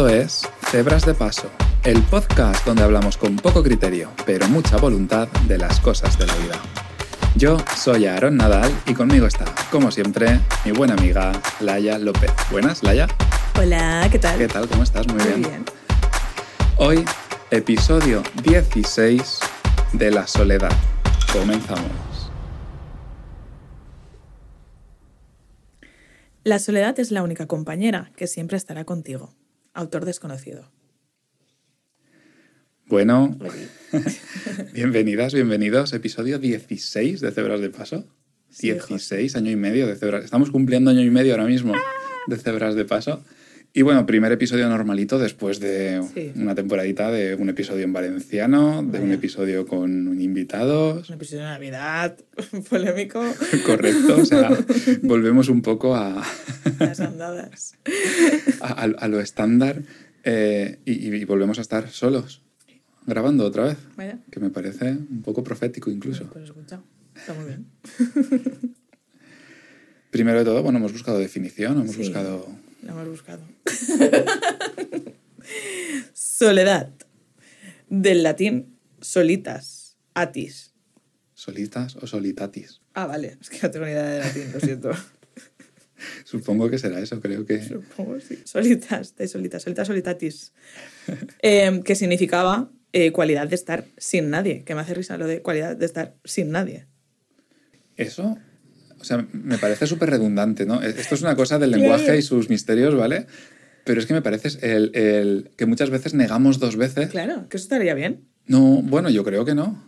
Esto 0.00 0.08
es 0.16 0.48
Cebras 0.70 1.04
de 1.04 1.12
Paso, 1.12 1.50
el 1.84 2.02
podcast 2.04 2.64
donde 2.64 2.82
hablamos 2.82 3.18
con 3.18 3.36
poco 3.36 3.62
criterio, 3.62 4.10
pero 4.24 4.48
mucha 4.48 4.78
voluntad 4.78 5.28
de 5.46 5.58
las 5.58 5.78
cosas 5.78 6.18
de 6.18 6.26
la 6.26 6.34
vida. 6.36 6.58
Yo 7.36 7.58
soy 7.76 8.06
Aaron 8.06 8.38
Nadal 8.38 8.72
y 8.86 8.94
conmigo 8.94 9.26
está, 9.26 9.44
como 9.70 9.90
siempre, 9.90 10.40
mi 10.64 10.72
buena 10.72 10.94
amiga 10.94 11.32
Laia 11.60 11.98
López. 11.98 12.30
Buenas, 12.50 12.82
Laia. 12.82 13.08
Hola, 13.58 14.08
¿qué 14.10 14.18
tal? 14.18 14.38
¿Qué 14.38 14.48
tal? 14.48 14.66
¿Cómo 14.68 14.84
estás? 14.84 15.06
Muy, 15.06 15.22
Muy 15.22 15.26
bien. 15.26 15.42
bien. 15.42 15.64
Hoy, 16.78 17.04
episodio 17.50 18.22
16 18.42 19.38
de 19.92 20.10
La 20.12 20.26
Soledad. 20.26 20.72
Comenzamos. 21.30 22.32
La 26.42 26.58
soledad 26.58 26.98
es 26.98 27.10
la 27.10 27.22
única 27.22 27.46
compañera 27.46 28.12
que 28.16 28.26
siempre 28.26 28.56
estará 28.56 28.86
contigo. 28.86 29.34
Autor 29.72 30.04
desconocido. 30.04 30.70
Bueno, 32.86 33.38
bienvenidas, 34.72 35.32
bienvenidos. 35.32 35.92
Episodio 35.92 36.40
16 36.40 37.20
de 37.20 37.30
Cebras 37.30 37.60
de 37.60 37.70
Paso. 37.70 38.04
Sí, 38.48 38.72
16, 38.72 39.36
año 39.36 39.52
y 39.52 39.56
medio 39.56 39.86
de 39.86 39.94
Cebras. 39.94 40.24
Estamos 40.24 40.50
cumpliendo 40.50 40.90
año 40.90 41.02
y 41.02 41.10
medio 41.10 41.34
ahora 41.34 41.46
mismo 41.46 41.74
de 42.26 42.36
Cebras 42.36 42.74
de 42.74 42.84
Paso. 42.84 43.24
Y 43.72 43.82
bueno, 43.82 44.04
primer 44.04 44.32
episodio 44.32 44.68
normalito 44.68 45.16
después 45.18 45.60
de 45.60 46.02
Sí. 46.12 46.32
una 46.34 46.56
temporadita 46.56 47.12
de 47.12 47.36
un 47.36 47.48
episodio 47.50 47.84
en 47.84 47.92
valenciano, 47.92 48.82
de 48.82 48.98
un 48.98 49.12
episodio 49.12 49.64
con 49.64 50.20
invitados. 50.20 51.08
Un 51.08 51.14
episodio 51.14 51.44
de 51.44 51.50
Navidad 51.50 52.18
polémico. 52.68 53.22
Correcto, 53.66 54.16
o 54.18 54.24
sea, 54.24 54.50
volvemos 55.02 55.48
un 55.48 55.62
poco 55.62 55.94
a, 55.94 56.20
Las 56.80 56.98
andadas. 56.98 57.76
a, 58.60 58.72
a- 58.72 58.82
a 58.98 59.08
lo 59.08 59.20
estándar 59.20 59.82
eh, 60.24 60.80
y, 60.84 61.06
y 61.14 61.24
volvemos 61.24 61.58
a 61.58 61.62
estar 61.62 61.88
solos, 61.90 62.42
grabando 63.06 63.44
otra 63.46 63.64
vez, 63.66 63.78
Vaya, 63.96 64.18
que 64.32 64.40
me 64.40 64.50
parece 64.50 64.90
un 64.90 65.22
poco 65.22 65.44
profético 65.44 65.92
incluso. 65.92 66.24
pues 66.32 66.44
escucha. 66.46 66.80
Está 67.14 67.34
muy 67.34 67.44
bien. 67.44 67.66
Primero 70.10 70.40
de 70.40 70.44
todo, 70.44 70.60
bueno, 70.64 70.80
hemos 70.80 70.92
buscado 70.92 71.20
definición, 71.20 71.80
hemos 71.80 71.92
Sí. 71.92 71.98
buscado... 71.98 72.48
Lo 72.82 72.92
hemos 72.92 73.08
buscado. 73.08 73.42
Soledad. 76.12 76.90
Del 77.88 78.22
latín 78.22 78.78
solitas, 79.00 79.96
atis. 80.14 80.74
Solitas 81.34 81.96
o 81.96 82.06
solitatis. 82.06 82.80
Ah, 82.94 83.06
vale. 83.06 83.36
Es 83.40 83.50
que 83.50 83.58
no 83.62 83.70
tengo 83.70 83.86
ni 83.86 83.92
idea 83.92 84.04
de 84.04 84.18
latín, 84.20 84.52
lo 84.52 84.60
siento. 84.60 84.90
Supongo 86.24 86.70
que 86.70 86.78
será 86.78 87.00
eso, 87.00 87.20
creo 87.20 87.44
que... 87.44 87.62
Supongo, 87.62 88.20
sí. 88.20 88.38
Solitas, 88.44 89.16
de 89.16 89.28
solitas, 89.28 89.62
solitas, 89.62 89.86
solitatis. 89.86 90.52
Eh, 91.42 91.80
que 91.84 91.94
significaba 91.94 92.70
eh, 92.92 93.10
cualidad 93.12 93.48
de 93.48 93.54
estar 93.54 93.84
sin 93.96 94.30
nadie. 94.30 94.64
Que 94.64 94.74
me 94.74 94.82
hace 94.82 94.94
risa 94.94 95.16
lo 95.16 95.26
de 95.26 95.42
cualidad 95.42 95.76
de 95.76 95.86
estar 95.86 96.14
sin 96.24 96.50
nadie. 96.50 96.86
Eso, 97.96 98.38
o 99.00 99.04
sea, 99.04 99.26
me 99.32 99.58
parece 99.58 99.86
súper 99.86 100.10
redundante, 100.10 100.66
¿no? 100.66 100.82
Esto 100.82 101.14
es 101.14 101.22
una 101.22 101.34
cosa 101.36 101.58
del 101.58 101.70
lenguaje 101.70 102.16
y 102.18 102.22
sus 102.22 102.48
misterios, 102.50 102.94
¿vale? 102.94 103.26
Pero 103.84 103.98
es 104.00 104.06
que 104.06 104.12
me 104.14 104.22
parece 104.22 104.48
el, 104.60 104.90
el- 104.94 105.50
que 105.56 105.66
muchas 105.66 105.90
veces 105.90 106.12
negamos 106.14 106.58
dos 106.58 106.76
veces. 106.76 107.08
Claro, 107.08 107.48
que 107.48 107.56
eso 107.56 107.64
estaría 107.64 107.94
bien. 107.94 108.24
No, 108.46 108.82
bueno, 108.82 109.08
yo 109.10 109.24
creo 109.24 109.44
que 109.44 109.54
no. 109.54 109.82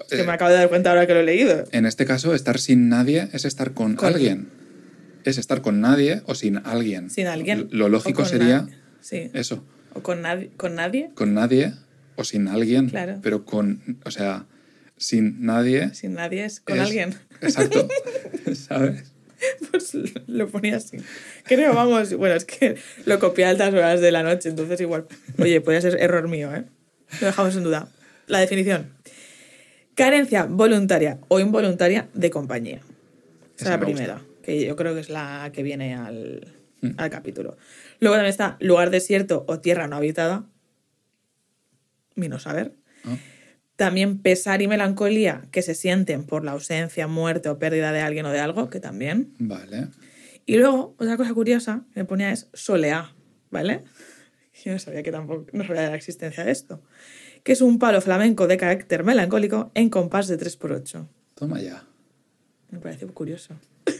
Es 0.00 0.08
que 0.16 0.20
Eh, 0.20 0.24
me 0.24 0.32
acabo 0.32 0.50
de 0.50 0.56
dar 0.58 0.68
cuenta 0.68 0.90
ahora 0.90 1.06
que 1.06 1.14
lo 1.14 1.20
he 1.20 1.24
leído. 1.24 1.64
En 1.72 1.86
este 1.86 2.04
caso, 2.04 2.34
estar 2.34 2.58
sin 2.58 2.88
nadie 2.88 3.28
es 3.32 3.44
estar 3.44 3.72
con, 3.74 3.94
Con- 3.96 4.12
alguien. 4.12 4.48
Es 5.24 5.38
estar 5.38 5.60
con 5.62 5.80
nadie 5.80 6.22
o 6.26 6.34
sin 6.34 6.58
alguien. 6.58 7.10
Sin 7.10 7.26
alguien. 7.26 7.68
Lo 7.72 7.88
lógico 7.88 8.24
sería. 8.24 8.66
Sí. 9.00 9.30
eso, 9.32 9.64
O 9.94 10.02
con, 10.02 10.22
nadie 10.22 10.50
con 10.56 10.74
nadie. 10.74 11.10
con 11.14 11.34
nadie 11.34 11.72
o 12.16 12.24
sin 12.24 12.48
alguien. 12.48 12.90
Claro. 12.90 13.18
Pero 13.22 13.44
con, 13.44 13.98
o 14.04 14.10
sea, 14.10 14.46
sin 14.98 15.44
nadie. 15.44 15.94
Sin 15.94 16.14
nadie 16.14 16.44
es 16.44 16.60
con 16.60 16.76
es- 16.76 16.82
alguien. 16.82 17.14
Exacto. 17.40 17.88
¿Sabes? 18.54 19.12
Pues 19.70 19.94
lo 20.26 20.48
ponía 20.48 20.76
así. 20.76 20.98
Creo, 21.44 21.72
vamos, 21.74 22.12
bueno, 22.14 22.34
es 22.34 22.44
que 22.44 22.76
lo 23.04 23.18
copié 23.20 23.44
a 23.44 23.50
altas 23.50 23.72
horas 23.72 24.00
de 24.00 24.10
la 24.10 24.22
noche, 24.24 24.48
entonces 24.48 24.80
igual. 24.80 25.06
Oye, 25.38 25.60
podría 25.60 25.80
ser 25.80 25.96
error 26.00 26.26
mío, 26.28 26.52
¿eh? 26.54 26.64
Lo 27.20 27.26
dejamos 27.28 27.54
en 27.56 27.62
duda. 27.62 27.88
La 28.26 28.40
definición. 28.40 28.92
Carencia 29.94 30.44
voluntaria 30.44 31.18
o 31.28 31.38
involuntaria 31.40 32.08
de 32.14 32.30
compañía. 32.30 32.80
Esa 33.56 33.64
es 33.64 33.70
la 33.70 33.78
me 33.78 33.84
primera, 33.86 34.20
que 34.42 34.64
yo 34.66 34.74
creo 34.76 34.94
que 34.94 35.00
es 35.00 35.08
la 35.08 35.50
que 35.52 35.62
viene 35.62 35.94
al, 35.94 36.54
Mm. 36.80 36.90
al 36.96 37.10
capítulo. 37.10 37.56
Luego 37.98 38.14
también 38.14 38.30
está 38.30 38.56
lugar 38.60 38.90
desierto 38.90 39.44
o 39.48 39.58
tierra 39.58 39.88
no 39.88 39.96
habitada. 39.96 40.46
Mi 42.14 42.28
no 42.28 42.38
saber. 42.38 42.72
Ah, 43.04 43.16
También 43.78 44.18
pesar 44.18 44.60
y 44.60 44.66
melancolía 44.66 45.44
que 45.52 45.62
se 45.62 45.76
sienten 45.76 46.24
por 46.24 46.44
la 46.44 46.50
ausencia, 46.50 47.06
muerte 47.06 47.48
o 47.48 47.60
pérdida 47.60 47.92
de 47.92 48.00
alguien 48.00 48.26
o 48.26 48.32
de 48.32 48.40
algo, 48.40 48.70
que 48.70 48.80
también. 48.80 49.32
Vale. 49.38 49.86
Y 50.46 50.56
luego, 50.56 50.96
otra 50.98 51.16
cosa 51.16 51.32
curiosa 51.32 51.84
que 51.94 52.00
me 52.00 52.04
ponía 52.04 52.32
es 52.32 52.48
soleá, 52.52 53.14
¿vale? 53.52 53.84
Yo 54.64 54.72
no 54.72 54.80
sabía 54.80 55.04
que 55.04 55.12
tampoco, 55.12 55.46
no 55.52 55.64
sabía 55.64 55.82
de 55.82 55.90
la 55.90 55.94
existencia 55.94 56.44
de 56.44 56.50
esto. 56.50 56.82
Que 57.44 57.52
es 57.52 57.60
un 57.60 57.78
palo 57.78 58.00
flamenco 58.00 58.48
de 58.48 58.56
carácter 58.56 59.04
melancólico 59.04 59.70
en 59.74 59.90
compás 59.90 60.26
de 60.26 60.36
3x8. 60.40 61.06
Toma 61.36 61.60
ya. 61.60 61.84
Me 62.70 62.80
parece 62.80 63.06
curioso. 63.06 63.54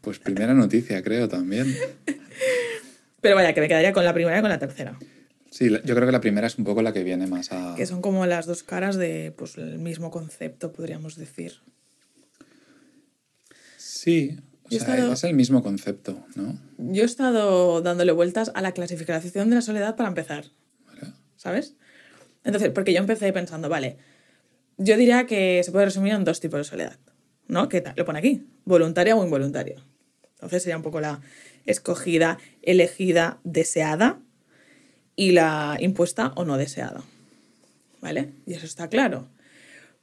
Pues 0.00 0.18
primera 0.18 0.54
noticia, 0.54 1.00
creo 1.02 1.28
también. 1.28 1.76
Pero 3.20 3.36
vaya, 3.36 3.52
que 3.52 3.60
me 3.60 3.68
quedaría 3.68 3.92
con 3.92 4.02
la 4.02 4.14
primera 4.14 4.38
y 4.38 4.40
con 4.40 4.48
la 4.48 4.58
tercera. 4.58 4.98
Sí, 5.50 5.68
yo 5.68 5.94
creo 5.96 6.06
que 6.06 6.12
la 6.12 6.20
primera 6.20 6.46
es 6.46 6.56
un 6.58 6.64
poco 6.64 6.80
la 6.80 6.92
que 6.92 7.02
viene 7.02 7.26
más 7.26 7.50
a... 7.52 7.74
Que 7.76 7.84
son 7.84 8.00
como 8.00 8.24
las 8.26 8.46
dos 8.46 8.62
caras 8.62 8.96
de 8.96 9.32
pues, 9.36 9.58
el 9.58 9.78
mismo 9.80 10.10
concepto, 10.12 10.72
podríamos 10.72 11.16
decir. 11.16 11.54
Sí, 13.76 14.38
o 14.64 14.68
sea, 14.70 14.78
estado- 14.78 15.12
es 15.12 15.24
el 15.24 15.34
mismo 15.34 15.62
concepto, 15.62 16.24
¿no? 16.36 16.58
Yo 16.78 17.02
he 17.02 17.06
estado 17.06 17.80
dándole 17.82 18.12
vueltas 18.12 18.50
a 18.54 18.62
la 18.62 18.72
clasificación 18.72 19.50
de 19.50 19.56
la 19.56 19.62
soledad 19.62 19.96
para 19.96 20.08
empezar. 20.08 20.44
Vale. 20.86 21.12
¿sabes? 21.36 21.74
Entonces, 22.44 22.70
porque 22.70 22.92
yo 22.92 22.98
empecé 23.00 23.32
pensando, 23.32 23.68
vale, 23.68 23.96
yo 24.78 24.96
diría 24.96 25.26
que 25.26 25.60
se 25.64 25.72
puede 25.72 25.86
resumir 25.86 26.12
en 26.12 26.24
dos 26.24 26.40
tipos 26.40 26.58
de 26.58 26.64
soledad, 26.64 26.98
¿no? 27.48 27.68
Que 27.68 27.80
ta- 27.80 27.94
lo 27.96 28.04
pone 28.04 28.18
aquí, 28.20 28.46
voluntaria 28.64 29.16
o 29.16 29.24
involuntaria. 29.24 29.82
Entonces 30.34 30.62
sería 30.62 30.76
un 30.76 30.82
poco 30.82 31.00
la 31.00 31.20
escogida, 31.66 32.38
elegida, 32.62 33.40
deseada 33.44 34.20
y 35.20 35.32
la 35.32 35.76
impuesta 35.80 36.32
o 36.36 36.46
no 36.46 36.56
deseada, 36.56 37.02
¿vale? 38.00 38.30
Y 38.46 38.54
eso 38.54 38.64
está 38.64 38.88
claro. 38.88 39.28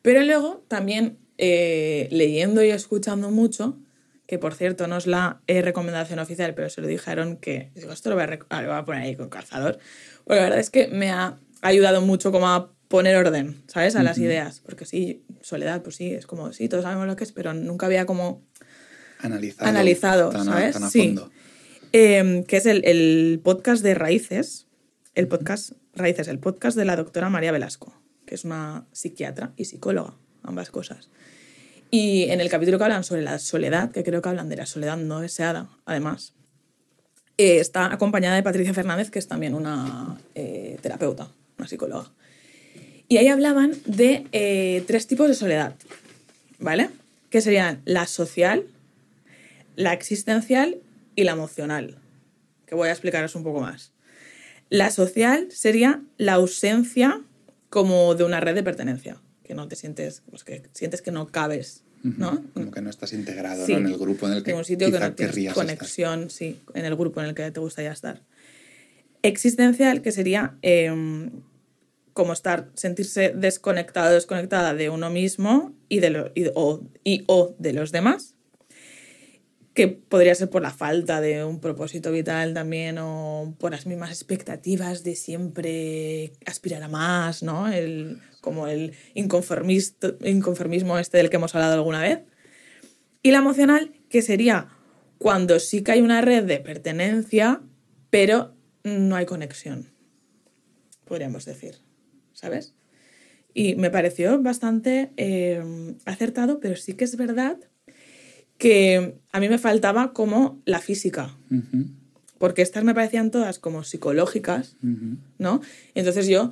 Pero 0.04 0.22
luego 0.22 0.64
también 0.68 1.18
eh, 1.40 2.08
leyendo 2.12 2.64
y 2.64 2.70
escuchando 2.70 3.32
mucho, 3.32 3.80
que 4.28 4.38
por 4.38 4.54
cierto 4.54 4.86
no 4.86 4.96
es 4.98 5.08
la 5.08 5.42
eh, 5.48 5.64
recomendación 5.64 6.20
oficial, 6.20 6.54
pero 6.54 6.70
se 6.70 6.82
lo 6.82 6.88
dijeron 6.88 7.38
que, 7.38 7.72
digo, 7.74 7.92
esto 7.92 8.10
lo 8.12 8.16
voy 8.16 8.26
a, 8.26 8.40
ah, 8.50 8.62
lo 8.62 8.68
voy 8.68 8.78
a 8.78 8.86
poner 8.86 9.02
ahí 9.02 9.16
con 9.16 9.30
calzador, 9.30 9.80
porque 10.24 10.36
la 10.38 10.44
verdad 10.44 10.60
es 10.60 10.70
que 10.70 10.88
me 10.88 11.10
ha 11.10 11.40
ayudado 11.62 12.02
mucho 12.02 12.32
como 12.32 12.48
a 12.50 12.72
poner 12.88 13.16
orden, 13.16 13.64
¿sabes? 13.68 13.96
A 13.96 14.04
las 14.04 14.20
ideas, 14.20 14.60
porque 14.64 14.86
sí, 14.86 15.24
soledad, 15.42 15.82
pues 15.82 15.96
sí, 15.96 16.14
es 16.14 16.28
como, 16.28 16.54
sí, 16.54 16.70
todos 16.70 16.84
sabemos 16.84 17.08
lo 17.08 17.16
que 17.16 17.24
es, 17.24 17.32
pero 17.32 17.56
nunca 17.56 17.88
había 17.88 18.06
como 18.06 18.44
Analizado. 19.20 19.68
analizado, 19.68 20.30
tan 20.30 20.42
a- 20.48 20.52
¿sabes? 20.52 20.74
tan 20.74 20.84
a 20.84 20.90
sí. 20.92 21.00
fondo. 21.00 21.32
Eh, 21.92 22.44
que 22.48 22.58
es 22.58 22.66
el, 22.68 22.86
el 22.86 23.40
podcast 23.44 23.82
de 23.82 23.96
Raíces, 23.96 24.67
el 25.18 25.28
podcast 25.28 25.72
Raíces, 25.96 26.28
el 26.28 26.38
podcast 26.38 26.78
de 26.78 26.86
la 26.86 26.96
doctora 26.96 27.28
María 27.32 27.52
Velasco, 27.52 27.92
que 28.28 28.36
es 28.36 28.46
una 28.46 28.86
psiquiatra 28.92 29.52
y 29.58 29.66
psicóloga, 29.66 30.14
ambas 30.44 30.70
cosas. 30.70 31.10
Y 31.90 32.26
en 32.26 32.40
el 32.40 32.52
capítulo 32.52 32.78
que 32.78 32.84
hablan 32.84 33.04
sobre 33.04 33.24
la 33.24 33.40
soledad, 33.40 33.90
que 33.90 34.04
creo 34.04 34.22
que 34.22 34.30
hablan 34.30 34.48
de 34.48 34.58
la 34.58 34.68
soledad 34.68 34.96
no 34.96 35.20
deseada, 35.20 35.70
además, 35.86 36.36
eh, 37.40 37.58
está 37.58 37.92
acompañada 37.92 38.36
de 38.36 38.44
Patricia 38.44 38.76
Fernández, 38.76 39.10
que 39.10 39.18
es 39.18 39.28
también 39.28 39.56
una 39.56 40.20
eh, 40.36 40.78
terapeuta, 40.84 41.32
una 41.58 41.68
psicóloga. 41.68 42.12
Y 43.08 43.18
ahí 43.18 43.28
hablaban 43.28 43.74
de 43.88 44.28
eh, 44.34 44.84
tres 44.86 45.08
tipos 45.08 45.28
de 45.28 45.34
soledad, 45.34 45.74
¿vale? 46.60 46.92
Que 47.32 47.42
serían 47.42 47.82
la 47.86 48.06
social, 48.06 48.68
la 49.76 49.94
existencial 49.94 50.78
y 51.16 51.24
la 51.24 51.32
emocional, 51.32 51.98
que 52.68 52.76
voy 52.76 52.90
a 52.90 52.92
explicaros 52.92 53.34
un 53.34 53.42
poco 53.42 53.62
más. 53.62 53.97
La 54.70 54.92
social 54.92 55.48
sería 55.52 56.02
la 56.18 56.34
ausencia 56.34 57.22
como 57.70 58.16
de 58.16 58.24
una 58.24 58.40
red 58.40 58.56
de 58.56 58.64
pertenencia, 58.64 59.22
que 59.44 59.54
no 59.54 59.68
te 59.68 59.76
sientes, 59.76 60.24
pues 60.30 60.44
que 60.44 60.64
sientes 60.74 61.02
que 61.02 61.12
no 61.12 61.28
cabes, 61.28 61.84
¿no? 62.04 62.44
Como 62.54 62.72
que 62.72 62.82
no 62.82 62.90
estás 62.90 63.12
integrado 63.14 63.66
Sí. 63.66 63.74
¿no? 63.74 63.80
en 63.80 63.88
el 63.88 63.98
grupo 63.98 64.28
en 64.28 64.34
el 64.34 64.44
que 64.44 64.52
en 64.52 64.58
un 64.58 64.66
sitio 64.66 64.88
que 64.92 65.00
no 65.00 65.14
tienes 65.14 65.34
querrías 65.36 65.52
estar. 65.58 65.66
conexión, 65.66 66.30
sí, 66.30 66.60
en 66.74 66.86
el 66.86 66.96
grupo 66.96 67.22
en 67.22 67.28
el 67.28 67.36
que 67.36 67.50
te 67.52 67.60
gustaría 67.60 67.92
estar. 67.92 68.22
Existencial, 69.24 70.02
que 70.02 70.12
sería 70.12 70.58
eh, 70.62 71.30
como 72.14 72.34
estar, 72.34 72.70
sentirse 72.76 73.34
desconectado, 73.36 74.14
desconectada 74.14 74.74
de 74.74 74.90
uno 74.90 75.10
mismo 75.10 75.74
y, 75.90 76.00
de 76.00 76.10
lo- 76.12 76.32
y- 76.36 76.46
o, 76.56 76.82
y 77.04 77.24
o 77.28 77.56
de 77.60 77.74
los 77.74 77.92
demás. 77.92 78.36
Que 79.78 79.88
podría 79.88 80.34
ser 80.34 80.50
por 80.50 80.64
la 80.64 80.72
falta 80.72 81.22
de 81.22 81.46
un 81.46 81.60
propósito 81.60 82.12
vital 82.12 82.56
también 82.56 82.98
o 82.98 83.56
por 83.60 83.70
las 83.70 83.86
mismas 83.86 84.10
expectativas 84.10 85.04
de 85.04 85.16
siempre 85.16 86.34
aspirar 86.48 86.82
a 86.82 86.88
más, 86.88 87.44
¿no? 87.44 87.72
El, 87.72 88.20
como 88.42 88.68
el 88.68 88.94
inconformismo 89.14 90.98
este 90.98 91.18
del 91.18 91.30
que 91.30 91.36
hemos 91.36 91.54
hablado 91.54 91.76
alguna 91.76 92.02
vez. 92.02 92.22
Y 93.22 93.30
la 93.30 93.38
emocional, 93.38 93.94
que 94.10 94.24
sería 94.24 94.70
cuando 95.20 95.60
sí 95.60 95.84
que 95.84 95.92
hay 95.92 96.02
una 96.02 96.22
red 96.22 96.46
de 96.46 96.58
pertenencia, 96.58 97.62
pero 98.10 98.56
no 98.84 99.16
hay 99.16 99.28
conexión, 99.28 99.92
podríamos 101.06 101.46
decir, 101.46 101.76
¿sabes? 102.34 102.74
Y 103.54 103.76
me 103.76 103.92
pareció 103.92 104.42
bastante 104.42 105.12
eh, 105.18 105.64
acertado, 106.06 106.60
pero 106.60 106.76
sí 106.78 106.94
que 106.94 107.04
es 107.04 107.16
verdad 107.16 107.60
que 108.58 109.20
a 109.32 109.40
mí 109.40 109.50
me 109.50 109.58
faltaba 109.58 110.14
como 110.14 110.62
la 110.66 110.80
física. 110.80 111.38
Porque 112.38 112.62
estas 112.62 112.84
me 112.84 112.94
parecían 112.94 113.32
todas 113.32 113.60
como 113.60 113.84
psicológicas, 113.84 114.78
¿no? 115.38 115.62
Entonces 115.96 116.28
yo 116.28 116.52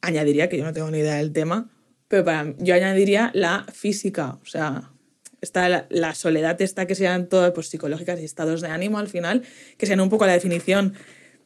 añadiría, 0.00 0.48
que 0.48 0.58
yo 0.58 0.64
no 0.64 0.72
tengo 0.72 0.90
ni 0.90 0.98
idea 0.98 1.16
del 1.16 1.32
tema, 1.32 1.70
pero 2.08 2.24
para, 2.24 2.54
yo 2.58 2.74
añadiría 2.74 3.30
la 3.34 3.66
física, 3.72 4.38
o 4.42 4.46
sea, 4.46 4.90
está 5.40 5.86
la, 5.88 6.14
soledad 6.14 6.60
esta 6.60 6.86
que 6.86 6.94
sean 6.94 7.28
todas 7.28 7.52
pues, 7.52 7.68
psicológicas 7.68 8.20
y 8.20 8.24
estados 8.24 8.60
de 8.60 8.68
ánimo 8.68 8.98
al 8.98 9.08
final, 9.08 9.42
que 9.78 9.86
sean 9.86 10.00
un 10.00 10.10
poco 10.10 10.26
la 10.26 10.32
definición 10.32 10.94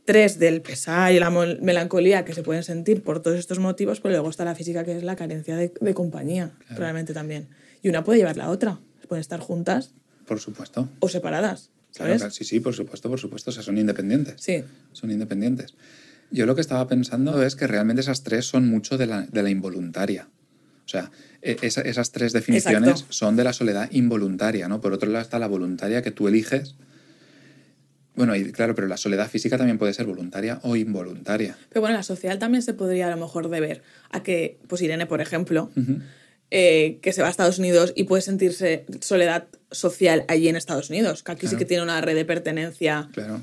tres 0.05 0.39
del 0.39 0.63
pesar 0.63 1.13
y 1.13 1.19
la 1.19 1.29
melancolía 1.31 2.25
que 2.25 2.33
se 2.33 2.43
pueden 2.43 2.63
sentir 2.63 3.03
por 3.03 3.21
todos 3.21 3.39
estos 3.39 3.59
motivos, 3.59 4.01
pero 4.01 4.13
luego 4.13 4.31
está 4.31 4.45
la 4.45 4.55
física 4.55 4.83
que 4.83 4.97
es 4.97 5.03
la 5.03 5.17
carencia 5.17 5.57
de, 5.57 5.95
compañía, 5.95 6.53
probablemente 6.69 7.13
también. 7.13 7.49
Y 7.83 7.91
una 7.91 8.05
puede 8.05 8.19
llevar 8.19 8.39
la 8.39 8.49
otra, 8.49 8.81
pueden 9.09 9.21
estar 9.21 9.41
juntas. 9.41 9.95
Por 10.27 10.39
supuesto. 10.41 10.89
O 11.01 11.09
separadas. 11.09 11.71
¿sabes? 11.91 12.23
sí, 12.35 12.45
sí, 12.45 12.61
por 12.61 12.75
supuesto, 12.75 13.09
por 13.09 13.19
supuesto. 13.19 13.51
O 13.51 13.53
sea, 13.53 13.63
son 13.63 13.79
independientes. 13.79 14.41
Sí. 14.41 14.63
Son 14.93 15.11
independientes. 15.11 15.75
Yo 16.31 16.47
lo 16.47 16.55
que 16.55 16.61
estaba 16.61 16.87
pensando 16.87 17.43
es 17.43 17.57
que 17.57 17.67
realmente 17.67 18.03
esas 18.03 18.23
tres 18.23 18.47
son 18.47 18.69
mucho 18.69 18.99
de 18.99 19.07
la, 19.07 19.23
de 19.23 19.43
la 19.43 19.51
involuntaria. 19.51 20.29
O 20.85 20.89
sea, 20.89 21.11
e, 21.43 21.57
esas 21.63 22.13
tres 22.13 22.33
definiciones 22.33 23.07
son 23.09 23.37
de 23.37 23.45
la 23.45 23.53
soledad 23.53 23.91
involuntaria, 23.93 24.69
¿no? 24.69 24.81
Por 24.81 24.93
otro 24.93 25.11
lado 25.11 25.23
está 25.23 25.39
la 25.39 25.47
voluntaria 25.47 26.03
que 26.03 26.11
tú 26.11 26.29
eliges. 26.29 26.77
Bueno, 28.15 28.35
y 28.35 28.51
claro, 28.53 28.75
pero 28.75 28.89
la 28.89 28.97
soledad 28.97 29.29
física 29.29 29.57
también 29.57 29.79
puede 29.79 29.93
ser 29.95 30.07
voluntaria 30.07 30.61
o 30.63 30.77
involuntaria. 30.77 31.57
Pero 31.69 31.83
bueno, 31.83 31.97
la 31.97 32.03
social 32.03 32.39
también 32.39 32.63
se 32.63 32.75
podría 32.75 33.07
a 33.07 33.11
lo 33.11 33.17
mejor 33.17 33.49
deber 33.49 33.83
a 34.11 34.23
que, 34.23 34.59
pues 34.67 34.83
Irene, 34.83 35.07
por 35.07 35.21
ejemplo, 35.21 35.71
eh, 36.51 36.99
que 37.03 37.13
se 37.13 37.23
va 37.23 37.29
a 37.29 37.31
Estados 37.31 37.59
Unidos 37.59 37.93
y 37.97 38.05
puede 38.05 38.23
sentirse 38.23 38.87
soledad 39.01 39.47
social 39.71 40.25
allí 40.29 40.49
en 40.49 40.57
Estados 40.57 40.91
Unidos, 40.91 41.23
que 41.23 41.33
aquí 41.33 41.47
sí 41.47 41.57
que 41.57 41.65
tiene 41.65 41.83
una 41.83 42.01
red 42.01 42.15
de 42.15 42.25
pertenencia. 42.25 43.09
Claro 43.13 43.43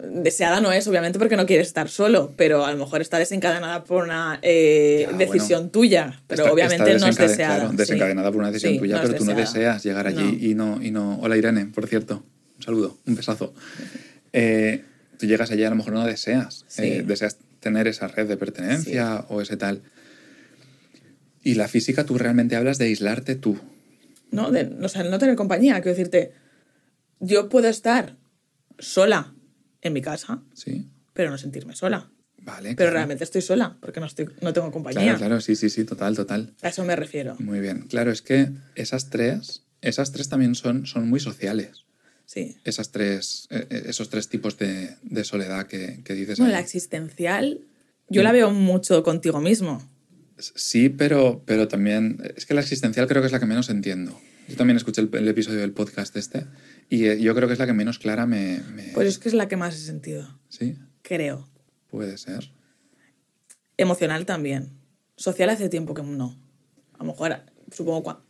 deseada 0.00 0.60
no 0.60 0.72
es, 0.72 0.86
obviamente, 0.86 1.18
porque 1.18 1.36
no 1.36 1.46
quieres 1.46 1.66
estar 1.66 1.88
solo, 1.88 2.32
pero 2.36 2.64
a 2.64 2.72
lo 2.72 2.78
mejor 2.78 3.00
está 3.00 3.18
desencadenada 3.18 3.84
por 3.84 4.04
una 4.04 4.38
eh, 4.42 5.08
decisión 5.16 5.70
tuya, 5.70 6.22
pero 6.26 6.52
obviamente 6.52 6.98
no 6.98 7.06
es 7.08 7.16
deseada. 7.16 7.68
desencadenada 7.72 8.30
por 8.30 8.40
una 8.40 8.50
decisión 8.50 8.78
tuya, 8.78 9.00
pero 9.02 9.14
tú 9.14 9.24
no 9.24 9.34
deseas 9.34 9.82
llegar 9.82 10.06
allí 10.06 10.38
Y, 10.40 10.54
no, 10.54 10.82
y 10.82 10.90
no... 10.90 11.18
Hola 11.20 11.36
Irene, 11.36 11.66
por 11.66 11.86
cierto, 11.86 12.24
un 12.56 12.62
saludo, 12.62 12.98
un 13.06 13.16
besazo. 13.16 13.52
Eh, 14.32 14.84
tú 15.18 15.26
llegas 15.26 15.50
allí 15.50 15.64
a 15.64 15.70
lo 15.70 15.76
mejor 15.76 15.92
no 15.92 16.04
deseas, 16.04 16.64
eh, 16.78 17.02
deseas 17.04 17.38
tener 17.60 17.88
esa 17.88 18.08
red 18.08 18.28
de 18.28 18.36
pertenencia 18.36 19.24
o 19.28 19.40
ese 19.40 19.56
tal. 19.56 19.82
Y 21.42 21.54
la 21.54 21.68
física, 21.68 22.04
tú 22.04 22.18
realmente 22.18 22.56
hablas 22.56 22.78
de 22.78 22.86
aislarte 22.86 23.34
tú. 23.34 23.58
No, 24.30 24.50
de, 24.50 24.64
o 24.82 24.88
sea, 24.88 25.04
no 25.04 25.18
tener 25.18 25.36
compañía, 25.36 25.74
quiero 25.80 25.96
decirte, 25.96 26.32
yo 27.20 27.48
puedo 27.48 27.68
estar 27.68 28.16
sola 28.78 29.34
en 29.80 29.92
mi 29.92 30.02
casa, 30.02 30.42
sí. 30.54 30.88
pero 31.14 31.30
no 31.30 31.38
sentirme 31.38 31.74
sola. 31.74 32.10
Vale. 32.40 32.74
Pero 32.76 32.90
realmente 32.90 33.24
estoy 33.24 33.42
sola, 33.42 33.76
porque 33.80 34.00
no, 34.00 34.06
estoy, 34.06 34.28
no 34.40 34.52
tengo 34.52 34.70
compañía. 34.70 35.02
Claro, 35.02 35.18
claro, 35.18 35.40
sí, 35.40 35.54
sí, 35.56 35.68
sí, 35.68 35.84
total, 35.84 36.16
total. 36.16 36.54
A 36.62 36.68
eso 36.68 36.84
me 36.84 36.96
refiero. 36.96 37.36
Muy 37.40 37.60
bien. 37.60 37.82
Claro, 37.88 38.10
es 38.10 38.22
que 38.22 38.50
esas 38.74 39.10
tres, 39.10 39.64
esas 39.82 40.12
tres 40.12 40.28
también 40.28 40.54
son, 40.54 40.86
son 40.86 41.08
muy 41.08 41.20
sociales. 41.20 41.84
Sí. 42.24 42.56
Esas 42.64 42.90
tres, 42.90 43.48
eh, 43.50 43.66
eh, 43.70 43.82
esos 43.86 44.08
tres 44.08 44.28
tipos 44.28 44.56
de, 44.58 44.96
de 45.02 45.24
soledad 45.24 45.66
que, 45.66 46.00
que 46.04 46.14
dices. 46.14 46.38
Bueno, 46.38 46.52
la 46.52 46.60
existencial, 46.60 47.60
yo 48.08 48.22
la 48.22 48.32
veo 48.32 48.50
mucho 48.50 49.02
contigo 49.02 49.40
mismo. 49.40 49.82
Sí, 50.38 50.88
pero, 50.88 51.42
pero 51.44 51.68
también, 51.68 52.18
es 52.36 52.46
que 52.46 52.54
la 52.54 52.60
existencial 52.60 53.06
creo 53.06 53.22
que 53.22 53.26
es 53.26 53.32
la 53.32 53.40
que 53.40 53.46
menos 53.46 53.70
entiendo. 53.70 54.18
Yo 54.48 54.56
también 54.56 54.76
escuché 54.76 55.02
el, 55.02 55.28
episodio 55.28 55.60
del 55.60 55.72
podcast 55.72 56.16
este 56.16 56.46
y 56.88 57.06
eh, 57.06 57.20
yo 57.20 57.34
creo 57.34 57.48
que 57.48 57.52
es 57.52 57.58
la 57.58 57.66
que 57.66 57.74
menos 57.74 57.98
clara 57.98 58.24
me, 58.24 58.62
Pues 58.94 59.08
es 59.08 59.18
que 59.18 59.28
es 59.28 59.34
la 59.34 59.46
que 59.46 59.56
más 59.56 59.74
he 59.74 59.78
sentido. 59.78 60.38
¿Sí? 60.48 60.78
Creo. 61.02 61.48
Puede 61.90 62.16
ser. 62.16 62.50
Emocional 63.76 64.24
también. 64.24 64.70
Social 65.16 65.50
hace 65.50 65.68
tiempo 65.68 65.92
que 65.92 66.02
no. 66.02 66.38
A 66.94 66.98
lo 66.98 67.12
mejor, 67.12 67.40
supongo, 67.70 68.02
cuando, 68.02 68.24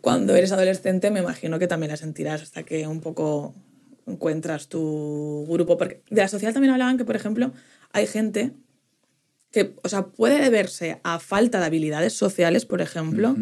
cuando 0.00 0.34
eres 0.34 0.50
adolescente 0.50 1.10
me 1.10 1.20
imagino 1.20 1.58
que 1.58 1.68
también 1.68 1.90
la 1.90 1.96
sentirás 1.96 2.42
hasta 2.42 2.64
que 2.64 2.86
un 2.88 3.00
poco 3.00 3.54
encuentras 4.06 4.68
tu 4.68 5.46
grupo. 5.48 5.78
Porque 5.78 6.02
de 6.10 6.20
la 6.20 6.28
social 6.28 6.52
también 6.52 6.72
hablaban 6.72 6.98
que, 6.98 7.04
por 7.04 7.14
ejemplo, 7.14 7.52
hay 7.92 8.06
gente 8.06 8.54
que, 9.50 9.74
o 9.82 9.88
sea, 9.88 10.06
puede 10.06 10.40
deberse 10.40 11.00
a 11.04 11.18
falta 11.18 11.60
de 11.60 11.66
habilidades 11.66 12.12
sociales, 12.12 12.66
por 12.66 12.80
ejemplo, 12.80 13.36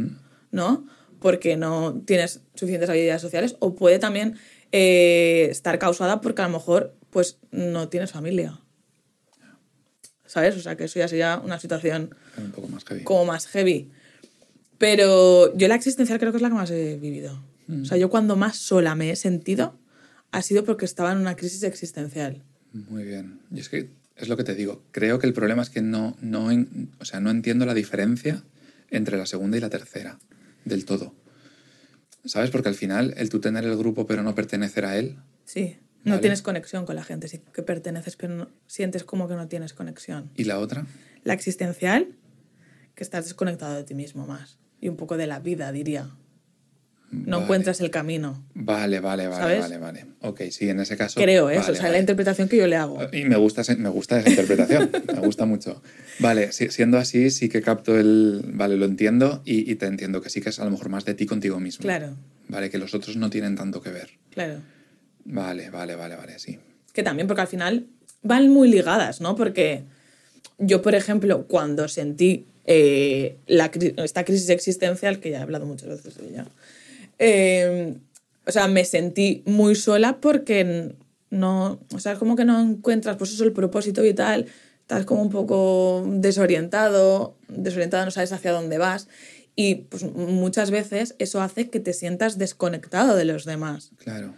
¿no? 0.51 0.87
porque 1.21 1.57
no 1.57 2.03
tienes 2.05 2.43
suficientes 2.55 2.91
habilidades 2.91 3.23
sociales 3.23 3.57
o 3.59 3.75
puede 3.75 3.99
también 3.99 4.37
eh, 4.73 5.49
estar 5.51 5.79
causada 5.79 6.21
porque 6.21 6.43
a 6.43 6.47
lo 6.47 6.53
mejor 6.53 6.95
pues 7.11 7.39
no 7.51 7.89
tienes 7.89 8.13
familia. 8.13 8.61
¿Sabes? 10.27 10.57
O 10.57 10.61
sea, 10.61 10.77
que 10.77 10.85
eso 10.85 10.99
ya 10.99 11.09
sería 11.09 11.41
una 11.43 11.59
situación 11.59 12.15
un 12.37 12.51
poco 12.51 12.69
más 12.69 12.85
heavy. 12.85 13.05
como 13.05 13.25
más 13.25 13.47
heavy. 13.47 13.91
Pero 14.79 15.57
yo 15.57 15.69
la 15.69 15.77
existencial 15.77 16.19
creo 16.19 16.33
que 16.33 16.37
es 16.37 16.43
la 16.43 16.49
que 16.49 16.55
más 16.55 16.71
he 16.71 16.97
vivido. 16.97 17.43
O 17.83 17.85
sea, 17.85 17.97
yo 17.99 18.11
cuando 18.11 18.37
más 18.37 18.57
sola 18.57 18.95
me 18.95 19.11
he 19.11 19.17
sentido 19.17 19.77
ha 20.31 20.43
sido 20.43 20.65
porque 20.65 20.85
estaba 20.85 21.11
en 21.13 21.19
una 21.19 21.35
crisis 21.35 21.63
existencial. 21.63 22.45
Muy 22.73 23.05
bien. 23.05 23.41
Y 23.51 23.61
es 23.61 23.69
que 23.69 23.91
es 24.17 24.29
lo 24.29 24.37
que 24.37 24.45
te 24.45 24.55
digo. 24.55 24.83
Creo 24.93 25.19
que 25.19 25.27
el 25.27 25.33
problema 25.33 25.63
es 25.63 25.71
que 25.71 25.83
no, 25.83 26.17
no, 26.21 26.49
o 26.99 27.05
sea, 27.05 27.21
no 27.21 27.31
entiendo 27.31 27.67
la 27.67 27.75
diferencia 27.75 28.43
entre 28.91 29.17
la 29.17 29.27
segunda 29.27 29.57
y 29.57 29.61
la 29.61 29.71
tercera 29.71 30.19
del 30.65 30.85
todo. 30.85 31.15
¿Sabes? 32.25 32.51
Porque 32.51 32.69
al 32.69 32.75
final, 32.75 33.15
el 33.17 33.29
tú 33.29 33.41
tener 33.41 33.65
el 33.65 33.77
grupo 33.77 34.07
pero 34.07 34.23
no 34.23 34.35
pertenecer 34.35 34.85
a 34.85 34.97
él. 34.97 35.17
Sí. 35.45 35.79
No 36.05 36.21
tienes 36.21 36.41
conexión 36.41 36.87
con 36.87 36.95
la 36.95 37.03
gente, 37.03 37.27
sí 37.27 37.41
que 37.53 37.63
perteneces, 37.63 38.15
pero 38.15 38.33
no, 38.33 38.49
sientes 38.69 39.03
como 39.03 39.27
que 39.27 39.35
no 39.35 39.49
tienes 39.49 39.75
conexión. 39.75 40.31
¿Y 40.37 40.45
la 40.45 40.61
otra? 40.61 40.87
La 41.25 41.35
existencial, 41.35 42.15
que 42.95 43.03
estás 43.03 43.25
desconectado 43.25 43.75
de 43.75 43.83
ti 43.83 43.95
mismo 43.95 44.25
más. 44.25 44.59
Y 44.81 44.89
un 44.89 44.97
poco 44.97 45.17
de 45.17 45.27
la 45.27 45.41
vida, 45.41 45.73
diría. 45.73 46.11
No 47.11 47.43
encuentras 47.43 47.81
el 47.81 47.91
camino. 47.91 48.45
Vale, 48.55 48.99
vale, 49.01 49.29
vale, 49.29 49.61
vale, 49.61 49.79
vale. 49.79 50.07
Ok, 50.23 50.43
sí, 50.51 50.69
en 50.69 50.81
ese 50.81 50.97
caso. 50.97 51.21
Creo 51.21 51.49
eso, 51.51 51.73
o 51.73 51.75
sea, 51.75 51.89
la 51.89 52.01
interpretación 52.01 52.49
que 52.49 52.57
yo 52.57 52.67
le 52.67 52.77
hago. 52.77 52.99
Y 53.13 53.25
me 53.25 53.37
gusta, 53.37 53.63
me 53.77 53.89
gusta 53.89 54.19
esa 54.19 54.31
interpretación, 54.31 54.91
me 55.15 55.21
gusta 55.21 55.47
mucho. 55.47 55.83
Vale, 56.19 56.53
siendo 56.53 56.99
así, 56.99 57.31
sí 57.31 57.49
que 57.49 57.63
capto 57.63 57.97
el. 57.99 58.43
Vale, 58.55 58.77
lo 58.77 58.87
entiendo 58.87 59.43
y, 59.45 59.75
te 59.77 59.87
entiendo 59.87 60.21
que 60.21 60.31
sí 60.31 60.41
que 60.41 60.49
es 60.49 60.59
a 60.59 60.65
lo 60.65 60.71
mejor 60.71 60.89
más 60.89 61.05
de 61.05 61.15
ti 61.15 61.27
contigo 61.27 61.61
mismo. 61.61 61.83
Claro. 61.83 62.17
Vale, 62.49 62.71
que 62.71 62.79
los 62.79 62.93
otros 62.95 63.17
no 63.17 63.31
tienen 63.31 63.55
tanto 63.55 63.81
que 63.81 63.91
ver. 63.91 64.11
Claro. 64.31 64.61
Vale, 65.25 65.71
vale, 65.71 65.95
vale, 65.95 66.17
vale, 66.17 66.39
sí. 66.39 66.59
Que 66.93 67.03
también, 67.03 67.29
porque 67.29 67.43
al 67.43 67.49
final 67.49 67.87
van 68.23 68.49
muy 68.49 68.69
ligadas, 68.69 69.21
¿no? 69.21 69.37
Porque 69.37 69.85
yo, 70.59 70.83
por 70.83 70.95
ejemplo, 70.95 71.47
cuando 71.47 71.87
sentí 71.87 72.47
eh, 72.65 73.37
la, 73.47 73.71
esta 74.03 74.25
crisis 74.25 74.49
existencial, 74.49 75.21
que 75.21 75.31
ya 75.31 75.39
he 75.39 75.43
hablado 75.43 75.67
muchas 75.67 75.89
veces 75.89 76.17
de 76.17 76.29
ella 76.29 76.47
Em, 77.19 78.01
o 78.47 78.53
sea, 78.53 78.69
me 78.69 78.85
sentí 78.85 79.43
muy 79.47 79.75
sola 79.75 80.21
porque 80.21 80.95
no, 81.31 81.81
o 81.95 81.99
sea, 81.99 82.17
como 82.17 82.37
que 82.37 82.45
no 82.45 82.61
encuentras, 82.61 83.17
pues 83.17 83.33
eso, 83.33 83.45
el 83.45 83.53
propósito 83.53 84.05
y 84.05 84.15
tal, 84.15 84.47
estás 84.81 85.05
como 85.05 85.23
un 85.23 85.31
poco 85.31 86.05
desorientado, 86.07 87.37
desorientado, 87.49 88.05
no 88.05 88.11
sabes 88.11 88.33
hacia 88.33 88.53
dónde 88.53 88.79
vas. 88.79 89.09
Y 89.57 89.77
pues 89.77 90.05
muchas 90.05 90.71
veces 90.71 91.15
eso 91.19 91.41
hace 91.41 91.71
que 91.71 91.81
te 91.81 91.95
sientas 91.95 92.39
desconectado 92.39 93.17
de 93.17 93.25
los 93.25 93.47
demás. 93.47 93.91
Claro. 93.97 94.35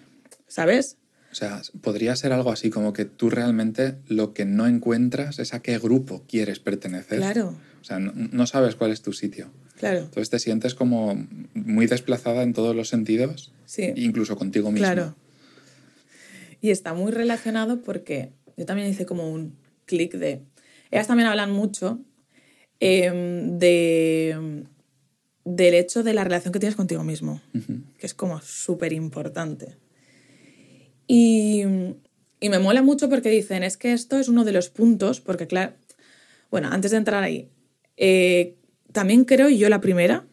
¿Sabes? 0.47 0.97
O 1.31 1.35
sea, 1.35 1.61
podría 1.83 2.17
ser 2.17 2.33
algo 2.33 2.51
así 2.51 2.71
como 2.71 2.93
que 2.93 3.05
tú 3.05 3.29
realmente 3.29 3.97
lo 4.07 4.33
que 4.33 4.45
no 4.45 4.67
encuentras 4.67 5.39
es 5.39 5.53
a 5.53 5.61
qué 5.61 5.79
grupo 5.79 6.25
quieres 6.27 6.59
pertenecer. 6.59 7.19
Claro. 7.19 7.55
O 7.81 7.85
sea, 7.85 7.99
no 7.99 8.47
sabes 8.47 8.77
cuál 8.77 8.93
es 8.93 9.03
tu 9.03 9.13
sitio. 9.13 9.51
Claro. 9.79 10.01
Entonces 10.01 10.31
te 10.31 10.39
sientes 10.39 10.75
como 10.75 11.27
muy 11.55 11.87
desplazada 11.87 12.43
en 12.43 12.53
todos 12.53 12.75
los 12.75 12.89
sentidos, 12.89 13.53
sí. 13.67 13.93
incluso 13.97 14.37
contigo 14.37 14.71
mismo. 14.71 14.87
Claro. 14.87 15.15
Y 16.61 16.71
está 16.71 16.95
muy 16.95 17.13
relacionado 17.13 17.83
porque 17.83 18.33
yo 18.57 18.67
también 18.67 18.89
hice 18.89 19.07
como 19.07 19.31
un 19.31 19.57
clic 19.85 20.15
de... 20.15 20.43
Ellas 20.91 21.07
también 21.07 21.29
hablan 21.29 21.53
mucho 21.53 22.01
em, 22.81 23.59
de, 23.59 24.65
del 25.45 25.75
hecho 25.75 26.03
de 26.03 26.15
la 26.15 26.25
relación 26.25 26.53
que 26.53 26.59
tienes 26.59 26.77
contigo 26.77 27.05
mismo, 27.05 27.41
que 27.99 28.07
es 28.07 28.15
como 28.15 28.41
súper 28.41 28.93
importante. 28.93 29.77
Y, 31.09 31.63
y 32.39 32.49
me 32.51 32.59
mola 32.61 32.83
mucho 32.83 33.09
porque 33.09 33.31
dicen, 33.31 33.65
es 33.65 33.77
que 33.77 33.93
esto 33.93 34.19
es 34.19 34.29
uno 34.29 34.45
de 34.45 34.53
los 34.53 34.69
puntos, 34.69 35.21
porque 35.21 35.47
claro, 35.49 35.73
bueno, 36.51 36.69
antes 36.71 36.93
de 36.93 36.99
entrar 36.99 37.25
ahí, 37.25 37.49
eh, 37.97 38.55
también 38.93 39.25
creo, 39.25 39.49
y 39.51 39.59
yo 39.59 39.69
la 39.69 39.81
primera, 39.81 40.27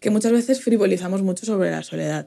que 0.00 0.10
muchas 0.10 0.32
veces 0.32 0.60
frivolizamos 0.62 1.22
mucho 1.22 1.46
sobre 1.46 1.70
la 1.70 1.82
soledad. 1.82 2.26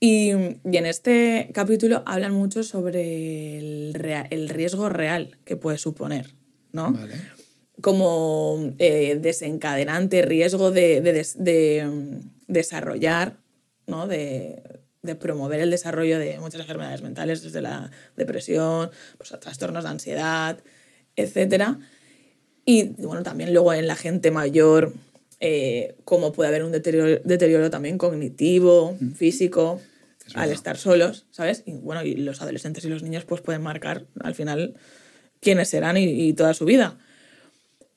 Y, 0.00 0.30
y 0.30 0.76
en 0.76 0.86
este 0.86 1.50
capítulo 1.54 2.02
hablan 2.06 2.32
mucho 2.32 2.62
sobre 2.62 3.58
el, 3.58 3.94
rea- 3.94 4.26
el 4.30 4.48
riesgo 4.48 4.88
real 4.88 5.38
que 5.44 5.56
puede 5.56 5.78
suponer, 5.78 6.34
¿no? 6.72 6.92
Vale. 6.92 7.14
como 7.80 8.74
eh, 8.78 9.18
desencadenante, 9.20 10.22
riesgo 10.22 10.70
de, 10.72 11.00
de 11.00 11.26
de, 11.36 11.86
mm, 11.86 12.52
desarrollar, 12.52 13.38
¿no? 13.86 14.06
de, 14.08 14.62
de 15.08 15.16
promover 15.16 15.60
el 15.60 15.70
desarrollo 15.70 16.18
de 16.18 16.38
muchas 16.38 16.60
enfermedades 16.60 17.02
mentales, 17.02 17.42
desde 17.42 17.60
la 17.60 17.90
depresión, 18.16 18.90
pues, 19.16 19.32
a 19.32 19.40
trastornos 19.40 19.82
de 19.84 19.90
ansiedad, 19.90 20.58
etc. 21.16 21.76
Y 22.64 22.90
bueno, 23.02 23.22
también 23.22 23.52
luego 23.52 23.72
en 23.72 23.86
la 23.86 23.96
gente 23.96 24.30
mayor, 24.30 24.92
eh, 25.40 25.96
cómo 26.04 26.32
puede 26.32 26.48
haber 26.48 26.64
un 26.64 26.72
deterioro, 26.72 27.20
deterioro 27.24 27.70
también 27.70 27.96
cognitivo, 27.98 28.96
físico, 29.16 29.80
Es 30.26 30.36
al 30.36 30.42
verdad. 30.42 30.54
estar 30.54 30.76
solos, 30.76 31.26
¿sabes? 31.30 31.62
Y 31.64 31.72
bueno, 31.72 32.02
y 32.04 32.14
los 32.14 32.42
adolescentes 32.42 32.84
y 32.84 32.88
los 32.88 33.02
niños 33.02 33.24
pues 33.24 33.40
pueden 33.40 33.62
marcar 33.62 34.04
al 34.20 34.34
final 34.34 34.74
quiénes 35.40 35.68
serán 35.68 35.96
y, 35.96 36.04
y 36.04 36.32
toda 36.34 36.52
su 36.54 36.64
vida. 36.66 36.98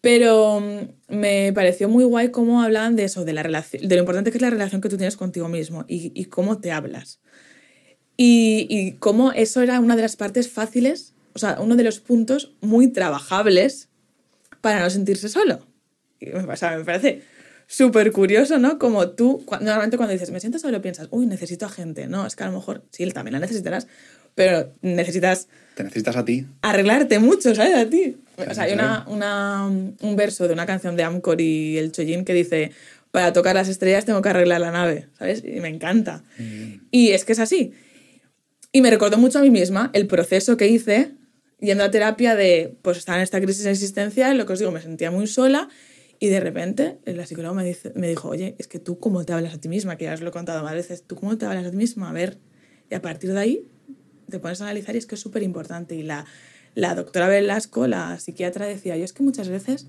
Pero 0.02 0.60
mm, 0.60 1.16
me 1.16 1.54
pareció 1.54 1.88
muy 1.88 2.04
guay 2.04 2.30
cómo 2.32 2.62
hablaban 2.64 2.96
de 2.96 3.04
eso, 3.06 3.24
de, 3.24 3.34
la 3.34 3.44
relación, 3.44 3.88
de 3.88 3.96
lo 3.96 4.02
importante 4.02 4.32
que 4.32 4.38
es 4.38 4.42
la 4.42 4.50
relación 4.50 4.82
que 4.82 4.90
tú 4.90 4.98
tienes 4.98 5.16
contigo 5.18 5.48
mismo 5.48 5.86
y, 5.88 6.12
y 6.20 6.26
cómo 6.26 6.60
te 6.60 6.72
hablas. 6.72 7.20
Y, 8.18 8.68
y 8.70 8.94
cómo 8.94 9.32
eso 9.32 9.62
era 9.62 9.80
una 9.80 9.96
de 9.96 10.02
las 10.04 10.16
partes 10.16 10.50
fáciles, 10.50 11.14
o 11.34 11.40
sea, 11.40 11.58
uno 11.60 11.76
de 11.76 11.84
los 11.84 12.00
puntos 12.00 12.54
muy 12.62 12.88
trabajables 12.92 13.90
para 14.62 14.80
no 14.82 14.90
sentirse 14.90 15.30
solo. 15.30 15.66
Y 16.20 16.28
me, 16.28 16.44
o 16.44 16.56
sea, 16.56 16.78
me 16.78 16.84
parece 16.84 17.24
súper 17.68 18.12
curioso, 18.12 18.60
¿no? 18.60 18.78
Como 18.78 19.10
tú, 19.12 19.44
cu- 19.46 19.56
normalmente 19.62 19.98
cuando 19.98 20.14
dices, 20.14 20.30
me 20.32 20.40
siento 20.40 20.60
solo, 20.60 20.82
piensas, 20.82 21.08
uy, 21.12 21.26
necesito 21.26 21.66
a 21.66 21.70
gente. 21.70 22.08
No, 22.08 22.28
es 22.28 22.36
que 22.36 22.44
a 22.44 22.48
lo 22.48 22.54
mejor 22.54 22.84
sí, 22.92 23.10
también 23.12 23.34
la 23.34 23.40
necesitarás, 23.40 23.88
pero 24.36 24.74
necesitas 24.82 25.48
Te 25.76 25.84
necesitas 25.84 26.16
a 26.16 26.26
ti. 26.26 26.46
arreglarte 26.62 27.18
mucho, 27.18 27.56
¿sabes? 27.56 27.76
A 27.76 27.90
ti. 27.90 28.18
O 28.50 28.54
sea, 28.54 28.64
hay 28.64 28.74
una, 28.74 29.06
una- 29.08 29.66
un 29.68 30.16
verso 30.16 30.48
de 30.48 30.54
una 30.54 30.66
canción 30.66 30.96
de 30.96 31.04
Amcor 31.04 31.40
y 31.42 31.78
el 31.78 31.92
Chollín 31.92 32.26
que 32.26 32.34
dice, 32.34 32.72
para 33.12 33.34
tocar 33.34 33.56
las 33.56 33.68
estrellas 33.68 34.06
tengo 34.06 34.22
que 34.22 34.30
arreglar 34.30 34.62
la 34.62 34.72
nave, 34.72 35.08
¿sabes? 35.18 35.44
Y 35.46 35.60
me 35.60 35.68
encanta. 35.70 36.24
Y 36.92 37.12
es 37.12 37.26
que 37.26 37.34
es 37.34 37.40
así. 37.40 37.74
Y 38.72 38.82
me 38.82 38.90
recordó 38.90 39.18
mucho 39.18 39.40
a 39.40 39.42
mí 39.42 39.50
misma 39.50 39.90
el 39.94 40.08
proceso 40.08 40.56
que 40.58 40.68
hice 40.68 41.12
yendo 41.60 41.84
a 41.84 41.92
terapia 41.92 42.36
de, 42.36 42.76
pues 42.82 42.98
estar 42.98 43.18
en 43.18 43.22
esta 43.24 43.40
crisis 43.42 43.66
existencial, 43.66 44.38
lo 44.38 44.46
que 44.46 44.54
os 44.54 44.60
digo, 44.60 44.72
me 44.72 44.82
sentía 44.82 45.12
muy 45.12 45.28
sola 45.28 45.68
y 46.20 46.28
de 46.30 46.40
repente 46.40 46.98
la 47.06 47.26
psicóloga 47.26 47.54
me, 47.54 47.64
dice, 47.66 47.92
me 47.96 48.08
dijo, 48.08 48.30
oye, 48.30 48.56
es 48.60 48.68
que 48.68 48.80
tú 48.80 48.98
cómo 49.00 49.26
te 49.26 49.34
hablas 49.34 49.54
a 49.54 49.58
ti 49.60 49.68
misma, 49.70 49.98
que 49.98 50.06
ya 50.06 50.14
os 50.14 50.22
lo 50.22 50.30
he 50.30 50.32
contado 50.32 50.64
más 50.64 50.74
veces, 50.74 51.04
tú 51.06 51.16
cómo 51.16 51.38
te 51.38 51.46
hablas 51.46 51.66
a 51.66 51.72
ti 51.72 51.78
misma, 51.78 52.10
a 52.10 52.14
ver, 52.14 52.38
y 52.90 52.96
a 52.96 53.02
partir 53.02 53.34
de 53.34 53.40
ahí 53.40 53.68
te 54.30 54.40
pones 54.40 54.62
a 54.62 54.66
analizar 54.66 54.96
y 54.96 55.00
es 55.00 55.06
que 55.06 55.16
es 55.16 55.22
súper 55.22 55.44
importante. 55.44 55.96
Y 55.96 56.04
la, 56.04 56.26
la 56.76 56.96
doctora 56.96 57.28
Velasco, 57.28 57.88
la 57.88 58.20
psiquiatra, 58.20 58.66
decía, 58.66 58.98
yo 58.98 59.06
es 59.06 59.14
que 59.14 59.24
muchas 59.24 59.50
veces 59.50 59.88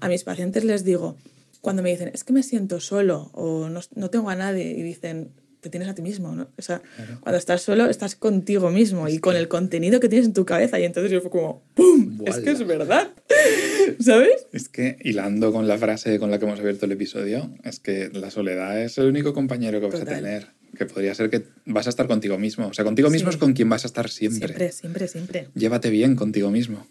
a 0.00 0.08
mis 0.08 0.24
pacientes 0.24 0.64
les 0.64 0.84
digo, 0.84 1.16
cuando 1.60 1.82
me 1.82 1.90
dicen, 1.90 2.10
es 2.12 2.24
que 2.24 2.32
me 2.32 2.42
siento 2.42 2.80
solo 2.80 3.30
o 3.32 3.68
no, 3.68 3.80
no 3.94 4.10
tengo 4.10 4.30
a 4.30 4.34
nadie, 4.34 4.70
y 4.72 4.82
dicen, 4.82 5.30
te 5.62 5.70
tienes 5.70 5.88
a 5.88 5.94
ti 5.94 6.02
mismo, 6.02 6.34
¿no? 6.34 6.48
O 6.58 6.62
sea, 6.62 6.82
cuando 7.20 7.38
estás 7.38 7.62
solo, 7.62 7.88
estás 7.88 8.16
contigo 8.16 8.70
mismo 8.72 9.08
y 9.08 9.20
con 9.20 9.36
el 9.36 9.46
contenido 9.46 10.00
que 10.00 10.08
tienes 10.08 10.26
en 10.26 10.32
tu 10.32 10.44
cabeza. 10.44 10.80
Y 10.80 10.84
entonces 10.84 11.12
yo 11.12 11.20
fue 11.20 11.30
como, 11.30 11.62
¡pum! 11.74 12.18
Es 12.26 12.38
que 12.38 12.50
es 12.50 12.66
verdad. 12.66 13.10
¿Sabes? 14.00 14.48
Es 14.52 14.68
que, 14.68 14.96
hilando 15.02 15.52
con 15.52 15.68
la 15.68 15.78
frase 15.78 16.18
con 16.18 16.32
la 16.32 16.40
que 16.40 16.46
hemos 16.46 16.58
abierto 16.58 16.86
el 16.86 16.92
episodio, 16.92 17.48
es 17.62 17.78
que 17.78 18.10
la 18.12 18.32
soledad 18.32 18.82
es 18.82 18.98
el 18.98 19.06
único 19.06 19.32
compañero 19.32 19.78
que 19.80 19.86
vas 19.86 20.00
Total. 20.00 20.14
a 20.14 20.16
tener. 20.16 20.61
Que 20.76 20.86
podría 20.86 21.14
ser 21.14 21.28
que 21.30 21.44
vas 21.66 21.86
a 21.86 21.90
estar 21.90 22.06
contigo 22.06 22.38
mismo. 22.38 22.66
O 22.68 22.72
sea, 22.72 22.84
contigo 22.84 23.10
mismo 23.10 23.30
Sí. 23.30 23.36
es 23.36 23.40
con 23.40 23.52
quien 23.52 23.68
vas 23.68 23.84
a 23.84 23.86
estar 23.88 24.08
siempre. 24.08 24.48
Siempre, 24.48 24.72
siempre, 24.72 25.08
siempre. 25.08 25.48
Llévate 25.54 25.90
bien 25.90 26.16
contigo 26.16 26.50
mismo. 26.50 26.86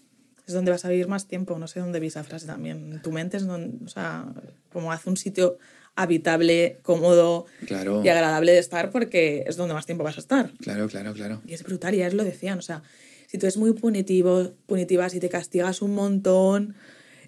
Es 0.47 0.53
donde 0.53 0.71
vas 0.71 0.85
a 0.85 0.89
vivir 0.89 1.07
más 1.07 1.27
tiempo. 1.27 1.57
No 1.57 1.67
sé 1.67 1.79
dónde 1.79 1.99
vi 1.99 2.07
esa 2.07 2.23
frase 2.23 2.45
también. 2.45 2.99
Tu 3.03 3.11
mente 3.11 3.37
es 3.37 3.45
donde, 3.47 3.83
o 3.85 3.87
sea, 3.87 4.25
como 4.71 4.91
hace 4.91 5.09
un 5.09 5.17
sitio 5.17 5.57
habitable, 5.95 6.79
cómodo 6.83 7.45
Claro, 7.67 8.01
y 8.03 8.09
agradable 8.09 8.53
de 8.53 8.59
estar 8.59 8.91
porque 8.91 9.43
es 9.47 9.57
donde 9.57 9.73
más 9.73 9.85
tiempo 9.85 10.03
vas 10.03 10.17
a 10.17 10.21
estar. 10.21 10.51
claro, 10.59 10.87
claro, 10.87 11.13
claro. 11.13 11.41
Y 11.45 11.53
es 11.53 11.63
brutal, 11.63 11.93
ya 11.95 12.07
os 12.07 12.13
lo 12.13 12.23
decían, 12.23 12.59
o 12.59 12.61
sea, 12.61 12.81
si 13.27 13.37
tú 13.37 13.45
eres 13.45 13.57
muy 13.57 13.73
punitivo, 13.73 14.53
punitiva, 14.67 15.09
si 15.09 15.19
te 15.19 15.27
castigas 15.29 15.81
un 15.81 15.93
montón, 15.93 16.75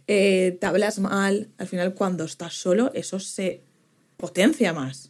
eh, 0.08 0.58
te 0.60 0.66
hablas 0.66 1.00
mal, 1.00 1.50
al 1.58 1.68
final 1.68 1.94
cuando 1.94 2.24
estás 2.24 2.54
solo 2.54 2.92
eso 2.94 3.20
se 3.20 3.62
potencia 4.18 4.74
más. 4.74 5.10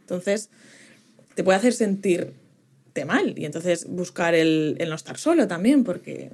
Entonces, 0.00 0.50
te 1.34 1.44
puede 1.44 1.58
hacer 1.58 1.72
sentirte 1.72 3.04
mal 3.06 3.34
y 3.38 3.44
entonces 3.44 3.86
buscar 3.88 4.34
el, 4.34 4.76
el 4.78 4.88
no 4.88 4.94
estar 4.96 5.16
solo 5.18 5.46
también, 5.48 5.84
porque 5.84 6.30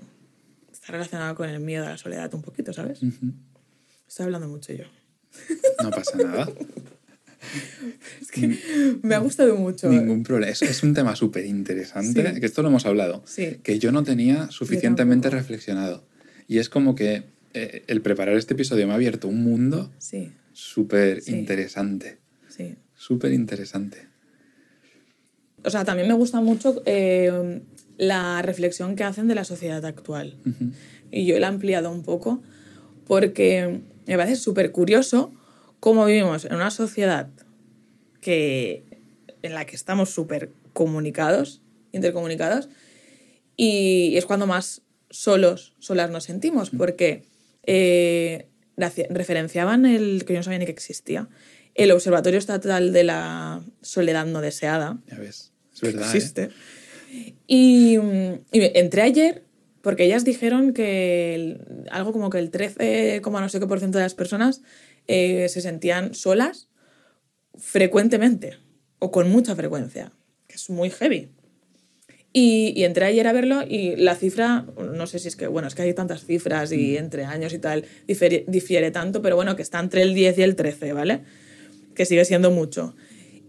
está 0.73 0.93
relacionado 0.93 1.35
con 1.35 1.49
el 1.49 1.61
miedo 1.61 1.87
a 1.87 1.91
la 1.91 1.99
soledad 1.99 2.33
un 2.35 2.43
poquito, 2.43 2.73
¿sabes? 2.73 3.03
Ujú. 3.03 3.33
Estoy 4.09 4.25
hablando 4.25 4.49
mucho 4.49 4.73
yo. 4.73 4.85
No 5.83 5.91
pasa 5.91 6.17
nada. 6.19 6.49
Es 8.21 8.31
que 8.33 8.99
me 9.03 9.15
ha 9.15 9.19
gustado 9.19 9.57
mucho. 9.57 9.89
Ningún 9.89 10.25
problema. 10.25 10.51
Es, 10.51 10.61
es 10.63 10.83
un 10.83 10.93
tema 10.93 11.15
súper 11.15 11.47
interesante, 11.47 12.35
Sí. 12.35 12.41
que 12.41 12.47
esto 12.47 12.63
lo 12.63 12.69
hemos 12.69 12.85
hablado, 12.85 13.23
Sí. 13.27 13.59
que 13.63 13.79
yo 13.79 13.93
no 13.93 14.03
tenía 14.03 14.51
suficientemente 14.51 15.31
reflexionado. 15.31 16.05
Y 16.49 16.59
es 16.59 16.69
como 16.69 16.95
que 16.97 17.23
eh, 17.55 17.85
el 17.87 18.03
preparar 18.03 18.37
este 18.37 18.55
episodio 18.55 18.87
me 18.87 18.93
ha 18.93 18.97
abierto 18.97 19.29
un 19.29 19.43
mundo 19.45 19.91
súper 20.53 21.23
Sí. 21.23 21.33
interesante. 21.37 22.19
sí. 22.49 22.75
Súper 22.95 23.33
interesante. 23.33 24.09
O 25.65 25.71
sea, 25.71 25.85
también 25.85 26.09
me 26.09 26.15
gusta 26.15 26.41
mucho 26.41 26.83
eh, 26.87 27.61
la 27.97 28.43
reflexión 28.43 28.97
que 28.97 29.05
hacen 29.05 29.29
de 29.29 29.35
la 29.35 29.45
sociedad 29.45 29.85
actual. 29.85 30.37
Y 31.11 31.27
yo 31.27 31.39
la 31.39 31.47
he 31.47 31.51
ampliado 31.51 31.91
un 31.91 32.03
poco 32.03 32.43
porque 33.07 33.81
me 34.07 34.17
parece 34.17 34.37
súper 34.37 34.71
curioso 34.73 35.33
cómo 35.81 36.05
vivimos 36.05 36.45
en 36.45 36.55
una 36.55 36.71
sociedad 36.71 37.29
que, 38.21 38.85
en 39.43 39.55
la 39.55 39.65
que 39.65 39.77
estamos 39.77 40.11
súper 40.11 40.53
comunicados, 40.73 41.63
intercomunicados, 41.93 42.69
y 43.57 44.17
es 44.17 44.27
cuando 44.27 44.47
más 44.47 44.83
solos, 45.11 45.75
solas 45.79 46.11
nos 46.11 46.25
sentimos, 46.25 46.71
porque 46.71 47.25
eh, 47.65 48.49
referenciaban 48.77 49.87
el 49.87 50.25
que 50.25 50.35
yo 50.35 50.39
no 50.41 50.45
sabía 50.45 50.59
ni 50.59 50.67
que 50.67 50.73
existía, 50.73 51.29
el 51.79 51.91
Observatorio 51.93 52.39
Estatal 52.39 52.93
de 52.93 53.05
la 53.05 53.63
Soledad 53.81 54.27
No 54.27 54.41
Deseada, 54.41 54.99
Ya 55.11 55.19
ves. 55.19 55.53
Es 55.75 55.81
verdad. 55.81 56.03
¿eh? 56.03 56.17
existe. 56.17 56.51
Y, 57.47 57.97
mm, 57.99 58.33
y 58.53 58.79
entré 58.79 59.03
ayer 59.03 59.45
porque 59.81 60.05
ellas 60.05 60.25
dijeron 60.25 60.75
que 60.75 61.35
el- 61.35 61.87
algo 61.91 62.13
como 62.13 62.29
que 62.31 62.39
el 62.39 62.51
13, 62.51 63.21
coma 63.23 63.41
no 63.41 63.49
sé 63.49 63.61
qué 63.61 63.67
por 63.67 63.79
ciento 63.79 63.97
de 63.99 64.05
las 64.05 64.15
personas 64.15 64.61
eh, 65.07 65.49
se 65.49 65.61
sentían 65.63 66.15
solas 66.15 66.69
frecuentemente 67.57 68.59
o 68.99 69.11
con 69.11 69.31
mucha 69.31 69.55
frecuencia, 69.57 70.13
que 70.47 70.57
es 70.57 70.69
muy 70.71 70.91
heavy. 70.91 71.31
Y, 72.33 72.75
y 72.77 72.85
entré 72.85 73.07
ayer 73.07 73.27
a 73.27 73.33
verlo 73.33 73.63
y 73.67 73.97
la 73.97 74.15
cifra, 74.15 74.67
no 74.77 75.07
sé 75.07 75.19
si 75.19 75.29
es 75.29 75.37
que, 75.37 75.47
bueno, 75.47 75.67
es 75.67 75.75
que 75.75 75.83
hay 75.83 75.95
tantas 75.95 76.25
cifras 76.25 76.73
y 76.73 76.97
entre 76.97 77.25
años 77.25 77.55
y 77.55 77.59
tal 77.59 77.85
difiere, 78.07 78.45
difiere 78.47 78.91
tanto, 78.91 79.23
pero 79.23 79.35
bueno, 79.37 79.57
que 79.57 79.63
está 79.63 79.81
entre 79.81 80.03
el 80.03 80.13
10 80.15 80.37
y 80.39 80.43
el 80.43 80.55
13, 80.55 80.93
¿vale? 80.93 81.23
Que 81.99 82.07
sigue 82.07 82.25
siendo 82.25 82.51
mucho. 82.51 82.95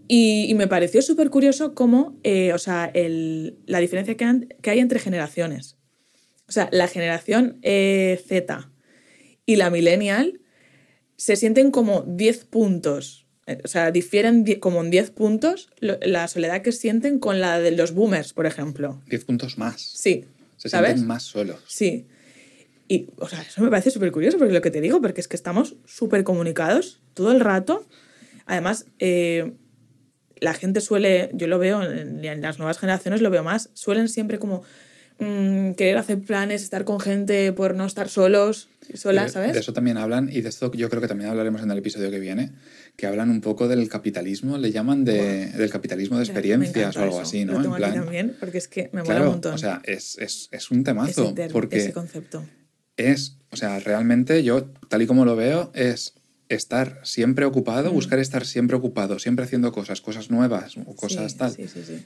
Y, 0.08 0.46
y 0.50 0.54
me 0.54 0.66
pareció 0.66 1.00
súper 1.02 1.30
curioso 1.30 1.72
cómo, 1.74 2.18
eh, 2.24 2.52
o 2.52 2.58
sea, 2.58 2.90
el- 2.94 3.56
la 3.66 3.78
diferencia 3.78 4.16
que, 4.16 4.24
han- 4.24 4.48
que 4.60 4.70
hay 4.70 4.80
entre 4.80 4.98
generaciones. 4.98 5.76
O 6.48 6.52
sea, 6.52 6.68
la 6.72 6.88
generación 6.88 7.60
eh, 7.62 8.20
Z 8.26 8.70
y 9.46 9.54
la 9.54 9.70
millennial 9.70 10.40
se 11.16 11.36
sienten 11.36 11.70
como 11.70 12.02
10 12.08 12.44
puntos. 12.44 13.28
eh, 13.46 13.58
O 13.64 13.68
sea, 13.68 13.92
difieren 13.92 14.44
como 14.58 14.80
en 14.82 14.90
10 14.90 15.12
puntos 15.12 15.70
lo- 15.78 15.98
la 16.02 16.26
soledad 16.26 16.62
que 16.62 16.72
sienten 16.72 17.20
con 17.20 17.40
la 17.40 17.60
de 17.60 17.70
los 17.70 17.92
boomers, 17.94 18.32
por 18.32 18.46
ejemplo. 18.46 19.00
10 19.08 19.24
puntos 19.24 19.58
más. 19.58 19.80
Sí. 19.80 20.24
Se 20.56 20.68
¿Sabes? 20.68 20.90
sienten 20.90 21.06
más 21.06 21.22
solos. 21.22 21.60
Sí. 21.68 22.06
Y, 22.88 23.06
o 23.18 23.28
sea, 23.28 23.40
eso 23.42 23.62
me 23.62 23.70
parece 23.70 23.92
súper 23.92 24.10
curioso, 24.10 24.38
porque 24.38 24.52
lo 24.52 24.60
que 24.60 24.72
te 24.72 24.80
digo, 24.80 25.00
porque 25.00 25.20
es 25.20 25.28
que 25.28 25.36
estamos 25.36 25.76
súper 25.86 26.24
comunicados 26.24 27.00
todo 27.14 27.30
el 27.30 27.38
rato. 27.38 27.86
Además, 28.50 28.86
eh, 28.98 29.52
la 30.40 30.54
gente 30.54 30.80
suele, 30.80 31.30
yo 31.34 31.46
lo 31.46 31.60
veo 31.60 31.84
en, 31.84 32.24
en 32.24 32.42
las 32.42 32.58
nuevas 32.58 32.78
generaciones, 32.80 33.22
lo 33.22 33.30
veo 33.30 33.44
más, 33.44 33.70
suelen 33.74 34.08
siempre 34.08 34.40
como 34.40 34.64
mm, 35.20 35.74
querer 35.74 35.96
hacer 35.98 36.18
planes, 36.20 36.64
estar 36.64 36.84
con 36.84 36.98
gente 36.98 37.52
por 37.52 37.76
no 37.76 37.86
estar 37.86 38.08
solos, 38.08 38.68
solas, 38.94 39.30
¿sabes? 39.30 39.52
De 39.52 39.60
eso 39.60 39.72
también 39.72 39.98
hablan, 39.98 40.28
y 40.32 40.40
de 40.40 40.48
esto 40.48 40.72
yo 40.72 40.90
creo 40.90 41.00
que 41.00 41.06
también 41.06 41.30
hablaremos 41.30 41.62
en 41.62 41.70
el 41.70 41.78
episodio 41.78 42.10
que 42.10 42.18
viene, 42.18 42.50
que 42.96 43.06
hablan 43.06 43.30
un 43.30 43.40
poco 43.40 43.68
del 43.68 43.88
capitalismo, 43.88 44.58
le 44.58 44.72
llaman 44.72 45.04
de, 45.04 45.46
del 45.50 45.70
capitalismo 45.70 46.16
de 46.16 46.24
experiencias 46.24 46.96
o 46.96 47.02
algo 47.02 47.20
eso. 47.20 47.22
así, 47.22 47.44
¿no? 47.44 47.52
Lo 47.52 47.62
tengo 47.62 47.76
en 47.76 47.84
aquí 47.84 47.92
plan, 47.92 48.04
también, 48.04 48.36
porque 48.40 48.58
es 48.58 48.66
que 48.66 48.90
me 48.92 49.04
mola 49.04 49.20
un 49.20 49.26
montón 49.28 49.54
o 49.54 49.58
sea, 49.58 49.80
es, 49.84 50.18
es, 50.18 50.48
es 50.50 50.72
un 50.72 50.82
temazo, 50.82 51.34
ese, 51.36 51.52
porque 51.52 51.76
ese 51.76 51.92
concepto. 51.92 52.42
es, 52.96 53.36
o 53.50 53.56
sea, 53.56 53.78
realmente 53.78 54.42
yo, 54.42 54.64
tal 54.88 55.02
y 55.02 55.06
como 55.06 55.24
lo 55.24 55.36
veo, 55.36 55.70
es 55.72 56.14
estar 56.50 57.00
siempre 57.04 57.44
ocupado, 57.46 57.90
Mm. 57.90 57.94
buscar 57.94 58.18
estar 58.18 58.44
siempre 58.44 58.76
ocupado, 58.76 59.18
siempre 59.18 59.44
haciendo 59.46 59.72
cosas, 59.72 60.00
cosas 60.02 60.30
nuevas 60.30 60.76
o 60.84 60.94
cosas 60.94 61.32
sí, 61.32 61.38
tal. 61.38 61.50
Sí, 61.52 61.66
sí, 61.68 61.82
sí. 61.86 62.04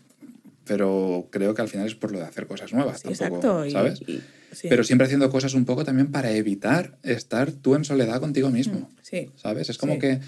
Pero 0.65 1.29
creo 1.31 1.55
que 1.55 1.63
al 1.63 1.69
final 1.69 1.87
es 1.87 1.95
por 1.95 2.13
lo 2.13 2.19
de 2.19 2.25
hacer 2.27 2.47
cosas 2.47 2.73
nuevas, 2.73 3.01
Sí, 3.01 3.09
tampoco, 3.19 3.65
exacto. 3.65 3.71
¿sabes? 3.71 4.01
y- 4.07 4.23
sí. 4.55 4.69
Pero 4.69 4.85
siempre 4.85 5.05
haciendo 5.07 5.29
cosas 5.31 5.53
un 5.55 5.65
poco 5.65 5.85
también 5.85 6.11
para 6.11 6.31
evitar 6.33 6.97
estar 7.03 7.51
tú 7.53 7.75
en 7.75 7.85
soledad 7.85 8.21
contigo 8.21 8.51
mismo, 8.51 8.91
Sí. 9.03 9.31
¿sabes? 9.37 9.69
Es 9.69 9.77
como 9.79 9.99
que 9.99 10.21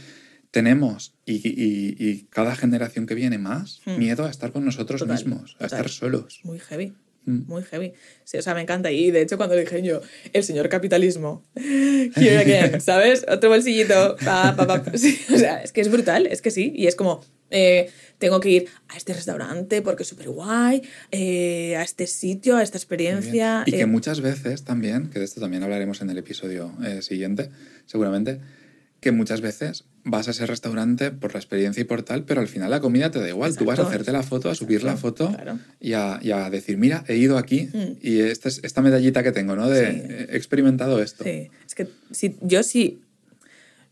tenemos, 0.51 1.15
y, 1.27 1.35
y- 1.37 1.97
y 1.99 2.23
cada 2.31 2.55
generación 2.57 3.07
que 3.07 3.15
viene 3.15 3.39
más, 3.39 3.81
Mm. 3.87 3.99
miedo 3.99 4.25
a 4.27 4.31
estar 4.31 4.53
con 4.53 4.65
nosotros 4.65 5.01
Total, 5.01 5.17
mismos, 5.17 5.53
a 5.55 5.65
total. 5.65 5.67
estar 5.67 5.89
solos. 5.91 6.41
Muy 6.45 6.59
heavy. 6.59 6.95
Mm. 7.27 7.47
Muy 7.47 7.63
heavy. 7.65 7.93
Sí, 8.25 8.39
o 8.39 8.43
sea, 8.43 8.55
me 8.55 8.63
encanta. 8.63 8.91
Y 8.91 9.11
de 9.11 9.23
hecho, 9.23 9.37
cuando 9.37 9.55
dije 9.55 9.83
yo, 9.83 10.01
el 10.33 10.43
señor 10.45 10.69
capitalismo, 10.69 11.45
here 11.55 12.39
again, 12.39 12.81
¿sabes? 12.81 13.27
Otro 13.29 13.51
bolsillito, 13.51 14.17
pa, 14.25 14.55
pa, 14.57 14.67
pa. 14.67 14.83
Sí, 14.97 15.21
o 15.33 15.39
sea, 15.39 15.63
es 15.63 15.73
que 15.73 15.81
es 15.81 15.91
brutal, 15.91 16.27
es 16.27 16.41
que 16.41 16.51
sí. 16.51 16.73
Y 16.75 16.87
es 16.87 16.97
como, 16.97 17.21
eh, 17.51 17.91
tengo 18.19 18.41
que 18.41 18.51
ir 18.51 18.69
a 18.89 18.97
este 18.97 19.13
restaurante 19.13 19.83
porque 19.83 20.03
es 20.03 20.09
súper 20.09 20.31
guay, 20.31 20.83
a 21.13 21.83
este 21.83 22.07
sitio, 22.07 22.57
a 22.57 22.63
esta 22.63 22.79
experiencia. 22.79 23.63
Y 23.67 23.73
que 23.73 23.81
eh, 23.83 23.87
muchas 23.87 24.21
veces 24.21 24.65
también, 24.65 25.11
que 25.11 25.19
de 25.19 25.25
esto 25.25 25.41
también 25.41 25.63
hablaremos 25.63 26.01
en 26.01 26.11
el 26.11 26.19
episodio 26.19 26.73
eh, 26.85 27.03
siguiente, 27.03 27.51
seguramente, 27.87 28.41
que 29.07 29.13
muchas 29.13 29.41
veces 29.41 29.85
vas 30.03 30.27
a 30.27 30.33
ese 30.33 30.47
restaurante 30.47 31.13
por 31.13 31.33
la 31.33 31.39
experiencia 31.39 31.81
y 31.81 31.85
por 31.85 32.03
tal, 32.03 32.25
pero 32.25 32.41
al 32.41 32.49
final 32.49 32.71
la 32.73 32.81
comida 32.81 33.13
te 33.13 33.21
da 33.21 33.29
igual. 33.29 33.57
Tú 33.57 33.65
vas 33.65 33.79
a 33.79 33.83
hacerte 33.87 34.11
la 34.11 34.25
foto, 34.25 34.51
a 34.51 34.57
subir 34.57 34.83
la 34.83 34.97
foto 34.97 35.29
claro. 35.33 35.61
y, 35.79 35.93
a, 35.93 36.19
y 36.21 36.33
a 36.33 36.51
decir, 36.51 36.77
mira, 36.77 37.05
he 37.07 37.15
ido 37.17 37.39
aquí 37.39 37.69
Mm. 37.73 37.99
y 38.03 38.19
esta, 38.19 38.49
es- 38.49 38.59
esta 38.65 38.83
medallita 38.83 39.23
que 39.23 39.31
tengo, 39.31 39.55
¿no? 39.55 39.69
De 39.69 39.93
Sí. 39.93 40.03
he 40.33 40.37
experimentado 40.37 41.01
esto. 41.01 41.23
Sí, 41.23 41.51
es 41.65 41.75
que 41.77 41.87
si, 42.11 42.37
yo 42.43 42.65
sí. 42.65 43.01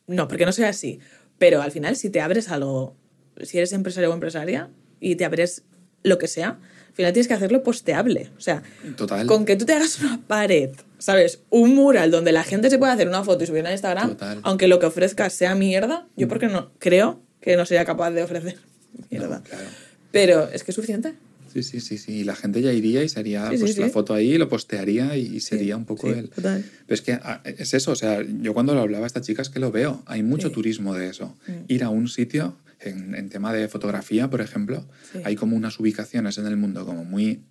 No, 0.08 0.26
porque 0.26 0.46
no 0.46 0.52
soy 0.52 0.64
así. 0.64 0.98
Pero 1.38 1.62
al 1.62 1.70
final, 1.70 1.94
si 1.94 2.10
te 2.10 2.20
abres 2.20 2.48
algo, 2.50 2.96
si 3.42 3.58
eres 3.58 3.72
empresario 3.72 4.10
o 4.10 4.14
empresaria 4.14 4.68
y 4.98 5.14
te 5.14 5.24
abres 5.24 5.62
lo 6.02 6.18
que 6.18 6.26
sea, 6.26 6.58
al 6.94 6.96
final 6.96 7.12
tienes 7.12 7.26
que 7.28 7.34
hacerlo 7.34 7.62
posteable. 7.64 8.30
O 8.38 8.40
sea, 8.40 8.62
Total. 8.96 9.26
con 9.26 9.44
que 9.44 9.56
tú 9.56 9.64
te 9.64 9.72
hagas 9.72 9.98
una 10.00 10.20
pared, 10.26 10.70
¿sabes? 10.98 11.40
Un 11.50 11.74
mural 11.74 12.12
donde 12.12 12.30
la 12.30 12.44
gente 12.44 12.70
se 12.70 12.78
pueda 12.78 12.92
hacer 12.92 13.08
una 13.08 13.24
foto 13.24 13.42
y 13.42 13.48
subirla 13.48 13.70
a 13.70 13.72
Instagram, 13.72 14.10
Total. 14.10 14.38
aunque 14.44 14.68
lo 14.68 14.78
que 14.78 14.86
ofrezcas 14.86 15.32
sea 15.32 15.56
mierda, 15.56 16.06
yo 16.16 16.28
porque 16.28 16.46
no 16.46 16.70
creo 16.78 17.20
que 17.40 17.56
no 17.56 17.66
sería 17.66 17.84
capaz 17.84 18.12
de 18.12 18.22
ofrecer 18.22 18.56
mierda. 19.10 19.38
No, 19.38 19.42
claro. 19.42 19.64
Pero 20.12 20.48
es 20.52 20.62
que 20.62 20.70
es 20.70 20.74
suficiente. 20.76 21.14
Sí, 21.52 21.62
sí, 21.64 21.80
sí, 21.80 21.98
sí. 21.98 22.24
La 22.24 22.34
gente 22.36 22.62
ya 22.62 22.72
iría 22.72 23.02
y 23.04 23.08
sería 23.08 23.48
Sí, 23.50 23.56
sí, 23.58 23.62
pues, 23.64 23.78
la 23.78 23.86
sí. 23.86 23.92
foto 23.92 24.14
ahí, 24.14 24.38
lo 24.38 24.48
postearía 24.48 25.16
y, 25.16 25.38
sería 25.40 25.76
un 25.76 25.84
poco 25.84 26.08
sí, 26.12 26.18
el... 26.18 26.28
total. 26.28 26.64
Pero 26.86 26.94
es 26.94 27.00
que 27.00 27.12
ah, 27.12 27.42
es 27.44 27.74
eso, 27.74 27.92
o 27.92 27.96
sea, 27.96 28.22
yo 28.40 28.54
cuando 28.54 28.74
lo 28.74 28.80
hablaba 28.80 29.04
a 29.04 29.06
esta 29.08 29.20
chica 29.20 29.42
es 29.42 29.48
que 29.50 29.58
lo 29.60 29.70
veo, 29.72 30.02
hay 30.06 30.22
mucho 30.22 30.48
Sí. 30.48 30.54
turismo 30.54 30.94
de 30.94 31.08
eso. 31.08 31.36
Mm. 31.46 31.52
Ir 31.68 31.84
a 31.84 31.90
un 31.90 32.08
sitio, 32.08 32.56
en, 32.90 33.14
en 33.14 33.28
tema 33.28 33.52
de 33.52 33.68
fotografía, 33.68 34.28
por 34.30 34.40
ejemplo, 34.40 34.86
Sí. 35.12 35.20
hay 35.24 35.36
como 35.36 35.56
unas 35.56 35.78
ubicaciones 35.80 36.38
en 36.38 36.46
el 36.46 36.56
mundo 36.56 36.84
como 36.86 37.04
muy 37.04 37.42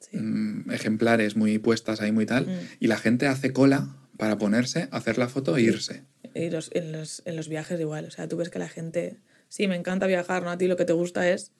Sí. 0.00 0.18
mm, 0.18 0.70
ejemplares, 0.72 1.36
muy 1.36 1.58
puestas 1.58 2.00
ahí, 2.00 2.12
muy 2.12 2.26
tal, 2.26 2.46
Mm. 2.46 2.50
y 2.80 2.86
la 2.86 2.96
gente 2.98 3.26
hace 3.26 3.52
cola 3.52 3.96
para 4.18 4.38
ponerse, 4.38 4.88
hacer 4.92 5.18
la 5.18 5.28
foto 5.28 5.56
e 5.56 5.62
irse. 5.62 6.04
Y 6.34 6.50
los- 6.50 6.70
en, 6.74 6.92
los, 6.92 7.22
en 7.24 7.36
los 7.36 7.48
viajes 7.48 7.78
igual. 7.80 8.04
O 8.06 8.10
sea, 8.10 8.28
tú 8.28 8.36
ves 8.36 8.50
que 8.50 8.58
la 8.58 8.68
gente. 8.68 9.16
Sí, 9.48 9.68
me 9.68 9.76
encanta 9.76 10.06
viajar, 10.06 10.42
¿no? 10.42 10.50
A 10.50 10.58
ti 10.58 10.66
lo 10.66 10.76
que 10.76 10.84
te 10.84 10.92
gusta 10.92 11.28
es 11.30 11.52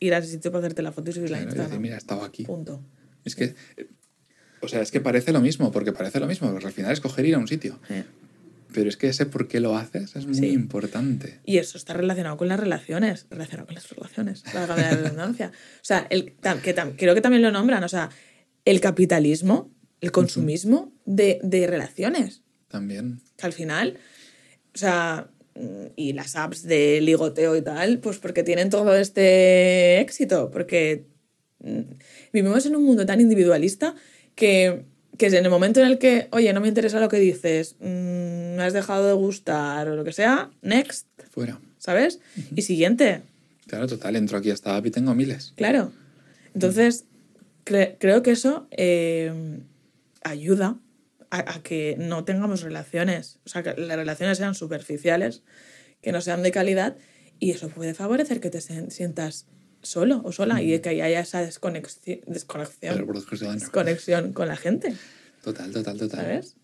ir 0.00 0.14
a 0.14 0.18
ese 0.18 0.28
sitio 0.28 0.50
para 0.50 0.60
hacerte 0.66 0.82
la 0.82 0.90
foto 0.92 1.10
y 1.10 1.12
subirla 1.12 1.36
a 1.36 1.40
Claro, 1.40 1.44
y 1.44 1.52
Instagram. 1.52 1.70
decir, 1.70 1.80
mira, 1.80 1.94
he 1.94 1.98
estado 1.98 2.24
aquí. 2.24 2.44
Punto. 2.44 2.84
Es 3.24 3.36
que, 3.36 3.54
eh, 3.76 3.86
o 4.60 4.66
sea, 4.68 4.80
es 4.80 4.90
que 4.90 5.00
parece 5.00 5.32
lo 5.32 5.40
mismo, 5.40 5.70
porque 5.70 5.92
parece 5.92 6.18
lo 6.20 6.26
mismo, 6.26 6.50
porque 6.50 6.66
al 6.66 6.72
final 6.72 6.92
es 6.92 7.00
coger 7.00 7.24
y 7.26 7.28
ir 7.28 7.34
a 7.36 7.38
un 7.38 7.46
sitio. 7.48 7.78
Eh. 7.90 8.04
Pero 8.72 8.88
es 8.88 8.96
que 8.96 9.08
ese 9.08 9.26
por 9.26 9.48
qué 9.48 9.60
lo 9.60 9.76
haces 9.76 10.16
es 10.16 10.26
muy 10.26 10.34
Sí. 10.36 10.48
importante. 10.50 11.40
Y 11.44 11.58
eso 11.58 11.76
está 11.78 11.92
relacionado 11.94 12.36
con 12.36 12.48
las 12.48 12.58
relaciones. 12.58 13.26
Relacionado 13.30 13.66
con 13.66 13.74
las 13.74 13.88
relaciones. 13.90 14.42
La 14.54 14.66
redundancia. 14.66 15.52
O 15.76 15.84
sea, 15.84 16.06
el, 16.10 16.32
que 16.62 16.74
tam- 16.74 16.94
creo 16.96 17.14
que 17.14 17.20
también 17.20 17.42
lo 17.42 17.50
nombran. 17.50 17.84
O 17.84 17.88
sea, 17.88 18.10
el 18.64 18.80
capitalismo, 18.80 19.70
el 20.00 20.10
consumismo 20.12 20.92
de, 21.04 21.38
de 21.42 21.66
relaciones. 21.66 22.42
También. 22.68 23.20
Que 23.36 23.46
al 23.46 23.52
final, 23.52 23.98
o 24.74 24.78
sea, 24.78 25.30
y 25.96 26.14
las 26.14 26.34
apps 26.36 26.62
de 26.62 27.00
ligoteo 27.02 27.54
y 27.56 27.62
tal, 27.62 27.98
pues 27.98 28.18
porque 28.18 28.42
tienen 28.42 28.70
todo 28.70 28.96
este 28.96 30.00
éxito, 30.00 30.50
porque 30.50 31.04
mm, 31.60 31.80
vivimos 32.32 32.64
en 32.64 32.76
un 32.76 32.84
mundo 32.84 33.04
tan 33.04 33.20
individualista 33.20 33.94
que, 34.34 34.86
que 35.18 35.26
en 35.26 35.44
el 35.44 35.50
momento 35.50 35.80
en 35.80 35.86
el 35.88 35.98
que, 35.98 36.28
oye, 36.30 36.50
no 36.54 36.62
me 36.62 36.68
interesa 36.68 37.00
lo 37.00 37.10
que 37.10 37.18
dices, 37.18 37.76
mm, 37.80 38.11
me 38.62 38.66
has 38.68 38.72
dejado 38.72 39.06
de 39.06 39.12
gustar 39.12 39.88
o 39.88 39.96
lo 39.96 40.04
que 40.04 40.12
sea, 40.12 40.50
next, 40.62 41.06
Fuera. 41.30 41.58
¿sabes? 41.78 42.20
Y 42.54 42.62
siguiente, 42.62 43.22
Claro, 43.66 43.86
total, 43.86 44.16
entro 44.16 44.38
aquí 44.38 44.50
a 44.50 44.54
esta 44.54 44.76
app 44.76 44.86
y 44.86 44.90
tengo 44.90 45.14
miles. 45.14 45.52
claro. 45.56 45.92
Entonces, 46.54 47.04
cre- 47.64 47.96
creo 47.98 48.22
que 48.22 48.32
eso 48.32 48.66
eh, 48.72 49.60
ayuda 50.22 50.76
a, 51.30 51.54
a 51.54 51.62
que 51.62 51.96
no 51.98 52.24
tengamos 52.24 52.62
relaciones, 52.62 53.38
o 53.46 53.48
sea, 53.48 53.62
que 53.62 53.74
las 53.80 53.96
relaciones 53.96 54.38
sean 54.38 54.54
superficiales, 54.54 55.42
que 56.02 56.12
no 56.12 56.20
sean 56.20 56.42
de 56.42 56.50
calidad, 56.52 56.96
y 57.38 57.50
eso 57.52 57.68
puede 57.70 57.94
favorecer 57.94 58.40
que 58.40 58.50
te 58.50 58.60
sientas 58.60 59.46
solo 59.80 60.20
o 60.24 60.30
sola 60.32 60.62
y 60.62 60.78
que 60.80 60.90
haya 61.02 61.18
esa 61.20 61.40
desconexión, 61.40 62.20
desconexión, 62.26 63.06
desconexión 63.58 64.32
con 64.32 64.48
la 64.48 64.56
gente, 64.56 64.94
Total, 65.42 65.72
total, 65.72 65.98
total. 65.98 66.20
¿sabes? 66.20 66.56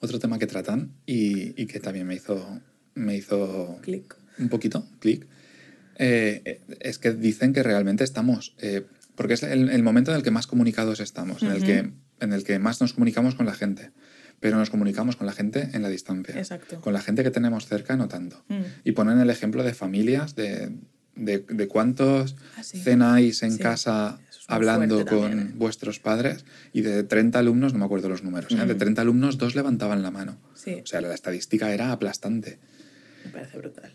Otro 0.00 0.18
tema 0.18 0.38
que 0.38 0.46
tratan 0.46 0.92
y, 1.06 1.60
y 1.60 1.66
que 1.66 1.80
también 1.80 2.06
me 2.06 2.14
hizo, 2.14 2.60
me 2.94 3.16
hizo 3.16 3.78
Clic. 3.82 4.14
un 4.38 4.48
poquito 4.48 4.86
clic 5.00 5.26
eh, 5.98 6.60
es 6.80 6.98
que 6.98 7.12
dicen 7.12 7.52
que 7.52 7.62
realmente 7.62 8.04
estamos, 8.04 8.54
eh, 8.58 8.86
porque 9.16 9.34
es 9.34 9.42
el, 9.42 9.68
el 9.70 9.82
momento 9.82 10.12
en 10.12 10.16
el 10.18 10.22
que 10.22 10.30
más 10.30 10.46
comunicados 10.46 11.00
estamos, 11.00 11.42
en, 11.42 11.50
el 11.50 11.64
que, 11.64 11.90
en 12.20 12.32
el 12.32 12.44
que 12.44 12.58
más 12.60 12.80
nos 12.80 12.92
comunicamos 12.92 13.34
con 13.34 13.46
la 13.46 13.54
gente, 13.54 13.90
pero 14.38 14.56
nos 14.56 14.70
comunicamos 14.70 15.16
con 15.16 15.26
la 15.26 15.32
gente 15.32 15.70
en 15.72 15.82
la 15.82 15.88
distancia. 15.88 16.36
Exacto. 16.38 16.80
Con 16.80 16.92
la 16.92 17.00
gente 17.00 17.24
que 17.24 17.32
tenemos 17.32 17.66
cerca 17.66 17.96
no 17.96 18.06
tanto. 18.06 18.44
Mm. 18.48 18.60
Y 18.84 18.92
ponen 18.92 19.18
el 19.18 19.30
ejemplo 19.30 19.64
de 19.64 19.74
familias, 19.74 20.36
de, 20.36 20.70
de, 21.16 21.38
de 21.40 21.66
cuántos 21.66 22.36
Ah, 22.56 22.62
sí. 22.62 22.78
cenáis 22.78 23.42
en 23.42 23.50
Sí. 23.52 23.58
casa 23.58 24.20
hablando 24.48 25.04
con 25.06 25.20
también, 25.30 25.48
¿eh? 25.48 25.52
vuestros 25.56 26.00
padres 26.00 26.44
y 26.72 26.80
de 26.80 27.04
30 27.04 27.38
alumnos, 27.38 27.72
no 27.72 27.78
me 27.78 27.84
acuerdo 27.84 28.08
los 28.08 28.22
números, 28.24 28.50
¿eh? 28.52 28.66
de 28.66 28.74
Mm. 28.74 28.78
30 28.78 29.02
alumnos 29.02 29.38
dos 29.38 29.54
levantaban 29.54 30.02
la 30.02 30.10
mano. 30.10 30.38
Sí, 30.54 30.80
O 30.82 30.86
sea, 30.86 31.00
la 31.00 31.14
estadística 31.14 31.72
era 31.72 31.92
aplastante. 31.92 32.58
me 33.24 33.30
parece 33.30 33.58
brutal. 33.58 33.92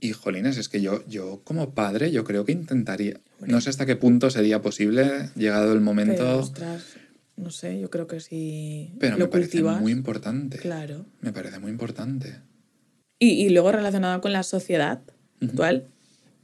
Y 0.00 0.10
jolines, 0.12 0.56
es 0.58 0.68
que 0.68 0.80
yo, 0.82 1.06
yo 1.06 1.42
como 1.44 1.74
padre, 1.74 2.10
yo 2.10 2.24
creo 2.24 2.44
que 2.44 2.50
intentaría. 2.52 3.20
No 3.46 3.60
sé 3.60 3.70
hasta 3.70 3.86
qué 3.86 3.94
punto 3.96 4.30
sería 4.30 4.60
posible, 4.60 5.30
llegado 5.36 5.72
el 5.72 5.80
momento. 5.80 6.14
Pero, 6.16 6.26
Pero, 6.26 6.38
ostras, 6.40 6.84
no 7.36 7.50
sé, 7.50 7.78
yo 7.80 7.88
creo 7.88 8.08
que 8.08 8.18
si 8.18 8.92
me 9.00 9.10
lo 9.10 9.30
parece 9.30 9.50
cultivas, 9.50 9.80
muy 9.80 9.92
importante. 9.92 10.58
claro. 10.58 11.06
Me 11.20 11.32
parece 11.32 11.60
muy 11.60 11.70
importante. 11.70 12.40
Y, 13.20 13.28
y 13.46 13.50
luego 13.50 13.70
relacionado 13.70 14.20
con 14.20 14.32
la 14.32 14.42
sociedad 14.42 15.02
actual, 15.40 15.86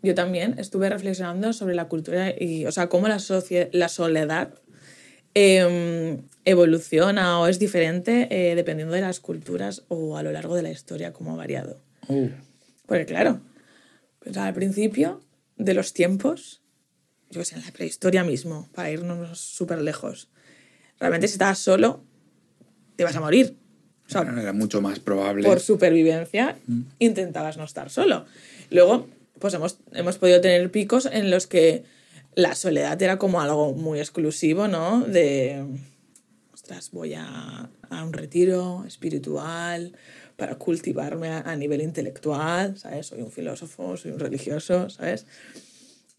yo 0.02 0.14
también 0.14 0.58
estuve 0.58 0.88
reflexionando 0.88 1.52
sobre 1.52 1.74
la 1.74 1.86
cultura 1.88 2.32
y, 2.38 2.66
o 2.66 2.72
sea, 2.72 2.88
cómo 2.88 3.08
la, 3.08 3.18
la 3.72 3.88
soledad 3.88 4.54
em, 5.34 6.22
evoluciona 6.44 7.40
o 7.40 7.46
es 7.46 7.58
diferente 7.58 8.28
eh, 8.30 8.54
dependiendo 8.54 8.94
de 8.94 9.00
las 9.00 9.20
culturas 9.20 9.82
o 9.88 10.16
a 10.16 10.22
lo 10.22 10.32
largo 10.32 10.54
de 10.54 10.62
la 10.62 10.70
historia, 10.70 11.12
cómo 11.12 11.32
ha 11.32 11.36
variado. 11.36 11.80
Oh, 12.08 12.28
Porque 12.86 13.06
claro, 13.06 13.40
pues 14.20 14.36
al 14.36 14.54
principio 14.54 15.20
de 15.56 15.74
los 15.74 15.92
tiempos, 15.92 16.62
yo 17.30 17.44
sé, 17.44 17.56
en 17.56 17.64
la 17.64 17.72
prehistoria 17.72 18.24
mismo, 18.24 18.68
para 18.74 18.90
irnos 18.90 19.40
súper 19.40 19.80
lejos, 19.80 20.28
realmente 21.00 21.26
si 21.28 21.34
estabas 21.34 21.58
solo, 21.58 22.04
te 22.96 23.04
vas 23.04 23.16
a 23.16 23.20
morir. 23.20 23.56
O 24.06 24.10
sea, 24.10 24.22
era 24.22 24.54
mucho 24.54 24.80
más 24.80 25.00
probable. 25.00 25.46
por 25.46 25.60
supervivencia, 25.60 26.56
intentabas 26.98 27.58
no 27.58 27.64
estar 27.64 27.90
solo. 27.90 28.24
Luego, 28.70 29.06
pues 29.38 29.54
hemos, 29.54 29.78
hemos 29.92 30.18
podido 30.18 30.40
tener 30.40 30.70
picos 30.70 31.06
en 31.06 31.30
los 31.30 31.46
que 31.46 31.84
la 32.34 32.54
soledad 32.54 33.00
era 33.02 33.18
como 33.18 33.40
algo 33.40 33.72
muy 33.74 33.98
exclusivo, 33.98 34.68
¿no? 34.68 35.00
De, 35.00 35.64
ostras, 36.52 36.90
voy 36.92 37.14
a, 37.14 37.70
a 37.90 38.04
un 38.04 38.12
retiro 38.12 38.84
espiritual 38.86 39.96
para 40.36 40.54
cultivarme 40.56 41.28
a, 41.28 41.56
nivel 41.56 41.82
intelectual, 41.82 42.78
¿sabes? 42.78 43.06
Soy 43.08 43.22
un 43.22 43.32
filósofo, 43.32 43.96
soy 43.96 44.12
un 44.12 44.20
religioso, 44.20 44.88
¿sabes? 44.88 45.26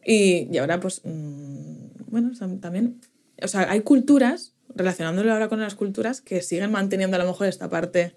Y, 0.04 0.48
y 0.52 0.58
ahora, 0.58 0.80
pues, 0.80 1.02
mm, 1.04 1.86
bueno, 2.08 2.32
tam- 2.32 2.60
también 2.60 3.00
O 3.42 3.48
sea, 3.48 3.72
hay 3.72 3.82
culturas, 3.82 4.54
relacionándolo 4.76 5.32
ahora 5.32 5.48
con 5.48 5.62
las 5.62 5.76
culturas, 5.76 6.20
que 6.22 6.42
siguen 6.42 6.72
manteniendo 6.72 7.16
a 7.16 7.20
lo 7.20 7.26
mejor 7.28 7.48
esta 7.48 7.70
parte 7.70 8.16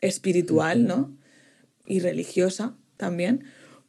espiritual, 0.00 0.86
¿no? 0.86 1.16
Y 1.86 2.00
religiosa 2.00 2.74
también. 2.96 3.44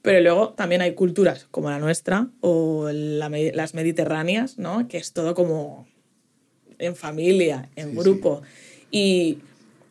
Pero 0.05 0.21
luego 0.21 0.53
también 0.53 0.81
hay 0.81 0.93
culturas 0.93 1.47
como 1.51 1.69
la 1.69 1.79
nuestra 1.79 2.29
o 2.41 2.89
la 2.91 3.29
las 3.29 3.73
mediterráneas, 3.73 4.57
¿no? 4.57 4.87
Que 4.87 4.97
es 4.97 5.11
todo 5.13 5.33
como 5.35 5.87
en 6.77 6.95
familia, 6.95 7.69
en 7.75 7.91
Sí, 7.91 7.97
grupo. 7.97 8.41
Y, 8.91 9.39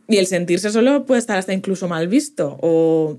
y 0.08 0.16
el 0.16 0.26
sentirse 0.26 0.70
solo 0.70 1.04
puede 1.04 1.18
estar 1.18 1.36
hasta 1.36 1.52
incluso 1.52 1.88
mal 1.88 2.08
visto. 2.08 2.58
O, 2.62 3.18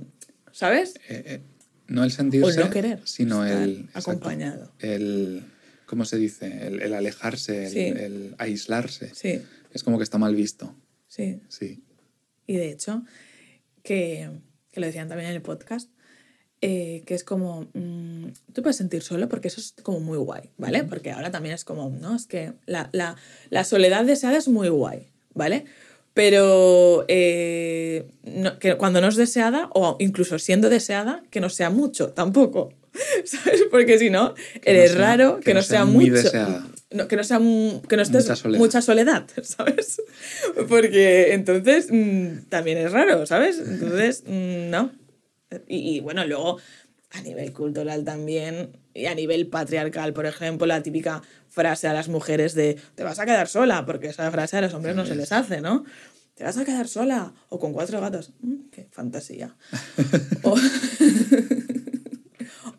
¿sabes? 0.51 0.95
Eh, 1.10 1.23
eh, 1.25 1.41
no 1.88 2.03
el 2.03 2.12
sentirse, 2.12 2.62
O 2.62 2.65
no 2.65 2.71
querer 2.71 2.99
sino 3.03 3.45
estar 3.45 3.62
el 3.63 3.79
exacto, 3.81 4.12
acompañado. 4.12 4.71
el 4.79 5.43
¿cómo 5.86 6.05
se 6.05 6.17
dice? 6.17 6.65
El, 6.67 6.81
el 6.81 6.93
alejarse, 6.93 7.65
el, 7.65 7.71
Sí. 7.71 7.79
el 7.79 8.36
aislarse. 8.39 9.13
Sí, 9.13 9.41
Es 9.73 9.84
como 9.84 9.97
que 9.97 10.03
está 10.03 10.17
mal 10.17 10.34
visto. 10.36 10.73
sí. 11.08 11.41
Sí. 11.49 11.81
Y 12.47 12.58
de 12.58 12.69
hecho, 12.71 13.03
que, 13.84 14.29
que 14.71 14.79
lo 14.79 14.86
decían 14.86 15.08
también 15.10 15.29
en 15.31 15.36
el 15.36 15.41
podcast, 15.41 15.89
eh, 16.65 17.04
que 17.06 17.13
es 17.15 17.23
como, 17.23 17.67
mm, 17.73 18.25
tú 18.54 18.62
puedes 18.62 18.78
sentir 18.78 19.01
solo 19.01 19.30
porque 19.30 19.47
eso 19.47 19.60
es 19.62 19.73
como 19.84 19.99
muy 19.99 20.17
guay, 20.17 20.49
¿vale? 20.58 20.84
Porque 20.84 21.12
ahora 21.12 21.32
también 21.32 21.56
es 21.56 21.63
como, 21.65 21.89
¿no? 21.89 22.15
Es 22.15 22.25
que 22.25 22.54
la, 22.65 22.89
la- 22.91 23.15
la 23.49 23.63
soledad 23.63 24.04
deseada 24.06 24.38
es 24.38 24.47
muy 24.47 24.69
guay, 24.69 25.08
¿vale? 25.34 25.65
Pero 26.13 27.06
eh, 27.08 28.08
no- 28.23 28.58
que 28.60 28.75
cuando 28.75 29.01
no 29.01 29.08
es 29.10 29.15
deseada, 29.17 29.69
o 29.73 29.97
incluso 29.99 30.39
siendo 30.39 30.69
deseada, 30.69 31.23
que 31.30 31.41
no 31.41 31.49
sea 31.49 31.69
mucho 31.69 32.10
tampoco, 32.10 32.73
¿sabes? 33.25 33.63
Porque 33.69 33.99
si 33.99 34.10
no, 34.10 34.34
Que 34.62 34.71
no 34.73 34.80
eres 34.80 34.91
sea- 34.91 35.01
raro, 35.01 35.39
que, 35.41 35.54
no 35.54 35.62
sea, 35.62 35.86
muy 35.86 36.10
mucho. 36.10 36.23
deseada. 36.23 36.67
No, 36.91 37.08
que 37.10 37.17
no 37.17 37.23
sea 37.25 37.39
que 37.39 37.97
no 37.97 38.01
estés 38.04 38.23
Mucha 38.23 38.36
soledad. 38.38 38.60
mucha 38.60 38.82
soledad, 38.82 39.28
¿sabes? 39.43 40.01
Porque 40.69 41.34
entonces 41.34 41.88
mm, 41.91 42.45
también 42.49 42.78
es 42.78 42.91
raro, 42.93 43.25
¿sabes? 43.25 43.60
Entonces, 43.60 44.23
mm, 44.25 44.69
no. 44.69 44.91
Y, 45.68 45.96
y, 45.96 46.00
bueno, 46.00 46.26
luego 46.26 46.60
a 47.12 47.22
nivel 47.22 47.54
cultural 47.54 48.04
también 48.04 48.78
y 48.94 49.06
a 49.06 49.15
nivel 49.15 49.48
patriarcal, 49.48 50.13
por 50.13 50.26
ejemplo, 50.26 50.68
la 50.68 50.84
típica 50.84 51.22
frase 51.50 51.88
a 51.88 51.94
las 51.94 52.10
mujeres 52.10 52.54
de 52.54 52.78
te 52.96 53.04
vas 53.04 53.20
a 53.20 53.26
quedar 53.26 53.48
sola, 53.48 53.86
porque 53.86 54.08
esa 54.08 54.30
frase 54.32 54.58
a 54.58 54.62
los 54.62 54.74
hombres 54.74 54.96
no 54.96 55.06
se 55.06 55.15
les 55.15 55.32
hace, 55.32 55.62
¿no? 55.62 55.86
Te 56.34 56.44
vas 56.44 56.58
a 56.58 56.65
quedar 56.65 56.88
sola 56.88 57.34
o 57.50 57.60
con 57.60 57.72
cuatro 57.72 58.02
gatos. 58.02 58.34
Mm, 58.41 58.70
qué 58.72 58.88
fantasía. 58.91 59.56
o, 60.44 60.56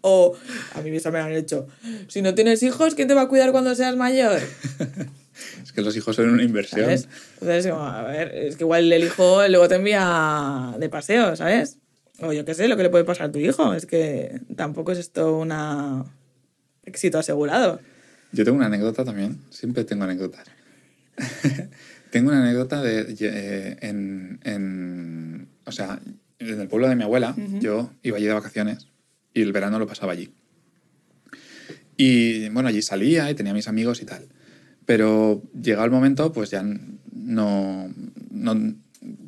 o 0.03 0.37
a 0.75 0.81
mí 0.83 0.91
misma 0.91 1.11
me 1.11 1.19
lo 1.19 1.25
han 1.25 1.33
hecho. 1.33 1.67
Si 2.09 2.21
no 2.21 2.35
tienes 2.35 2.63
hijos, 2.63 2.95
¿quién 2.95 3.09
te 3.09 3.15
va 3.15 3.23
a 3.23 3.29
cuidar 3.29 3.53
cuando 3.53 3.75
seas 3.75 3.97
mayor? 3.97 4.41
Es 5.63 5.71
que 5.71 5.83
los 5.83 5.95
hijos 5.95 6.17
son 6.17 6.31
una 6.31 6.43
inversión. 6.43 6.87
¿Sabes? 6.87 7.11
Entonces, 7.43 7.71
a 7.71 8.03
ver, 8.05 8.35
es 8.35 8.57
que 8.57 8.65
igual 8.65 8.91
el 8.91 9.05
hijo 9.05 9.47
luego 9.49 9.69
te 9.69 9.75
envía 9.75 10.75
de 10.79 10.89
paseo, 10.89 11.37
¿sabes? 11.37 11.77
O 12.21 12.33
yo 12.33 12.45
qué 12.45 12.55
sé, 12.55 12.67
lo 12.69 12.77
que 12.77 12.83
le 12.85 12.91
puede 12.91 13.05
pasar 13.05 13.27
a 13.29 13.33
tu 13.33 13.39
hijo. 13.39 13.75
Es 13.75 13.87
que 13.87 14.41
tampoco 14.57 14.93
es 14.93 14.99
esto 14.99 15.37
un 15.39 15.53
éxito 16.85 17.19
asegurado. 17.19 17.81
Yo 18.33 18.45
tengo 18.45 18.57
una 18.57 18.67
anécdota 18.67 19.05
también, 19.05 19.39
siempre 19.51 19.85
tengo 19.85 20.05
anécdotas. 20.05 20.47
tengo 22.11 22.31
una 22.31 22.43
anécdota 22.43 22.83
de 22.83 23.15
eh, 23.21 23.77
en, 23.81 24.41
en- 24.45 25.49
o 25.65 25.73
sea, 25.73 26.01
en 26.39 26.61
el 26.61 26.69
pueblo 26.69 26.89
de 26.89 26.97
mi 26.97 27.03
abuela, 27.03 27.35
yo 27.61 27.91
iba 28.03 28.17
allí 28.19 28.27
de 28.27 28.33
vacaciones 28.35 28.89
y 29.35 29.43
el 29.43 29.53
verano 29.53 29.79
lo 29.79 29.87
pasaba 29.87 30.13
allí. 30.13 30.33
Y 31.97 32.49
bueno, 32.51 32.69
allí 32.69 32.83
salía 32.83 33.31
y 33.31 33.35
tenía 33.35 33.55
mis 33.55 33.69
amigos 33.69 34.03
y 34.03 34.05
tal. 34.05 34.27
Pero 34.85 35.43
llegado 35.61 35.85
el 35.87 35.91
momento, 35.91 36.33
pues 36.33 36.51
ya 36.51 36.63
no, 37.13 37.91
no, 38.31 38.75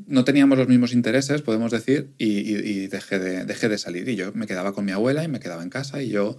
no 0.09 0.25
teníamos 0.25 0.59
los 0.59 0.67
mismos 0.69 0.93
intereses, 0.93 1.43
podemos 1.43 1.71
decir, 1.71 2.11
y, 2.19 2.27
y- 2.41 2.57
y 2.83 2.87
dejé, 2.89 3.19
de, 3.19 3.45
dejé 3.45 3.69
de 3.69 3.79
salir. 3.79 4.09
Y 4.09 4.17
yo 4.17 4.33
me 4.33 4.47
quedaba 4.47 4.73
con 4.73 4.85
mi 4.85 4.93
abuela 4.93 5.23
y 5.23 5.29
me 5.29 5.39
quedaba 5.39 5.63
en 5.63 5.71
casa 5.71 6.03
y 6.03 6.09
yo 6.09 6.37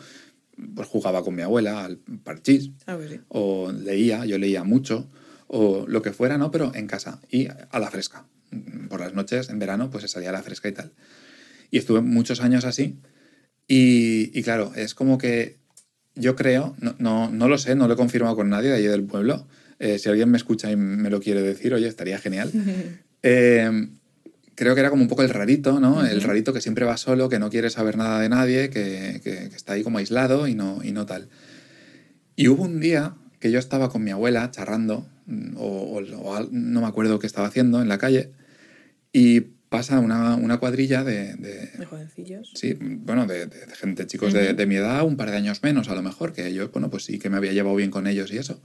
pues 0.76 0.88
jugaba 0.90 1.24
con 1.24 1.36
mi 1.36 1.42
abuela 1.42 1.86
al 1.86 1.98
parchís 2.24 2.72
que 3.08 3.10
sí. 3.16 3.20
o 3.30 3.72
leía, 3.72 4.26
yo 4.26 4.38
leía 4.38 4.64
mucho, 4.66 5.10
o 5.48 5.86
lo 5.88 6.02
que 6.02 6.12
fuera, 6.12 6.38
¿no? 6.38 6.52
Pero 6.52 6.74
en 6.76 6.86
casa 6.88 7.22
y 7.32 7.48
a 7.48 7.80
la 7.80 7.90
fresca. 7.90 8.26
Por 8.90 9.00
las 9.00 9.14
noches, 9.14 9.50
en 9.50 9.60
verano, 9.60 9.90
pues 9.90 10.02
se 10.04 10.08
salía 10.10 10.30
a 10.30 10.34
la 10.34 10.44
fresca 10.44 10.68
y 10.68 10.74
tal. 10.74 10.92
Y 11.72 11.78
estuve 11.78 12.02
muchos 12.02 12.42
años 12.42 12.66
así. 12.66 12.98
Y, 13.68 14.38
y 14.38 14.44
claro, 14.44 14.74
es 14.76 14.96
como 14.96 15.18
que 15.18 15.60
yo 16.16 16.36
creo, 16.36 16.76
no, 16.82 16.96
no, 17.00 17.30
no 17.30 17.48
lo 17.48 17.58
sé, 17.58 17.76
no 17.76 17.88
lo 17.88 17.94
he 17.94 17.98
confirmado 17.98 18.36
con 18.36 18.50
nadie 18.50 18.70
de 18.70 18.76
allí 18.78 18.88
del 18.88 19.04
pueblo. 19.06 19.48
Eh, 19.80 19.98
si 20.00 20.10
alguien 20.10 20.30
me 20.30 20.38
escucha 20.38 20.70
y 20.72 20.76
me 20.76 21.10
lo 21.10 21.20
quiere 21.22 21.42
decir, 21.42 21.74
oye, 21.74 21.88
estaría 21.88 22.18
genial. 22.20 22.52
Eh, 23.24 23.90
creo 24.56 24.74
que 24.76 24.82
era 24.82 24.90
como 24.90 25.02
un 25.04 25.08
poco 25.10 25.24
el 25.24 25.30
rarito, 25.30 25.80
¿no? 25.80 26.06
El 26.06 26.22
rarito 26.22 26.54
que 26.54 26.62
siempre 26.62 26.86
va 26.86 26.98
solo, 26.98 27.30
que 27.30 27.40
no 27.40 27.50
quiere 27.50 27.70
saber 27.70 27.98
nada 27.98 28.20
de 28.20 28.30
nadie, 28.30 28.70
que, 28.70 29.22
que- 29.24 29.50
que 29.50 29.56
está 29.56 29.74
ahí 29.74 29.84
como 29.84 29.98
aislado 30.00 30.48
y 30.48 30.56
no, 30.56 30.84
y 30.84 30.92
no 30.92 31.06
tal. 31.06 31.30
Y 32.36 32.48
hubo 32.48 32.64
un 32.64 32.80
día 32.80 33.16
que 33.40 33.52
yo 33.52 33.60
estaba 33.60 33.90
con 33.90 34.04
mi 34.04 34.12
abuela 34.12 34.52
charrando, 34.52 35.08
mm, 35.28 35.56
o, 35.58 36.00
o- 36.00 36.02
o 36.02 36.48
no 36.52 36.82
me 36.82 36.88
acuerdo 36.88 37.20
qué 37.20 37.28
estaba 37.28 37.48
haciendo 37.48 37.82
en 37.82 37.88
la 37.88 37.98
calle, 37.98 38.32
y 39.14 39.42
pasa 39.70 40.00
una, 40.00 40.36
una 40.36 40.58
cuadrilla 40.58 41.04
de, 41.04 41.36
de- 41.36 41.68
De 41.78 41.86
jovencillos. 41.86 42.52
sí, 42.56 42.74
bueno, 42.80 43.28
de, 43.28 43.46
de- 43.46 43.68
gente, 43.76 44.08
chicos 44.08 44.34
de, 44.34 44.54
de 44.54 44.66
mi 44.66 44.76
edad, 44.76 45.06
un 45.06 45.16
par 45.16 45.30
de 45.32 45.38
años 45.38 45.62
menos 45.64 45.88
a 45.90 45.96
lo 45.96 46.02
mejor, 46.02 46.34
que 46.34 46.54
yo, 46.54 46.70
bueno, 46.70 46.90
pues 46.90 47.04
sí 47.06 47.20
que 47.20 47.30
me 47.30 47.38
había 47.38 47.54
llevado 47.54 47.76
bien 47.76 47.92
con 47.92 48.08
ellos 48.08 48.32
y 48.32 48.38
eso. 48.38 48.62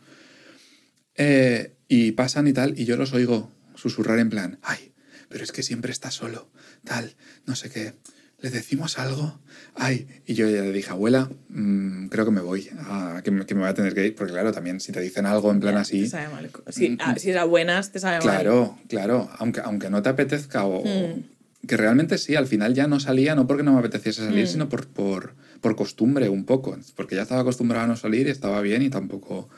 Eh, 1.17 1.73
y 1.89 2.13
pasan 2.13 2.47
y 2.49 2.53
tal, 2.53 2.79
y 2.79 2.85
yo 2.87 2.97
los 2.97 3.13
oigo 3.13 3.51
susurrar 3.75 4.19
en 4.19 4.31
plan, 4.31 4.59
ay, 4.63 4.93
pero 5.29 5.45
es 5.45 5.53
que 5.53 5.63
siempre 5.63 5.91
está 5.93 6.11
solo, 6.11 6.51
tal, 6.85 7.15
no 7.47 7.57
sé 7.57 7.71
qué. 7.71 7.95
¿Le 8.41 8.51
decimos 8.51 8.99
algo? 8.99 9.41
Ay, 9.75 10.07
y 10.27 10.35
yo 10.35 10.49
ya 10.51 10.61
le 10.61 10.73
dije, 10.73 10.91
abuela, 10.91 11.31
mm, 11.49 12.09
creo 12.09 12.27
que 12.27 12.31
me 12.31 12.43
voy, 12.43 12.69
ah, 12.81 13.23
que, 13.25 13.31
me, 13.31 13.47
que 13.47 13.55
me 13.55 13.63
voy 13.63 13.71
a 13.71 13.75
tener 13.75 13.95
que 13.95 14.07
ir, 14.07 14.15
porque 14.15 14.33
claro, 14.35 14.53
también 14.53 14.81
si 14.81 14.93
te 14.93 15.01
dicen 15.01 15.25
algo 15.25 15.51
en 15.51 15.61
plan 15.61 15.75
Ya, 15.77 15.81
así, 15.81 16.03
Te 16.03 16.09
sabe 16.11 16.29
mal. 16.29 16.51
Si, 16.69 16.91
Mm, 16.91 16.97
ah, 17.01 17.15
si 17.17 17.31
es 17.31 17.37
a 17.37 17.45
buenas, 17.45 17.91
te 17.91 18.01
sabe 18.01 18.17
mal. 18.19 18.23
Claro, 18.23 18.79
claro, 18.89 19.31
aunque, 19.39 19.61
aunque 19.61 19.89
no 19.89 20.03
te 20.03 20.11
apetezca 20.11 20.65
o, 20.67 20.85
Mm. 20.85 21.23
que 21.67 21.77
realmente 21.79 22.19
sí, 22.19 22.35
al 22.35 22.47
final 22.47 22.75
ya 22.75 22.87
no 22.87 23.01
salía, 23.01 23.35
no 23.35 23.47
porque 23.47 23.63
no 23.63 23.73
me 23.73 23.79
apeteciese 23.79 24.27
salir, 24.27 24.45
Mm. 24.45 24.49
sino 24.51 24.69
por, 24.69 24.89
por, 24.89 25.35
por 25.63 25.75
costumbre 25.75 26.29
un 26.29 26.45
poco, 26.45 26.77
porque 26.97 27.17
ya 27.17 27.23
estaba 27.23 27.41
acostumbrado 27.41 27.85
a 27.87 27.89
no 27.89 27.97
salir 27.97 28.27
y 28.27 28.31
estaba 28.31 28.61
bien 28.61 28.83
y 28.83 28.91
tampoco, 28.91 29.49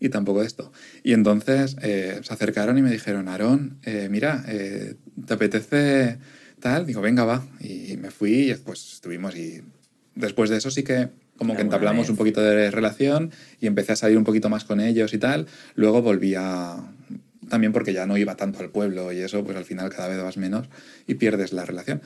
y 0.00 0.08
tampoco 0.08 0.42
esto. 0.42 0.72
Y 1.02 1.12
entonces 1.12 1.76
eh, 1.82 2.20
se 2.22 2.32
acercaron 2.32 2.78
y 2.78 2.82
me 2.82 2.90
dijeron, 2.90 3.28
Aarón, 3.28 3.78
eh, 3.82 4.08
mira, 4.10 4.44
eh, 4.48 4.94
¿te 5.26 5.34
apetece 5.34 6.18
tal? 6.60 6.86
Digo, 6.86 7.00
venga, 7.00 7.24
va. 7.24 7.46
Y 7.60 7.96
me 7.96 8.10
fui 8.10 8.32
y 8.32 8.48
después 8.48 8.92
estuvimos 8.94 9.36
y 9.36 9.62
después 10.14 10.50
de 10.50 10.56
eso 10.56 10.70
sí 10.70 10.82
que 10.82 11.08
como 11.36 11.54
que 11.54 11.62
entablamos 11.62 12.10
un 12.10 12.16
poquito 12.16 12.42
de 12.42 12.70
relación 12.70 13.30
y 13.60 13.68
empecé 13.68 13.92
a 13.92 13.96
salir 13.96 14.18
un 14.18 14.24
poquito 14.24 14.48
más 14.48 14.64
con 14.64 14.80
ellos 14.80 15.14
y 15.14 15.18
tal. 15.18 15.46
Luego 15.76 16.02
volví 16.02 16.34
a... 16.36 16.76
También 17.48 17.72
porque 17.72 17.92
ya 17.92 18.06
no 18.06 18.18
iba 18.18 18.36
tanto 18.36 18.58
al 18.58 18.70
pueblo 18.70 19.12
y 19.12 19.20
eso, 19.20 19.44
pues 19.44 19.56
al 19.56 19.64
final 19.64 19.88
cada 19.88 20.08
vez 20.08 20.20
vas 20.20 20.36
menos 20.36 20.68
y 21.06 21.14
pierdes 21.14 21.52
la 21.52 21.64
relación. 21.64 22.02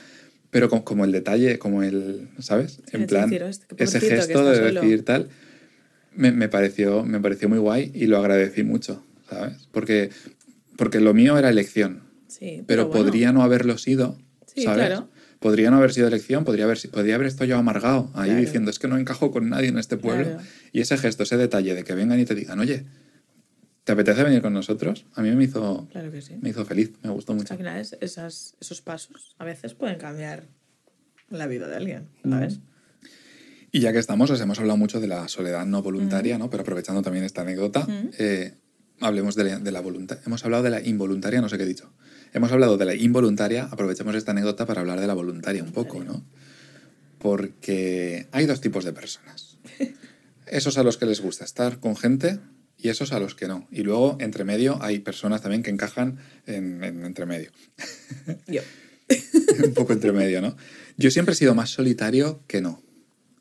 Pero 0.51 0.69
como, 0.69 1.03
el 1.03 1.11
detalle, 1.11 1.57
como 1.57 1.81
el, 1.81 2.29
¿sabes? 2.39 2.79
En 2.91 3.07
plan, 3.07 3.27
decir, 3.27 3.43
"Hostia, 3.43 3.67
qué 3.75 3.83
ese 3.83 3.99
gesto 3.99 4.45
de 4.45 4.55
solo". 4.55 4.81
decir 4.81 5.03
tal, 5.03 5.29
me, 6.15 6.31
me 6.31 6.49
pareció, 6.49 7.03
me 7.03 7.19
pareció 7.19 7.49
muy 7.49 7.57
guay 7.59 7.91
y 7.93 8.05
lo 8.07 8.17
agradecí 8.17 8.63
mucho, 8.63 9.03
¿sabes? 9.29 9.67
Porque, 9.71 10.09
porque 10.77 10.99
lo 10.99 11.13
mío 11.13 11.37
era 11.37 11.49
elección, 11.49 12.03
Sí, 12.27 12.63
pero, 12.67 12.87
bueno. 12.87 13.03
podría 13.05 13.31
no 13.31 13.43
haberlo 13.43 13.77
sido, 13.77 14.17
Sí, 14.47 14.63
¿sabes? 14.63 14.87
claro. 14.87 15.09
Podría 15.39 15.69
no 15.71 15.77
haber 15.77 15.91
sido 15.93 16.07
elección, 16.07 16.45
podría 16.45 16.63
haber, 16.65 16.77
si- 16.77 16.87
podría 16.87 17.15
haber 17.15 17.27
estado 17.27 17.45
yo 17.45 17.57
amargado 17.57 18.09
ahí 18.13 18.29
Claro. 18.29 18.41
diciendo 18.41 18.71
es 18.71 18.79
que 18.79 18.87
no 18.87 18.97
encajo 18.97 19.29
con 19.31 19.49
nadie 19.49 19.67
en 19.67 19.77
este 19.77 19.97
pueblo. 19.97 20.23
Claro. 20.23 20.41
Y 20.71 20.79
ese 20.79 20.97
gesto, 20.97 21.23
ese 21.23 21.35
detalle 21.35 21.75
de 21.75 21.83
que 21.83 21.93
vengan 21.93 22.17
y 22.19 22.23
te 22.25 22.33
digan, 22.33 22.59
oye, 22.59 22.85
¿te 23.83 23.91
apetece 23.91 24.23
venir 24.23 24.41
con 24.41 24.53
nosotros? 24.53 25.05
A 25.15 25.21
mí 25.21 25.31
me 25.31 25.43
hizo, 25.43 25.87
Claro 25.91 26.11
que 26.11 26.21
sí. 26.21 26.35
me 26.41 26.49
hizo 26.51 26.63
feliz, 26.63 26.91
me 27.03 27.09
gustó 27.09 27.33
O 27.33 27.35
mucho. 27.35 27.47
sea, 27.49 27.55
al 27.55 27.57
final 27.57 27.79
es- 27.81 27.97
esas, 27.99 28.55
esos 28.61 28.81
pasos 28.81 29.35
a 29.37 29.43
veces 29.43 29.73
pueden 29.73 29.97
cambiar 29.97 30.45
la 31.29 31.47
vida 31.47 31.67
de 31.67 31.75
alguien, 31.75 32.07
Mm. 32.23 32.33
Y 33.75 33.79
ya 33.79 33.91
que 33.91 33.97
estamos, 33.97 34.29
os 34.29 34.39
hemos 34.39 34.59
hablado 34.59 34.77
mucho 34.77 34.99
de 34.99 35.07
la 35.07 35.27
soledad 35.27 35.65
no 35.65 35.81
voluntaria, 35.81 36.37
¿no? 36.37 36.47
Pero 36.51 36.61
aprovechando 36.61 37.01
también 37.01 37.25
esta 37.25 37.41
anécdota, 37.41 37.87
eh, 38.19 38.53
hablemos 38.99 39.33
de 39.33 39.45
la, 39.45 39.57
de 39.57 39.71
la 39.71 39.81
voluntaria. 39.81 40.21
Hemos 40.27 40.45
hablado 40.45 40.61
de 40.61 40.69
la 40.69 40.79
involuntaria, 40.81 41.41
no 41.41 41.49
sé 41.49 41.57
qué 41.57 41.63
he 41.63 41.65
dicho. 41.65 41.91
Hemos 42.33 42.51
hablado 42.51 42.77
de 42.77 42.85
la 42.85 42.93
involuntaria, 42.93 43.63
aprovechemos 43.71 44.13
esta 44.13 44.29
anécdota 44.29 44.67
para 44.67 44.81
hablar 44.81 45.01
de 45.01 45.07
la 45.07 45.15
voluntaria 45.15 45.63
un 45.63 45.71
poco, 45.71 46.03
¿no? 46.03 46.23
Porque 47.17 48.27
hay 48.31 48.45
dos 48.45 48.61
tipos 48.61 48.85
de 48.85 48.93
personas. 48.93 49.57
Esos 50.45 50.77
a 50.77 50.83
los 50.83 50.97
que 50.97 51.07
les 51.07 51.19
gusta 51.19 51.43
estar 51.43 51.79
con 51.79 51.95
gente 51.95 52.39
y 52.77 52.89
esos 52.89 53.11
a 53.11 53.19
los 53.19 53.33
que 53.33 53.47
no. 53.47 53.67
Y 53.71 53.81
luego, 53.81 54.17
entre 54.19 54.43
medio, 54.43 54.77
hay 54.83 54.99
personas 54.99 55.41
también 55.41 55.63
que 55.63 55.71
encajan 55.71 56.19
en, 56.45 56.83
en 56.83 57.05
entre 57.05 57.25
medio. 57.25 57.49
Yo. 58.45 58.61
un 59.65 59.73
poco 59.73 59.93
entre 59.93 60.11
medio, 60.11 60.41
¿no? 60.41 60.55
Yo 60.97 61.09
siempre 61.09 61.33
he 61.33 61.35
sido 61.35 61.55
más 61.55 61.71
solitario 61.71 62.43
que 62.45 62.61
no. 62.61 62.83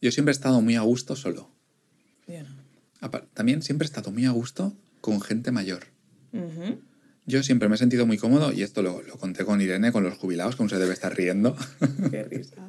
Yo 0.02 0.10
siempre 0.12 0.32
he 0.32 0.34
estado 0.36 0.60
muy 0.60 0.74
a 0.76 0.82
gusto 0.82 1.16
solo. 1.16 1.50
Yo 2.28 2.42
no. 2.42 2.50
Apa- 3.00 3.24
También 3.32 3.62
siempre 3.62 3.86
he 3.86 3.88
estado 3.88 4.10
muy 4.10 4.26
a 4.26 4.30
gusto 4.32 4.76
con 5.00 5.20
gente 5.22 5.50
mayor. 5.52 5.86
Yo 7.24 7.42
siempre 7.44 7.68
me 7.68 7.76
he 7.76 7.78
sentido 7.78 8.04
muy 8.04 8.18
cómodo, 8.18 8.52
y 8.52 8.62
esto 8.62 8.82
lo, 8.82 9.00
lo 9.02 9.16
conté 9.16 9.44
con 9.44 9.60
Irene, 9.60 9.92
con 9.92 10.02
los 10.02 10.18
jubilados, 10.18 10.56
que 10.56 10.62
aún 10.62 10.70
se 10.70 10.78
debe 10.78 10.92
estar 10.92 11.16
riendo, 11.16 11.56
Qué 12.10 12.24
risa. 12.24 12.66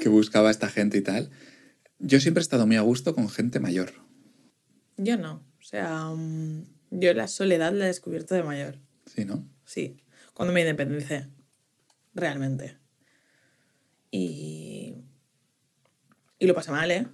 que 0.00 0.08
buscaba 0.08 0.48
a 0.48 0.50
esta 0.52 0.68
gente 0.68 0.96
y 0.98 1.00
tal. 1.02 1.30
Yo 1.98 2.20
siempre 2.20 2.40
he 2.40 2.42
estado 2.44 2.66
muy 2.66 2.76
a 2.76 2.82
gusto 2.82 3.14
con 3.14 3.28
gente 3.28 3.58
mayor. 3.58 3.92
Yo 4.96 5.16
no. 5.18 5.42
O 5.58 5.62
sea, 5.64 6.04
mm, 6.14 6.62
yo 6.92 7.14
la 7.14 7.26
soledad 7.26 7.72
la 7.72 7.84
he 7.84 7.88
descubierto 7.88 8.34
de 8.34 8.42
mayor. 8.44 8.78
Sí, 9.06 9.24
¿no? 9.24 9.44
Sí. 9.64 9.96
Cuando 10.34 10.52
me 10.54 10.60
independicé. 10.60 11.26
Realmente. 12.14 12.76
Y. 14.10 14.94
Y 16.40 16.46
lo 16.48 16.54
pasé 16.54 16.72
mal, 16.72 16.90
¿eh? 16.90 17.06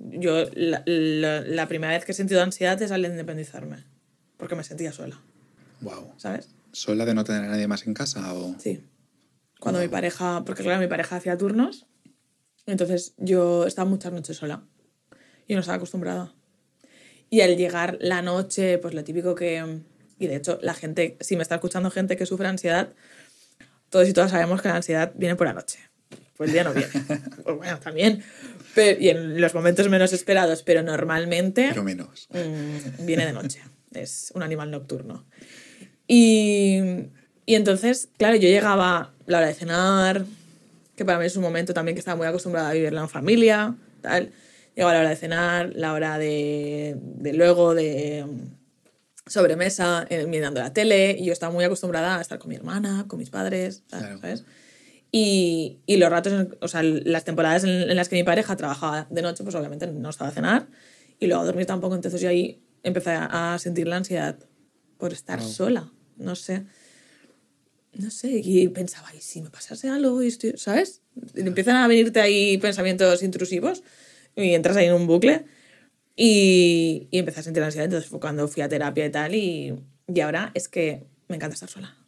Yo, 0.00 0.44
la, 0.54 0.82
la- 0.86 1.40
la 1.42 1.68
primera 1.68 1.92
vez 1.92 2.04
que 2.04 2.10
he 2.10 2.14
sentido 2.14 2.42
ansiedad 2.42 2.80
es 2.82 2.90
al 2.90 3.04
independizarme. 3.04 3.84
Porque 4.36 4.56
me 4.56 4.64
sentía 4.64 4.92
sola, 4.92 5.20
Wow. 5.80 6.14
¿sabes? 6.16 6.48
¿Sola 6.72 7.04
de 7.04 7.14
no 7.14 7.22
tener 7.22 7.44
a 7.44 7.48
nadie 7.48 7.68
más 7.68 7.86
en 7.86 7.94
casa 7.94 8.34
o...? 8.34 8.56
Sí. 8.58 8.82
Cuando 9.60 9.80
mi 9.80 9.86
pareja. 9.88 10.42
Porque, 10.44 10.62
claro, 10.64 10.80
mi 10.80 10.88
pareja 10.88 11.16
hacía 11.16 11.38
turnos. 11.38 11.86
Entonces 12.66 13.14
yo 13.18 13.64
estaba 13.66 13.88
muchas 13.88 14.12
noches 14.12 14.36
sola. 14.38 14.64
Y 15.46 15.54
no 15.54 15.60
estaba 15.60 15.76
acostumbrada. 15.76 16.34
Y 17.30 17.42
al 17.42 17.56
llegar 17.56 17.98
la 18.00 18.22
noche, 18.22 18.78
pues 18.78 18.92
lo 18.94 19.04
típico 19.04 19.34
que. 19.34 19.80
Y 20.18 20.26
de 20.26 20.36
hecho, 20.36 20.58
la 20.62 20.74
gente, 20.74 21.16
si 21.20 21.36
me 21.36 21.42
está 21.42 21.56
escuchando 21.56 21.90
gente 21.90 22.16
que 22.16 22.26
sufre 22.26 22.48
ansiedad, 22.48 22.92
todos 23.90 24.08
y 24.08 24.12
todas 24.12 24.30
sabemos 24.32 24.60
que 24.62 24.68
la 24.68 24.76
ansiedad 24.76 25.12
viene 25.14 25.36
por 25.36 25.46
la 25.46 25.52
noche. 25.54 25.78
Pues 26.36 26.48
el 26.50 26.54
día 26.54 26.64
no 26.64 26.72
viene. 26.72 26.88
pues 27.44 27.56
bueno, 27.56 27.78
también. 27.80 28.22
Pero, 28.74 29.00
y 29.00 29.08
en 29.10 29.40
los 29.40 29.54
momentos 29.54 29.88
menos 29.88 30.12
esperados, 30.12 30.62
pero 30.62 30.82
normalmente 30.82 31.66
Pero 31.68 31.84
menos. 31.84 32.28
mm, 32.32 33.06
viene 33.06 33.26
de 33.26 33.32
noche. 33.32 33.60
Es 33.94 34.32
un 34.34 34.42
animal 34.42 34.72
nocturno. 34.72 35.24
Y, 36.08 36.80
y 37.46 37.54
entonces, 37.54 38.08
claro, 38.18 38.34
yo 38.36 38.48
llegaba 38.48 39.12
la 39.26 39.38
hora 39.38 39.46
de 39.46 39.54
cenar, 39.54 40.24
que 40.96 41.04
para 41.04 41.18
mí 41.20 41.26
es 41.26 41.36
un 41.36 41.42
momento 41.42 41.74
también 41.74 41.94
que 41.94 42.00
estaba 42.00 42.16
muy 42.16 42.26
acostumbrada 42.26 42.70
a 42.70 42.72
vivirla 42.72 43.02
en 43.02 43.08
familia, 43.08 43.76
tal. 44.02 44.32
Llegaba 44.74 44.94
la 44.94 45.00
hora 45.00 45.10
de 45.10 45.16
cenar, 45.16 45.70
la 45.76 45.92
hora 45.92 46.18
de, 46.18 46.96
de 47.00 47.32
luego 47.34 47.74
de 47.76 48.24
mm, 48.26 49.30
sobremesa, 49.30 50.06
eh, 50.10 50.26
mirando 50.26 50.60
la 50.60 50.72
tele, 50.72 51.16
y 51.18 51.26
yo 51.26 51.32
estaba 51.32 51.52
muy 51.52 51.64
acostumbrada 51.64 52.18
a 52.18 52.20
estar 52.20 52.38
con 52.40 52.48
mi 52.50 52.56
hermana, 52.56 53.04
con 53.06 53.18
mis 53.20 53.30
padres, 53.30 53.84
tal, 53.88 54.00
Claro. 54.00 54.18
¿sabes? 54.20 54.44
Y, 55.16 55.78
y 55.86 55.98
los 55.98 56.10
ratos, 56.10 56.48
o 56.60 56.66
sea, 56.66 56.82
las 56.82 57.24
temporadas 57.24 57.62
en, 57.62 57.70
en 57.88 57.94
las 57.94 58.08
que 58.08 58.16
mi 58.16 58.24
pareja 58.24 58.56
trabajaba 58.56 59.06
de 59.10 59.22
noche, 59.22 59.44
pues 59.44 59.54
obviamente 59.54 59.86
no 59.86 60.10
estaba 60.10 60.30
a 60.30 60.32
cenar, 60.32 60.66
y 61.20 61.28
luego 61.28 61.42
a 61.42 61.46
dormir 61.46 61.66
tampoco, 61.66 61.94
entonces 61.94 62.20
yo 62.20 62.28
ahí 62.28 62.60
empecé 62.82 63.12
a, 63.12 63.56
sentir 63.60 63.86
la 63.86 63.94
ansiedad 63.94 64.36
por 64.98 65.12
estar 65.12 65.40
sola, 65.40 65.92
no 66.16 66.34
sé. 66.34 66.64
No 67.92 68.10
sé, 68.10 68.40
y 68.42 68.66
pensaba, 68.66 69.14
¿y 69.14 69.20
si 69.20 69.40
me 69.40 69.50
pasase 69.50 69.88
algo? 69.88 70.20
Y 70.20 70.26
estoy- 70.26 70.54
¿Sabes? 70.56 71.00
Y 71.36 71.42
empiezan 71.42 71.76
a 71.76 71.86
venirte 71.86 72.20
ahí 72.20 72.58
pensamientos 72.58 73.22
intrusivos 73.22 73.84
y 74.34 74.54
entras 74.54 74.76
ahí 74.76 74.86
en 74.86 74.94
un 74.94 75.06
bucle 75.06 75.44
y, 76.16 77.06
y 77.12 77.18
empecé 77.18 77.38
a 77.38 77.42
sentir 77.44 77.62
ansiedad. 77.62 77.84
Entonces 77.84 78.10
fue 78.10 78.18
cuando 78.18 78.48
fui 78.48 78.64
a 78.64 78.68
terapia 78.68 79.06
y 79.06 79.10
tal 79.10 79.34
y, 79.36 79.78
y 80.12 80.20
ahora 80.22 80.50
es 80.54 80.66
que 80.66 81.06
me 81.28 81.36
encanta 81.36 81.54
estar 81.54 81.68
sola. 81.68 82.03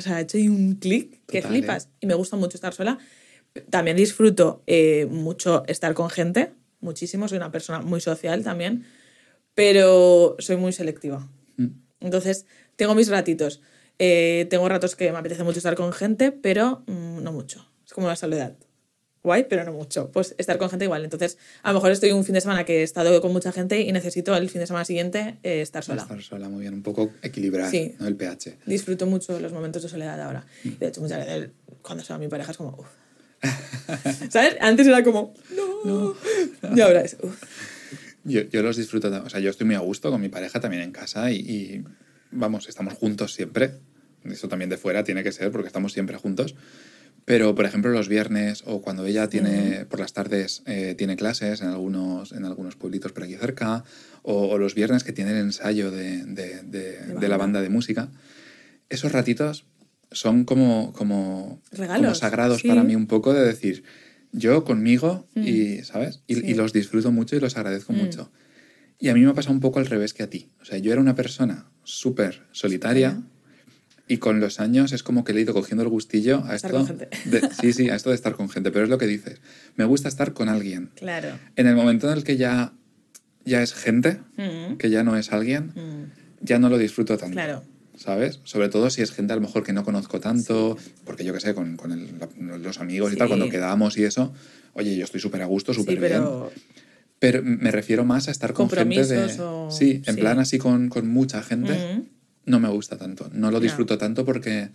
O 0.00 0.02
sea, 0.02 0.18
he 0.18 0.22
hecho 0.22 0.38
un 0.38 0.76
clic 0.76 1.20
que 1.26 1.42
Total, 1.42 1.56
¿eh? 1.56 1.58
flipas 1.58 1.90
y 2.00 2.06
me 2.06 2.14
gusta 2.14 2.36
mucho 2.36 2.56
estar 2.56 2.72
sola. 2.72 2.98
También 3.68 3.98
disfruto 3.98 4.62
eh, 4.66 5.06
mucho 5.10 5.62
estar 5.66 5.92
con 5.92 6.08
gente, 6.08 6.52
muchísimo. 6.80 7.28
Soy 7.28 7.36
una 7.36 7.52
persona 7.52 7.80
muy 7.80 8.00
social 8.00 8.42
también, 8.42 8.86
pero 9.54 10.36
soy 10.38 10.56
muy 10.56 10.72
selectiva. 10.72 11.28
Mm. 11.58 11.66
Entonces, 12.00 12.46
tengo 12.76 12.94
mis 12.94 13.08
ratitos. 13.08 13.60
Eh, 13.98 14.46
tengo 14.48 14.66
ratos 14.70 14.96
que 14.96 15.12
me 15.12 15.18
apetece 15.18 15.44
mucho 15.44 15.58
estar 15.58 15.74
con 15.74 15.92
gente, 15.92 16.32
pero 16.32 16.82
mm, 16.86 17.22
no 17.22 17.32
mucho. 17.32 17.70
Es 17.84 17.92
como 17.92 18.06
la 18.08 18.16
soledad. 18.16 18.56
Guay, 19.22 19.44
pero 19.48 19.64
no 19.64 19.72
mucho. 19.72 20.10
Pues 20.10 20.34
estar 20.38 20.56
con 20.56 20.70
gente 20.70 20.86
igual. 20.86 21.04
Entonces, 21.04 21.36
a 21.62 21.68
lo 21.70 21.74
mejor 21.74 21.90
estoy 21.92 22.12
un 22.12 22.24
fin 22.24 22.34
de 22.34 22.40
semana 22.40 22.64
que 22.64 22.80
he 22.80 22.82
estado 22.82 23.20
con 23.20 23.32
mucha 23.32 23.52
gente 23.52 23.80
y 23.82 23.92
necesito 23.92 24.34
el 24.34 24.48
fin 24.48 24.60
de 24.62 24.66
semana 24.66 24.84
siguiente 24.86 25.36
eh, 25.42 25.60
estar 25.60 25.84
sola. 25.84 26.02
Estar 26.02 26.22
sola, 26.22 26.48
muy 26.48 26.62
bien. 26.62 26.74
Un 26.74 26.82
poco 26.82 27.10
equilibrar 27.22 27.70
Sí. 27.70 27.94
¿no? 27.98 28.06
el 28.06 28.16
pH. 28.16 28.56
Disfruto 28.64 29.06
mucho 29.06 29.38
los 29.38 29.52
momentos 29.52 29.82
de 29.82 29.88
soledad 29.90 30.20
ahora. 30.22 30.46
De 30.64 30.86
hecho, 30.88 31.02
muchas 31.02 31.18
veces 31.26 31.50
cuando 31.82 32.02
se 32.02 32.12
va 32.12 32.18
mi 32.18 32.28
pareja 32.28 32.52
es 32.52 32.56
como, 32.56 32.70
uff. 32.78 32.88
¿Sabes? 34.30 34.56
Antes 34.60 34.86
era 34.86 35.02
como, 35.02 35.34
no. 35.84 36.14
Y 36.74 36.80
ahora 36.80 37.02
es, 37.02 37.16
uff. 37.22 37.42
Yo, 38.24 38.42
yo 38.42 38.62
los 38.62 38.76
disfruto, 38.76 39.08
o 39.24 39.30
sea, 39.30 39.40
yo 39.40 39.50
estoy 39.50 39.66
muy 39.66 39.76
a 39.76 39.80
gusto 39.80 40.10
con 40.10 40.20
mi 40.20 40.28
pareja 40.28 40.60
también 40.60 40.82
en 40.82 40.92
casa 40.92 41.30
y, 41.30 41.36
y, 41.36 41.84
vamos, 42.30 42.68
estamos 42.68 42.94
juntos 42.94 43.32
siempre. 43.34 43.72
Eso 44.24 44.48
también 44.48 44.68
de 44.68 44.76
fuera 44.76 45.04
tiene 45.04 45.22
que 45.22 45.32
ser 45.32 45.50
porque 45.50 45.68
estamos 45.68 45.92
siempre 45.94 46.16
juntos. 46.18 46.54
Pero, 47.24 47.54
por 47.54 47.64
ejemplo, 47.64 47.90
los 47.92 48.08
viernes 48.08 48.62
o 48.66 48.80
cuando 48.82 49.06
ella 49.06 49.28
tiene, 49.28 49.84
por 49.86 50.00
las 50.00 50.12
tardes, 50.12 50.62
eh, 50.66 50.94
tiene 50.98 51.16
clases 51.16 51.60
en 51.60 51.68
algunos, 51.68 52.32
en 52.32 52.44
algunos 52.44 52.76
pueblitos 52.76 53.12
por 53.12 53.22
aquí 53.24 53.34
cerca, 53.34 53.84
o, 54.22 54.48
o 54.48 54.58
los 54.58 54.74
viernes 54.74 55.04
que 55.04 55.12
tiene 55.12 55.30
el 55.32 55.36
ensayo 55.38 55.90
de, 55.90 56.24
de- 56.24 56.62
de- 56.62 56.98
de 57.20 57.28
la 57.28 57.36
banda. 57.36 57.60
de 57.62 57.68
música, 57.68 58.08
esos 58.88 59.12
ratitos 59.12 59.64
son 60.10 60.44
como, 60.44 60.92
como, 60.92 61.60
Regalos, 61.70 62.02
como 62.02 62.14
sagrados 62.16 62.60
sí. 62.62 62.68
para 62.68 62.82
mí 62.82 62.96
un 62.96 63.06
poco 63.06 63.32
de 63.32 63.44
decir, 63.46 63.84
yo 64.32 64.64
conmigo 64.64 65.28
y, 65.36 65.78
¿sabes? 65.84 66.22
Y, 66.26 66.34
Sí. 66.36 66.42
y 66.46 66.54
los 66.54 66.72
disfruto 66.72 67.12
mucho 67.12 67.36
y 67.36 67.40
los 67.40 67.56
agradezco 67.56 67.92
Mm. 67.92 67.96
mucho. 67.96 68.32
Y 68.98 69.08
a 69.08 69.14
mí 69.14 69.20
me 69.20 69.30
ha 69.30 69.34
pasado 69.34 69.54
un 69.54 69.60
poco 69.60 69.78
al 69.78 69.86
revés 69.86 70.12
que 70.14 70.22
a 70.22 70.30
ti. 70.30 70.48
O 70.60 70.64
sea, 70.64 70.78
yo 70.78 70.90
era 70.92 71.00
una 71.00 71.14
persona 71.14 71.66
súper 71.84 72.42
Solitaria. 72.52 73.22
Y 74.12 74.18
con 74.18 74.40
los 74.40 74.58
años 74.60 74.92
es 74.92 75.02
como 75.02 75.22
que 75.24 75.32
le 75.32 75.38
he 75.40 75.42
ido 75.42 75.54
cogiendo 75.54 75.82
el 75.84 75.88
gustillo 75.88 76.44
a 76.44 76.54
Estar 76.56 76.72
esto. 76.72 76.78
con 76.78 76.86
gente. 76.86 77.08
de- 77.26 77.48
sí, 77.60 77.72
sí, 77.72 77.88
a 77.90 77.94
esto 77.94 78.10
de 78.10 78.16
estar 78.16 78.34
con 78.34 78.48
gente. 78.48 78.70
Pero 78.72 78.84
es 78.84 78.90
lo 78.90 78.98
que 78.98 79.06
dices. 79.06 79.40
Me 79.76 79.84
gusta 79.84 80.08
estar 80.08 80.32
con 80.32 80.48
alguien. 80.48 80.90
Claro. 80.96 81.28
En 81.56 81.66
el 81.66 81.76
momento 81.76 82.10
en 82.10 82.18
el 82.18 82.24
que 82.24 82.36
ya, 82.36 82.72
ya 83.44 83.62
es 83.62 83.72
gente, 83.74 84.18
Mm, 84.36 84.76
que 84.78 84.90
ya 84.90 85.04
no 85.04 85.16
es 85.16 85.32
alguien, 85.32 85.72
mm, 85.74 86.44
ya 86.44 86.58
no 86.58 86.68
lo 86.68 86.76
disfruto 86.78 87.16
tanto. 87.16 87.34
Claro. 87.34 87.62
¿Sabes? 87.96 88.40
Sobre 88.44 88.68
todo 88.70 88.88
si 88.90 89.02
es 89.02 89.12
gente 89.12 89.32
a 89.34 89.36
lo 89.36 89.42
mejor 89.42 89.62
que 89.62 89.72
no 89.74 89.84
conozco 89.84 90.20
tanto, 90.20 90.76
porque 91.04 91.22
yo 91.22 91.32
qué 91.34 91.40
sé, 91.40 91.54
con, 91.54 91.76
con 91.76 91.92
el- 91.92 92.18
la- 92.18 92.56
los 92.58 92.80
amigos 92.80 93.12
y 93.12 93.16
tal, 93.16 93.26
Sí. 93.26 93.30
cuando 93.30 93.48
quedamos 93.50 93.96
y 93.98 94.04
eso, 94.04 94.32
oye, 94.72 94.96
yo 94.96 95.04
estoy 95.04 95.20
súper 95.20 95.42
a 95.42 95.44
gusto, 95.46 95.72
Sí, 95.74 95.80
súper 95.80 95.98
bien. 96.00 96.10
pero 96.12 96.50
Pero 97.18 97.42
me 97.44 97.70
refiero 97.70 98.02
más 98.06 98.28
a 98.28 98.30
estar 98.30 98.54
con 98.54 98.70
gente 98.70 99.04
de... 99.06 99.38
O- 99.42 99.70
Sí, 99.70 100.02
en 100.06 100.14
sí. 100.14 100.20
plan 100.22 100.38
así 100.38 100.56
con, 100.56 100.88
con 100.88 101.06
mucha 101.08 101.42
gente, 101.42 101.72
Mm, 101.74 102.02
no 102.46 102.60
me 102.60 102.68
gusta 102.68 102.96
tanto. 102.96 103.28
No 103.32 103.50
lo 103.50 103.60
disfruto 103.60 103.98
tanto 103.98 104.24
porque, 104.24 104.70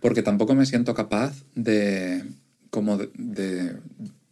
porque 0.00 0.22
tampoco 0.22 0.54
me 0.54 0.66
siento 0.66 0.94
capaz 0.94 1.44
de... 1.54 2.24
como 2.70 2.96
de, 2.98 3.10
de- 3.14 3.76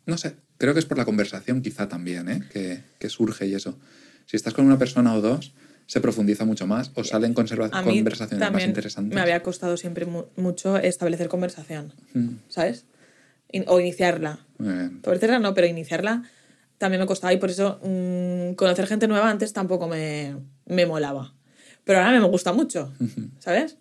No 0.07 0.19
sé, 0.19 0.37
creo 0.59 0.75
que 0.75 0.81
es 0.81 0.87
por 0.87 0.99
la 0.99 1.05
conversación 1.05 1.63
quizá 1.63 1.89
también, 1.89 2.29
¿eh? 2.29 2.43
Que, 2.53 2.83
que 2.99 3.09
surge 3.09 3.47
y 3.47 3.55
eso. 3.55 3.79
Si 4.27 4.37
estás 4.37 4.55
con 4.55 4.65
una 4.67 4.79
persona 4.79 5.15
o 5.15 5.21
dos, 5.21 5.53
se 5.87 6.01
profundiza 6.01 6.45
mucho 6.45 6.67
más 6.67 6.91
o 6.95 7.05
salen 7.05 7.35
conserva- 7.35 7.69
a 7.73 7.83
mí 7.83 7.97
conversaciones 7.99 8.51
más 8.53 8.65
interesantes. 8.65 9.15
me 9.15 9.21
había 9.21 9.43
costado 9.43 9.77
siempre 9.77 10.07
mu- 10.07 10.25
mucho 10.37 10.77
establecer 10.79 11.29
conversación, 11.29 11.93
Mm, 12.15 12.29
¿sabes? 12.49 12.87
In- 13.51 13.65
o 13.67 13.81
iniciarla. 13.81 14.47
Establecerla 14.97 15.39
no, 15.41 15.53
pero 15.55 15.67
iniciarla 15.67 16.23
también 16.79 17.01
me 17.01 17.07
costaba 17.07 17.33
y 17.33 17.37
por 17.37 17.51
eso 17.51 17.79
mm, 17.85 18.55
conocer 18.55 18.87
gente 18.87 19.07
nueva 19.09 19.29
antes 19.31 19.53
tampoco 19.53 19.87
me, 19.89 20.37
me 20.67 20.87
molaba. 20.87 21.35
Pero 21.85 21.99
ahora 22.01 22.21
me 22.21 22.27
gusta 22.29 22.53
mucho, 22.53 22.93
¿sabes? 23.39 23.77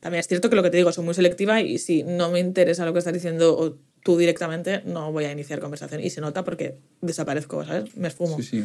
También 0.00 0.20
es 0.20 0.28
cierto 0.28 0.50
que 0.50 0.56
lo 0.56 0.62
que 0.62 0.70
te 0.70 0.76
digo, 0.76 0.92
soy 0.92 1.04
muy 1.04 1.14
selectiva 1.14 1.60
y 1.60 1.78
si 1.78 2.02
no 2.02 2.30
me 2.30 2.40
interesa 2.40 2.84
lo 2.84 2.92
que 2.92 2.98
estás 2.98 3.14
diciendo 3.14 3.56
o 3.56 3.76
tú 4.02 4.18
directamente, 4.18 4.82
no 4.84 5.12
voy 5.12 5.24
a 5.24 5.32
iniciar 5.32 5.60
conversación. 5.60 6.02
Y 6.02 6.10
se 6.10 6.20
nota 6.20 6.44
porque 6.44 6.78
desaparezco, 7.00 7.64
¿sabes? 7.64 7.96
Me 7.96 8.08
esfumo. 8.08 8.36
Sí, 8.36 8.42
sí. 8.42 8.64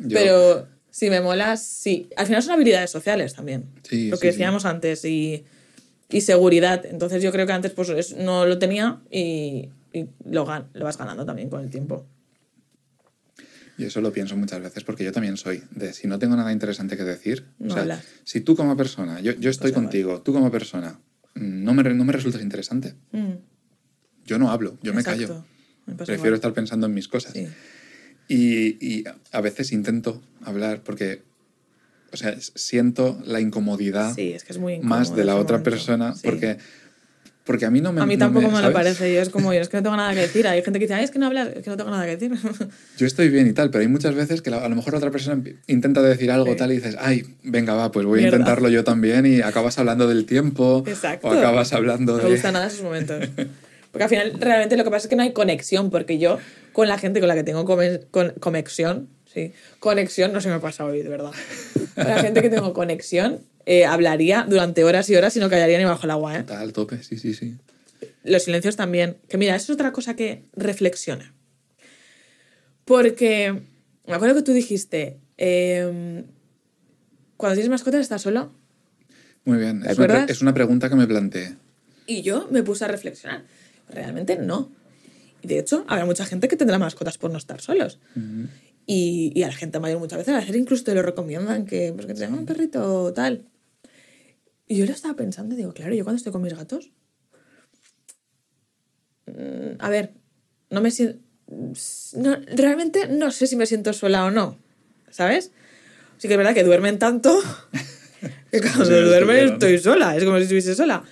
Yo- 0.00 0.08
Pero 0.10 0.66
si 0.90 1.08
me 1.08 1.20
molas, 1.22 1.62
sí. 1.62 2.10
Al 2.16 2.26
final 2.26 2.42
son 2.42 2.52
habilidades 2.52 2.90
sociales 2.90 3.34
también. 3.34 3.64
Sí, 3.88 4.10
lo 4.10 4.18
que 4.18 4.26
sí. 4.26 4.32
decíamos 4.32 4.64
antes 4.66 5.04
y, 5.06 5.44
y 6.10 6.20
seguridad. 6.20 6.84
Entonces 6.84 7.22
yo 7.22 7.32
creo 7.32 7.46
que 7.46 7.52
antes 7.54 7.72
pues 7.72 7.88
es- 7.88 8.16
no 8.16 8.44
lo 8.44 8.58
tenía 8.58 9.00
y, 9.10 9.70
y 9.92 10.06
lo, 10.28 10.44
gan- 10.46 10.66
lo 10.74 10.84
vas 10.84 10.98
ganando 10.98 11.24
también 11.24 11.48
con 11.48 11.62
el 11.62 11.70
tiempo. 11.70 12.04
Y 13.76 13.84
eso 13.84 14.00
lo 14.00 14.12
pienso 14.12 14.36
muchas 14.36 14.60
veces 14.62 14.84
porque 14.84 15.02
yo 15.04 15.10
también 15.12 15.36
soy 15.36 15.62
de 15.72 15.92
si 15.92 16.06
no 16.06 16.18
tengo 16.18 16.36
nada 16.36 16.52
interesante 16.52 16.96
que 16.96 17.02
decir. 17.04 17.44
No 17.58 17.68
o 17.68 17.70
sea, 17.72 17.82
hablas. 17.82 18.04
si 18.24 18.40
tú 18.40 18.54
como 18.54 18.76
persona, 18.76 19.20
yo, 19.20 19.32
yo 19.32 19.50
estoy 19.50 19.72
Pues 19.72 19.82
contigo, 19.82 20.22
tú 20.22 20.32
como 20.32 20.50
persona, 20.50 21.00
no 21.34 21.74
me, 21.74 21.82
no 21.94 22.04
me 22.04 22.12
resultas 22.12 22.40
interesante, 22.42 22.94
Mm, 23.12 23.32
yo 24.26 24.38
no 24.38 24.50
hablo, 24.50 24.78
yo 24.82 24.94
me 24.94 25.00
exacto. 25.00 25.26
callo. 25.26 25.44
Me 25.86 25.94
Prefiero 25.94 26.34
estar 26.34 26.52
pensando 26.54 26.86
en 26.86 26.94
mis 26.94 27.08
cosas. 27.08 27.32
Sí. 27.34 27.46
Y, 28.28 28.78
y 28.98 29.04
a 29.32 29.40
veces 29.42 29.70
intento 29.72 30.22
hablar 30.42 30.82
porque, 30.82 31.22
o 32.12 32.16
sea, 32.16 32.34
siento 32.40 33.20
la 33.26 33.40
incomodidad 33.40 34.14
Sí, 34.14 34.32
es 34.32 34.44
que 34.44 34.52
es 34.52 34.58
muy 34.58 34.78
más 34.78 35.08
incómodo 35.08 35.16
de 35.16 35.24
la 35.24 35.36
otra 35.36 35.58
momento. 35.58 35.70
persona 35.70 36.14
Sí. 36.14 36.20
porque 36.24 36.56
Porque 37.44 37.66
a 37.66 37.70
mí 37.70 37.82
no 37.82 37.92
me 37.92 38.00
A 38.00 38.06
mí 38.06 38.16
no 38.16 38.24
tampoco 38.26 38.50
me, 38.50 38.62
lo 38.62 38.72
parece. 38.72 39.12
Yo 39.14 39.20
es 39.20 39.28
como, 39.28 39.52
yo 39.52 39.60
es 39.60 39.68
que 39.68 39.76
no 39.76 39.82
tengo 39.82 39.96
nada 39.96 40.14
que 40.14 40.20
decir. 40.20 40.46
Hay 40.48 40.62
gente 40.62 40.78
que 40.78 40.86
dice, 40.86 40.94
Ay, 40.94 41.04
es 41.04 41.10
que 41.10 41.18
no 41.18 41.26
hablas, 41.26 41.48
es 41.54 41.62
que 41.62 41.68
no 41.68 41.76
tengo 41.76 41.90
nada 41.90 42.06
que 42.06 42.16
decir. 42.16 42.32
Yo 42.96 43.06
estoy 43.06 43.28
bien 43.28 43.46
y 43.46 43.52
tal, 43.52 43.68
pero 43.70 43.82
hay 43.82 43.88
muchas 43.88 44.14
veces 44.14 44.40
que 44.40 44.48
la- 44.48 44.64
a 44.64 44.68
lo 44.70 44.74
mejor 44.76 44.94
otra 44.94 45.10
persona 45.10 45.42
intenta 45.66 46.00
decir 46.00 46.30
algo 46.30 46.52
Sí. 46.52 46.56
tal 46.56 46.72
y 46.72 46.76
dices, 46.76 46.96
ay, 46.98 47.24
venga, 47.42 47.74
va, 47.74 47.92
pues 47.92 48.06
voy 48.06 48.20
Mierda. 48.20 48.36
a 48.36 48.40
intentarlo 48.40 48.70
yo 48.70 48.82
también 48.82 49.26
y 49.26 49.42
acabas 49.42 49.78
hablando 49.78 50.08
del 50.08 50.24
tiempo 50.24 50.84
Exacto. 50.86 51.28
o 51.28 51.32
acabas 51.32 51.74
hablando 51.74 52.12
No 52.12 52.18
de... 52.18 52.24
me 52.24 52.30
gustan 52.30 52.54
nada 52.54 52.66
esos 52.68 52.80
momentos. 52.82 53.28
Porque 53.92 54.04
al 54.04 54.08
final 54.08 54.32
realmente 54.40 54.78
lo 54.78 54.84
que 54.84 54.90
pasa 54.90 55.04
es 55.06 55.10
que 55.10 55.16
no 55.16 55.22
hay 55.22 55.34
conexión, 55.34 55.90
porque 55.90 56.18
yo 56.18 56.38
con 56.72 56.88
la 56.88 56.96
gente 56.96 57.20
con 57.20 57.28
la 57.28 57.34
que 57.34 57.44
tengo 57.44 57.66
come- 57.66 58.00
con- 58.10 58.32
conexión, 58.40 59.08
sí, 59.32 59.52
conexión 59.80 60.32
no 60.32 60.40
se 60.40 60.48
me 60.48 60.60
pasa 60.60 60.86
hoy, 60.86 61.02
de 61.02 61.10
verdad. 61.10 61.32
Con 61.94 62.08
la 62.08 62.18
gente 62.20 62.40
que 62.40 62.48
tengo 62.48 62.72
conexión, 62.72 63.40
eh, 63.66 63.84
hablaría 63.84 64.46
durante 64.48 64.84
horas 64.84 65.08
y 65.10 65.16
horas 65.16 65.36
y 65.36 65.40
no 65.40 65.48
callaría 65.50 65.78
ni 65.78 65.84
bajo 65.84 66.04
el 66.04 66.10
agua, 66.10 66.38
¿eh? 66.38 66.42
Tal, 66.44 66.72
tope, 66.72 67.02
sí, 67.02 67.18
sí, 67.18 67.34
sí. 67.34 67.56
Los 68.22 68.44
silencios 68.44 68.76
también. 68.76 69.16
Que 69.28 69.38
mira, 69.38 69.54
eso 69.56 69.72
es 69.72 69.76
otra 69.76 69.92
cosa 69.92 70.16
que 70.16 70.44
reflexiona. 70.54 71.34
Porque 72.84 73.62
me 74.06 74.14
acuerdo 74.14 74.34
que 74.36 74.42
tú 74.42 74.52
dijiste, 74.52 75.18
eh, 75.38 76.24
cuando 77.36 77.54
tienes 77.54 77.70
mascotas 77.70 78.00
estás 78.00 78.22
solo. 78.22 78.52
Muy 79.44 79.58
bien, 79.58 79.82
¿Te 79.82 79.92
es 79.92 79.98
una, 79.98 80.24
es 80.24 80.42
una 80.42 80.54
pregunta 80.54 80.88
que 80.88 80.96
me 80.96 81.06
planteé. 81.06 81.56
Y 82.06 82.22
yo 82.22 82.48
me 82.50 82.62
puse 82.62 82.84
a 82.84 82.88
reflexionar. 82.88 83.44
Realmente 83.88 84.38
no. 84.38 84.70
Y 85.42 85.48
de 85.48 85.58
hecho, 85.58 85.84
habrá 85.88 86.06
mucha 86.06 86.24
gente 86.24 86.48
que 86.48 86.56
tendrá 86.56 86.78
mascotas 86.78 87.18
por 87.18 87.30
no 87.30 87.38
estar 87.38 87.60
solos. 87.60 87.98
y, 88.86 89.32
y 89.34 89.42
a 89.42 89.48
la 89.48 89.54
gente 89.54 89.80
mayor 89.80 89.98
muchas 89.98 90.18
veces 90.18 90.34
a 90.34 90.40
veces 90.40 90.56
incluso 90.56 90.84
te 90.84 90.94
lo 90.94 91.02
recomiendan 91.02 91.66
que, 91.66 91.92
pues, 91.94 92.06
que 92.06 92.14
te 92.14 92.20
tengan 92.20 92.38
un 92.40 92.46
perrito 92.46 93.04
o 93.04 93.12
tal. 93.12 93.44
Y 94.66 94.76
yo 94.76 94.86
lo 94.86 94.92
estaba 94.92 95.14
pensando 95.14 95.54
y 95.54 95.58
digo, 95.58 95.72
claro, 95.72 95.94
yo 95.94 96.04
cuando 96.04 96.16
estoy 96.16 96.32
con 96.32 96.42
mis 96.42 96.54
gatos. 96.54 96.90
mm, 99.26 99.76
A 99.78 99.88
ver, 99.90 100.14
no 100.70 100.80
me 100.80 100.90
siento. 100.90 101.18
No, 102.16 102.36
realmente 102.56 103.06
no 103.08 103.30
sé 103.30 103.46
si 103.46 103.56
me 103.56 103.66
siento 103.66 103.92
sola 103.92 104.24
o 104.24 104.30
no. 104.30 104.58
¿Sabes? 105.10 105.52
Sí 106.16 106.28
que 106.28 106.34
es 106.34 106.38
verdad 106.38 106.54
que 106.54 106.64
duermen 106.64 106.98
tanto 106.98 107.38
que 108.50 108.60
cuando 108.60 108.84
no 108.84 109.06
duermen 109.06 109.52
estoy 109.52 109.78
sola. 109.78 110.16
Es 110.16 110.24
como 110.24 110.38
si 110.38 110.44
estuviese 110.44 110.74
sola. 110.74 111.04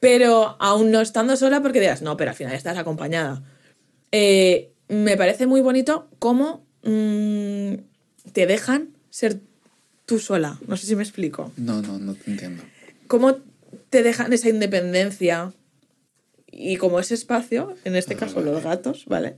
Pero 0.00 0.56
aún 0.60 0.92
no 0.92 1.00
estando 1.00 1.36
sola, 1.36 1.60
porque 1.60 1.80
dirás, 1.80 2.02
no, 2.02 2.16
pero 2.16 2.30
al 2.30 2.36
final 2.36 2.54
estás 2.54 2.78
acompañada. 2.78 3.42
Eh, 4.12 4.72
me 4.88 5.16
parece 5.16 5.46
muy 5.46 5.60
bonito 5.60 6.08
cómo 6.20 6.64
mm, 6.84 7.74
te 8.32 8.46
dejan 8.46 8.96
ser 9.10 9.40
tú 10.08 10.18
sola. 10.18 10.58
No 10.66 10.76
sé 10.78 10.86
si 10.86 10.96
me 10.96 11.02
explico. 11.02 11.52
No, 11.58 11.82
no, 11.82 11.98
no 11.98 12.14
te 12.14 12.30
entiendo. 12.30 12.62
Cómo 13.06 13.36
te 13.90 14.02
dejan 14.02 14.32
esa 14.32 14.48
independencia 14.48 15.52
y 16.50 16.78
como 16.78 16.98
ese 16.98 17.12
espacio, 17.12 17.76
en 17.84 17.94
este 17.94 18.16
caso 18.16 18.36
vale. 18.36 18.50
los 18.50 18.64
gatos, 18.64 19.04
¿vale? 19.06 19.36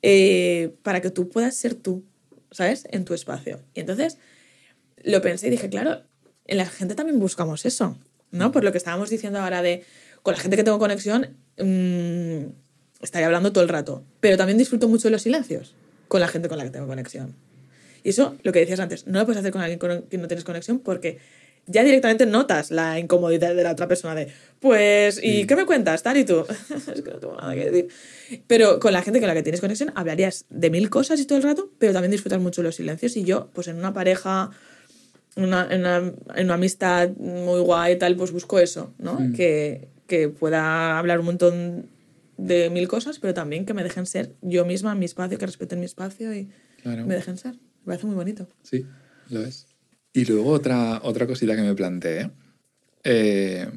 Eh, 0.00 0.74
para 0.82 1.02
que 1.02 1.10
tú 1.10 1.28
puedas 1.28 1.54
ser 1.54 1.74
tú, 1.74 2.04
¿sabes? 2.50 2.88
En 2.90 3.04
tu 3.04 3.12
espacio. 3.12 3.60
Y 3.74 3.80
entonces 3.80 4.16
lo 5.04 5.20
pensé 5.20 5.48
y 5.48 5.50
dije, 5.50 5.68
claro, 5.68 6.02
en 6.46 6.56
la 6.56 6.66
gente 6.66 6.94
también 6.94 7.20
buscamos 7.20 7.66
eso, 7.66 7.98
¿no? 8.30 8.50
Por 8.50 8.64
lo 8.64 8.72
que 8.72 8.78
estábamos 8.78 9.10
diciendo 9.10 9.40
ahora 9.40 9.60
de, 9.60 9.84
con 10.22 10.32
la 10.32 10.40
gente 10.40 10.56
que 10.56 10.64
tengo 10.64 10.78
conexión, 10.78 11.36
mm, 11.58 12.50
estaría 13.02 13.26
hablando 13.26 13.52
todo 13.52 13.62
el 13.62 13.68
rato, 13.68 14.04
pero 14.20 14.38
también 14.38 14.56
disfruto 14.56 14.88
mucho 14.88 15.08
de 15.08 15.12
los 15.12 15.22
silencios 15.22 15.74
con 16.08 16.20
la 16.20 16.28
gente 16.28 16.48
con 16.48 16.56
la 16.56 16.64
que 16.64 16.70
tengo 16.70 16.86
conexión. 16.86 17.36
Y 18.04 18.10
eso, 18.10 18.36
lo 18.42 18.52
que 18.52 18.60
decías 18.60 18.80
antes, 18.80 19.06
no 19.06 19.18
lo 19.18 19.24
puedes 19.26 19.40
hacer 19.40 19.52
con 19.52 19.60
alguien 19.60 19.78
con 19.78 20.02
quien 20.02 20.22
no 20.22 20.28
tienes 20.28 20.44
conexión 20.44 20.80
porque 20.80 21.18
ya 21.66 21.84
directamente 21.84 22.26
notas 22.26 22.70
la 22.72 22.98
incomodidad 22.98 23.54
de 23.54 23.62
la 23.62 23.70
otra 23.72 23.86
persona 23.86 24.14
de, 24.14 24.28
pues, 24.58 25.20
¿y 25.22 25.46
qué 25.46 25.54
me 25.54 25.64
cuentas, 25.64 26.02
tal 26.02 26.16
y 26.16 26.24
tú? 26.24 26.44
es 26.94 27.02
que 27.02 27.10
no 27.10 27.18
tengo 27.18 27.36
nada 27.36 27.54
que 27.54 27.70
decir. 27.70 27.88
Pero 28.48 28.80
con 28.80 28.92
la 28.92 29.02
gente 29.02 29.20
con 29.20 29.28
la 29.28 29.34
que 29.34 29.42
tienes 29.42 29.60
conexión 29.60 29.92
hablarías 29.94 30.44
de 30.50 30.70
mil 30.70 30.90
cosas 30.90 31.20
y 31.20 31.24
todo 31.24 31.38
el 31.38 31.44
rato, 31.44 31.70
pero 31.78 31.92
también 31.92 32.10
disfrutas 32.10 32.40
mucho 32.40 32.62
los 32.62 32.74
silencios. 32.74 33.16
Y 33.16 33.24
yo, 33.24 33.48
pues 33.52 33.68
en 33.68 33.76
una 33.76 33.92
pareja, 33.92 34.50
una, 35.36 35.68
en 35.70 35.80
una, 35.80 36.12
en 36.34 36.44
una 36.46 36.54
amistad 36.54 37.10
muy 37.16 37.60
guay 37.60 37.94
y 37.94 37.98
tal, 37.98 38.16
pues 38.16 38.32
busco 38.32 38.58
eso, 38.58 38.92
¿no? 38.98 39.18
Que, 39.36 39.88
que 40.08 40.28
pueda 40.28 40.98
hablar 40.98 41.20
un 41.20 41.26
montón 41.26 41.86
de 42.38 42.70
mil 42.70 42.88
cosas, 42.88 43.20
pero 43.20 43.34
también 43.34 43.66
que 43.66 43.74
me 43.74 43.84
dejen 43.84 44.06
ser 44.06 44.32
yo 44.40 44.64
misma 44.64 44.92
en 44.92 44.98
mi 44.98 45.04
espacio, 45.04 45.38
que 45.38 45.46
respeten 45.46 45.78
mi 45.78 45.84
espacio 45.86 46.34
y 46.34 46.48
Claro. 46.82 47.06
me 47.06 47.14
dejen 47.14 47.38
ser. 47.38 47.54
Me 47.82 47.86
parece 47.86 48.06
muy 48.06 48.14
bonito. 48.14 48.48
Sí, 48.62 48.86
lo 49.30 49.42
es. 49.42 49.66
Y 50.12 50.24
luego 50.24 50.50
otra, 50.50 51.00
otra 51.02 51.26
cosita 51.26 51.56
que 51.56 51.62
me 51.62 51.74
planteé. 51.74 52.30
eh, 53.04 53.68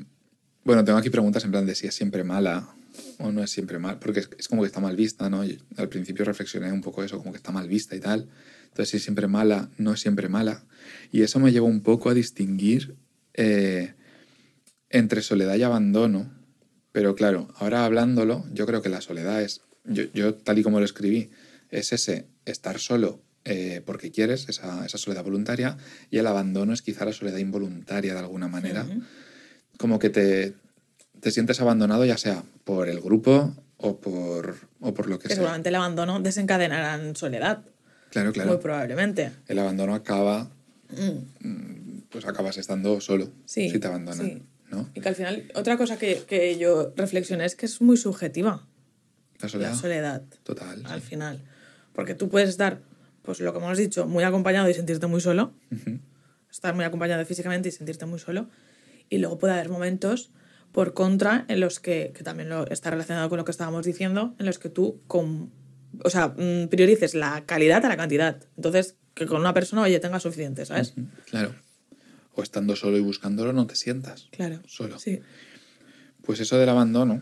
bueno, 0.63 0.83
tengo 0.83 0.97
aquí 0.97 1.09
preguntas 1.09 1.43
en 1.45 1.51
plan 1.51 1.65
de 1.65 1.75
si 1.75 1.85
es 1.87 1.93
siempre 1.93 2.23
mala 2.23 2.75
o 3.19 3.31
no 3.31 3.43
es 3.43 3.51
siempre 3.51 3.77
mal, 3.77 3.99
porque 3.99 4.21
es, 4.21 4.29
es 4.37 4.47
como 4.47 4.63
que 4.63 4.67
está 4.67 4.79
mal 4.79 4.95
vista, 4.95 5.29
¿no? 5.29 5.45
Y 5.45 5.61
al 5.77 5.89
principio 5.89 6.25
reflexioné 6.25 6.71
un 6.71 6.81
poco 6.81 7.03
eso, 7.03 7.19
como 7.19 7.31
que 7.31 7.37
está 7.37 7.51
mal 7.51 7.67
vista 7.67 7.95
y 7.95 7.99
tal. 7.99 8.29
Entonces, 8.63 8.89
si 8.89 8.97
es 8.97 9.03
siempre 9.03 9.27
mala, 9.27 9.69
no 9.77 9.93
es 9.93 9.99
siempre 9.99 10.27
mala. 10.27 10.65
Y 11.11 11.21
eso 11.21 11.39
me 11.39 11.51
llevó 11.51 11.67
un 11.67 11.81
poco 11.81 12.09
a 12.09 12.13
distinguir 12.13 12.95
eh, 13.33 13.93
entre 14.89 15.21
soledad 15.21 15.55
y 15.55 15.63
abandono. 15.63 16.31
Pero 16.91 17.15
claro, 17.15 17.53
ahora 17.55 17.85
hablándolo, 17.85 18.45
yo 18.51 18.65
creo 18.65 18.81
que 18.81 18.89
la 18.89 19.01
soledad 19.01 19.41
es, 19.41 19.61
yo, 19.83 20.03
yo 20.13 20.33
tal 20.35 20.59
y 20.59 20.63
como 20.63 20.79
lo 20.79 20.85
escribí, 20.85 21.29
es 21.69 21.93
ese 21.93 22.27
estar 22.45 22.79
solo 22.79 23.21
eh, 23.45 23.81
porque 23.85 24.11
quieres, 24.11 24.49
esa, 24.49 24.85
esa 24.85 24.97
soledad 24.97 25.23
voluntaria, 25.23 25.77
y 26.09 26.17
el 26.17 26.27
abandono 26.27 26.73
es 26.73 26.81
quizá 26.81 27.05
la 27.05 27.13
soledad 27.13 27.37
involuntaria 27.37 28.13
de 28.13 28.19
alguna 28.19 28.47
manera. 28.47 28.85
Como 29.77 29.99
que 29.99 30.09
te, 30.09 30.53
te 31.19 31.31
sientes 31.31 31.59
abandonado 31.61 32.05
ya 32.05 32.17
sea 32.17 32.43
por 32.63 32.89
el 32.89 32.99
grupo 33.01 33.53
o 33.77 33.99
por, 33.99 34.55
o 34.79 34.93
por 34.93 35.07
lo 35.07 35.17
que 35.19 35.23
Que 35.23 35.27
sea. 35.29 35.35
seguramente 35.37 35.69
el 35.69 35.75
abandono 35.75 36.19
desencadenará 36.19 36.95
en 36.95 37.15
soledad, 37.15 37.63
Claro, 38.09 38.27
muy 38.29 38.33
claro. 38.33 38.59
probablemente. 38.59 39.31
El 39.47 39.59
abandono 39.59 39.93
acaba, 39.95 40.49
Mm. 40.89 41.47
mm, 41.47 42.01
pues 42.09 42.25
acabas 42.25 42.57
estando 42.57 43.01
solo 43.01 43.31
Sí, 43.45 43.69
si 43.69 43.79
te 43.79 43.87
abandonan, 43.87 44.25
sí. 44.25 44.43
¿no? 44.69 44.89
Y 44.93 45.01
que 45.01 45.09
al 45.09 45.15
final, 45.15 45.51
otra 45.55 45.77
cosa 45.77 45.97
que, 45.97 46.23
que 46.27 46.57
yo 46.57 46.93
reflexioné 46.95 47.43
es 47.45 47.55
que 47.55 47.65
es 47.65 47.81
muy 47.81 47.97
subjetiva 47.97 48.65
La 49.41 49.49
soledad. 49.49 49.71
la 49.71 49.75
soledad 49.75 50.21
Total. 50.43 50.83
al 50.85 51.01
sí. 51.01 51.07
final. 51.07 51.41
Porque 51.93 52.13
tú 52.13 52.29
puedes 52.29 52.49
estar, 52.49 52.79
pues 53.25 53.39
lo 53.39 53.51
que 53.51 53.59
hemos 53.59 53.77
dicho, 53.77 54.05
muy 54.05 54.23
acompañado 54.23 54.69
y 54.69 54.73
sentirte 54.73 55.07
muy 55.07 55.19
solo, 55.19 55.53
estar 56.51 56.75
muy 56.75 56.85
acompañado 56.85 57.25
físicamente 57.25 57.69
y 57.69 57.71
sentirte 57.71 58.05
muy 58.05 58.19
solo. 58.19 58.49
Y 59.09 59.17
luego 59.17 59.37
puede 59.37 59.53
haber 59.53 59.69
momentos, 59.69 60.31
por 60.71 60.93
contra, 60.93 61.45
en 61.47 61.59
los 61.59 61.79
que, 61.79 62.11
que 62.15 62.23
también 62.23 62.49
lo, 62.49 62.67
está 62.67 62.89
relacionado 62.91 63.29
con 63.29 63.37
lo 63.37 63.45
que 63.45 63.51
estábamos 63.51 63.85
diciendo, 63.85 64.35
en 64.39 64.45
los 64.45 64.59
que 64.59 64.69
tú 64.69 65.01
con, 65.07 65.51
o 66.03 66.09
sea, 66.09 66.29
mm, 66.29 66.67
priorices 66.69 67.15
la 67.15 67.45
calidad 67.45 67.83
a 67.85 67.89
la 67.89 67.97
cantidad. 67.97 68.43
Entonces, 68.57 68.95
que 69.13 69.25
con 69.25 69.39
una 69.39 69.53
persona, 69.53 69.83
oye, 69.83 69.99
tenga 69.99 70.19
suficiente, 70.19 70.65
¿sabes? 70.65 70.93
Claro. 71.29 71.55
O 72.33 72.43
estando 72.43 72.75
solo 72.75 72.97
y 72.97 73.01
buscándolo, 73.01 73.53
no 73.53 73.65
te 73.67 73.75
sientas. 73.75 74.27
Claro. 74.31 74.59
Solo. 74.67 74.99
Sí. 74.99 75.21
Pues 76.21 76.41
eso 76.41 76.57
del 76.57 76.69
abandono, 76.69 77.21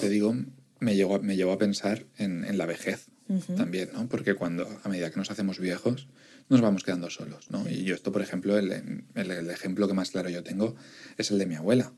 te 0.00 0.08
digo, 0.08 0.34
me 0.80 0.96
llevó, 0.96 1.20
me 1.20 1.36
llevó 1.36 1.52
a 1.52 1.58
pensar 1.58 2.06
en, 2.16 2.44
en 2.44 2.56
la 2.56 2.66
vejez 2.66 3.08
También, 3.56 3.88
¿no? 3.94 4.08
Porque 4.08 4.34
cuando, 4.34 4.68
a 4.84 4.88
medida 4.88 5.10
que 5.10 5.16
nos 5.16 5.30
hacemos 5.30 5.58
viejos, 5.58 6.08
nos 6.50 6.60
vamos 6.60 6.84
quedando 6.84 7.08
solos, 7.10 7.50
¿no? 7.50 7.68
Y 7.68 7.84
yo 7.84 7.94
esto, 7.94 8.12
por 8.12 8.20
ejemplo, 8.22 8.58
el, 8.58 8.70
el- 9.14 9.30
el 9.30 9.50
ejemplo 9.50 9.88
que 9.88 9.94
más 9.94 10.10
claro 10.10 10.28
yo 10.28 10.42
tengo 10.42 10.76
es 11.16 11.30
el 11.30 11.38
de 11.38 11.46
mi 11.46 11.54
abuela. 11.54 11.92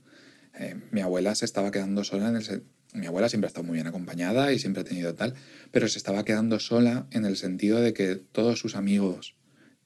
Eh, 0.59 0.77
mi 0.93 1.01
abuela 1.01 1.35
se 1.35 1.45
estaba 1.45 1.71
quedando 1.71 2.05
sola 2.05 2.29
en 2.29 2.37
el... 2.37 2.45
se- 2.45 2.63
Mi 2.95 3.07
abuela 3.07 3.29
siempre 3.29 3.47
ha 3.47 3.49
estado 3.49 3.67
muy 3.67 3.75
bien 3.75 3.87
acompañada 3.89 4.53
y 4.53 4.59
siempre 4.59 4.83
ha 4.83 4.85
tenido 4.85 5.15
tal, 5.15 5.35
pero 5.73 5.89
se 5.89 5.99
estaba 5.99 6.25
quedando 6.25 6.59
sola 6.61 7.07
en 7.11 7.25
el 7.25 7.37
sentido 7.37 7.81
de 7.81 7.93
que 7.93 8.15
todos 8.17 8.59
sus 8.61 8.77
amigos 8.77 9.35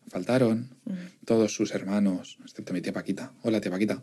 faltaron, 0.09 0.77
todos 1.25 1.55
sus 1.55 1.73
hermanos, 1.75 2.39
excepto 2.45 2.73
mi 2.73 2.81
tía 2.83 2.93
Paquita, 2.93 3.33
hola 3.43 3.61
tía 3.61 3.71
Paquita, 3.73 4.03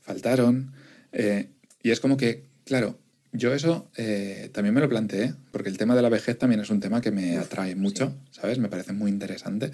faltaron. 0.00 0.72
eh, 1.12 1.50
y 1.82 1.90
es 1.90 2.00
como 2.00 2.16
que, 2.16 2.46
claro, 2.64 2.98
yo 3.32 3.54
eso 3.54 3.90
eh, 3.96 4.50
también 4.52 4.74
me 4.74 4.80
lo 4.80 4.88
planteé, 4.88 5.34
porque 5.52 5.68
el 5.68 5.78
tema 5.78 5.94
de 5.94 6.02
la 6.02 6.08
vejez 6.08 6.38
también 6.38 6.60
es 6.60 6.70
un 6.70 6.80
tema 6.80 7.00
que 7.00 7.10
me 7.10 7.36
atrae 7.36 7.76
mucho, 7.76 8.14
¿sabes? 8.30 8.58
Me 8.58 8.68
parece 8.68 8.92
muy 8.92 9.10
interesante. 9.10 9.70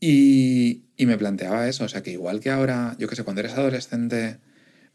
Y, 0.00 0.82
y 0.96 1.06
me 1.06 1.18
planteaba 1.18 1.68
eso, 1.68 1.84
o 1.84 1.88
sea, 1.88 2.02
que 2.02 2.12
igual 2.12 2.40
que 2.40 2.50
ahora, 2.50 2.96
yo 2.98 3.08
qué 3.08 3.16
sé, 3.16 3.24
cuando 3.24 3.40
eres 3.40 3.52
adolescente, 3.54 4.38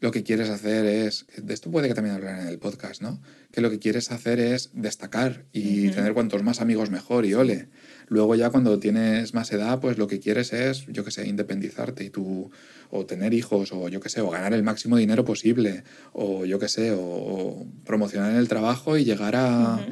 lo 0.00 0.10
que 0.10 0.22
quieres 0.22 0.50
hacer 0.50 0.84
es, 0.84 1.24
que 1.24 1.40
de 1.40 1.54
esto 1.54 1.70
puede 1.70 1.88
que 1.88 1.94
también 1.94 2.14
hablar 2.16 2.38
en 2.40 2.48
el 2.48 2.58
podcast, 2.58 3.00
¿no? 3.00 3.22
Que 3.50 3.62
lo 3.62 3.70
que 3.70 3.78
quieres 3.78 4.10
hacer 4.10 4.38
es 4.38 4.70
destacar 4.74 5.44
y 5.52 5.88
tener 5.90 6.12
cuantos 6.12 6.42
más 6.42 6.60
amigos 6.60 6.90
mejor 6.90 7.24
y 7.24 7.34
ole. 7.34 7.68
Luego 8.08 8.34
ya 8.34 8.50
cuando 8.50 8.78
tienes 8.78 9.32
más 9.34 9.50
edad, 9.52 9.80
pues 9.80 9.96
lo 9.98 10.06
que 10.06 10.20
quieres 10.20 10.52
es, 10.52 10.86
yo 10.86 11.04
qué 11.04 11.10
sé, 11.10 11.26
independizarte 11.26 12.04
y 12.04 12.10
tú, 12.10 12.50
o 12.90 13.06
tener 13.06 13.32
hijos, 13.34 13.72
o 13.72 13.88
yo 13.88 14.00
qué 14.00 14.08
sé, 14.08 14.20
o 14.20 14.30
ganar 14.30 14.52
el 14.52 14.62
máximo 14.62 14.96
dinero 14.96 15.24
posible, 15.24 15.84
o 16.12 16.44
yo 16.44 16.58
qué 16.58 16.68
sé, 16.68 16.92
o, 16.92 17.00
o 17.00 17.66
promocionar 17.84 18.34
el 18.34 18.48
trabajo 18.48 18.96
y 18.98 19.04
llegar 19.04 19.34
a 19.36 19.86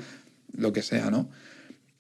lo 0.57 0.73
que 0.73 0.83
sea, 0.83 1.11
¿no? 1.11 1.31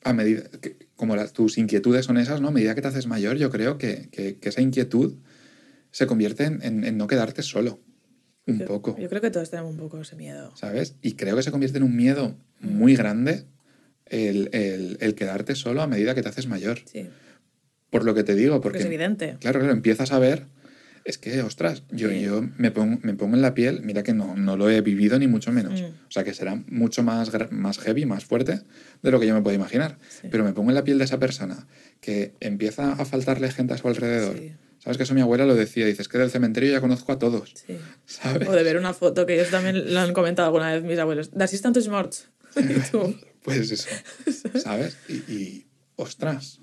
A 0.05 0.13
medida, 0.13 0.43
que, 0.61 0.77
como 0.97 1.17
las, 1.17 1.33
tus 1.33 1.57
inquietudes 1.59 2.05
son 2.07 2.19
esas, 2.19 2.41
¿no? 2.41 2.49
A 2.49 2.53
medida 2.53 2.75
que 2.75 2.83
te 2.83 2.89
haces 2.89 3.07
mayor, 3.07 3.37
yo 3.39 3.51
creo 3.51 3.79
que, 3.79 4.09
que- 4.11 4.37
que 4.39 4.49
esa 4.49 4.61
inquietud 4.61 5.15
se 5.91 6.07
convierte 6.07 6.45
en, 6.45 6.63
en- 6.63 6.85
en 6.85 6.97
no 6.99 7.07
quedarte 7.07 7.43
solo. 7.43 7.81
un 8.47 8.59
Yo- 8.59 8.67
poco, 8.67 8.97
Yo 8.99 9.09
creo 9.09 9.21
que 9.21 9.31
todos 9.31 9.51
tenemos 9.51 9.71
un 9.73 9.79
poco 9.79 10.01
ese 10.01 10.17
miedo. 10.17 10.51
¿sabes? 10.57 10.97
Y 11.01 11.13
creo 11.13 11.37
que 11.37 11.45
se 11.45 11.53
convierte 11.53 11.79
en 11.79 11.85
un 11.85 11.95
miedo 11.97 12.35
muy 12.61 12.97
grande 12.97 13.45
el, 14.13 14.49
el- 14.53 14.97
el 15.01 15.15
quedarte 15.17 15.57
solo 15.57 15.83
a 15.83 15.87
medida 15.89 16.15
que 16.15 16.23
te 16.23 16.29
haces 16.29 16.47
mayor. 16.47 16.79
Sí, 16.85 17.09
Por 17.91 18.05
lo 18.05 18.15
que 18.15 18.23
te 18.23 18.35
digo, 18.37 18.55
porque 18.61 18.65
porque 18.65 18.79
es 18.79 18.85
evidente. 18.87 19.37
Claro, 19.41 19.59
claro, 19.59 19.73
empiezas 19.75 20.13
a 20.13 20.19
ver. 20.21 20.45
Es 21.05 21.19
que, 21.19 21.41
ostras, 21.43 21.83
yo, 21.91 22.11
Sí. 22.11 22.21
yo 22.21 22.43
me, 22.59 22.71
pongo, 22.71 23.01
me 23.03 23.15
pongo 23.15 23.35
en 23.35 23.43
la 23.43 23.55
piel, 23.55 23.81
mira 23.83 24.05
que 24.05 24.15
no, 24.15 24.37
no 24.37 24.57
lo 24.57 24.71
he 24.71 24.81
vivido 24.83 25.19
ni 25.19 25.27
mucho 25.27 25.51
menos. 25.51 25.81
Mm. 25.81 25.85
O 25.87 26.11
sea, 26.11 26.23
que 26.23 26.33
será 26.33 26.55
mucho 26.69 27.03
más, 27.03 27.33
más 27.51 27.79
heavy, 27.81 28.07
más 28.07 28.25
fuerte 28.25 28.61
de 29.03 29.11
lo 29.11 29.19
que 29.19 29.27
yo 29.27 29.35
me 29.35 29.43
puedo 29.43 29.57
imaginar. 29.57 29.99
Sí. 30.09 30.29
Pero 30.31 30.45
me 30.45 30.53
pongo 30.53 30.71
en 30.71 30.77
la 30.77 30.85
piel 30.85 30.99
de 30.99 31.05
esa 31.05 31.19
persona 31.19 31.67
que 32.01 32.35
empieza 32.39 32.93
a 32.93 33.05
faltarle 33.05 33.51
gente 33.51 33.75
a 33.75 33.79
su 33.79 33.89
alrededor. 33.89 34.39
Sí. 34.39 34.53
¿Sabes 34.79 34.97
que 34.97 35.03
eso 35.03 35.15
mi 35.15 35.21
abuela 35.23 35.45
lo 35.45 35.55
decía? 35.57 35.87
Dices 35.87 36.07
que 36.09 36.19
del 36.19 36.31
cementerio 36.31 36.71
ya 36.71 36.81
conozco 36.81 37.11
a 37.13 37.19
todos. 37.19 37.53
¿Sabes? 38.07 38.49
O 38.49 38.53
de 38.53 38.63
ver 38.63 38.77
una 38.79 38.95
foto, 38.95 39.27
que 39.27 39.35
ellos 39.35 39.51
también 39.51 39.93
lo 39.93 40.01
han 40.01 40.13
comentado 40.13 40.47
alguna 40.47 40.73
vez 40.73 40.85
mis 40.85 40.99
abuelos. 41.01 41.31
¿Das 41.33 41.61
tantos 41.61 41.89
morts? 41.89 42.29
Y 42.57 42.91
tú, 42.91 43.17
Pues 43.43 43.71
eso. 43.71 43.89
¿Sabes? 44.63 44.97
Y, 45.09 45.15
y, 45.33 45.67
ostras, 45.97 46.61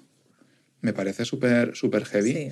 me 0.81 0.93
parece 0.93 1.25
súper 1.25 1.75
súper 1.75 2.05
heavy. 2.05 2.33
Sí. 2.33 2.51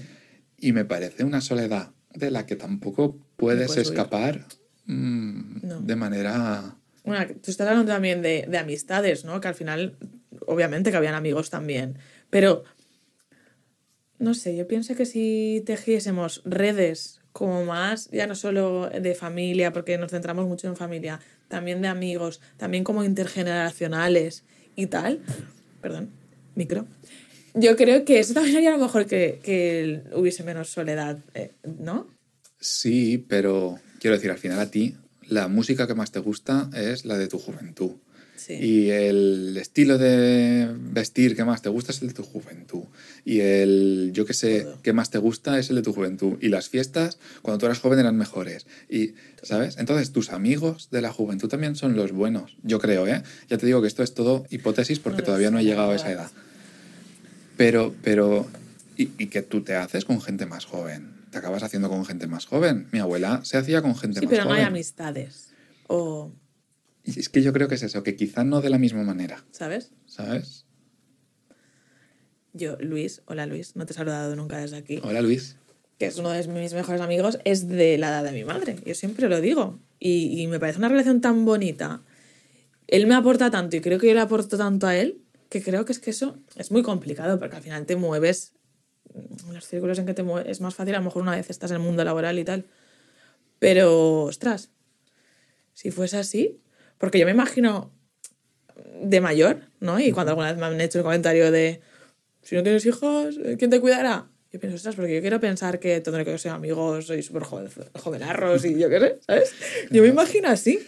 Y 0.60 0.72
me 0.74 0.86
parece 0.86 1.24
una 1.24 1.42
soledad 1.42 1.92
de 2.14 2.32
la 2.32 2.46
que 2.46 2.56
tampoco 2.56 3.20
puedes, 3.36 3.78
escapar 3.78 4.46
mm, 4.86 5.68
No. 5.68 5.82
de 5.82 5.96
manera... 5.96 6.76
Bueno, 7.04 7.26
tú 7.42 7.52
estás 7.52 7.68
hablando 7.68 7.92
también 7.92 8.22
de, 8.22 8.46
de 8.50 8.58
amistades, 8.58 9.24
¿no? 9.24 9.40
Que 9.40 9.48
al 9.48 9.56
final, 9.56 9.98
obviamente 10.46 10.92
que 10.92 10.98
habían 10.98 11.14
amigos 11.14 11.50
también. 11.50 12.00
Pero, 12.30 12.64
no 14.20 14.34
sé, 14.34 14.58
yo 14.58 14.68
pienso 14.68 14.96
que 14.96 15.06
si 15.06 15.64
tejiésemos 15.66 16.42
redes 16.44 17.22
como 17.32 17.64
más, 17.64 18.10
ya 18.10 18.26
no 18.26 18.36
solo 18.36 18.90
de 18.90 19.14
familia, 19.14 19.72
porque 19.72 19.98
nos 19.98 20.12
centramos 20.12 20.48
mucho 20.48 20.68
en 20.68 20.76
familia, 20.76 21.20
también 21.48 21.82
de 21.82 21.88
amigos, 21.88 22.42
también 22.58 22.84
como 22.84 23.04
intergeneracionales 23.04 24.44
y 24.76 24.88
tal, 24.88 25.22
perdón, 25.82 26.12
micro. 26.56 26.88
Yo 27.54 27.76
creo 27.76 28.06
que 28.06 28.20
eso 28.20 28.34
también 28.34 28.58
haría 28.58 28.70
a 28.70 28.78
lo 28.78 28.84
mejor 28.84 29.06
que, 29.06 29.40
que 29.44 30.04
hubiese 30.14 30.44
menos 30.44 30.70
soledad, 30.70 31.18
eh, 31.34 31.54
¿no? 31.80 32.08
Sí, 32.60 33.18
pero 33.28 33.80
quiero 34.00 34.16
decir, 34.16 34.32
al 34.32 34.38
final 34.38 34.60
a 34.60 34.70
ti 34.70 34.96
la 35.28 35.48
música 35.48 35.88
que 35.88 35.96
más 35.96 36.12
te 36.12 36.20
gusta 36.20 36.70
es 36.76 37.06
la 37.06 37.18
de 37.18 37.28
tu 37.28 37.40
juventud. 37.40 37.92
Sí. 38.38 38.54
Y 38.54 38.90
el 38.92 39.58
estilo 39.58 39.98
de 39.98 40.70
vestir 40.74 41.36
que 41.36 41.44
más 41.44 41.62
te 41.62 41.70
gusta 41.70 41.92
es 41.92 42.02
el 42.02 42.08
de 42.10 42.14
tu 42.14 42.24
juventud. 42.24 42.84
Y 43.26 43.42
el, 43.42 44.12
yo 44.14 44.26
que 44.26 44.34
sé, 44.34 44.62
Todo. 44.62 44.82
que 44.82 44.94
más 44.94 45.10
te 45.10 45.18
gusta 45.18 45.60
es 45.60 45.70
el 45.70 45.76
de 45.78 45.82
tu 45.82 45.92
juventud. 45.92 46.38
Y 46.40 46.50
las 46.50 46.70
fiestas, 46.70 47.20
cuando 47.42 47.58
tú 47.60 47.66
eras 47.66 47.80
joven, 47.80 48.00
eran 48.00 48.16
mejores. 48.16 48.66
Y, 48.90 49.14
¿sabes? 49.44 49.78
Entonces, 49.78 50.12
tus 50.12 50.32
amigos 50.32 50.90
de 50.92 51.02
la 51.02 51.12
juventud 51.12 51.50
también 51.50 51.76
son 51.76 51.96
los 51.96 52.12
buenos. 52.14 52.56
Yo 52.64 52.80
creo, 52.80 53.06
¿eh? 53.08 53.24
Ya 53.50 53.58
te 53.58 53.66
digo 53.66 53.82
que 53.82 53.88
esto 53.88 54.04
es 54.04 54.14
todo 54.14 54.46
hipótesis 54.50 55.00
porque 55.00 55.20
No 55.22 55.26
todavía 55.26 55.52
no 55.52 55.60
he 55.60 55.64
llegado 55.64 55.92
a 55.92 55.96
esa 55.96 56.12
edad. 56.12 56.32
Pero, 57.58 57.94
pero, 58.04 58.48
¿y, 58.98 59.10
y 59.18 59.28
qué 59.28 59.42
tú 59.42 59.62
te 59.62 59.76
haces 59.76 60.06
con 60.06 60.22
gente 60.22 60.46
más 60.46 60.66
joven? 60.66 61.12
Te 61.32 61.40
acabas 61.40 61.64
haciendo 61.64 61.90
con 61.90 62.06
gente 62.06 62.28
más 62.28 62.46
joven. 62.46 62.88
Mi 62.92 63.00
abuela 63.00 63.42
se 63.44 63.58
hacía 63.58 63.82
con 63.82 63.96
gente 63.96 64.20
Sí, 64.20 64.26
más 64.26 64.30
pero 64.32 64.44
no 64.44 64.50
joven. 64.52 64.62
hay 64.62 64.68
amistades. 64.68 65.50
O, 65.88 66.32
Y 67.08 67.20
es 67.20 67.30
que 67.30 67.42
yo 67.42 67.54
creo 67.54 67.68
que 67.70 67.76
es 67.76 67.84
eso, 67.84 68.04
que 68.04 68.16
quizá 68.18 68.44
no 68.44 68.60
de 68.62 68.70
la 68.70 68.78
misma 68.78 69.02
manera, 69.04 69.44
¿sabes? 69.52 69.92
¿sabes? 70.06 70.66
Yo, 72.54 72.76
Luis, 72.82 73.22
hola 73.26 73.46
Luis, 73.46 73.76
no 73.76 73.86
te 73.86 73.94
he 73.94 73.96
saludado 73.96 74.36
nunca 74.36 74.58
desde 74.58 74.76
aquí, 74.78 75.00
Hola 75.04 75.22
Luis. 75.22 75.56
que 76.00 76.08
es 76.08 76.18
uno 76.18 76.30
de 76.32 76.46
mis 76.48 76.74
mejores 76.74 77.02
amigos, 77.02 77.40
es 77.46 77.68
de 77.70 77.98
la 77.98 78.10
edad 78.10 78.24
de 78.26 78.32
mi 78.34 78.44
madre. 78.44 78.76
Yo 78.86 78.94
siempre 78.94 79.30
lo 79.30 79.40
digo. 79.42 79.80
Y, 80.00 80.42
y 80.42 80.48
me 80.48 80.60
parece 80.60 80.80
una 80.80 80.90
relación 80.90 81.22
tan 81.22 81.46
bonita. 81.46 82.04
Él 82.88 83.08
me 83.08 83.16
aporta 83.16 83.50
tanto 83.50 83.76
y 83.78 83.82
creo 83.82 84.00
que 84.00 84.08
yo 84.08 84.14
le 84.14 84.20
aporto 84.20 84.58
tanto 84.58 84.86
a 84.88 84.96
él, 84.98 85.22
que 85.50 85.62
creo 85.64 85.86
que 85.86 85.94
es 85.94 86.00
que 86.00 86.10
eso 86.10 86.38
es 86.56 86.72
muy 86.72 86.84
complicado, 86.84 87.40
porque 87.40 87.56
al 87.56 87.64
final 87.64 87.86
te 87.86 87.96
mueves 87.96 88.54
en 89.14 89.54
los 89.54 89.66
círculos 89.66 89.98
en 90.00 90.06
que 90.06 90.14
te 90.14 90.24
mueves. 90.24 90.52
Es 90.52 90.62
más 90.62 90.76
fácil, 90.76 90.94
a 90.96 91.00
lo 91.00 91.06
mejor 91.06 91.22
una 91.22 91.36
vez 91.36 91.50
estás 91.50 91.72
en 91.72 91.78
el 91.78 91.84
mundo 91.84 92.04
laboral 92.04 92.38
y 92.38 92.44
tal. 92.44 92.66
Pero, 93.60 94.24
ostras, 94.24 94.72
si 95.74 95.90
fuese 95.92 96.18
así, 96.18 96.60
porque 96.98 97.20
yo 97.20 97.26
me 97.26 97.32
imagino 97.32 97.92
de 99.04 99.22
mayor, 99.22 99.62
¿no? 99.80 100.00
Y 100.00 100.12
cuando 100.12 100.32
alguna 100.32 100.50
vez 100.52 100.60
me 100.60 100.66
han 100.66 100.80
hecho 100.82 101.00
el 101.00 101.04
comentario 101.04 101.52
de, 101.52 101.82
si 102.42 102.56
no 102.56 102.64
tienes 102.64 102.86
hijos, 102.86 103.40
¿quién 103.58 103.70
te 103.70 103.80
cuidará? 103.80 104.28
Yo 104.52 104.60
pienso, 104.60 104.78
ostras, 104.78 104.96
porque 104.96 105.14
yo 105.16 105.22
quiero 105.22 105.40
pensar 105.40 105.80
que 105.80 106.00
tendré 106.02 106.24
que 106.26 106.38
ser 106.38 106.52
amigos, 106.52 107.08
soy 107.08 107.22
súper 107.22 107.44
joven, 107.44 107.70
jovenarros 107.94 108.64
y 108.66 108.80
yo 108.80 108.90
qué 108.90 109.00
sé, 109.00 109.20
¿sabes? 109.28 109.52
Yo 109.92 110.02
me 110.04 110.08
imagino 110.10 110.48
así, 110.50 110.80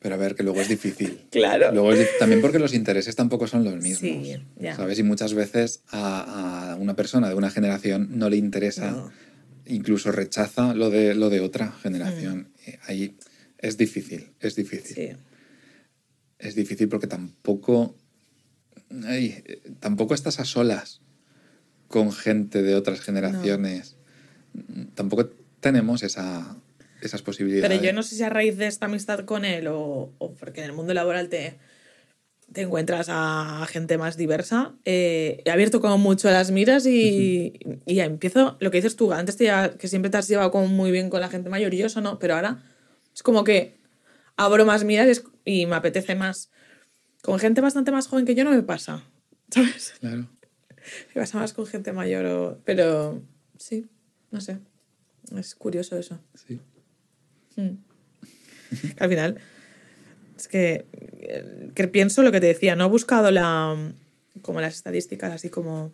Pero 0.00 0.16
a 0.16 0.18
ver, 0.18 0.34
que 0.34 0.42
luego 0.42 0.60
es 0.60 0.68
difícil. 0.68 1.26
claro. 1.30 1.70
Luego 1.72 1.92
es 1.92 2.18
también 2.18 2.40
porque 2.40 2.58
los 2.58 2.74
intereses 2.74 3.14
tampoco 3.16 3.46
son 3.46 3.62
los 3.64 3.74
mismos. 3.76 3.98
Sí, 3.98 4.36
ya. 4.58 4.74
¿Sabes? 4.76 4.98
Y 4.98 5.02
muchas 5.04 5.32
veces 5.34 5.82
a, 5.90 6.72
a 6.72 6.76
una 6.76 6.94
persona 6.96 7.28
de 7.28 7.34
una 7.36 7.50
generación 7.50 8.08
no 8.18 8.28
le 8.28 8.36
interesa, 8.36 8.90
No. 8.90 9.12
incluso 9.66 10.10
rechaza 10.12 10.74
lo 10.74 10.90
de, 10.90 11.14
lo 11.14 11.30
de 11.30 11.40
otra 11.40 11.70
generación. 11.72 12.48
Eh, 12.66 12.78
Ahí 12.86 13.16
es 13.62 13.78
difícil, 13.78 14.28
es 14.40 14.54
difícil. 14.56 14.94
Sí, 14.94 15.16
Es 16.38 16.54
difícil 16.54 16.88
porque 16.88 17.06
tampoco. 17.06 17.94
ay, 19.06 19.42
tampoco 19.80 20.14
estás 20.14 20.38
a 20.40 20.44
solas 20.44 21.00
con 21.88 22.12
gente 22.12 22.62
de 22.62 22.74
otras 22.74 23.00
generaciones. 23.00 23.96
Tampoco 24.94 25.30
tenemos 25.60 26.02
esa, 26.02 26.56
esas 27.00 27.22
posibilidades. 27.22 27.68
Pero 27.70 27.82
yo 27.82 27.92
no 27.92 28.02
sé 28.02 28.16
si 28.16 28.22
a 28.22 28.28
raíz 28.28 28.56
de 28.56 28.66
esta 28.66 28.86
amistad 28.86 29.24
con 29.24 29.44
él 29.44 29.68
o, 29.68 30.12
o 30.18 30.34
porque 30.34 30.60
en 30.60 30.66
el 30.66 30.72
mundo 30.72 30.92
laboral 30.92 31.28
te, 31.28 31.58
te 32.52 32.62
encuentras 32.62 33.06
a 33.08 33.64
gente 33.68 33.96
más 33.96 34.16
diversa, 34.16 34.74
eh, 34.84 35.42
he 35.44 35.50
abierto 35.50 35.80
como 35.80 35.98
mucho 35.98 36.30
las 36.30 36.50
miras 36.50 36.86
y, 36.86 37.54
y 37.86 38.00
empiezo, 38.00 38.56
lo 38.60 38.70
que 38.70 38.78
dices 38.78 38.96
tú, 38.96 39.12
antes 39.12 39.36
te 39.36 39.50
que 39.78 39.88
siempre 39.88 40.10
te 40.10 40.16
has 40.18 40.28
llevado 40.28 40.50
como 40.50 40.66
muy 40.66 40.90
bien 40.90 41.08
con 41.08 41.20
la 41.20 41.28
gente 41.28 41.48
mayor 41.48 41.72
y 41.72 41.78
yo 41.78 41.86
eso 41.86 42.00
no, 42.00 42.18
pero 42.18 42.34
ahora 42.34 42.62
es 43.14 43.22
como 43.22 43.44
que 43.44 43.76
abro 44.36 44.64
más 44.64 44.84
miras 44.84 45.22
y, 45.44 45.66
me 45.66 45.74
apetece 45.76 46.14
más. 46.14 46.50
Con 47.22 47.38
gente 47.38 47.60
bastante 47.60 47.92
más 47.92 48.06
joven 48.08 48.24
que 48.26 48.34
yo 48.34 48.44
no 48.44 48.50
me 48.50 48.62
pasa, 48.62 49.04
¿sabes? 49.50 49.94
Claro. 50.00 50.28
Me 51.14 51.20
pasa 51.22 51.38
más 51.38 51.52
con 51.52 51.66
gente 51.66 51.92
mayor, 51.92 52.26
o- 52.26 52.60
pero 52.64 53.22
sí, 53.58 53.86
no 54.30 54.40
sé. 54.40 54.58
Es 55.36 55.54
curioso 55.54 55.96
eso. 55.96 56.20
Sí. 56.34 56.60
Mm. 57.56 57.76
Que 58.96 59.04
al 59.04 59.08
final, 59.10 59.38
es 60.36 60.48
que, 60.48 60.86
que 61.74 61.88
pienso 61.88 62.22
lo 62.22 62.32
que 62.32 62.40
te 62.40 62.46
decía, 62.46 62.74
no 62.74 62.86
he 62.86 62.88
buscado 62.88 63.30
la, 63.30 63.76
como 64.40 64.60
las 64.60 64.74
estadísticas, 64.74 65.30
así 65.32 65.50
como, 65.50 65.92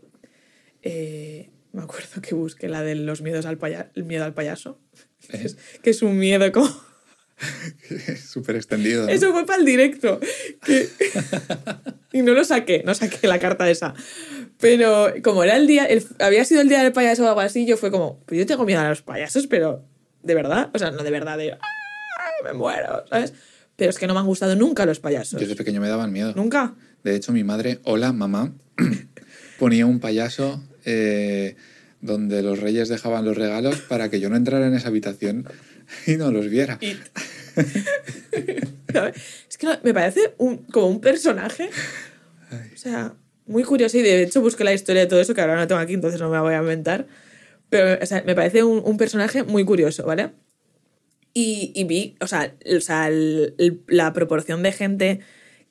eh, 0.82 1.50
me 1.72 1.82
acuerdo 1.82 2.22
que 2.22 2.34
busqué 2.34 2.68
la 2.68 2.82
de 2.82 2.94
los 2.94 3.20
miedos 3.20 3.44
al 3.46 3.58
paya- 3.58 3.90
el 3.94 4.04
miedo 4.04 4.24
al 4.24 4.32
payaso, 4.32 4.80
que 5.28 5.36
¿Eh? 5.36 5.42
es, 5.44 5.56
que 5.82 5.90
es 5.90 6.00
un 6.02 6.16
miedo 6.18 6.50
como... 6.52 6.68
Súper 8.26 8.56
extendido. 8.56 9.04
¿no? 9.04 9.08
Eso 9.08 9.32
fue 9.32 9.46
para 9.46 9.58
el 9.60 9.64
directo. 9.64 10.20
que- 10.64 10.88
y 12.12 12.22
no 12.22 12.32
lo 12.34 12.44
saqué, 12.44 12.82
no 12.84 12.94
saqué 12.94 13.26
la 13.28 13.38
carta 13.38 13.68
esa. 13.70 13.94
Pero 14.58 15.12
como 15.22 15.44
era 15.44 15.56
el 15.56 15.66
día, 15.66 15.84
el- 15.84 16.04
había 16.18 16.44
sido 16.44 16.60
el 16.60 16.68
día 16.68 16.82
del 16.82 16.92
payaso 16.92 17.24
o 17.24 17.28
algo 17.28 17.40
así, 17.40 17.66
yo 17.66 17.76
fue 17.76 17.90
como, 17.90 18.20
pues 18.26 18.38
yo 18.38 18.46
tengo 18.46 18.64
miedo 18.64 18.80
a 18.80 18.88
los 18.88 19.02
payasos, 19.02 19.46
pero 19.46 19.84
de 20.22 20.34
verdad, 20.34 20.70
o 20.74 20.78
sea, 20.78 20.90
no 20.90 21.02
de 21.02 21.10
verdad, 21.10 21.38
de, 21.38 21.52
"Ah, 21.52 21.58
me 22.44 22.52
muero, 22.52 23.04
¿sabes? 23.08 23.32
Pero 23.76 23.90
es 23.90 23.98
que 23.98 24.08
no 24.08 24.14
me 24.14 24.20
han 24.20 24.26
gustado 24.26 24.56
nunca 24.56 24.84
los 24.86 24.98
payasos. 24.98 25.40
Yo 25.40 25.46
desde 25.46 25.54
pequeño 25.56 25.80
me 25.80 25.88
daban 25.88 26.12
miedo. 26.12 26.32
Nunca. 26.34 26.74
De 27.04 27.14
hecho, 27.14 27.30
mi 27.32 27.44
madre, 27.44 27.78
hola, 27.84 28.12
mamá, 28.12 28.52
ponía 29.60 29.86
un 29.86 30.00
payaso 30.00 30.60
eh, 30.84 31.54
donde 32.00 32.42
los 32.42 32.58
reyes 32.58 32.88
dejaban 32.88 33.24
los 33.24 33.36
regalos 33.36 33.76
para 33.82 34.10
que 34.10 34.18
yo 34.18 34.28
no 34.30 34.36
entrara 34.36 34.66
en 34.66 34.74
esa 34.74 34.88
habitación 34.88 35.46
y 36.06 36.16
no 36.16 36.30
los 36.30 36.48
viera. 36.48 36.78
Es 39.48 39.58
que 39.58 39.66
me 39.82 39.92
parece 39.94 40.34
un, 40.38 40.58
como 40.58 40.86
un 40.86 41.00
personaje. 41.00 41.70
O 42.74 42.76
sea, 42.76 43.14
muy 43.46 43.64
curioso. 43.64 43.98
Y 43.98 44.02
de 44.02 44.22
hecho 44.22 44.40
busqué 44.40 44.64
la 44.64 44.72
historia 44.72 45.02
de 45.02 45.08
todo 45.08 45.20
eso, 45.20 45.34
que 45.34 45.40
ahora 45.40 45.56
no 45.56 45.66
tengo 45.66 45.80
aquí, 45.80 45.94
entonces 45.94 46.20
no 46.20 46.28
me 46.28 46.36
la 46.36 46.42
voy 46.42 46.54
a 46.54 46.58
inventar. 46.58 47.06
Pero 47.68 48.02
o 48.02 48.06
sea, 48.06 48.22
me 48.24 48.34
parece 48.34 48.62
un, 48.62 48.80
un 48.84 48.96
personaje 48.96 49.42
muy 49.42 49.64
curioso, 49.64 50.04
¿vale? 50.06 50.30
Y, 51.34 51.72
y 51.74 51.84
vi, 51.84 52.16
o 52.20 52.26
sea, 52.26 52.54
o 52.76 52.80
sea 52.80 53.08
el- 53.08 53.54
el- 53.58 53.82
la 53.88 54.12
proporción 54.12 54.62
de 54.62 54.72
gente 54.72 55.20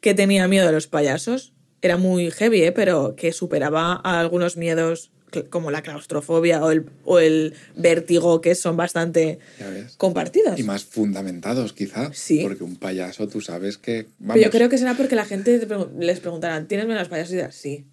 que 0.01 0.13
tenía 0.13 0.47
miedo 0.47 0.67
a 0.69 0.71
los 0.71 0.87
payasos 0.87 1.53
era 1.81 1.97
muy 1.97 2.29
heavy, 2.31 2.63
¿eh? 2.63 2.71
pero 2.71 3.15
que 3.15 3.31
superaba 3.31 3.99
a 4.03 4.19
algunos 4.19 4.57
miedos 4.57 5.11
como 5.49 5.71
la 5.71 5.81
claustrofobia 5.81 6.63
o 6.63 6.71
el, 6.71 6.85
o 7.03 7.19
el 7.19 7.53
vértigo, 7.75 8.39
que 8.41 8.55
son 8.55 8.77
bastante 8.77 9.39
compartidos. 9.97 10.59
Y 10.59 10.63
más 10.63 10.83
fundamentados, 10.85 11.73
quizá. 11.73 12.11
Sí. 12.13 12.39
Porque 12.43 12.63
un 12.63 12.75
payaso, 12.77 13.27
tú 13.27 13.41
sabes 13.41 13.77
que. 13.77 14.07
Vamos, 14.19 14.35
Pero 14.35 14.45
yo 14.45 14.51
creo 14.51 14.69
que 14.69 14.77
será 14.77 14.93
porque 14.95 15.15
la 15.15 15.25
gente 15.25 15.67
pregun- 15.67 15.97
les 15.99 16.19
preguntarán, 16.19 16.67
¿tienes 16.67 16.85
miedo 16.85 16.99
a 16.99 17.01
los 17.03 17.09
payasos? 17.09 17.33
Y 17.33 17.35
dirás, 17.37 17.55
sí. 17.55 17.85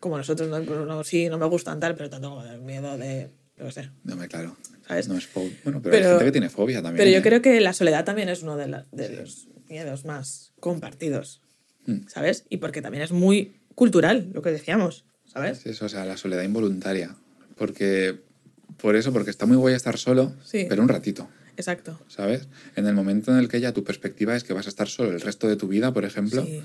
Como 0.00 0.16
nosotros, 0.18 0.48
no, 0.48 0.60
no, 0.84 1.04
sí, 1.04 1.28
no 1.28 1.38
me 1.38 1.46
gustan 1.46 1.80
tal, 1.80 1.96
pero 1.96 2.10
tanto 2.10 2.28
como 2.30 2.44
de 2.44 2.58
miedo 2.58 2.96
de, 2.98 3.28
qué 3.56 3.72
sé. 3.72 3.90
No, 4.04 4.14
me 4.16 4.28
claro. 4.28 4.56
¿sabes? 4.86 5.08
No 5.08 5.16
es. 5.16 5.28
Bueno, 5.64 5.80
pero, 5.82 5.96
hay 5.96 6.02
Pero- 6.02 6.10
gente 6.10 6.24
que 6.26 6.32
tiene 6.32 6.48
fobia 6.50 6.82
también. 6.82 6.98
Pero 6.98 7.10
yo 7.10 7.18
¿eh? 7.18 7.22
creo 7.22 7.42
que 7.42 7.60
la 7.60 7.72
soledad 7.72 8.04
también 8.04 8.28
es 8.28 8.42
uno 8.42 8.56
de, 8.56 8.68
la- 8.68 8.86
de 8.92 9.08
los 9.08 9.48
miedos 9.68 10.04
más 10.04 10.52
compartidos, 10.60 11.40
Mm. 11.86 12.06
¿sabes? 12.08 12.44
Y 12.48 12.58
porque 12.58 12.82
también 12.82 13.02
es 13.02 13.10
muy 13.10 13.56
cultural, 13.74 14.28
lo 14.32 14.42
que 14.42 14.50
decíamos, 14.50 15.04
¿sabes? 15.36 15.58
Es 15.60 15.66
eso, 15.66 15.86
o 15.86 15.88
sea, 15.88 16.04
la 16.04 16.16
soledad 16.16 16.42
involuntaria. 16.42 17.14
Porque, 17.56 18.18
por 18.78 18.96
eso, 18.96 19.12
porque 19.12 19.30
está 19.30 19.46
muy 19.46 19.56
guay 19.56 19.74
estar 19.74 19.98
solo, 19.98 20.34
Sí. 20.44 20.66
pero 20.68 20.82
un 20.82 20.88
ratito, 20.88 21.28
Exacto. 21.56 21.98
¿sabes? 22.08 22.48
En 22.74 22.86
el 22.86 22.94
momento 22.94 23.32
en 23.32 23.38
el 23.38 23.48
que 23.48 23.60
ya 23.60 23.72
tu 23.72 23.84
perspectiva 23.84 24.34
es 24.36 24.44
que 24.44 24.52
vas 24.52 24.66
a 24.66 24.68
estar 24.68 24.88
solo 24.88 25.10
el 25.12 25.20
resto 25.20 25.48
de 25.48 25.56
tu 25.56 25.68
vida, 25.68 25.92
por 25.92 26.04
ejemplo, 26.04 26.44
Sí. 26.44 26.62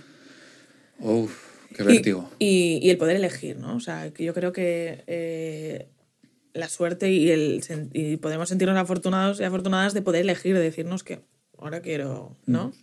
¡uf! 0.99 1.49
¡Qué 1.75 1.83
vértigo! 1.83 2.29
Y, 2.39 2.79
y 2.83 2.89
el 2.89 2.97
poder 2.97 3.15
elegir, 3.15 3.57
¿no? 3.57 3.75
O 3.75 3.79
sea, 3.79 4.11
que 4.11 4.23
yo 4.25 4.33
creo 4.33 4.51
que 4.51 5.03
eh, 5.07 5.87
la 6.53 6.67
suerte 6.67 7.09
y, 7.09 7.29
el, 7.31 7.61
y 7.93 8.17
podemos 8.17 8.49
sentirnos 8.49 8.77
afortunados 8.77 9.39
y 9.39 9.43
afortunadas 9.45 9.93
de 9.93 10.01
poder 10.01 10.21
elegir, 10.23 10.53
de 10.53 10.59
decirnos 10.61 11.03
que 11.05 11.21
ahora 11.57 11.81
quiero, 11.81 12.35
¿no? 12.45 12.67
Mm. 12.67 12.73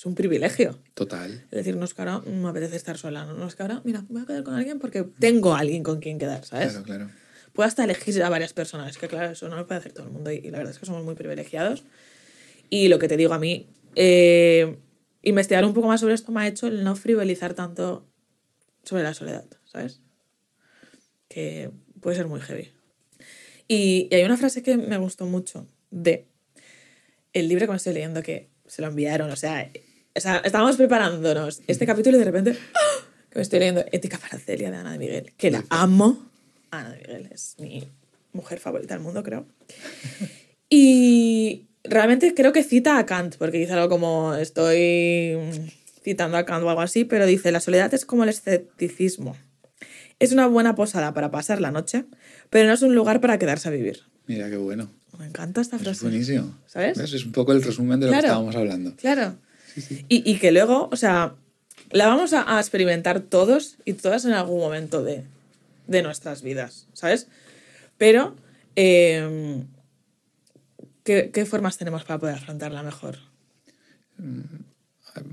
Es 0.00 0.06
un 0.06 0.14
privilegio. 0.14 0.78
Total. 0.94 1.44
De 1.50 1.58
decirnos 1.58 1.92
que 1.92 2.00
ahora 2.00 2.20
me 2.20 2.48
apetece 2.48 2.74
estar 2.74 2.96
sola, 2.96 3.26
¿no? 3.26 3.34
No 3.34 3.46
es 3.46 3.54
que 3.54 3.60
ahora, 3.60 3.82
mira, 3.84 4.02
voy 4.08 4.22
a 4.22 4.24
quedar 4.24 4.42
con 4.44 4.54
alguien 4.54 4.78
porque 4.78 5.04
tengo 5.18 5.52
a 5.52 5.58
alguien 5.58 5.82
con 5.82 6.00
quien 6.00 6.18
quedar, 6.18 6.42
¿sabes? 6.46 6.70
Claro, 6.70 6.84
claro. 6.86 7.10
Puedo 7.52 7.68
hasta 7.68 7.84
elegir 7.84 8.22
a 8.22 8.30
varias 8.30 8.54
personas, 8.54 8.96
que 8.96 9.08
claro, 9.08 9.32
eso 9.32 9.50
no 9.50 9.56
lo 9.56 9.66
puede 9.66 9.80
hacer 9.80 9.92
todo 9.92 10.06
el 10.06 10.12
mundo 10.12 10.32
y, 10.32 10.36
y 10.36 10.50
la 10.50 10.56
verdad 10.56 10.72
es 10.72 10.78
que 10.78 10.86
somos 10.86 11.04
muy 11.04 11.16
privilegiados. 11.16 11.84
Y 12.70 12.88
lo 12.88 12.98
que 12.98 13.08
te 13.08 13.18
digo 13.18 13.34
a 13.34 13.38
mí, 13.38 13.68
eh, 13.94 14.78
investigar 15.20 15.66
un 15.66 15.74
poco 15.74 15.88
más 15.88 16.00
sobre 16.00 16.14
esto 16.14 16.32
me 16.32 16.40
ha 16.40 16.48
hecho 16.48 16.66
el 16.68 16.82
no 16.82 16.96
frivolizar 16.96 17.52
tanto 17.52 18.08
sobre 18.84 19.02
la 19.02 19.12
soledad, 19.12 19.44
¿sabes? 19.66 20.00
Que 21.28 21.72
puede 22.00 22.16
ser 22.16 22.26
muy 22.26 22.40
heavy. 22.40 22.70
Y, 23.68 24.08
y 24.10 24.14
hay 24.14 24.24
una 24.24 24.38
frase 24.38 24.62
que 24.62 24.78
me 24.78 24.96
gustó 24.96 25.26
mucho 25.26 25.68
de 25.90 26.26
el 27.34 27.48
libro 27.48 27.66
que 27.66 27.72
me 27.72 27.76
estoy 27.76 27.92
leyendo 27.92 28.22
que 28.22 28.48
se 28.66 28.80
lo 28.80 28.88
enviaron, 28.88 29.30
o 29.30 29.36
sea, 29.36 29.68
o 30.16 30.20
sea, 30.20 30.38
estábamos 30.38 30.76
preparándonos 30.76 31.60
este 31.66 31.86
capítulo 31.86 32.16
y 32.16 32.20
de 32.20 32.24
repente 32.24 32.56
¡ah! 32.74 33.04
que 33.30 33.38
me 33.38 33.42
estoy 33.42 33.58
leyendo 33.60 33.84
Ética 33.92 34.18
para 34.18 34.38
Celia 34.38 34.70
de 34.70 34.76
Ana 34.76 34.92
de 34.92 34.98
Miguel, 34.98 35.32
que 35.36 35.50
la 35.50 35.64
amo. 35.70 36.26
Ana 36.70 36.90
de 36.90 36.98
Miguel 36.98 37.28
es 37.32 37.54
mi 37.58 37.88
mujer 38.32 38.58
favorita 38.58 38.94
del 38.94 39.02
mundo, 39.02 39.22
creo. 39.22 39.46
Y 40.72 41.66
realmente 41.82 42.32
creo 42.34 42.52
que 42.52 42.62
cita 42.62 42.98
a 42.98 43.06
Kant, 43.06 43.36
porque 43.36 43.58
dice 43.58 43.72
algo 43.72 43.88
como 43.88 44.34
estoy 44.34 45.36
citando 46.04 46.36
a 46.36 46.44
Kant 46.46 46.64
o 46.64 46.68
algo 46.70 46.80
así, 46.80 47.04
pero 47.04 47.26
dice, 47.26 47.50
la 47.50 47.58
soledad 47.60 47.92
es 47.92 48.04
como 48.04 48.22
el 48.22 48.28
escepticismo. 48.28 49.36
Es 50.20 50.32
una 50.32 50.46
buena 50.46 50.74
posada 50.76 51.12
para 51.12 51.30
pasar 51.30 51.60
la 51.60 51.70
noche, 51.72 52.04
pero 52.50 52.68
no 52.68 52.74
es 52.74 52.82
un 52.82 52.94
lugar 52.94 53.20
para 53.20 53.38
quedarse 53.38 53.68
a 53.68 53.72
vivir. 53.72 54.02
Mira 54.26 54.48
qué 54.48 54.56
bueno. 54.58 54.90
Me 55.18 55.26
encanta 55.26 55.60
esta 55.60 55.76
Es 55.76 55.82
frase. 55.82 56.02
buenísimo. 56.02 56.56
¿Sabes? 56.66 56.98
Es 56.98 57.24
un 57.24 57.32
poco 57.32 57.52
el 57.52 57.62
resumen 57.62 57.98
de 57.98 58.06
lo 58.06 58.12
Claro. 58.12 58.22
que 58.22 58.26
estábamos 58.28 58.54
hablando. 58.56 58.94
Claro. 58.96 59.36
Y, 60.08 60.30
y 60.30 60.38
que 60.38 60.52
luego, 60.52 60.88
o 60.92 60.96
sea, 60.96 61.34
la 61.90 62.06
vamos 62.06 62.32
a, 62.32 62.56
a 62.56 62.60
experimentar 62.60 63.20
todos 63.20 63.76
y 63.84 63.94
todas 63.94 64.24
en 64.24 64.32
algún 64.32 64.60
momento 64.60 65.02
de, 65.02 65.24
de 65.86 66.02
nuestras 66.02 66.42
vidas, 66.42 66.86
¿sabes? 66.92 67.28
Pero, 67.98 68.36
eh, 68.76 69.64
¿qué, 71.04 71.30
qué 71.32 71.46
formas 71.46 71.78
tenemos 71.78 72.04
para 72.04 72.18
poder 72.18 72.36
afrontarla 72.36 72.82
mejor? 72.82 73.18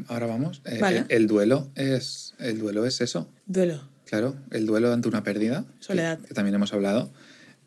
Ahora 0.07 0.25
vamos. 0.25 0.61
Eh, 0.65 0.79
Vale. 0.79 0.99
el, 0.99 1.05
el 1.09 1.27
duelo 1.27 1.69
es, 1.75 2.33
el 2.39 2.59
duelo 2.59 2.85
es 2.85 3.01
eso. 3.01 3.29
Duelo. 3.45 3.81
Claro, 4.05 4.35
el 4.51 4.65
duelo 4.65 4.91
ante 4.93 5.07
una 5.09 5.23
pérdida, 5.23 5.65
Soledad. 5.79 6.19
Que, 6.19 6.33
también 6.33 6.55
hemos 6.55 6.73
hablado, 6.73 7.11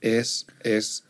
es, 0.00 0.46
es 0.62 1.04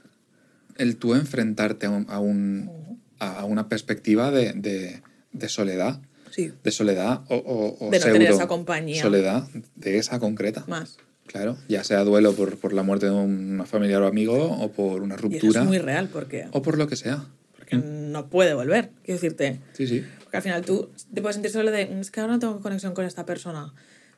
el 0.77 0.97
tú 0.97 1.15
enfrentarte 1.15 1.87
a, 1.87 1.91
un- 1.91 2.07
a 2.09 2.19
un- 2.19 3.01
a- 3.21 3.41
a 3.41 3.45
una 3.45 3.69
perspectiva 3.69 4.31
de, 4.33 4.53
de- 4.55 5.03
de 5.33 5.49
soledad, 5.49 6.01
Sí, 6.31 6.53
de 6.63 6.71
soledad 6.71 7.23
o, 7.29 7.37
o- 7.37 7.87
o 7.87 7.91
De 7.91 7.99
no 7.99 8.05
tener 8.05 8.31
esa 8.31 8.47
compañía. 8.47 9.03
soledad 9.03 9.49
de 9.77 9.99
esa 9.99 10.19
concreta. 10.21 10.65
más. 10.69 10.99
Claro, 11.27 11.57
ya 11.69 11.85
sea 11.85 12.03
duelo 12.03 12.33
por, 12.33 12.59
por 12.59 12.73
la 12.73 12.83
muerte 12.83 13.07
de 13.07 13.13
un 13.13 13.63
familiar 13.67 14.03
o 14.03 14.07
amigo 14.09 14.51
o 14.61 14.73
por 14.73 15.01
una 15.03 15.15
Y 15.15 15.19
ruptura 15.19 15.61
es 15.61 15.67
muy 15.67 15.79
real 15.79 16.09
porque, 16.13 16.49
o 16.53 16.61
por 16.63 16.77
lo 16.77 16.89
que 16.89 16.97
sea. 16.97 17.25
porque 17.57 17.77
no 17.77 18.29
puede 18.29 18.53
volver. 18.55 18.91
Quiero 19.05 19.21
decirte, 19.21 19.61
Sí, 19.75 19.87
sí. 19.87 20.05
Porque 20.25 20.37
al 20.39 20.43
final 20.43 20.65
tú 20.65 20.91
te 21.15 21.21
puedes 21.23 21.37
sentir 21.37 21.51
solo 21.53 21.71
de, 21.71 21.87
"Mm, 21.87 22.01
es 22.01 22.11
que 22.11 22.21
ahora 22.21 22.33
no 22.35 22.39
tengo 22.41 22.61
conexión 22.61 22.95
con 22.95 23.05
esta 23.05 23.27
persona. 23.27 23.73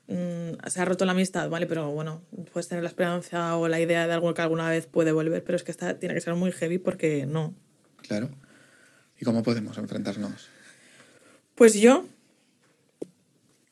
Mm, 0.08 0.66
se 0.68 0.80
ha 0.80 0.84
roto 0.86 1.04
la 1.04 1.12
amistad, 1.12 1.48
¿vale? 1.50 1.66
Pero 1.66 1.90
bueno, 1.90 2.22
puedes 2.52 2.68
tener 2.68 2.82
la 2.82 2.88
esperanza 2.88 3.56
o 3.56 3.68
la 3.68 3.78
idea 3.80 4.06
de 4.06 4.12
algo 4.14 4.32
que 4.34 4.40
alguna 4.42 4.68
vez 4.70 4.86
puede 4.86 5.12
volver, 5.12 5.44
pero 5.44 5.56
es 5.56 5.64
que 5.64 5.70
esta 5.70 5.98
tiene 5.98 6.14
que 6.14 6.20
ser 6.22 6.34
muy 6.34 6.50
heavy 6.52 6.78
porque 6.78 7.26
no. 7.26 7.54
Claro. 8.08 8.30
¿Y 9.20 9.24
cómo 9.24 9.42
podemos 9.42 9.76
enfrentarnos? 9.78 10.48
Pues 11.54 11.74
yo, 11.74 12.06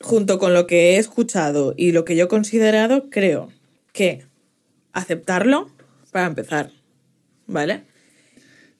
junto 0.01 0.39
con 0.39 0.55
lo 0.55 0.67
que 0.67 0.95
he 0.95 0.97
escuchado 0.99 1.75
y 1.77 1.93
lo 1.93 2.05
que 2.05 2.17
yo 2.17 2.25
he 2.25 2.29
considerado, 2.29 3.11
creo 3.11 3.53
que 3.93 4.27
aceptarlo 4.93 5.71
para 6.13 6.27
empezar, 6.27 6.71
¿vale? 7.47 7.85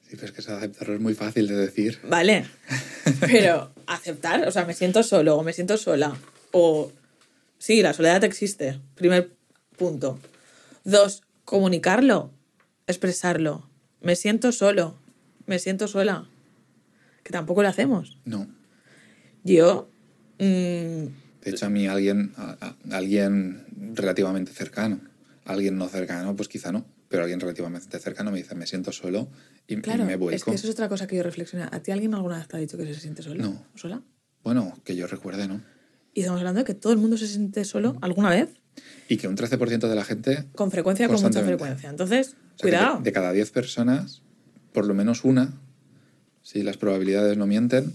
Sí, 0.07 0.17
pero 0.17 0.25
es 0.25 0.31
que 0.31 0.51
aceptarlo 0.51 0.95
es 0.95 1.01
muy 1.01 1.13
fácil 1.13 1.47
de 1.47 1.55
decir. 1.55 1.99
Vale, 2.03 2.45
pero 3.21 3.71
aceptar, 3.87 4.47
o 4.47 4.51
sea, 4.51 4.65
me 4.65 4.73
siento 4.73 5.03
solo 5.03 5.37
o 5.37 5.43
me 5.43 5.53
siento 5.53 5.77
sola. 5.77 6.15
O 6.51 6.91
sí, 7.57 7.81
la 7.81 7.93
soledad 7.93 8.23
existe. 8.23 8.79
Primer 8.95 9.31
punto. 9.77 10.19
Dos, 10.83 11.23
comunicarlo, 11.45 12.31
expresarlo. 12.87 13.69
Me 14.01 14.15
siento 14.15 14.51
solo, 14.51 14.95
me 15.45 15.59
siento 15.59 15.87
sola. 15.87 16.27
Que 17.23 17.31
tampoco 17.31 17.61
lo 17.61 17.69
hacemos. 17.69 18.17
No. 18.25 18.47
Yo, 19.43 19.89
mm, 20.39 21.05
De 21.43 21.49
hecho, 21.49 21.65
a 21.65 21.69
mí 21.69 21.87
alguien, 21.87 22.33
a- 22.37 22.55
a- 22.61 22.95
alguien 22.95 23.65
relativamente 23.95 24.51
cercano, 24.51 25.01
alguien 25.45 25.75
no 25.77 25.87
cercano, 25.89 26.35
pues 26.35 26.47
quizá 26.47 26.71
no, 26.71 26.85
pero 27.09 27.23
alguien 27.23 27.39
relativamente 27.39 27.97
cercano 27.99 28.29
me 28.31 28.37
dice, 28.37 28.53
me 28.53 28.67
siento 28.67 28.91
solo 28.91 29.27
y, 29.67 29.73
y 29.73 29.81
claro, 29.81 30.05
me 30.05 30.15
vuelco. 30.17 30.35
es 30.35 30.43
que 30.43 30.51
eso 30.53 30.67
es 30.67 30.73
otra 30.73 30.87
cosa 30.87 31.07
que 31.07 31.15
yo 31.15 31.23
reflexioné. 31.23 31.65
¿A 31.71 31.81
ti 31.81 31.91
alguien 31.91 32.13
alguna 32.13 32.37
vez 32.37 32.47
te 32.47 32.57
ha 32.57 32.59
dicho 32.59 32.77
que 32.77 32.85
se 32.93 32.99
siente 32.99 33.23
solo? 33.23 33.41
No. 33.41 33.65
¿O 33.73 33.77
sola? 33.77 34.01
Bueno, 34.43 34.79
que 34.83 34.95
yo 34.95 35.07
recuerde, 35.07 35.47
¿no? 35.47 35.61
Y 36.13 36.19
estamos 36.21 36.39
hablando 36.41 36.59
de 36.59 36.65
que 36.65 36.73
todo 36.75 36.93
el 36.93 36.99
mundo 36.99 37.17
se 37.17 37.27
siente 37.27 37.65
solo 37.65 37.97
alguna 38.01 38.29
vez, 38.29 38.49
Y 39.09 39.17
que 39.17 39.27
un 39.27 39.35
13% 39.35 39.89
de 39.89 39.95
la 39.95 40.05
gente, 40.05 40.45
con 40.55 40.69
frecuencia, 40.71 41.07
con 41.07 41.21
mucha 41.21 41.41
frecuencia. 41.43 41.89
Entonces, 41.89 42.27
o 42.27 42.31
sea, 42.31 42.39
que 42.39 42.67
de- 42.67 42.77
cuidado. 42.77 43.01
de, 43.01 43.11
cada 43.11 43.31
10 43.33 43.49
personas, 43.51 44.21
por 44.73 44.85
lo 44.85 44.93
menos 44.93 45.23
una, 45.25 45.53
si 46.43 46.61
las 46.63 46.77
probabilidades 46.77 47.35
no 47.37 47.47
mienten, 47.47 47.93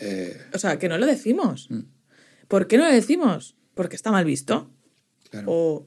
eh, 0.00 0.40
O 0.52 0.58
sea, 0.58 0.78
que 0.78 0.88
no 0.88 0.98
lo 0.98 1.06
decimos. 1.06 1.70
Mm. 1.70 1.80
¿Por 2.48 2.66
qué 2.66 2.78
no 2.78 2.84
lo 2.84 2.92
decimos? 2.92 3.56
Porque 3.74 3.96
está 3.96 4.10
mal 4.10 4.24
visto. 4.24 4.70
claro. 5.30 5.46
O 5.50 5.86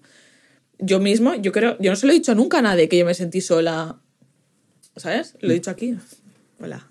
yo 0.80 1.00
mismo, 1.00 1.36
yo 1.36 1.52
creo, 1.52 1.78
yo 1.80 1.92
no 1.92 1.96
se 1.96 2.06
lo 2.06 2.12
he 2.12 2.16
dicho 2.16 2.36
nunca 2.36 2.60
a 2.60 2.62
nadie 2.62 2.90
que 2.90 2.98
yo 2.98 3.06
me 3.06 3.14
sentí 3.14 3.42
sola. 3.42 4.00
¿Sabes? 4.96 5.36
Lo 5.40 5.52
he 5.52 5.56
dicho 5.56 5.72
aquí. 5.72 5.98
Hola. 6.60 6.88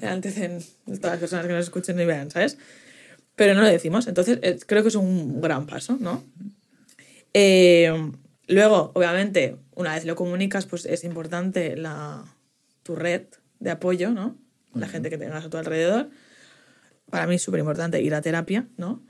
Delante 0.00 0.30
de 0.86 0.98
todas 0.98 1.12
las 1.12 1.18
personas 1.18 1.46
que 1.46 1.52
nos 1.52 1.64
escuchen 1.64 1.98
y 2.00 2.04
vean, 2.04 2.30
¿sabes? 2.30 2.58
Pero 3.36 3.54
no 3.54 3.62
lo 3.62 3.68
decimos. 3.68 4.06
Entonces, 4.06 4.38
eh, 4.42 4.58
creo 4.66 4.82
que 4.82 4.88
es 4.88 4.94
un 4.94 5.40
gran 5.40 5.66
paso, 5.66 5.96
¿no? 5.98 6.24
Eh, 7.32 8.12
luego, 8.48 8.92
obviamente, 8.94 9.56
una 9.74 9.94
vez 9.94 10.04
lo 10.04 10.16
comunicas, 10.16 10.66
pues 10.66 10.84
es 10.84 11.04
importante 11.04 11.76
la, 11.76 12.24
tu 12.82 12.96
red 12.96 13.22
de 13.60 13.70
apoyo, 13.70 14.10
¿no? 14.10 14.36
La 14.74 14.88
gente 14.88 15.10
que 15.10 15.18
tengas 15.18 15.44
a 15.44 15.50
tu 15.50 15.56
alrededor. 15.56 16.10
Para 17.10 17.26
mí 17.26 17.36
es 17.36 17.42
súper 17.42 17.60
importante 17.60 18.00
ir 18.00 18.14
a 18.14 18.22
terapia, 18.22 18.68
¿no? 18.76 19.02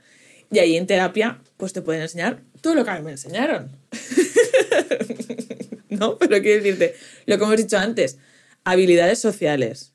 Y 0.51 0.59
ahí 0.59 0.75
en 0.75 0.87
terapia, 0.87 1.39
pues 1.57 1.71
te 1.71 1.81
pueden 1.81 2.01
enseñar 2.01 2.41
todo 2.61 2.75
lo 2.75 2.83
que 2.83 2.91
a 2.91 2.95
mí 2.97 3.03
me 3.03 3.11
enseñaron. 3.11 3.71
¿No? 5.89 6.17
Pero 6.17 6.41
quiero 6.41 6.63
decirte, 6.63 6.95
lo 7.25 7.37
que 7.37 7.43
hemos 7.43 7.57
dicho 7.57 7.77
antes, 7.77 8.17
habilidades 8.63 9.19
sociales, 9.19 9.93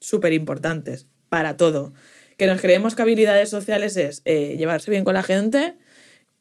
súper 0.00 0.32
importantes 0.32 1.06
para 1.28 1.56
todo. 1.56 1.92
Que 2.38 2.46
nos 2.46 2.60
creemos 2.60 2.94
que 2.94 3.02
habilidades 3.02 3.50
sociales 3.50 3.96
es 3.96 4.22
eh, 4.24 4.56
llevarse 4.56 4.90
bien 4.90 5.04
con 5.04 5.14
la 5.14 5.22
gente 5.22 5.76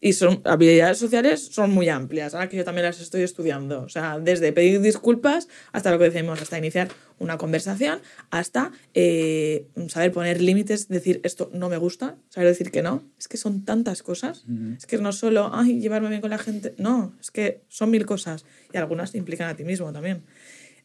y 0.01 0.13
son 0.13 0.41
habilidades 0.43 0.97
sociales 0.97 1.41
son 1.41 1.71
muy 1.71 1.89
amplias, 1.89 2.33
ahora 2.33 2.49
que 2.49 2.57
yo 2.57 2.63
también 2.63 2.85
las 2.85 2.99
estoy 2.99 3.23
estudiando. 3.23 3.81
O 3.81 3.89
sea, 3.89 4.19
desde 4.19 4.51
pedir 4.51 4.81
disculpas 4.81 5.47
hasta 5.71 5.89
lo 5.89 5.97
que 5.97 6.09
decimos, 6.09 6.41
hasta 6.41 6.57
iniciar 6.57 6.89
una 7.17 7.37
conversación, 7.37 8.01
hasta 8.29 8.71
eh, 8.93 9.67
saber 9.87 10.11
poner 10.11 10.41
límites, 10.41 10.89
decir 10.89 11.21
esto 11.23 11.49
no 11.53 11.69
me 11.69 11.77
gusta, 11.77 12.17
saber 12.29 12.49
decir 12.49 12.71
que 12.71 12.81
no. 12.83 13.03
Es 13.17 13.27
que 13.27 13.37
son 13.37 13.63
tantas 13.63 14.03
cosas. 14.03 14.43
Es 14.77 14.85
que 14.85 14.97
no 14.97 15.11
solo, 15.13 15.49
ay, 15.53 15.79
llevarme 15.79 16.09
bien 16.09 16.21
con 16.21 16.29
la 16.29 16.37
gente. 16.37 16.75
No, 16.77 17.15
es 17.19 17.31
que 17.31 17.61
son 17.69 17.89
mil 17.89 18.05
cosas 18.05 18.45
y 18.73 18.77
algunas 18.77 19.11
te 19.11 19.17
implican 19.17 19.49
a 19.49 19.55
ti 19.55 19.63
mismo 19.63 19.91
también. 19.93 20.23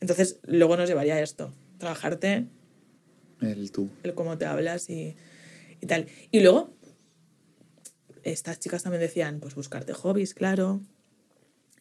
Entonces, 0.01 0.39
luego 0.47 0.77
nos 0.77 0.89
llevaría 0.89 1.17
a 1.17 1.21
esto, 1.21 1.53
trabajarte 1.79 2.47
El 3.41 3.71
tú. 3.73 3.91
el 4.03 4.15
cómo 4.15 4.39
te 4.39 4.47
hablas 4.47 4.89
y, 4.89 5.15
y 5.81 5.87
tal. 5.87 6.07
Y 6.31 6.41
luego, 6.41 6.73
estas 8.25 8.59
chicas 8.61 8.83
también 8.83 9.01
decían, 9.01 9.41
pues 9.41 9.55
buscarte 9.55 9.93
hobbies, 9.93 10.35
claro. 10.35 10.81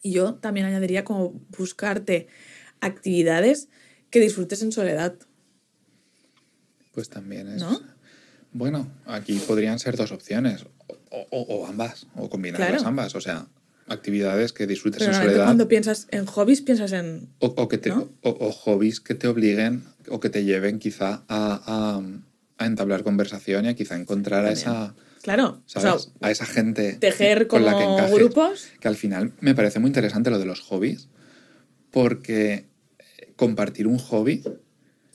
Y 0.02 0.12
yo 0.12 0.34
también 0.36 0.66
añadiría 0.66 1.04
como 1.04 1.32
buscarte 1.56 2.26
actividades 2.80 3.68
que 4.10 4.20
disfrutes 4.20 4.62
en 4.62 4.72
soledad. 4.72 5.14
Pues 6.92 7.08
también 7.08 7.48
es. 7.48 7.62
¿No? 7.62 7.80
Bueno, 8.52 8.90
aquí 9.06 9.38
podrían 9.46 9.78
ser 9.78 9.96
dos 9.96 10.10
opciones, 10.10 10.64
o, 11.10 11.26
o- 11.30 11.42
o 11.42 11.66
ambas, 11.66 12.06
o 12.16 12.28
combinarlas 12.28 12.68
Claro. 12.70 12.88
ambas. 12.88 13.14
O 13.14 13.20
sea, 13.20 13.46
actividades 13.86 14.52
que 14.52 14.66
disfrutes 14.66 14.98
Pero 15.00 15.12
en 15.12 15.18
soledad. 15.22 15.44
cuando 15.44 15.68
piensas 15.68 16.08
en 16.10 16.26
hobbies, 16.26 16.60
piensas 16.62 16.92
en. 16.92 17.28
O, 17.38 17.46
o 17.46 17.68
que 17.68 17.78
te, 17.78 17.90
¿No? 17.90 18.10
o, 18.22 18.30
o 18.30 18.50
hobbies 18.52 19.00
que 19.00 19.14
te 19.14 19.28
obliguen 19.28 19.84
o 20.08 20.18
que 20.18 20.30
te 20.30 20.42
lleven 20.44 20.78
quizá 20.80 21.22
a, 21.28 21.62
a- 21.98 22.02
a 22.58 22.66
entablar 22.66 23.04
conversación 23.04 23.66
y 23.66 23.68
a 23.68 23.74
quizá 23.74 23.96
encontrar 23.96 24.44
a 24.44 24.50
esa, 24.52 24.94
Claro, 25.22 25.46
o 25.48 25.62
¿sabes? 25.66 26.02
sea, 26.04 26.12
a 26.22 26.30
esa 26.30 26.46
gente 26.46 26.94
tejer 26.94 27.46
con 27.46 27.64
la 27.64 27.76
que 27.76 27.84
como 27.84 27.96
encajes. 27.98 28.14
grupos. 28.14 28.68
Que 28.80 28.88
al 28.88 28.96
final 28.96 29.32
me 29.40 29.54
parece 29.54 29.78
muy 29.78 29.88
interesante 29.88 30.30
lo 30.30 30.38
de 30.38 30.46
los 30.46 30.60
hobbies, 30.60 31.08
porque 31.90 32.66
eh, 33.18 33.32
compartir 33.36 33.86
un 33.86 33.98
hobby 33.98 34.42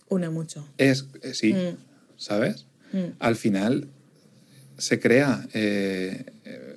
une 0.10 0.30
mucho. 0.30 0.68
es, 0.78 1.08
eh, 1.24 1.34
sí, 1.34 1.54
Mm. 1.54 1.78
¿sabes? 2.18 2.66
Mm. 2.94 3.06
Al 3.20 3.36
final 3.36 3.88
se 4.78 5.00
crea 5.00 5.48
eh, 5.54 6.26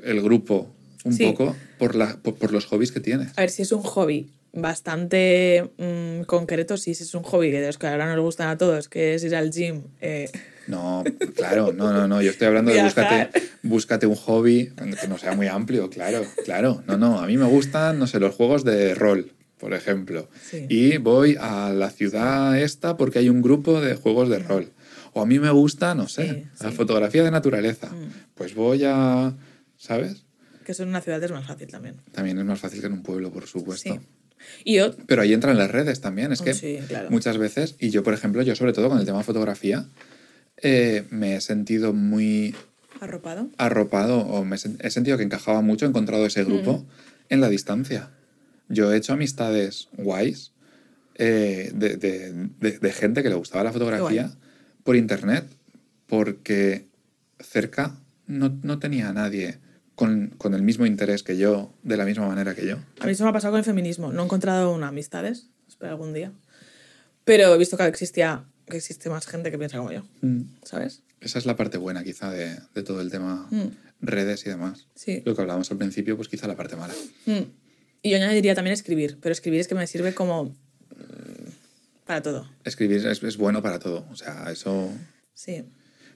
el 0.05 0.23
grupo 0.23 0.75
un 1.05 1.13
Sí. 1.13 1.25
poco 1.25 1.55
por, 1.79 1.95
la, 1.95 2.17
por, 2.23 2.35
por 2.37 2.53
los 2.53 2.67
hobbies 2.67 2.93
que 2.93 3.01
tienes. 3.01 3.29
A 3.37 3.43
ver, 3.43 3.51
si 3.51 3.63
es 3.63 3.73
un 3.73 3.83
hobby 3.83 4.31
bastante 4.53 5.71
mm, 5.79 6.23
concreto, 6.25 6.77
sí, 6.77 6.95
si 6.95 7.03
es 7.03 7.15
un 7.15 7.23
hobby 7.23 7.51
que 7.51 7.61
de 7.61 7.67
los 7.67 7.79
que 7.79 7.87
ahora 7.87 8.07
nos 8.15 8.23
gustan 8.25 8.49
a 8.49 8.57
todos, 8.57 8.89
que 8.89 9.15
es 9.15 9.25
ir 9.25 9.37
al 9.37 9.51
gym. 9.51 9.83
eh, 10.01 10.31
No, 10.69 11.03
claro, 11.35 11.73
no, 11.73 11.93
no, 11.93 12.07
no. 12.07 12.21
Yo 12.23 12.31
estoy 12.31 12.47
hablando 12.47 12.73
de 12.73 12.83
búscate, 12.83 13.31
búscate 13.63 14.07
un 14.07 14.15
hobby 14.15 14.73
que 15.01 15.09
no 15.09 15.19
sea 15.19 15.35
muy 15.35 15.47
amplio, 15.47 15.89
claro, 15.91 16.23
claro. 16.45 16.83
No, 16.87 16.97
no. 16.99 17.21
A 17.21 17.27
mí 17.27 17.37
me 17.37 17.47
gustan, 17.47 17.99
no 17.99 18.07
sé, 18.07 18.21
los 18.21 18.35
juegos 18.35 18.65
de 18.65 18.95
rol, 18.95 19.33
por 19.59 19.73
ejemplo. 19.75 20.29
Sí. 20.49 20.67
Y 20.69 20.99
voy 20.99 21.37
a 21.41 21.71
la 21.71 21.91
ciudad 21.91 22.59
esta 22.59 22.97
porque 22.97 23.19
hay 23.19 23.29
un 23.29 23.41
grupo 23.43 23.81
de 23.81 23.95
juegos 23.97 24.29
de 24.29 24.39
rol. 24.39 24.73
O 25.15 25.23
a 25.23 25.27
mí 25.27 25.39
me 25.39 25.51
gusta, 25.51 25.95
no 25.95 26.07
sé, 26.07 26.47
Sí, 26.55 26.65
la 26.65 26.71
fotografía 26.71 27.25
de 27.25 27.31
naturaleza. 27.31 27.87
Mm. 27.89 28.13
Pues 28.35 28.55
voy 28.55 28.85
a, 28.85 29.35
¿sabes? 29.79 30.25
que 30.65 30.73
eso 30.73 30.83
en 30.83 30.91
una 30.91 31.01
ciudad 31.01 31.25
es 31.25 31.33
más 31.33 31.47
fácil 31.47 31.69
también. 31.69 31.95
También 32.13 32.39
es 32.39 32.45
más 32.45 32.61
fácil 32.61 32.81
que 32.81 32.89
en 32.89 32.93
un 32.93 33.03
pueblo, 33.03 33.31
por 33.33 33.47
supuesto. 33.47 33.99
Y 34.65 34.75
yo, 34.77 34.95
Pero 35.07 35.23
ahí 35.23 35.33
entran 35.33 35.57
las 35.57 35.71
redes 35.71 36.03
también. 36.03 36.31
Es 36.31 36.43
que 36.43 36.53
Sí, 36.53 36.79
claro. 36.87 37.09
muchas 37.11 37.39
veces, 37.39 37.75
y 37.79 37.89
yo, 37.89 38.03
por 38.03 38.13
ejemplo, 38.13 38.43
yo 38.43 38.55
sobre 38.55 38.75
todo 38.75 38.91
con 38.91 38.99
el 38.99 39.07
tema 39.07 39.23
fotografía, 39.23 39.87
eh, 40.63 41.05
me 41.11 41.37
he 41.37 41.41
sentido 41.41 41.93
muy 41.93 42.55
arropado. 43.01 43.49
arropado 43.59 44.21
o 44.21 44.45
me 44.45 44.57
he 44.57 44.59
sen- 44.59 44.77
he 44.81 44.91
sentido 44.91 45.17
que 45.17 45.23
encajaba 45.25 45.61
mucho, 45.63 45.85
he 45.85 45.89
encontrado 45.89 46.27
ese 46.27 46.45
grupo 46.45 46.85
en 47.29 47.41
la 47.41 47.49
distancia. 47.49 48.11
Yo 48.69 48.93
he 48.93 48.97
hecho 48.97 49.13
amistades 49.13 49.89
guays 49.97 50.53
eh, 51.15 51.71
de, 51.75 51.97
de- 51.97 52.33
de- 52.61 52.79
de 52.79 52.93
gente 52.93 53.23
que 53.23 53.29
le 53.29 53.35
gustaba 53.35 53.65
la 53.65 53.73
fotografía 53.73 54.23
guay. 54.25 54.37
por 54.85 54.97
internet, 54.97 55.45
porque 56.07 56.87
cerca 57.41 57.97
no, 58.27 58.59
no 58.63 58.79
tenía 58.79 59.09
a 59.09 59.13
nadie 59.13 59.59
con, 59.95 60.29
con 60.39 60.55
el 60.55 60.63
mismo 60.63 60.87
interés 60.87 61.23
que 61.23 61.37
yo, 61.37 61.73
de 61.83 61.97
la 61.97 62.05
misma 62.05 62.27
manera 62.29 62.55
que 62.55 62.67
yo. 62.67 62.77
A 63.01 63.07
mí 63.07 63.13
eso 63.13 63.25
me 63.25 63.31
ha 63.31 63.33
pasado 63.33 63.53
con 63.53 63.59
el 63.59 63.65
feminismo. 63.65 64.13
No 64.13 64.23
he 64.23 64.25
encontrado 64.25 64.73
una 64.75 64.89
amistades, 64.89 65.49
espero 65.67 65.93
algún 65.93 66.15
día. 66.15 66.31
Pero 67.25 67.55
he 67.55 67.59
visto 67.59 67.77
que 67.77 67.85
existía, 67.87 68.45
que 68.69 68.77
existe 68.77 69.11
más 69.11 69.27
gente 69.27 69.51
que 69.51 69.59
piensa 69.59 69.79
como 69.79 69.93
yo, 69.93 70.03
¿sabes? 70.65 71.03
Esa 71.21 71.39
es 71.39 71.47
la 71.47 71.57
parte 71.57 71.79
buena 71.79 72.05
quizá 72.05 72.31
de, 72.31 72.57
de 72.75 72.83
todo 72.83 73.01
el 73.01 73.11
tema 73.11 73.49
Mm. 73.51 73.69
redes 74.01 74.47
y 74.47 74.51
demás. 74.51 74.87
Sí. 74.95 75.23
Lo 75.25 75.35
que 75.35 75.41
hablábamos 75.43 75.71
al 75.71 75.79
principio, 75.79 76.17
pues 76.17 76.29
quizá 76.29 76.47
la 76.47 76.57
parte 76.57 76.77
mala. 76.77 76.95
Mm. 77.27 77.43
Y 78.03 78.11
yo 78.11 78.17
añadiría 78.17 78.55
también 78.55 78.75
escribir, 78.75 79.19
pero 79.21 79.33
escribir 79.33 79.61
es 79.61 79.67
que 79.69 79.75
me 79.75 79.87
sirve 79.89 80.15
como 80.15 80.45
mm, 80.45 82.05
para 82.07 82.23
todo. 82.23 82.49
Escribir 82.65 83.07
es, 83.07 83.23
es 83.23 83.37
bueno 83.37 83.63
para 83.63 83.79
todo. 83.79 84.07
O 84.11 84.17
sea, 84.17 84.51
eso 84.51 84.93
Sí. 85.35 85.65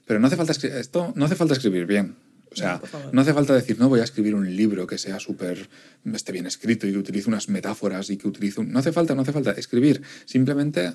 Pero 0.05 0.19
no 0.19 0.27
hace 0.27 0.35
falta 0.35 0.51
escribir, 0.51 0.77
esto 0.77 1.13
no 1.15 1.25
hace 1.25 1.35
falta 1.35 1.53
escribir 1.53 1.85
bien. 1.85 2.15
O 2.53 2.55
sea, 2.55 2.79
No, 3.11 3.21
hace 3.21 3.33
falta 3.33 3.53
decir, 3.53 3.77
no 3.79 3.89
voy 3.89 3.99
a 3.99 4.03
escribir 4.03 4.35
un 4.35 4.55
libro 4.55 4.85
que 4.87 4.97
sea 4.97 5.19
súper, 5.19 5.67
esté 6.13 6.31
bien 6.31 6.45
escrito 6.45 6.87
y 6.87 6.91
que 6.91 6.97
utilice 6.97 7.27
unas 7.29 7.49
metáforas 7.49 8.09
y 8.09 8.17
que 8.17 8.27
utilice... 8.27 8.61
un-". 8.61 8.71
No 8.71 8.79
hace 8.79 8.91
falta, 8.91 9.15
no 9.15 9.21
hace 9.23 9.31
falta 9.33 9.51
escribir. 9.51 10.01
Simplemente 10.25 10.91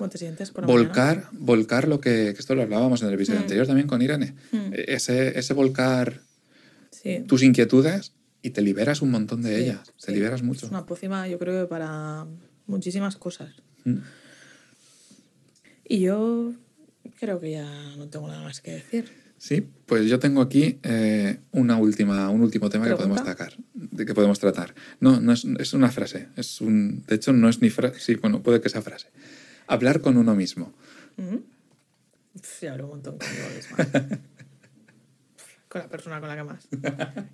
volcar, 0.65 1.27
volcar 1.33 1.87
lo 1.87 1.99
que, 1.99 2.33
que 2.33 2.39
esto 2.39 2.55
lo 2.55 2.61
hablábamos 2.63 3.01
en 3.01 3.09
el 3.09 3.13
episodio 3.15 3.39
Mm. 3.39 3.43
anterior 3.43 3.67
también 3.67 3.87
con 3.87 4.01
Irene. 4.01 4.35
Mm. 4.51 4.73
E- 4.73 4.85
Ese, 4.95 5.37
ese 5.37 5.53
volcar 5.53 6.21
Sí. 6.91 7.23
tus 7.27 7.43
inquietudes 7.43 8.13
y 8.41 8.49
te 8.51 8.61
liberas 8.61 9.01
un 9.01 9.11
montón 9.11 9.41
de 9.41 9.55
Sí, 9.57 9.63
ellas. 9.63 9.93
Te 10.03 10.11
liberas 10.11 10.41
mucho. 10.43 10.65
Es 10.65 10.71
una 10.71 10.85
pócima, 10.85 11.27
yo 11.27 11.37
creo, 11.39 11.63
que 11.63 11.69
para 11.69 12.25
muchísimas 12.67 13.15
cosas. 13.17 13.53
Mm. 13.85 13.97
Y 15.85 15.99
yo 16.01 16.53
creo 17.19 17.39
que 17.39 17.51
ya 17.51 17.95
no 17.97 18.07
tengo 18.09 18.27
nada 18.27 18.43
más 18.43 18.61
que 18.61 18.71
decir. 18.71 19.09
Sí, 19.39 19.65
pues 19.85 20.05
yo 20.05 20.19
tengo 20.19 20.41
aquí 20.41 20.79
eh, 20.83 21.39
una 21.51 21.77
última, 21.77 22.29
un 22.29 22.41
último 22.41 22.69
tema 22.69 22.87
que 22.87 22.95
podemos 22.95 23.23
tratar, 23.23 23.53
de 23.73 24.05
que 24.05 24.13
podemos 24.13 24.37
tratar. 24.37 24.75
No, 24.99 25.19
no 25.19 25.31
es, 25.31 25.45
es 25.59 25.73
una 25.73 25.89
frase, 25.89 26.27
es 26.35 26.61
un, 26.61 27.03
de 27.07 27.15
hecho 27.15 27.33
no 27.33 27.49
es 27.49 27.61
ni 27.61 27.69
frase, 27.69 27.99
sí, 27.99 28.15
bueno, 28.15 28.43
puede 28.43 28.61
que 28.61 28.69
sea 28.69 28.81
frase. 28.81 29.07
Hablar 29.65 30.01
con 30.01 30.17
uno 30.17 30.35
mismo. 30.35 30.73
Ya 32.61 32.73
hablo 32.73 32.85
un 32.85 32.89
montón 32.91 33.17
conmigo 33.17 33.47
misma. 33.55 33.77
con 35.69 35.81
la 35.81 35.87
persona 35.87 36.19
con 36.19 36.27
la 36.27 36.35
que 36.35 36.43
más. 36.43 36.67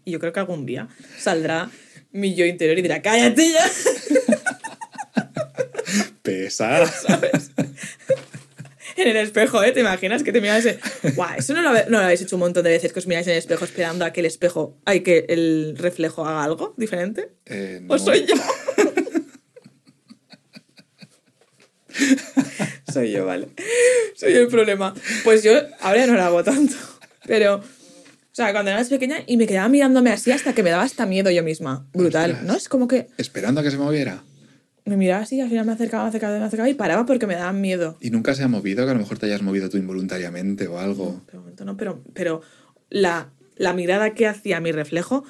Y 0.04 0.12
yo 0.12 0.20
creo 0.20 0.32
que 0.32 0.40
algún 0.40 0.66
día 0.66 0.88
saldrá 1.18 1.72
mi 2.12 2.36
yo 2.36 2.46
interior 2.46 2.78
y 2.78 2.82
dirá, 2.82 3.02
cállate 3.02 3.52
ya. 3.52 3.66
Pesada. 6.22 6.86
¿Sabes? 6.88 7.52
En 8.96 9.08
el 9.10 9.18
espejo, 9.18 9.64
¿eh? 9.64 9.72
¿Te 9.72 9.82
imaginas 9.82 10.24
que 10.24 10.32
te 10.32 10.42
miras? 10.42 10.66
Guau, 11.16 11.38
eso 11.38 11.54
no 11.54 11.62
lo, 11.62 11.70
habe- 11.70 11.86
no 11.90 12.00
lo 12.00 12.06
habéis 12.06 12.22
hecho 12.22 12.36
un 12.36 12.40
montón 12.42 12.64
de 12.64 12.72
veces, 12.72 12.92
que 12.94 13.00
os 13.00 13.08
miráis 13.08 13.28
en 13.28 13.34
el 13.34 13.40
espejo 13.40 13.66
esperando 13.66 14.06
a 14.06 14.12
que 14.14 14.22
el 14.22 14.26
espejo, 14.26 14.78
ay, 14.86 15.02
que 15.02 15.26
el 15.30 15.76
reflejo 15.78 16.26
haga 16.26 16.44
algo 16.44 16.74
diferente. 16.78 17.30
Eh, 17.46 17.84
¿O 17.88 17.98
soy 18.00 18.26
yo? 18.26 18.36
soy 22.92 23.12
yo, 23.12 23.26
vale. 23.26 23.48
Soy 24.16 24.34
yo 24.34 24.42
el 24.42 24.48
problema. 24.48 24.94
Pues 25.24 25.44
yo 25.44 25.54
ahora 25.82 25.98
ya 26.00 26.08
no 26.08 26.14
lo 26.14 26.24
hago 26.24 26.44
tanto. 26.44 26.76
Pero, 27.26 27.56
o 27.58 27.62
sea, 28.32 28.52
cuando 28.52 28.72
era 28.72 28.80
más 28.80 28.90
pequeña 28.90 29.18
y 29.26 29.38
me 29.38 29.48
quedaba 29.48 29.70
mirándome 29.70 30.12
así 30.12 30.32
hasta 30.32 30.54
que 30.54 30.64
me 30.64 30.70
daba 30.70 30.84
hasta 30.84 31.06
miedo 31.06 31.30
yo 31.32 31.44
misma. 31.44 31.88
Brutal, 31.94 32.32
Ostras. 32.32 32.48
¿no? 32.48 32.56
Es 32.56 32.70
como 32.70 32.88
que 32.88 33.08
Esperando 33.18 33.62
a 33.62 33.64
que 33.64 33.72
se 33.72 33.78
moviera. 33.78 34.24
Me 34.86 34.98
miraba 34.98 35.24
así 35.24 35.42
al 35.42 35.50
final 35.50 35.66
me 35.66 35.72
acercaba, 35.72 36.04
me 36.04 36.10
acercaba, 36.10 36.38
me 36.38 36.46
acercaba 36.46 36.70
y 36.70 36.74
paraba 36.76 37.06
porque 37.06 37.26
me 37.28 37.36
daba 37.36 37.54
miedo. 37.54 37.98
Y 38.00 38.12
nunca 38.12 38.36
se 38.36 38.44
ha 38.44 38.48
movido, 38.48 38.86
que 38.86 38.92
a 38.92 38.94
lo 38.94 39.00
mejor 39.00 39.18
te 39.18 39.26
hayas 39.26 39.42
movido 39.42 39.70
tú 39.70 39.78
involuntariamente 39.78 40.68
o 40.68 40.80
algo. 40.80 41.22
Pero, 41.26 41.40
un 41.40 41.44
momento, 41.46 41.66
no, 41.66 41.76
pero, 41.78 42.04
pero 42.14 42.42
la, 42.90 43.30
la 43.56 43.74
mirada 43.74 44.14
que 44.14 44.28
hacía 44.28 44.60
mi 44.60 44.72
reflejo 44.72 45.24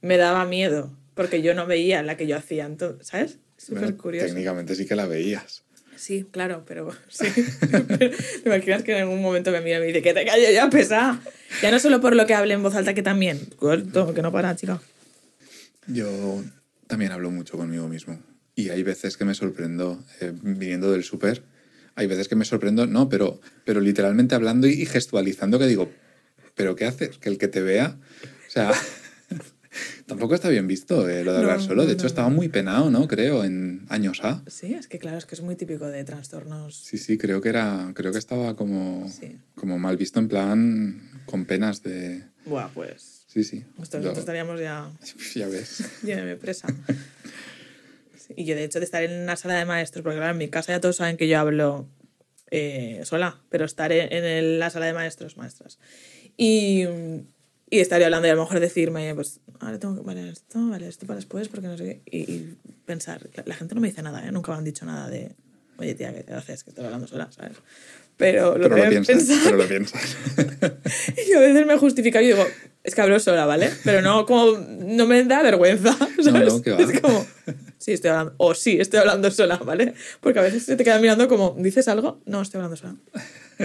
me 0.00 0.16
daba 0.16 0.44
miedo 0.44 0.96
porque 1.14 1.42
yo 1.42 1.54
no 1.54 1.66
veía 1.66 2.02
la 2.02 2.16
que 2.16 2.26
yo 2.26 2.36
hacía. 2.36 2.66
Entonces, 2.66 3.06
¿Sabes? 3.06 3.38
Súper 3.56 3.82
Bueno, 3.82 3.98
curioso. 3.98 4.26
técnicamente 4.28 4.74
sí 4.74 4.86
que 4.86 4.96
la 4.96 5.06
veías. 5.06 5.64
Sí, 5.96 6.24
claro, 6.30 6.64
pero 6.66 6.90
sí. 7.10 7.26
Pero, 7.70 8.16
¿Te 8.42 8.48
imaginas 8.48 8.82
que 8.84 8.92
en 8.96 9.02
algún 9.02 9.20
momento 9.20 9.50
me 9.50 9.60
mira 9.60 9.76
y 9.76 9.80
me 9.80 9.86
dice 9.88 10.00
que 10.00 10.14
te 10.14 10.24
calles 10.24 10.54
ya, 10.54 10.70
pesa? 10.70 11.20
Ya 11.60 11.70
no 11.70 11.78
solo 11.78 12.00
por 12.00 12.16
lo 12.16 12.26
que 12.26 12.32
hable 12.34 12.54
en 12.54 12.62
voz 12.62 12.74
alta, 12.74 12.94
que 12.94 13.02
también. 13.02 13.38
Corto, 13.56 14.14
que 14.14 14.22
no 14.22 14.32
para, 14.32 14.56
chica. 14.56 14.80
Yo 15.86 16.42
también 16.86 17.12
hablo 17.12 17.30
mucho 17.30 17.58
conmigo 17.58 17.86
mismo. 17.88 18.18
Y 18.60 18.68
hay 18.70 18.82
veces 18.82 19.16
que 19.16 19.24
me 19.24 19.34
sorprendo, 19.34 20.04
eh, 20.20 20.32
viniendo 20.42 20.92
del 20.92 21.02
súper, 21.04 21.42
hay 21.94 22.06
veces 22.06 22.28
que 22.28 22.36
me 22.36 22.44
sorprendo, 22.44 22.86
no, 22.86 23.08
pero, 23.08 23.40
pero 23.64 23.80
literalmente 23.80 24.34
hablando 24.34 24.66
y 24.66 24.84
gestualizando 24.86 25.58
que 25.58 25.66
digo, 25.66 25.90
¿pero 26.54 26.76
qué 26.76 26.84
haces? 26.84 27.18
Que 27.18 27.28
el 27.30 27.38
que 27.38 27.48
te 27.48 27.62
vea, 27.62 27.96
o 28.48 28.50
sea, 28.50 28.72
tampoco 30.06 30.34
está 30.34 30.48
bien 30.48 30.66
visto 30.66 31.08
eh, 31.08 31.24
lo 31.24 31.32
de 31.32 31.38
hablar 31.38 31.58
No, 31.58 31.64
solo. 31.64 31.82
De 31.82 31.88
no, 31.88 31.92
hecho, 31.94 32.02
no, 32.04 32.08
estaba 32.08 32.28
muy 32.28 32.48
penado, 32.48 32.90
¿no? 32.90 33.06
Creo, 33.08 33.44
en 33.44 33.86
años 33.88 34.20
A. 34.22 34.42
Sí, 34.46 34.74
es 34.74 34.88
que 34.88 34.98
claro, 34.98 35.18
es 35.18 35.26
que 35.26 35.34
es 35.34 35.40
muy 35.40 35.56
típico 35.56 35.86
de 35.86 36.04
trastornos. 36.04 36.76
Sí, 36.76 36.98
sí, 36.98 37.16
creo 37.18 37.40
que 37.40 37.48
era, 37.50 37.92
creo 37.94 38.12
que 38.12 38.18
estaba 38.18 38.56
como, 38.56 39.08
Sí. 39.10 39.38
como 39.54 39.78
mal 39.78 39.96
visto 39.96 40.18
en 40.20 40.28
plan 40.28 41.22
con 41.26 41.44
penas 41.44 41.82
de... 41.82 42.24
Buah, 42.46 42.68
pues. 42.74 43.24
Sí, 43.26 43.44
sí. 43.44 43.64
Nosotros, 43.78 44.18
estaríamos 44.18 44.58
ya. 44.60 44.90
ya 45.34 45.46
ves. 45.48 45.84
Lléveme 46.02 46.36
presa. 46.36 46.66
Y 48.36 48.44
yo, 48.44 48.54
de 48.54 48.64
hecho, 48.64 48.78
de 48.78 48.84
estar 48.84 49.02
en 49.02 49.22
una 49.22 49.36
sala 49.36 49.54
de 49.58 49.64
maestros, 49.64 50.02
porque 50.02 50.16
claro, 50.18 50.32
en 50.32 50.38
mi 50.38 50.48
casa 50.48 50.72
ya 50.72 50.80
todos 50.80 50.96
saben 50.96 51.16
que 51.16 51.28
yo 51.28 51.38
hablo 51.38 51.88
eh, 52.50 53.00
sola, 53.04 53.40
pero 53.48 53.64
estar 53.64 53.92
en, 53.92 54.12
en 54.12 54.58
la 54.58 54.70
sala 54.70 54.86
de 54.86 54.92
maestros, 54.92 55.36
maestras. 55.36 55.78
Y, 56.36 56.84
y 57.70 57.78
estaría 57.80 58.06
hablando 58.06 58.26
y 58.28 58.30
a 58.30 58.34
lo 58.34 58.42
mejor 58.42 58.60
decirme, 58.60 59.14
pues, 59.14 59.40
ahora 59.60 59.78
tengo 59.78 59.96
que, 59.96 60.02
vale, 60.02 60.28
esto, 60.30 60.68
vale, 60.68 60.88
esto 60.88 61.06
para 61.06 61.16
después, 61.16 61.48
porque 61.48 61.66
no 61.68 61.76
sé 61.76 61.84
qué. 61.84 62.02
Y, 62.16 62.18
y 62.32 62.56
pensar, 62.86 63.28
la, 63.34 63.42
la 63.46 63.54
gente 63.54 63.74
no 63.74 63.80
me 63.80 63.88
dice 63.88 64.02
nada, 64.02 64.26
¿eh? 64.26 64.32
Nunca 64.32 64.52
me 64.52 64.58
han 64.58 64.64
dicho 64.64 64.84
nada 64.86 65.08
de, 65.08 65.34
oye, 65.78 65.94
tía, 65.94 66.12
¿qué 66.14 66.22
te 66.22 66.32
haces? 66.32 66.64
Que 66.64 66.70
estoy 66.70 66.84
hablando 66.84 67.06
sola, 67.06 67.30
¿sabes? 67.30 67.56
Pero 68.16 68.58
lo 68.58 68.68
Pero 68.68 68.76
lo 68.84 68.90
piensas, 68.90 69.16
pensar. 69.16 69.38
pero 69.44 69.56
lo 69.56 69.68
piensas. 69.68 70.16
Y 71.28 71.32
a 71.32 71.40
veces 71.40 71.66
me 71.66 71.76
justifica 71.78 72.20
y 72.20 72.26
digo, 72.28 72.44
es 72.82 72.94
que 72.94 73.00
hablo 73.00 73.18
sola, 73.20 73.46
¿vale? 73.46 73.70
Pero 73.84 74.02
no, 74.02 74.26
como, 74.26 74.58
no 74.58 75.06
me 75.06 75.22
da 75.24 75.42
vergüenza, 75.42 75.96
¿sabes? 76.22 76.52
no, 76.52 76.62
que 76.62 76.72
va. 76.72 76.78
Es 76.80 77.00
como, 77.00 77.26
Sí, 77.80 77.92
estoy 77.92 78.10
hablando. 78.10 78.34
O 78.36 78.54
sí, 78.54 78.76
estoy 78.78 79.00
hablando 79.00 79.30
sola, 79.30 79.56
¿vale? 79.56 79.94
Porque 80.20 80.38
a 80.38 80.42
veces 80.42 80.64
se 80.64 80.76
te 80.76 80.84
queda 80.84 80.98
mirando 81.00 81.26
como, 81.28 81.56
¿dices 81.58 81.88
algo? 81.88 82.20
No, 82.26 82.42
estoy 82.42 82.58
hablando 82.58 82.76
sola. 82.76 82.94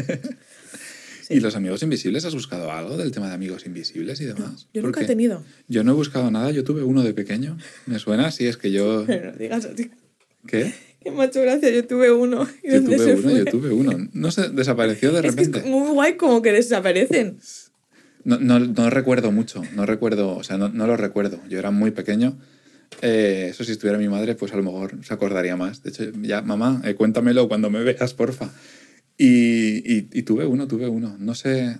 ¿Y 1.29 1.39
los 1.39 1.55
amigos 1.55 1.81
invisibles? 1.83 2.23
¿Has 2.23 2.33
buscado 2.35 2.71
algo 2.71 2.97
del 2.97 3.11
tema 3.11 3.27
de 3.27 3.33
amigos 3.33 3.65
invisibles 3.65 4.21
y 4.21 4.25
demás? 4.25 4.67
Yo 4.73 4.83
nunca 4.83 5.01
he 5.01 5.05
tenido. 5.05 5.43
Yo 5.67 5.83
no 5.83 5.91
he 5.91 5.95
buscado 5.95 6.29
nada, 6.31 6.51
yo 6.51 6.63
tuve 6.63 6.83
uno 6.83 7.03
de 7.03 7.13
pequeño. 7.13 7.57
¿Me 7.87 7.97
suena? 7.99 8.31
Sí, 8.31 8.47
es 8.47 8.57
que 8.57 8.71
yo... 8.71 9.03
Pero 9.07 9.31
no 9.31 9.37
digas 9.37 9.65
así. 9.65 9.91
¿Qué? 10.47 10.73
Qué 11.01 11.11
macho 11.11 11.41
gracia, 11.41 11.69
yo 11.71 11.85
tuve 11.85 12.11
uno. 12.11 12.47
¿Y 12.63 12.67
Yo 12.71 12.75
dónde 12.81 12.95
tuve 12.95 13.05
se 13.05 13.13
uno, 13.13 13.21
fue? 13.23 13.33
yo 13.39 13.45
tuve 13.45 13.69
uno. 13.71 14.09
No 14.13 14.31
sé, 14.31 14.49
desapareció 14.49 15.11
de 15.11 15.19
Es 15.27 15.35
que 15.35 15.41
repente. 15.43 15.59
es 15.59 15.65
muy 15.65 15.89
guay 15.91 16.15
como 16.15 16.41
que 16.41 16.51
desaparecen. 16.51 17.37
No, 18.23 18.39
no, 18.39 18.59
no 18.59 18.89
recuerdo 18.89 19.31
mucho, 19.31 19.61
no 19.75 19.85
recuerdo, 19.85 20.35
o 20.35 20.43
sea, 20.43 20.57
no, 20.57 20.69
no 20.69 20.87
lo 20.87 20.97
recuerdo. 20.97 21.39
Yo 21.49 21.59
era 21.59 21.69
muy 21.71 21.91
pequeño. 21.91 22.37
Eh, 23.01 23.47
eso 23.51 23.63
si 23.63 23.71
estuviera 23.73 23.97
mi 23.97 24.07
madre, 24.07 24.35
pues 24.35 24.53
a 24.53 24.57
lo 24.57 24.63
mejor 24.63 25.03
se 25.03 25.13
acordaría 25.13 25.55
más. 25.55 25.83
De 25.83 25.89
hecho, 25.89 26.03
ya, 26.21 26.41
mamá, 26.41 26.81
eh, 26.85 26.95
cuéntamelo 26.95 27.47
cuando 27.47 27.69
me 27.69 27.83
veas, 27.83 28.13
porfa. 28.13 28.49
Y, 29.17 29.77
y, 29.93 30.09
y 30.11 30.23
tuve 30.23 30.45
uno, 30.45 30.67
tuve 30.67 30.87
uno. 30.87 31.15
No 31.19 31.35
sé, 31.35 31.77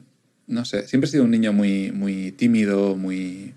no 0.47 0.65
sé. 0.65 0.87
Siempre 0.87 1.07
he 1.07 1.11
sido 1.11 1.23
un 1.23 1.31
niño 1.31 1.53
muy, 1.53 1.91
muy 1.91 2.31
tímido, 2.31 2.95
muy, 2.95 3.53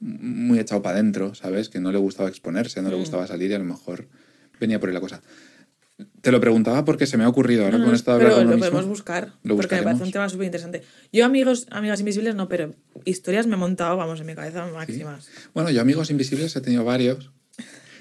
muy 0.00 0.58
echado 0.58 0.82
para 0.82 0.98
adentro, 0.98 1.34
¿sabes? 1.34 1.68
Que 1.68 1.80
no 1.80 1.92
le 1.92 1.98
gustaba 1.98 2.28
exponerse, 2.28 2.82
no 2.82 2.90
le 2.90 2.96
Mm. 2.96 3.00
gustaba 3.00 3.26
salir 3.26 3.50
y 3.50 3.54
a 3.54 3.58
lo 3.58 3.64
mejor 3.64 4.06
venía 4.60 4.78
por 4.80 4.88
ahí 4.88 4.94
la 4.94 5.00
cosa. 5.00 5.22
Te 6.22 6.32
lo 6.32 6.40
preguntaba 6.40 6.84
porque 6.84 7.06
se 7.06 7.16
me 7.16 7.22
ha 7.24 7.28
ocurrido 7.28 7.64
ahora 7.64 7.78
No, 7.78 7.84
con 7.84 7.94
esto 7.94 8.12
de 8.18 8.24
pero 8.24 8.36
lo 8.38 8.44
mismo. 8.44 8.58
podemos 8.58 8.86
buscar. 8.86 9.32
Lo 9.44 9.54
porque 9.56 9.76
me 9.76 9.82
parece 9.82 10.02
un 10.02 10.10
tema 10.10 10.28
súper 10.28 10.46
interesante. 10.46 10.82
Yo, 11.12 11.24
amigos, 11.24 11.66
amigas 11.70 12.00
invisibles, 12.00 12.34
no, 12.34 12.48
pero 12.48 12.74
historias 13.04 13.46
me 13.46 13.54
he 13.54 13.58
montado, 13.58 13.96
vamos, 13.96 14.18
en 14.20 14.26
mi 14.26 14.34
cabeza 14.34 14.66
máximas. 14.66 15.28
Bueno, 15.54 15.70
yo 15.70 15.80
amigos 15.80 16.10
invisibles 16.10 16.56
he 16.56 16.60
tenido 16.60 16.82
varios. 16.84 17.30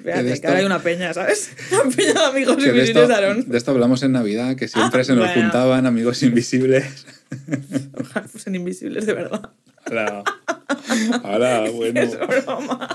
Fíjate, 0.04 0.24
que 0.24 0.34
esto- 0.34 0.48
ahora 0.48 0.60
hay 0.62 0.66
una 0.66 0.80
peña, 0.82 1.14
¿sabes? 1.14 1.52
Una 1.72 1.96
peña 1.96 2.14
de 2.14 2.20
amigos 2.26 2.56
Que 2.58 2.64
de, 2.64 2.70
invisibles, 2.70 3.04
esto, 3.04 3.14
Aarón. 3.14 3.50
de 3.50 3.58
esto 3.58 3.72
hablamos 3.72 4.02
en 4.04 4.12
Navidad, 4.14 4.56
que 4.56 4.68
siempre 4.68 5.02
Ah, 5.02 5.04
se 5.04 5.14
nos 5.16 5.28
bueno. 5.28 5.42
juntaban 5.44 5.86
amigos 5.86 6.24
invisibles. 6.24 7.06
Ojalá 8.00 8.28
fuesen 8.28 8.56
invisibles, 8.56 9.06
de 9.06 9.14
verdad. 9.14 9.52
Hola. 9.90 10.24
Hola, 11.24 11.70
bueno. 11.76 12.02
Es 12.02 12.18
broma. 12.18 12.90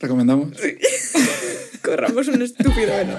¿Recomendamos? 0.00 0.56
Corramos 1.82 2.28
un 2.28 2.42
estúpido 2.42 2.88
velo. 2.96 3.18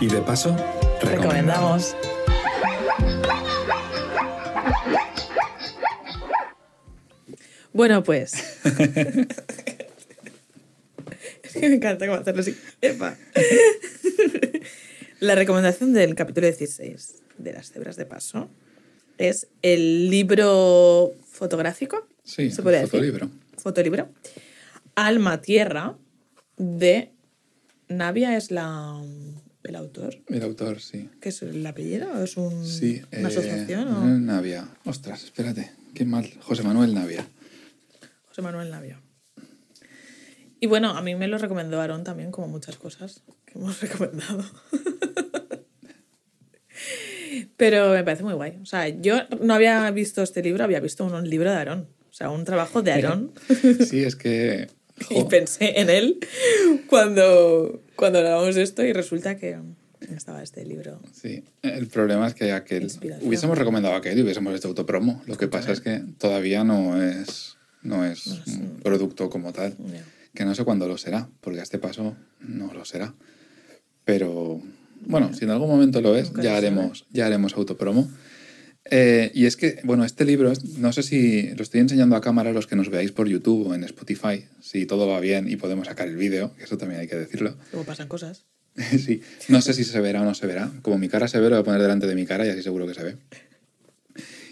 Y 0.00 0.06
de 0.06 0.20
paso, 0.22 0.56
Recomendamos. 1.02 1.94
Bueno, 7.74 8.02
pues. 8.04 8.34
es 11.42 11.52
que 11.52 11.68
me 11.68 11.74
encanta 11.74 12.06
cómo 12.06 12.18
hacerlo 12.18 12.40
así. 12.40 12.56
Epa. 12.80 13.16
La 15.20 15.34
recomendación 15.34 15.92
del 15.92 16.14
capítulo 16.14 16.46
16 16.46 17.22
de 17.38 17.52
Las 17.52 17.72
Cebras 17.72 17.96
de 17.96 18.06
Paso 18.06 18.48
es 19.18 19.48
el 19.62 20.08
libro 20.08 21.14
fotográfico. 21.34 22.08
Sí, 22.24 22.50
¿Se 22.50 22.62
puede 22.62 22.76
el 22.78 22.82
decir? 22.84 23.00
fotolibro. 23.00 23.30
Fotolibro. 23.58 24.08
Alma 24.94 25.40
Tierra 25.42 25.96
de 26.56 27.12
Navia 27.88 28.36
es 28.36 28.50
la, 28.50 29.02
el 29.64 29.76
autor. 29.76 30.16
El 30.28 30.42
autor, 30.42 30.80
sí. 30.80 31.10
¿Qué 31.20 31.28
es 31.30 31.42
el 31.42 31.66
apellido? 31.66 32.10
¿O 32.12 32.22
¿Es 32.22 32.36
un- 32.36 32.64
Sí. 32.66 33.02
una 33.12 33.28
eh, 33.28 33.32
asociación? 33.32 33.88
o? 33.88 34.04
Navia. 34.18 34.68
Ostras, 34.84 35.24
espérate. 35.24 35.72
Qué 35.94 36.04
mal. 36.04 36.30
José 36.40 36.62
Manuel 36.62 36.94
Navia. 36.94 37.26
José 38.28 38.42
Manuel 38.42 38.70
Navia. 38.70 39.00
Y 40.60 40.66
bueno, 40.66 40.90
a 40.96 41.02
mí 41.02 41.14
me 41.14 41.28
lo 41.28 41.36
recomendó 41.38 41.80
Aarón 41.80 42.04
también, 42.04 42.30
como 42.30 42.48
muchas 42.48 42.76
cosas 42.76 43.22
que 43.44 43.58
hemos 43.58 43.80
recomendado. 43.82 44.44
Pero 47.56 47.90
me 47.92 48.02
parece 48.04 48.24
muy 48.24 48.34
guay. 48.34 48.58
O 48.62 48.66
sea, 48.66 48.88
yo 48.88 49.16
no 49.40 49.54
había 49.54 49.90
visto 49.90 50.22
este 50.22 50.42
libro, 50.42 50.64
había 50.64 50.80
visto 50.80 51.04
un, 51.04 51.14
un 51.14 51.28
libro 51.28 51.50
de 51.50 51.56
Aarón. 51.56 51.88
O 52.10 52.12
sea, 52.12 52.30
un 52.30 52.44
trabajo 52.44 52.82
de 52.82 52.92
Aarón. 52.92 53.32
Sí, 53.86 54.04
es 54.04 54.16
que... 54.16 54.68
y 55.10 55.14
jo, 55.14 55.28
pensé 55.28 55.80
en 55.80 55.90
él 55.90 56.20
cuando, 56.88 57.82
cuando 57.96 58.20
hablábamos 58.20 58.54
de 58.54 58.62
esto 58.62 58.84
y 58.84 58.92
resulta 58.92 59.36
que 59.36 59.58
estaba 60.14 60.42
este 60.42 60.64
libro. 60.64 61.00
Sí, 61.12 61.44
el 61.62 61.88
problema 61.88 62.26
es 62.28 62.34
que 62.34 62.52
aquel 62.52 62.88
hubiésemos 63.22 63.58
recomendado 63.58 63.94
aquel 63.94 64.18
y 64.18 64.22
hubiésemos 64.22 64.54
hecho 64.54 64.68
autopromo. 64.68 65.22
Lo 65.26 65.36
que 65.36 65.48
pasa 65.48 65.72
es 65.72 65.80
que 65.80 66.02
todavía 66.18 66.62
no 66.64 67.02
es, 67.02 67.56
no 67.82 68.04
es 68.04 68.26
No 68.26 68.54
un 68.54 68.80
producto 68.82 69.30
como 69.30 69.52
tal. 69.52 69.76
Que 70.34 70.44
no 70.44 70.54
sé 70.54 70.64
cuándo 70.64 70.88
lo 70.88 70.98
será, 70.98 71.28
porque 71.40 71.60
a 71.60 71.62
este 71.62 71.78
paso 71.78 72.16
no 72.40 72.72
lo 72.72 72.84
será. 72.84 73.14
Pero 74.04 74.60
bueno, 75.06 75.32
si 75.34 75.44
en 75.44 75.50
algún 75.50 75.68
momento 75.68 76.00
lo 76.00 76.16
es, 76.16 76.32
ya 76.34 76.56
haremos, 76.56 77.06
ya 77.10 77.26
haremos 77.26 77.54
autopromo. 77.54 78.10
Eh, 78.90 79.30
y 79.34 79.46
es 79.46 79.56
que, 79.56 79.80
bueno, 79.84 80.04
este 80.04 80.24
libro, 80.24 80.52
no 80.76 80.92
sé 80.92 81.02
si 81.02 81.54
lo 81.54 81.62
estoy 81.62 81.80
enseñando 81.80 82.16
a 82.16 82.20
cámara 82.20 82.50
a 82.50 82.52
los 82.52 82.66
que 82.66 82.76
nos 82.76 82.90
veáis 82.90 83.12
por 83.12 83.28
YouTube 83.28 83.68
o 83.68 83.74
en 83.74 83.82
Spotify, 83.84 84.44
si 84.60 84.84
todo 84.84 85.06
va 85.08 85.20
bien 85.20 85.48
y 85.48 85.56
podemos 85.56 85.86
sacar 85.86 86.08
el 86.08 86.16
vídeo, 86.16 86.54
que 86.56 86.64
eso 86.64 86.76
también 86.76 87.00
hay 87.00 87.08
que 87.08 87.16
decirlo. 87.16 87.56
Luego 87.72 87.86
pasan 87.86 88.08
cosas. 88.08 88.44
Sí, 88.98 89.22
no 89.48 89.60
sé 89.60 89.72
si 89.72 89.84
se 89.84 90.00
verá 90.00 90.22
o 90.22 90.24
no 90.24 90.34
se 90.34 90.48
verá. 90.48 90.70
Como 90.82 90.98
mi 90.98 91.08
cara 91.08 91.28
se 91.28 91.38
ve, 91.38 91.48
lo 91.48 91.56
voy 91.56 91.60
a 91.60 91.64
poner 91.64 91.80
delante 91.80 92.08
de 92.08 92.14
mi 92.16 92.26
cara 92.26 92.44
y 92.44 92.50
así 92.50 92.62
seguro 92.62 92.86
que 92.86 92.94
se 92.94 93.04
ve. 93.04 93.16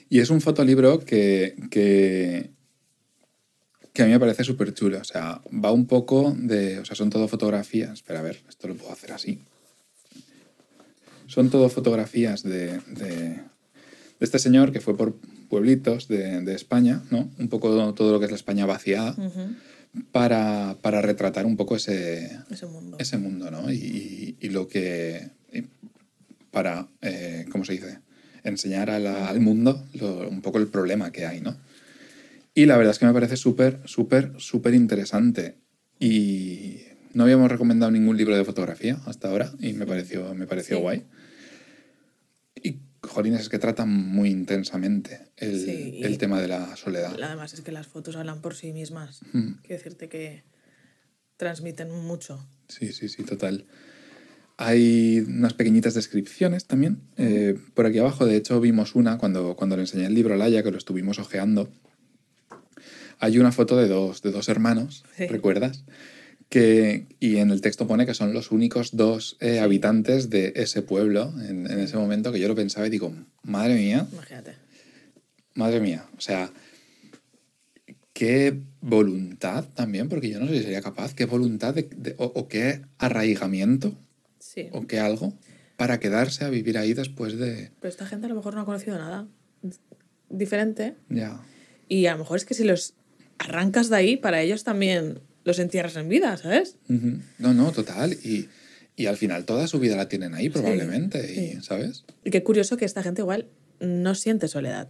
Y 0.09 0.20
es 0.20 0.30
un 0.30 0.40
fotolibro 0.40 1.01
que, 1.01 1.57
que, 1.70 2.51
que 3.93 4.03
a 4.03 4.07
mí 4.07 4.12
me 4.12 4.20
parece 4.20 4.45
súper 4.45 4.72
chulo. 4.74 4.99
O 5.01 5.05
sea, 5.05 5.43
va 5.53 5.72
un 5.72 5.86
poco 5.86 6.36
de... 6.38 6.78
O 6.78 6.84
sea, 6.84 6.95
son 6.95 7.11
todo 7.11 7.26
fotografías. 7.26 7.95
Espera, 7.95 8.20
a 8.20 8.22
ver, 8.22 8.40
esto 8.49 8.68
lo 8.68 8.76
puedo 8.76 8.93
hacer 8.93 9.12
así. 9.12 9.40
Son 11.32 11.48
todo 11.48 11.70
fotografías 11.70 12.42
de, 12.42 12.78
de, 12.88 13.08
de 13.08 13.40
este 14.20 14.38
señor 14.38 14.70
que 14.70 14.82
fue 14.82 14.94
por 14.94 15.14
pueblitos 15.48 16.06
de, 16.06 16.42
de 16.42 16.54
España, 16.54 17.02
¿no? 17.10 17.30
Un 17.38 17.48
poco 17.48 17.94
todo 17.94 18.12
lo 18.12 18.18
que 18.18 18.26
es 18.26 18.30
la 18.30 18.36
España 18.36 18.66
vaciada, 18.66 19.12
Ujú. 19.12 19.54
para, 20.12 20.76
para 20.82 21.00
retratar 21.00 21.46
un 21.46 21.56
poco 21.56 21.76
ese, 21.76 22.38
Ese 22.50 22.66
mundo. 22.66 22.98
ese 23.00 23.16
mundo, 23.16 23.50
¿no? 23.50 23.72
Y, 23.72 23.76
y- 23.76 24.36
y 24.40 24.48
lo 24.50 24.68
que. 24.68 25.30
y 25.54 25.62
para, 26.50 26.86
eh, 27.00 27.46
¿cómo 27.50 27.64
se 27.64 27.72
dice? 27.72 28.00
Enseñar 28.44 28.90
a 28.90 28.98
la- 28.98 29.28
al 29.30 29.40
mundo 29.40 29.86
lo- 29.94 30.28
un 30.28 30.42
poco 30.42 30.58
el 30.58 30.66
problema 30.66 31.12
que 31.12 31.24
hay, 31.24 31.40
¿no? 31.40 31.56
Y 32.54 32.66
la 32.66 32.76
verdad 32.76 32.90
es 32.92 32.98
que 32.98 33.06
me 33.06 33.14
parece 33.14 33.38
súper, 33.38 33.80
súper, 33.86 34.34
súper 34.36 34.74
interesante. 34.74 35.54
Y 35.98 36.80
no 37.14 37.24
habíamos 37.24 37.50
recomendado 37.50 37.90
ningún 37.92 38.16
libro 38.16 38.36
de 38.36 38.44
fotografía 38.44 38.98
hasta 39.06 39.28
ahora 39.28 39.52
y 39.60 39.72
me 39.74 39.86
pareció, 39.86 40.34
me 40.34 40.46
pareció 40.46 40.76
Sí. 40.76 40.82
guay. 40.82 41.06
Y, 42.62 42.78
jolines, 43.02 43.40
es 43.42 43.48
que 43.48 43.58
trata 43.58 43.84
muy 43.86 44.30
intensamente 44.30 45.20
el, 45.36 45.58
Sí, 45.60 46.00
el 46.02 46.18
tema 46.18 46.40
de 46.40 46.48
la 46.48 46.76
soledad. 46.76 47.16
Además 47.22 47.52
es 47.54 47.60
que 47.62 47.72
las 47.72 47.86
fotos 47.86 48.16
hablan 48.16 48.40
por 48.40 48.54
sí 48.54 48.72
mismas. 48.72 49.20
Mm. 49.32 49.52
Quiero 49.62 49.76
decirte 49.82 50.08
que 50.08 50.44
transmiten 51.36 51.90
mucho. 51.90 52.46
Sí, 52.68 52.92
sí, 52.92 53.08
sí, 53.08 53.24
total. 53.24 53.66
Hay 54.58 55.24
unas 55.26 55.54
pequeñitas 55.54 55.94
descripciones 55.94 56.66
también. 56.66 57.00
Eh, 57.16 57.58
por 57.74 57.86
aquí 57.86 57.98
abajo, 57.98 58.26
de 58.26 58.36
hecho, 58.36 58.60
vimos 58.60 58.94
una 58.94 59.18
cuando, 59.18 59.56
cuando 59.56 59.76
le 59.76 59.82
enseñé 59.82 60.06
el 60.06 60.14
libro 60.14 60.34
a 60.34 60.36
Laia, 60.36 60.62
que 60.62 60.70
lo 60.70 60.78
estuvimos 60.78 61.18
ojeando. 61.18 61.68
Hay 63.18 63.38
una 63.38 63.50
foto 63.50 63.76
de 63.76 63.88
dos, 63.88 64.22
de 64.22 64.30
dos 64.30 64.48
hermanos, 64.48 65.04
Sí. 65.16 65.26
¿recuerdas? 65.26 65.84
Que, 66.53 67.07
y 67.18 67.38
en 67.38 67.50
el 67.50 67.62
texto 67.62 67.86
pone 67.86 68.05
que 68.05 68.12
son 68.12 68.34
los 68.34 68.50
únicos 68.50 68.94
dos 68.94 69.38
eh, 69.40 69.59
habitantes 69.61 70.28
de 70.28 70.53
ese 70.55 70.82
pueblo 70.82 71.32
en, 71.48 71.66
en 71.70 71.78
ese 71.78 71.96
momento 71.96 72.30
que 72.30 72.40
yo 72.40 72.46
lo 72.46 72.55
pensaba 72.55 72.86
y 72.86 72.90
digo, 72.90 73.11
madre 73.42 73.74
mía, 73.76 74.07
Imagínate. 74.12 74.53
madre 75.55 75.80
mía. 75.80 76.05
O 76.18 76.20
sea, 76.20 76.50
qué 78.12 78.61
voluntad 78.82 79.64
también, 79.74 80.11
porque 80.11 80.28
yo 80.28 80.40
no 80.40 80.46
sé 80.46 80.59
si 80.59 80.62
sería 80.64 80.82
capaz, 80.82 81.14
qué 81.14 81.24
voluntad 81.24 81.72
de- 81.74 81.88
de- 81.96 82.14
o, 82.18 82.26
o 82.26 82.48
qué 82.48 82.82
arraigamiento 82.98 83.94
Sí. 84.38 84.68
o 84.72 84.86
qué 84.86 85.00
algo 85.00 85.32
para 85.78 85.98
quedarse 86.00 86.44
a 86.44 86.50
vivir 86.50 86.76
ahí 86.76 86.92
después 86.92 87.38
de... 87.38 87.70
Pero 87.80 87.88
esta 87.88 88.05
gente 88.07 88.26
a 88.26 88.28
lo 88.28 88.34
mejor 88.34 88.55
no 88.55 88.61
ha 88.61 88.64
conocido 88.66 88.98
nada 88.98 89.26
diferente. 90.28 90.96
Ya. 91.09 91.40
Y 91.88 92.05
a 92.07 92.12
lo 92.12 92.18
mejor 92.18 92.36
es 92.36 92.44
que 92.44 92.53
si 92.55 92.64
los 92.64 92.92
arrancas 93.38 93.88
de 93.88 93.96
ahí, 93.96 94.16
para 94.18 94.42
ellos 94.42 94.64
también 94.64 95.20
los 95.45 95.59
entierras 95.59 95.97
en 95.97 96.09
vida, 96.09 96.36
¿sabes? 96.36 96.76
No, 97.38 97.53
no, 97.55 97.72
total. 97.72 98.12
Y, 98.14 98.49
y 98.97 99.07
al 99.07 99.16
final 99.16 99.45
toda 99.45 99.66
su 99.66 99.78
vida 99.78 99.97
la 99.97 100.09
tienen 100.09 100.34
ahí 100.34 100.49
probablemente, 100.51 101.26
sí. 101.26 101.55
y, 101.59 101.62
¿sabes? 101.62 102.05
Y 102.24 102.30
qué 102.30 102.43
curioso 102.43 102.76
que 102.76 102.84
esta 102.84 103.03
gente 103.03 103.22
igual 103.22 103.47
no 103.80 104.14
siente 104.14 104.49
soledad, 104.49 104.88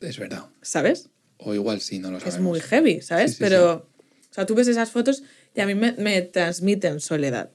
Es 0.00 0.18
verdad. 0.18 0.46
¿sabes? 0.62 1.08
O 1.38 1.54
igual 1.54 1.80
sí, 1.80 1.98
no 1.98 2.10
lo 2.10 2.18
Que 2.18 2.28
es 2.28 2.34
sabemos. 2.34 2.50
muy 2.52 2.60
heavy, 2.60 3.00
¿sabes? 3.02 3.32
Sí, 3.32 3.36
Pero, 3.40 3.88
o 4.30 4.34
sea, 4.34 4.46
tú 4.46 4.54
ves 4.54 4.68
esas 4.68 4.90
fotos 4.90 5.22
y 5.54 5.60
a 5.60 5.66
mí 5.66 5.74
me, 5.74 5.92
me 5.92 6.22
transmiten 6.22 7.00
soledad, 7.00 7.50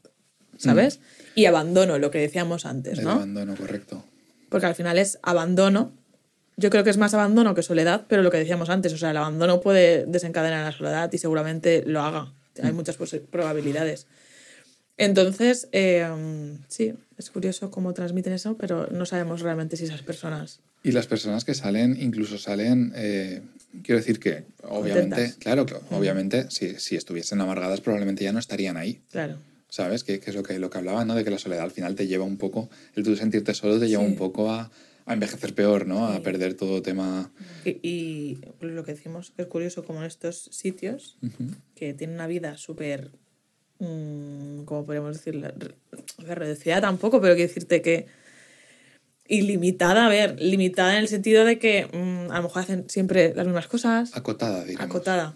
¿sabes? 0.58 1.00
Y 1.36 1.46
abandono, 1.46 1.98
lo 2.00 2.12
que 2.12 2.18
decíamos 2.20 2.66
antes, 2.66 2.98
El 3.00 3.06
¿no? 3.06 3.12
abandono, 3.12 3.56
correcto. 3.56 4.04
porque 4.50 4.66
al 4.66 4.76
final 4.76 4.98
es 4.98 5.18
abandono. 5.22 5.94
Yo 6.60 6.70
creo 6.70 6.84
que 6.84 6.90
es 6.90 6.98
más 6.98 7.14
abandono 7.14 7.56
que 7.56 7.64
soledad, 7.64 8.06
pero 8.10 8.22
lo 8.22 8.32
que 8.32 8.38
decíamos 8.38 8.70
antes, 8.70 8.92
o 8.94 8.98
sea, 8.98 9.12
el 9.12 9.18
abandono 9.18 9.62
puede 9.62 10.06
desencadenar 10.06 10.66
la 10.66 10.78
soledad 10.78 11.12
y 11.14 11.18
seguramente 11.18 11.84
lo 11.86 12.02
haga. 12.02 12.34
Hay 12.62 12.74
muchas 12.74 13.00
posi- 13.00 13.22
probabilidades. 13.22 14.08
Entonces, 14.98 15.70
eh, 15.72 16.06
sí, 16.68 16.94
es 17.18 17.30
curioso 17.30 17.72
cómo 17.72 17.94
transmiten 17.94 18.34
eso, 18.34 18.58
pero 18.58 18.88
no 18.92 19.06
sabemos 19.06 19.42
realmente 19.42 19.78
si 19.78 19.86
esas 19.86 20.02
personas. 20.02 20.60
Y 20.84 20.92
las 20.92 21.08
personas 21.08 21.46
que 21.46 21.54
salen, 21.54 21.98
incluso 22.02 22.38
salen, 22.38 22.92
eh, 22.96 23.42
quiero 23.84 24.00
decir 24.00 24.20
que, 24.20 24.44
obviamente, 24.64 25.16
Contentas. 25.16 25.36
claro, 25.40 25.66
que 25.66 25.76
obviamente, 25.92 26.48
si, 26.52 26.76
si 26.80 26.96
estuviesen 26.98 27.40
amargadas, 27.40 27.80
probablemente 27.82 28.24
ya 28.26 28.34
no 28.34 28.40
estarían 28.40 28.76
ahí. 28.76 29.00
Claro. 29.12 29.36
¿Sabes? 29.70 30.04
Que, 30.04 30.20
que 30.20 30.32
es 30.32 30.36
lo 30.36 30.44
que, 30.44 30.58
lo 30.60 30.70
que 30.70 30.80
hablaba, 30.80 31.06
¿no? 31.06 31.16
De 31.16 31.24
que 31.24 31.30
la 31.30 31.38
soledad 31.38 31.64
al 31.64 31.72
final 31.72 31.96
te 31.96 32.08
lleva 32.08 32.26
un 32.26 32.38
poco, 32.38 32.70
el 32.96 33.04
tú 33.04 33.16
sentirte 33.16 33.54
solo 33.54 33.80
te 33.80 33.88
lleva 33.88 34.04
Sí. 34.04 34.10
un 34.10 34.16
poco 34.18 34.52
a, 34.52 34.72
a 35.10 35.14
envejecer 35.14 35.56
peor, 35.56 35.88
¿no? 35.88 36.06
A 36.06 36.22
perder 36.22 36.54
todo 36.54 36.84
tema. 36.84 37.32
Y, 37.66 37.80
y 37.82 38.42
lo 38.62 38.84
que 38.84 38.94
decimos, 38.94 39.34
es 39.38 39.48
curioso 39.48 39.84
como 39.84 40.00
en 40.02 40.06
estos 40.06 40.50
sitios 40.52 41.18
que 41.76 41.96
tienen 41.96 42.16
una 42.16 42.28
vida 42.28 42.58
súper, 42.58 43.10
mm, 43.80 44.66
¿cómo 44.66 44.86
podríamos 44.86 45.20
ver, 45.26 45.76
reducida 46.20 46.80
tampoco, 46.80 47.20
pero 47.22 47.34
quiero 47.34 47.48
decirte 47.48 47.82
que 47.82 48.06
ilimitada, 49.28 50.06
a 50.06 50.10
ver, 50.10 50.40
limitada 50.40 50.94
en 50.94 51.00
el 51.00 51.08
sentido 51.08 51.44
de 51.44 51.58
que 51.58 51.86
mm, 51.92 52.32
a 52.32 52.38
lo 52.38 52.44
mejor 52.44 52.62
hacen 52.62 52.90
siempre 52.90 53.34
las 53.34 53.46
mismas 53.46 53.68
cosas, 53.68 54.16
Acotada, 54.16 54.64
digamos. 54.64 54.96
acotada. 54.96 55.36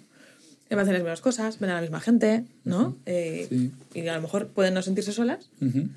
Siempre 0.67 0.82
hacen 0.82 0.93
las 0.93 1.03
mismas 1.03 1.21
cosas, 1.21 1.59
ven 1.59 1.69
a 1.71 1.76
la 1.76 1.82
misma 1.82 1.99
gente, 1.99 2.45
¿no? 2.63 2.95
Eh, 3.07 3.47
Sí. 3.49 3.71
Y 3.95 4.07
a 4.07 4.15
lo 4.15 4.21
mejor 4.21 4.47
pueden 4.49 4.74
no 4.76 4.82
sentirse 4.84 5.11
solas 5.13 5.49
Ujú. 5.61 5.89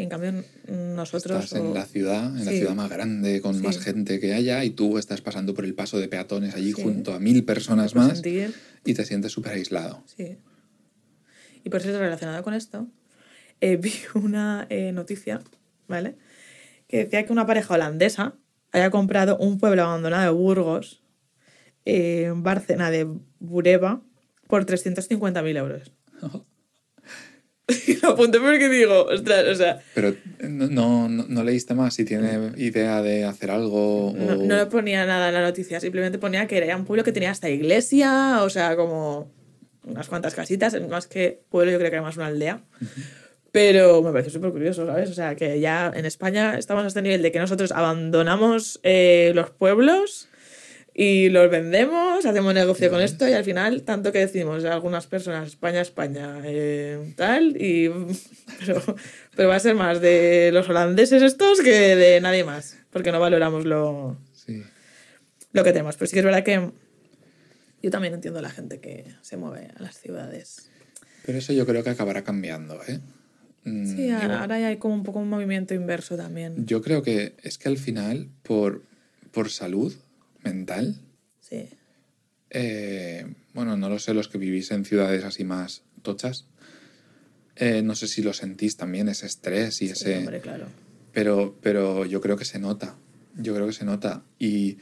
Y 0.00 0.04
en 0.04 0.08
cambio 0.08 0.32
nosotros... 0.68 1.44
Estás 1.44 1.60
en 1.60 1.74
la 1.74 1.84
ciudad, 1.84 2.24
en 2.36 2.44
la 2.46 2.50
ciudad 2.52 2.74
más 2.74 2.88
grande, 2.88 3.40
con 3.42 3.54
Sí. 3.54 3.62
más 3.62 3.78
gente 3.78 4.18
que 4.18 4.32
haya, 4.32 4.64
y 4.64 4.70
tú 4.70 4.96
estás 4.96 5.20
pasando 5.20 5.52
por 5.52 5.64
el 5.66 5.74
paso 5.74 5.98
de 5.98 6.08
peatones 6.08 6.54
allí 6.54 6.72
Sí. 6.72 6.82
junto 6.82 7.12
a 7.12 7.18
mil 7.20 7.44
personas 7.44 7.94
más 7.94 8.22
sentir- 8.22 8.54
y 8.84 8.94
te 8.94 9.04
sientes 9.04 9.30
súper 9.32 9.52
aislado. 9.52 10.02
Sí. 10.06 10.38
Y 11.64 11.68
por 11.68 11.80
eso, 11.80 11.98
relacionado 11.98 12.42
con 12.42 12.54
esto, 12.54 12.88
eh, 13.60 13.76
vi 13.82 13.92
una 14.14 14.66
eh, 14.70 14.92
noticia, 14.92 15.40
¿vale? 15.86 16.16
Que 16.88 17.04
decía 17.04 17.26
que 17.26 17.32
una 17.32 17.46
pareja 17.46 17.74
holandesa 17.74 18.34
había 18.72 18.90
comprado 18.90 19.36
un 19.36 19.58
pueblo 19.58 19.82
abandonado 19.82 20.22
de 20.24 20.30
Burgos, 20.30 21.02
eh, 21.84 22.24
en 22.24 22.42
Bárcena 22.42 22.90
de 22.90 23.06
Bureba, 23.38 24.02
por 24.48 24.64
350.000 24.64 25.56
euros. 25.58 25.92
Y 26.22 26.26
lo 28.02 28.10
apunté 28.10 28.38
porque 28.40 28.68
digo, 28.68 29.04
ostras, 29.04 29.46
o 29.48 29.54
sea, 29.54 29.80
Pero 29.94 30.14
no, 30.48 31.08
no, 31.08 31.44
leíste 31.44 31.74
más 31.74 31.94
si 31.94 32.04
tiene 32.04 32.52
idea 32.56 33.02
de 33.02 33.24
hacer 33.24 33.50
algo 33.50 34.14
no, 34.16 34.34
o... 34.34 34.36
no 34.36 34.56
le 34.56 34.66
ponía 34.66 35.06
nada 35.06 35.28
en 35.28 35.34
la 35.34 35.42
noticia, 35.42 35.80
simplemente 35.80 36.18
ponía 36.18 36.46
que 36.46 36.58
era 36.58 36.76
un 36.76 36.84
pueblo 36.84 37.04
que 37.04 37.12
tenía 37.12 37.30
hasta 37.30 37.48
iglesia, 37.48 38.42
o 38.42 38.50
sea, 38.50 38.76
como 38.76 39.30
unas 39.84 40.08
cuantas 40.08 40.34
casitas, 40.34 40.76
más 40.88 41.06
que 41.06 41.42
pueblo, 41.48 41.72
yo 41.72 41.78
creo 41.78 41.90
que 41.90 41.96
era 41.96 42.04
más 42.04 42.16
una 42.16 42.26
aldea. 42.26 42.62
Pero 43.52 44.00
me 44.02 44.12
parece 44.12 44.30
súper 44.30 44.52
curioso, 44.52 44.86
¿sabes? 44.86 45.10
O 45.10 45.14
sea, 45.14 45.34
que 45.34 45.58
ya 45.58 45.90
en 45.94 46.06
España 46.06 46.56
estamos 46.56 46.84
a 46.84 46.86
este 46.86 47.02
nivel 47.02 47.20
de 47.22 47.32
que 47.32 47.40
nosotros 47.40 47.72
abandonamos 47.72 48.78
eh, 48.84 49.32
los 49.34 49.50
pueblos 49.50 50.29
y 50.94 51.28
los 51.28 51.50
vendemos, 51.50 52.26
hacemos 52.26 52.52
negocio 52.52 52.90
con 52.90 53.00
esto 53.00 53.26
y 53.28 53.32
al 53.32 53.44
final, 53.44 53.82
tanto 53.82 54.12
que 54.12 54.18
decimos 54.18 54.64
a 54.64 54.72
algunas 54.74 55.06
personas, 55.06 55.46
España, 55.48 55.80
España, 55.80 56.40
eh, 56.44 57.14
tal, 57.16 57.56
y, 57.56 57.88
pero, 58.60 58.82
pero 59.36 59.48
va 59.48 59.56
a 59.56 59.60
ser 59.60 59.74
más 59.74 60.00
de 60.00 60.50
los 60.52 60.68
holandeses 60.68 61.22
estos 61.22 61.60
que 61.60 61.96
de 61.96 62.20
nadie 62.20 62.44
más, 62.44 62.76
porque 62.90 63.12
no 63.12 63.20
valoramos 63.20 63.64
lo, 63.64 64.18
Sí. 64.32 64.62
lo 65.52 65.62
que 65.64 65.72
tenemos. 65.72 65.96
Pero 65.96 66.06
sí 66.08 66.14
que 66.14 66.18
es 66.20 66.24
verdad 66.24 66.42
que 66.44 66.70
yo 67.82 67.90
también 67.90 68.14
entiendo 68.14 68.40
a 68.40 68.42
la 68.42 68.50
gente 68.50 68.80
que 68.80 69.04
se 69.22 69.36
mueve 69.36 69.68
a 69.76 69.82
las 69.82 69.98
ciudades. 69.98 70.70
Pero 71.24 71.38
eso 71.38 71.52
yo 71.52 71.66
creo 71.66 71.84
que 71.84 71.90
acabará 71.90 72.24
cambiando, 72.24 72.80
¿eh? 72.88 72.98
Mm, 73.64 73.86
Sí, 73.94 74.08
yo- 74.08 74.16
ahora 74.16 74.58
ya 74.58 74.68
hay 74.68 74.78
como 74.78 74.94
un 74.94 75.02
poco 75.02 75.18
un 75.20 75.28
movimiento 75.28 75.72
inverso 75.74 76.16
también. 76.16 76.66
Yo 76.66 76.82
creo 76.82 77.02
que 77.02 77.34
es 77.42 77.58
que 77.58 77.68
al 77.68 77.78
final, 77.78 78.28
por, 78.42 78.82
por 79.30 79.50
salud 79.50 79.94
mental, 80.44 81.00
Sí, 81.40 81.68
eh, 82.50 83.26
bueno, 83.54 83.76
no 83.76 83.88
lo 83.88 83.98
sé 83.98 84.14
los 84.14 84.28
que 84.28 84.38
vivís 84.38 84.70
en 84.70 84.84
ciudades 84.84 85.24
así 85.24 85.44
más 85.44 85.82
tochas, 86.02 86.46
eh, 87.56 87.82
no 87.82 87.94
sé 87.94 88.08
si 88.08 88.22
lo 88.22 88.32
sentís 88.32 88.76
también, 88.76 89.08
ese 89.08 89.26
estrés 89.26 89.82
y 89.82 89.86
sí, 89.86 89.92
ese... 89.92 90.18
hombre, 90.18 90.40
claro. 90.40 90.66
pero, 91.12 91.58
pero 91.60 92.06
yo 92.06 92.20
creo 92.20 92.36
que 92.36 92.44
se 92.44 92.58
nota, 92.58 92.96
yo 93.36 93.54
creo 93.54 93.66
que 93.66 93.72
se 93.72 93.84
nota 93.84 94.24
y, 94.38 94.78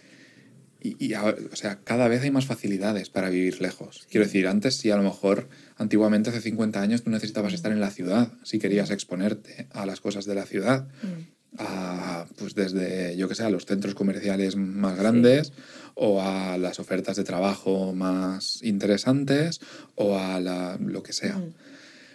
y, 0.81 0.97
y 1.05 1.15
a- 1.15 1.25
o 1.53 1.57
sea, 1.57 1.81
cada 1.83 2.07
vez 2.09 2.23
hay 2.23 2.31
más 2.31 2.47
facilidades 2.47 3.11
para 3.11 3.31
vivir 3.31 3.61
lejos. 3.61 4.07
Quiero 4.11 4.27
decir, 4.27 4.47
antes 4.47 4.77
sí, 4.77 4.91
a 4.91 4.97
lo 4.97 5.03
mejor, 5.03 5.49
antiguamente, 5.77 6.31
hace 6.31 6.41
50 6.41 6.81
años, 6.81 7.03
tú 7.03 7.11
necesitabas 7.11 7.53
estar 7.53 7.73
en 7.73 7.81
la 7.81 7.91
ciudad 7.91 8.33
si 8.45 8.59
querías 8.59 8.91
exponerte 8.91 9.67
a 9.73 9.87
las 9.87 10.01
cosas 10.01 10.25
de 10.25 10.35
la 10.37 10.47
ciudad. 10.47 10.89
Mm. 11.03 11.38
A, 11.57 12.27
pues 12.39 12.55
desde, 12.55 13.17
yo 13.17 13.29
que 13.29 13.35
sé, 13.35 13.43
a 13.43 13.51
los 13.51 13.65
centros 13.65 13.95
comerciales 13.95 14.55
más 14.57 14.97
grandes 14.97 15.53
o 15.95 16.21
a 16.23 16.59
las 16.59 16.79
ofertas 16.79 17.17
de 17.17 17.25
trabajo 17.25 17.95
más 17.95 18.63
interesantes 18.63 19.61
o 19.95 20.19
a 20.19 20.39
la, 20.41 20.79
lo 20.81 21.03
que 21.03 21.13
sea. 21.13 21.37
Mm. 21.39 21.55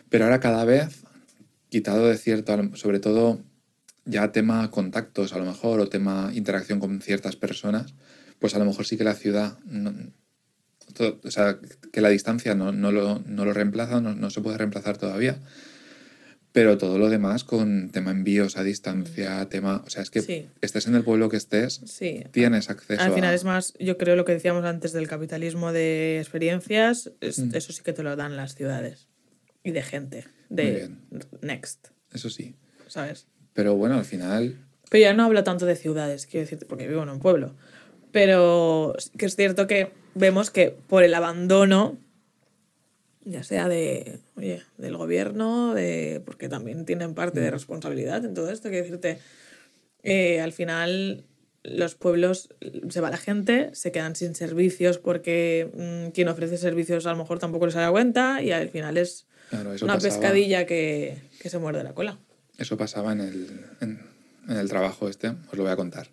Pero 0.09 0.25
ahora 0.25 0.39
cada 0.39 0.63
vez, 0.65 1.03
quitado 1.69 2.07
de 2.07 2.17
cierto, 2.17 2.75
sobre 2.75 2.99
todo 2.99 3.41
ya 4.05 4.31
tema 4.31 4.69
contactos 4.69 5.33
a 5.33 5.39
lo 5.39 5.45
mejor 5.45 5.79
o 5.79 5.89
tema 5.89 6.31
interacción 6.33 6.79
con 6.79 7.01
ciertas 7.01 7.35
personas, 7.35 7.95
pues 8.39 8.53
a 8.55 8.59
lo 8.59 8.65
mejor 8.65 8.85
sí 8.85 8.97
que 8.97 9.03
la 9.03 9.15
ciudad, 9.15 9.57
no- 9.65 9.93
to- 10.93 11.19
o 11.23 11.31
sea, 11.31 11.57
que 11.91 12.01
la 12.01 12.09
distancia 12.09 12.53
no, 12.55 12.71
no 12.71 12.91
lo, 12.91 13.19
no 13.25 13.45
lo 13.45 13.53
reemplaza, 13.53 13.99
no, 13.99 14.13
no 14.13 14.29
se 14.29 14.41
puede 14.41 14.57
reemplazar 14.57 14.97
todavía. 14.97 15.39
Pero 16.53 16.77
todo 16.77 16.97
lo 16.99 17.09
demás 17.09 17.43
con 17.43 17.89
tema 17.89 18.11
envíos 18.11 18.57
a 18.57 18.63
distancia, 18.63 19.49
tema, 19.49 19.83
o 19.85 19.89
sea, 19.89 20.03
es 20.03 20.11
que 20.11 20.21
Sí. 20.21 20.47
estés 20.61 20.87
en 20.87 20.93
el 20.95 21.03
pueblo 21.03 21.27
que 21.27 21.37
estés, 21.37 21.81
Sí. 21.85 22.23
tienes 22.31 22.69
acceso 22.69 23.01
Al 23.01 23.11
final 23.13 23.31
a... 23.31 23.33
es 23.33 23.43
más, 23.43 23.73
yo 23.79 23.97
creo 23.97 24.15
lo 24.15 24.23
que 24.23 24.33
decíamos 24.33 24.63
antes 24.63 24.93
del 24.93 25.07
capitalismo 25.07 25.73
de 25.73 26.19
experiencias, 26.19 27.11
es- 27.21 27.39
Mm. 27.39 27.55
eso 27.55 27.73
sí 27.73 27.81
que 27.83 27.91
te 27.91 28.03
lo 28.03 28.15
dan 28.15 28.37
las 28.37 28.53
ciudades 28.55 29.07
y 29.63 29.71
de 29.71 29.81
gente, 29.81 30.25
Muy 30.49 30.57
de 30.63 30.71
bien. 30.75 30.99
Next, 31.41 31.87
Eso 32.13 32.29
sí. 32.29 32.53
¿sabes? 32.87 33.25
Pero 33.53 33.75
bueno, 33.75 33.95
al 33.95 34.05
final, 34.05 34.55
Pero 34.91 35.01
ya 35.01 35.13
no 35.15 35.23
hablo 35.25 35.43
tanto 35.43 35.65
de 35.65 35.75
ciudades, 35.75 36.27
quiero 36.27 36.41
decirte, 36.45 36.67
porque 36.67 36.87
vivo 36.87 37.01
en 37.01 37.09
un 37.09 37.19
pueblo. 37.19 37.55
Pero 38.11 38.95
que 39.17 39.25
es 39.25 39.35
cierto 39.35 39.65
que 39.65 39.91
vemos 40.13 40.51
que 40.51 40.69
por 40.87 41.01
el 41.03 41.15
abandono, 41.15 41.97
ya 43.25 43.43
sea 43.43 43.67
de, 43.67 44.19
oye, 44.35 44.61
del 44.77 44.97
gobierno, 44.97 45.73
de, 45.73 46.21
porque 46.25 46.49
también 46.49 46.85
tienen 46.85 47.13
parte 47.15 47.39
de 47.39 47.51
responsabilidad 47.51 48.23
en 48.25 48.33
todo 48.33 48.49
esto, 48.51 48.69
quiero 48.69 48.83
decirte, 48.83 49.19
eh, 50.03 50.41
al 50.41 50.51
final 50.53 51.23
los 51.63 51.95
pueblos 51.95 52.49
se 52.89 52.99
va 52.99 53.09
la 53.09 53.17
gente, 53.17 53.69
se 53.73 53.91
quedan 53.93 54.15
sin 54.17 54.35
servicios 54.35 54.97
porque 54.97 55.69
mm, 55.73 56.11
quien 56.11 56.27
ofrece 56.27 56.57
servicios 56.57 57.05
a 57.05 57.11
lo 57.11 57.17
mejor 57.17 57.39
tampoco 57.39 57.65
les 57.67 57.75
da 57.75 57.89
cuenta 57.89 58.41
y 58.41 58.51
al 58.51 58.67
final 58.69 58.97
es 58.97 59.27
claro, 59.49 59.69
una 59.69 59.77
pasaba- 59.93 59.99
pescadilla 60.01 60.65
que, 60.65 61.17
que 61.39 61.49
se 61.49 61.59
muerde 61.59 61.83
la 61.83 61.93
cola. 61.93 62.19
Eso 62.57 62.75
pasaba 62.77 63.13
en 63.13 63.21
el, 63.21 63.47
en, 63.79 63.99
en 64.49 64.57
el 64.57 64.67
trabajo 64.67 65.07
este, 65.07 65.29
os 65.29 65.53
lo 65.57 65.63
voy 65.63 65.71
a 65.71 65.75
contar. 65.77 66.09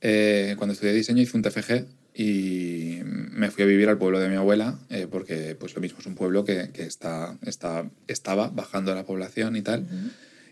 Eh, 0.00 0.54
cuando 0.58 0.74
estudié 0.74 0.92
diseño 0.92 1.20
hice 1.22 1.36
un 1.36 1.42
TFG 1.42 1.86
y 2.14 3.00
me 3.04 3.50
fui 3.50 3.64
a 3.64 3.66
vivir 3.66 3.88
al 3.88 3.98
pueblo 3.98 4.20
de 4.20 4.28
mi 4.28 4.36
abuela, 4.36 4.78
eh, 4.88 5.08
porque 5.10 5.56
pues 5.58 5.74
lo 5.74 5.80
mismo 5.80 5.98
es 5.98 6.06
un 6.06 6.14
pueblo 6.14 6.44
que, 6.44 6.70
que 6.72 6.84
está, 6.84 7.36
está, 7.44 7.90
estaba 8.06 8.48
bajando 8.48 8.94
la 8.94 9.04
población 9.04 9.56
y 9.56 9.62
tal. 9.62 9.86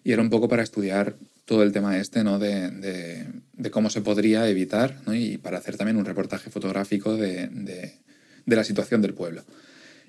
Y 0.02 0.10
era 0.10 0.22
un 0.22 0.30
poco 0.30 0.48
para 0.48 0.64
estudiar 0.64 1.14
todo 1.44 1.62
el 1.62 1.70
tema 1.70 1.98
este, 1.98 2.24
¿no? 2.24 2.40
De, 2.40 2.70
de, 2.70 3.26
de 3.52 3.70
cómo 3.70 3.90
se 3.90 4.00
podría 4.00 4.48
evitar, 4.48 5.00
¿no? 5.06 5.14
Y 5.14 5.38
para 5.38 5.58
hacer 5.58 5.76
también 5.76 5.96
un 5.96 6.04
reportaje 6.04 6.50
fotográfico 6.50 7.16
de, 7.16 7.46
de, 7.48 8.56
la 8.56 8.64
situación 8.64 9.00
del 9.00 9.14
pueblo. 9.14 9.44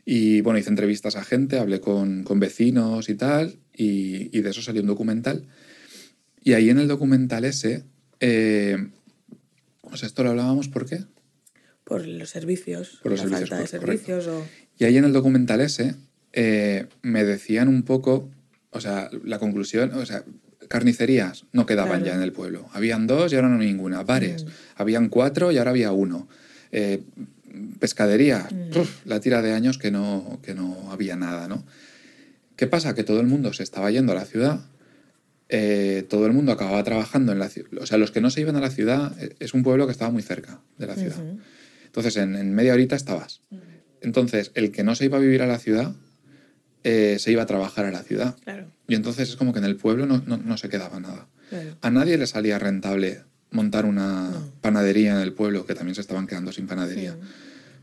Y 0.05 0.41
bueno, 0.41 0.57
hice 0.57 0.69
entrevistas 0.69 1.15
a 1.15 1.23
gente, 1.23 1.59
hablé 1.59 1.79
con, 1.79 2.23
con 2.23 2.39
vecinos 2.39 3.09
y 3.09 3.15
tal, 3.15 3.59
y, 3.75 4.35
y 4.35 4.41
de 4.41 4.49
eso 4.49 4.61
salió 4.61 4.81
un 4.81 4.87
documental. 4.87 5.45
Y 6.43 6.53
ahí 6.53 6.71
en 6.71 6.79
el 6.79 6.87
documental 6.87 7.45
ese, 7.45 7.83
eh, 8.19 8.77
sea, 9.97 10.07
esto 10.07 10.23
lo 10.23 10.31
hablábamos 10.31 10.67
por 10.67 10.85
qué. 10.85 11.03
Por 11.93 12.07
los 12.07 12.29
servicios, 12.29 12.99
Por 13.03 13.11
los 13.11 13.19
la 13.21 13.25
servicios, 13.37 13.49
falta 13.49 13.71
de 13.71 13.79
correcto. 13.79 14.05
servicios 14.07 14.27
o... 14.27 14.45
Y 14.79 14.85
ahí 14.85 14.97
en 14.97 15.05
el 15.05 15.13
documental 15.13 15.61
ese 15.61 15.95
eh, 16.33 16.87
me 17.03 17.23
decían 17.23 17.67
un 17.67 17.83
poco, 17.83 18.29
o 18.71 18.81
sea, 18.81 19.09
la 19.23 19.37
conclusión, 19.37 19.91
o 19.93 20.05
sea, 20.05 20.23
carnicerías 20.67 21.45
no 21.51 21.65
quedaban 21.67 21.99
Claro. 22.01 22.05
ya 22.05 22.15
en 22.15 22.21
el 22.23 22.31
pueblo. 22.31 22.67
Habían 22.73 23.05
dos 23.05 23.31
y 23.31 23.35
ahora 23.35 23.49
no 23.49 23.57
ninguna. 23.59 24.01
Bares, 24.03 24.45
Mm. 24.45 24.47
habían 24.77 25.09
cuatro 25.09 25.51
y 25.51 25.57
ahora 25.59 25.69
había 25.71 25.91
uno. 25.91 26.27
Eh, 26.71 27.03
pescaderías, 27.79 28.51
Mm. 28.51 28.71
la 29.05 29.19
tira 29.19 29.41
de 29.43 29.53
años 29.53 29.77
que 29.77 29.91
no, 29.91 30.39
que 30.41 30.55
no 30.55 30.91
había 30.91 31.15
nada, 31.15 31.47
¿no? 31.47 31.63
¿Qué 32.55 32.65
pasa? 32.65 32.95
Que 32.95 33.03
todo 33.03 33.19
el 33.19 33.27
mundo 33.27 33.53
se 33.53 33.61
estaba 33.63 33.91
yendo 33.91 34.11
a 34.11 34.15
la 34.15 34.25
ciudad 34.25 34.61
eh, 35.49 36.03
todo 36.09 36.25
el 36.25 36.31
mundo 36.33 36.51
acababa 36.51 36.83
trabajando 36.83 37.31
en 37.31 37.37
la 37.37 37.47
ciudad. 37.47 37.69
O 37.79 37.85
sea, 37.85 37.99
los 37.99 38.09
que 38.09 38.21
no 38.21 38.31
se 38.31 38.41
iban 38.41 38.55
a 38.55 38.59
la 38.61 38.71
ciudad, 38.71 39.13
eh, 39.21 39.35
es 39.39 39.53
un 39.53 39.61
pueblo 39.61 39.85
que 39.85 39.91
estaba 39.91 40.09
muy 40.09 40.23
cerca 40.23 40.61
de 40.79 40.87
la 40.87 40.95
ciudad. 40.95 41.17
Ujú. 41.17 41.37
Entonces, 41.93 42.17
en, 42.17 42.35
en 42.35 42.55
media 42.55 42.73
horita 42.73 42.95
estabas. 42.95 43.41
Entonces, 44.01 44.51
el 44.55 44.71
que 44.71 44.83
no 44.83 44.95
se 44.95 45.05
iba 45.05 45.17
a 45.17 45.21
vivir 45.21 45.43
a 45.43 45.47
la 45.47 45.59
ciudad, 45.59 45.93
eh, 46.83 47.17
se 47.19 47.31
iba 47.31 47.43
a 47.43 47.45
trabajar 47.45 47.85
a 47.85 47.91
la 47.91 48.01
ciudad. 48.01 48.35
Claro, 48.43 48.71
Y 48.87 48.95
entonces 48.95 49.29
es 49.29 49.35
como 49.35 49.53
que 49.53 49.59
en 49.59 49.65
el 49.65 49.75
pueblo 49.75 50.07
no, 50.07 50.23
no- 50.25 50.37
no 50.37 50.57
se 50.57 50.69
quedaba 50.69 50.99
nada. 50.99 51.27
claro. 51.49 51.77
A 51.81 51.91
nadie 51.91 52.17
le 52.17 52.25
salía 52.25 52.57
rentable 52.57 53.21
montar 53.51 53.85
una 53.85 54.31
No. 54.31 54.51
panadería 54.61 55.13
en 55.13 55.19
el 55.21 55.33
pueblo, 55.33 55.67
que 55.67 55.75
también 55.75 55.93
se 55.93 56.01
estaban 56.01 56.25
quedando 56.25 56.51
sin 56.51 56.65
panadería. 56.65 57.15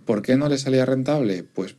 ¿Por 0.04 0.22
qué 0.22 0.36
no 0.36 0.48
le 0.48 0.58
salía 0.58 0.84
rentable? 0.84 1.44
Pues, 1.44 1.76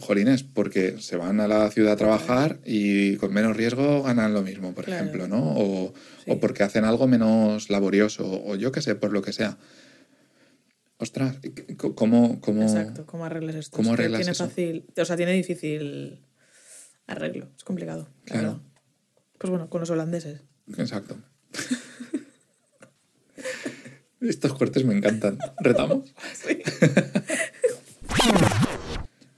jolines, 0.00 0.44
porque 0.44 0.98
se 1.00 1.16
van 1.16 1.40
a 1.40 1.48
la 1.48 1.68
ciudad 1.72 1.94
a 1.94 1.96
trabajar 1.96 2.60
y 2.64 3.16
con 3.16 3.32
menos 3.34 3.56
riesgo 3.56 4.04
ganan 4.04 4.32
lo 4.32 4.42
mismo, 4.42 4.74
por 4.74 4.88
ejemplo, 4.88 5.26
¿no? 5.26 5.42
O, 5.56 5.92
Sí. 6.24 6.30
o 6.30 6.38
porque 6.40 6.62
hacen 6.62 6.84
algo 6.84 7.08
menos 7.08 7.68
laborioso, 7.68 8.24
o 8.46 8.54
yo 8.54 8.70
qué 8.72 8.80
sé, 8.80 8.94
por 8.94 9.12
lo 9.12 9.20
que 9.22 9.32
sea. 9.32 9.58
Ostras, 11.02 11.36
¿cómo, 11.96 12.40
cómo, 12.40 12.62
Exacto, 12.62 13.04
¿cómo 13.06 13.24
arreglas 13.24 13.56
esto? 13.56 13.76
cómo 13.76 13.94
arreglas 13.94 14.20
tiene 14.20 14.30
eso? 14.30 14.44
fácil, 14.46 14.84
o 14.96 15.04
sea, 15.04 15.16
tiene 15.16 15.32
difícil 15.32 16.20
arreglo, 17.08 17.48
es 17.56 17.64
complicado. 17.64 18.08
la 18.26 18.32
Claro. 18.32 18.48
verdad. 18.52 18.62
Pues 19.38 19.50
bueno, 19.50 19.68
con 19.68 19.80
los 19.80 19.90
holandeses. 19.90 20.42
Exacto. 20.78 21.16
Estos 24.20 24.54
cortes 24.54 24.84
me 24.84 24.96
encantan. 24.96 25.38
¿Retamos? 25.58 26.14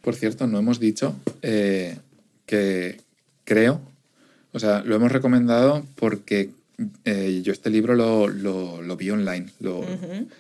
Por 0.03 0.15
cierto, 0.15 0.47
no 0.47 0.59
hemos 0.59 0.79
dicho 0.79 1.17
eh, 1.41 1.97
que 2.45 3.01
creo, 3.45 3.81
o 4.53 4.59
sea, 4.59 4.83
lo 4.85 4.95
hemos 4.97 5.11
recomendado 5.11 5.87
porque 5.97 6.51
eh, 7.05 7.41
yo 7.45 7.53
este 7.53 7.71
libro 7.71 7.95
lo, 7.95 8.29
lo- 8.29 8.83
lo 8.83 8.97
vi 8.97 9.11
online, 9.11 9.47
lo, 9.61 9.85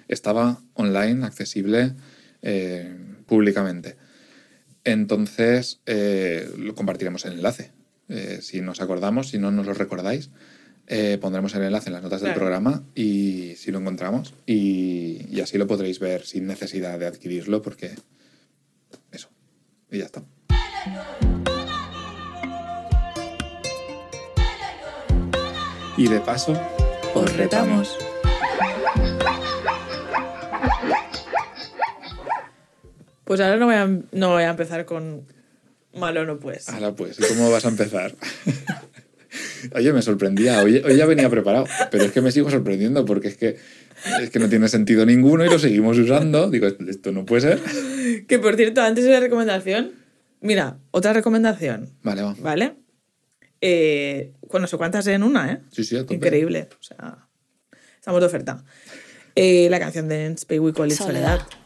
estaba 0.09 0.61
online, 0.74 1.24
accesible 1.24 1.93
eh, 2.43 2.95
públicamente. 3.26 3.97
Entonces, 4.85 5.80
eh, 5.87 6.49
lo 6.59 6.74
compartiremos 6.74 7.24
el 7.24 7.35
enlace. 7.35 7.72
Si 8.43 8.61
nos 8.61 8.82
acordamos, 8.82 9.30
si 9.30 9.39
no 9.39 9.51
nos 9.51 9.64
lo 9.64 9.72
recordáis, 9.72 10.28
pondremos 11.22 11.55
el 11.55 11.62
enlace 11.62 11.89
en 11.89 11.95
las 11.95 12.03
notas 12.03 12.20
del 12.20 12.32
programa 12.35 12.85
y 12.95 13.55
si 13.57 13.70
lo 13.72 13.78
encontramos 13.78 14.35
y, 14.45 15.24
y 15.30 15.41
así 15.41 15.57
lo 15.57 15.66
podréis 15.66 16.01
ver 16.01 16.26
sin 16.26 16.47
necesidad 16.47 16.99
de 16.99 17.07
adquirirlo 17.07 17.62
porque 17.62 17.93
eso. 19.11 19.30
Y 19.91 19.99
ya 20.01 20.05
está. 20.05 20.22
Y 25.97 26.09
de 26.09 26.20
paso, 26.20 26.53
Os 27.14 27.36
retamos. 27.36 27.97
Pues 33.24 33.40
ahora 33.40 33.57
no 33.57 33.66
voy 33.66 33.74
a, 33.76 33.86
no 33.86 34.30
voy 34.32 34.42
a 34.42 34.51
empezar 34.51 34.84
con 34.84 35.22
malo 35.95 36.24
no 36.26 36.38
pues. 36.38 36.68
Ahora 36.68 36.92
pues, 36.95 37.18
¿y 37.18 37.22
cómo 37.34 37.51
vas 37.51 37.64
a 37.64 37.68
empezar? 37.68 38.14
Oye, 39.74 39.92
me 39.92 40.03
sorprendía. 40.03 40.61
Hoy, 40.62 40.82
hoy 40.84 40.97
ya 40.97 41.07
venía 41.07 41.30
preparado, 41.30 41.66
pero 41.90 42.05
es 42.05 42.12
que 42.12 42.20
me 42.20 42.30
sigo 42.32 42.51
sorprendiendo 42.51 43.05
porque 43.05 43.28
es 43.28 43.36
que, 43.36 43.57
es 44.20 44.30
que 44.30 44.38
no 44.38 44.49
tiene 44.49 44.68
sentido 44.68 45.07
ninguno 45.07 45.45
y 45.45 45.49
lo 45.49 45.59
seguimos 45.59 45.97
usando. 45.99 46.51
Digo, 46.51 46.66
esto 46.66 47.12
no 47.12 47.24
puede 47.24 47.42
ser. 47.42 47.61
Que 48.28 48.38
por 48.38 48.57
cierto, 48.57 48.82
antes 48.82 49.05
de 49.05 49.11
la 49.11 49.20
recomendación, 49.20 49.92
mira, 50.40 50.76
otra 50.90 51.12
recomendación, 51.12 51.90
Vale, 52.03 52.22
va. 52.22 52.34
¿vale? 52.40 52.74
Eh, 53.66 54.34
no 54.52 54.66
sé 54.66 54.76
cuántas 54.76 55.06
en 55.06 55.22
una, 55.22 55.50
¿eh? 55.50 55.60
Sí, 55.72 55.84
sí. 55.84 55.96
Increíble. 56.10 56.68
O 56.78 56.82
sea, 56.82 57.26
estamos 57.98 58.20
de 58.20 58.26
oferta. 58.26 58.62
Eh, 59.34 59.68
la 59.70 59.78
canción 59.78 60.06
de 60.06 60.36
Spay 60.36 60.58
We 60.58 60.74
Call 60.74 60.92
It 60.92 60.98
Soledad. 60.98 61.40
Soledad. 61.40 61.64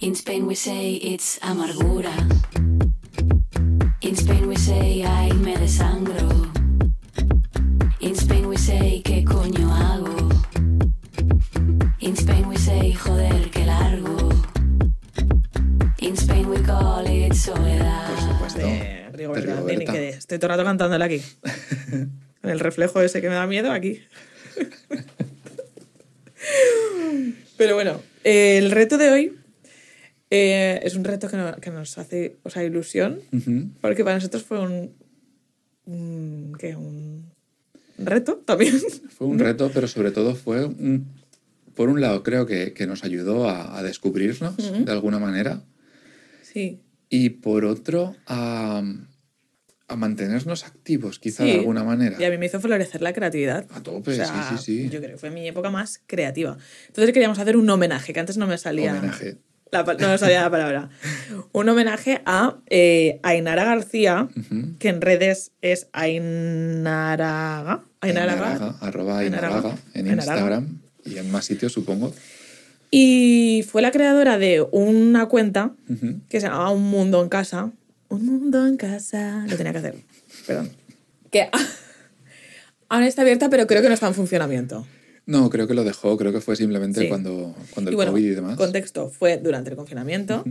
In 0.00 0.14
Spain 0.14 0.46
we 0.48 0.56
say 0.56 0.98
it's 1.00 1.38
amargura. 1.40 2.10
In 4.00 4.16
Spain 4.16 4.48
we 4.48 4.56
say 4.56 5.04
ay 5.04 5.32
me 5.34 5.56
desangro. 5.56 6.50
In 8.00 8.16
Spain 8.16 8.46
we 8.46 8.56
say 8.56 9.00
qué 9.04 9.24
coño 9.24 9.72
hago. 9.72 10.28
In 12.00 12.16
Spain 12.16 12.48
we 12.48 12.56
say 12.56 12.92
joder 12.92 13.27
estoy 20.28 20.38
todo 20.38 20.50
el 20.52 20.58
rato 20.58 20.64
cantándola 20.64 21.06
aquí. 21.06 21.22
Con 22.42 22.50
el 22.50 22.60
reflejo 22.60 23.00
ese 23.00 23.22
que 23.22 23.30
me 23.30 23.34
da 23.34 23.46
miedo 23.46 23.72
aquí. 23.72 24.00
Pero 27.56 27.74
bueno, 27.74 28.00
eh, 28.24 28.58
el 28.58 28.70
reto 28.70 28.98
de 28.98 29.10
hoy 29.10 29.32
eh, 30.30 30.80
es 30.82 30.94
un 30.94 31.04
reto 31.04 31.28
que, 31.28 31.36
no- 31.36 31.56
que 31.56 31.70
nos 31.70 31.96
hace 31.98 32.36
o 32.42 32.50
sea, 32.50 32.62
ilusión, 32.64 33.20
porque 33.80 34.04
para 34.04 34.16
nosotros 34.16 34.42
fue 34.44 34.60
un, 34.60 34.92
un, 35.86 36.52
¿qué? 36.58 36.76
un 36.76 37.30
reto 37.98 38.36
también. 38.44 38.78
Fue 39.18 39.26
un 39.26 39.38
reto, 39.40 39.70
pero 39.74 39.88
sobre 39.88 40.12
todo 40.12 40.36
fue 40.36 40.64
un... 40.64 41.08
Por 41.74 41.88
un 41.88 42.00
lado, 42.00 42.22
creo 42.22 42.46
que, 42.46 42.72
que 42.72 42.86
nos 42.86 43.02
ayudó 43.02 43.48
a, 43.48 43.76
a 43.78 43.82
descubrirnos 43.82 44.56
de 44.84 44.92
alguna 44.92 45.18
manera. 45.18 45.62
Sí, 46.42 46.80
Y 47.08 47.30
por 47.30 47.64
otro, 47.64 48.14
a, 48.28 48.82
a 49.88 49.96
mantenernos 49.96 50.64
activos, 50.64 51.18
quizá 51.18 51.44
de 51.44 51.54
alguna 51.54 51.82
manera. 51.82 52.16
y 52.20 52.24
a 52.24 52.30
mí 52.30 52.36
me 52.36 52.46
hizo 52.46 52.60
florecer 52.60 53.00
la 53.00 53.14
creatividad. 53.14 53.66
A 53.70 53.82
tope, 53.82 54.12
O 54.12 54.14
sea, 54.14 54.26
sí, 54.26 54.56
sí, 54.56 54.62
sí. 54.62 54.90
Yo 54.90 55.00
creo 55.00 55.12
que 55.12 55.18
fue 55.18 55.30
mi 55.30 55.48
época 55.48 55.70
más 55.70 56.02
creativa. 56.06 56.58
Entonces 56.88 57.12
queríamos 57.12 57.38
hacer 57.38 57.56
un 57.56 57.68
homenaje, 57.70 58.12
que 58.12 58.20
antes 58.20 58.36
no 58.36 58.46
me 58.46 58.58
salía. 58.58 58.92
Homenaje. 58.92 59.38
La 59.70 59.82
no 59.82 60.08
me 60.08 60.18
salía 60.18 60.42
la 60.42 60.50
palabra. 60.50 60.90
Un 61.52 61.68
homenaje 61.68 62.22
a 62.24 62.56
eh, 62.68 63.20
Ainara 63.22 63.64
García, 63.64 64.28
que 64.78 64.88
en 64.88 65.00
redes 65.00 65.52
es 65.60 65.88
Ainaraga. 65.92 67.84
Ainaraga. 68.00 68.52
Ainaraga, 68.52 68.76
arroba 68.80 69.18
Ainaraga. 69.18 69.56
Ainaraga, 69.56 69.78
en 69.94 70.06
Ainaraga. 70.06 70.32
Instagram 70.32 70.78
y 71.04 71.18
en 71.18 71.30
más 71.30 71.44
sitios, 71.44 71.72
supongo. 71.72 72.14
Y 72.90 73.64
fue 73.68 73.82
la 73.82 73.90
creadora 73.90 74.38
de 74.38 74.66
una 74.70 75.26
cuenta 75.26 75.72
que 76.28 76.40
se 76.40 76.46
llamaba 76.46 76.70
Un 76.70 76.84
Mundo 76.84 77.22
en 77.22 77.28
Casa. 77.28 77.72
Un 78.08 78.24
Mundo 78.26 78.66
en 78.66 78.76
Casa. 78.76 79.44
Lo 79.48 79.56
tenía 79.56 79.72
que 79.72 79.78
hacer. 79.78 79.94
Perdón. 80.46 80.70
Que 81.30 81.48
ahora 82.88 83.06
está 83.06 83.22
abierta, 83.22 83.50
pero 83.50 83.66
creo 83.66 83.82
que 83.82 83.88
no 83.88 83.94
está 83.94 84.08
en 84.08 84.14
funcionamiento. 84.14 84.86
No, 85.26 85.50
creo 85.50 85.66
que 85.66 85.74
lo 85.74 85.84
dejó, 85.84 86.16
creo 86.16 86.32
que 86.32 86.40
fue 86.40 86.56
simplemente 86.56 87.02
Sí. 87.02 87.08
cuando, 87.08 87.54
cuando 87.74 87.90
el 87.90 87.94
y 87.94 87.96
bueno, 87.96 88.12
COVID 88.12 88.24
y 88.24 88.28
demás. 88.30 88.56
contexto, 88.56 89.10
fue 89.10 89.36
durante 89.36 89.68
el 89.70 89.76
confinamiento. 89.76 90.42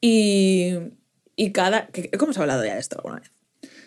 Y, 0.00 0.74
y 1.36 1.52
cada... 1.52 1.88
¿Cómo 2.18 2.24
hemos 2.32 2.38
hablado 2.38 2.64
ya 2.64 2.74
de 2.74 2.80
esto 2.80 2.96
alguna 2.96 3.20
vez? 3.20 3.30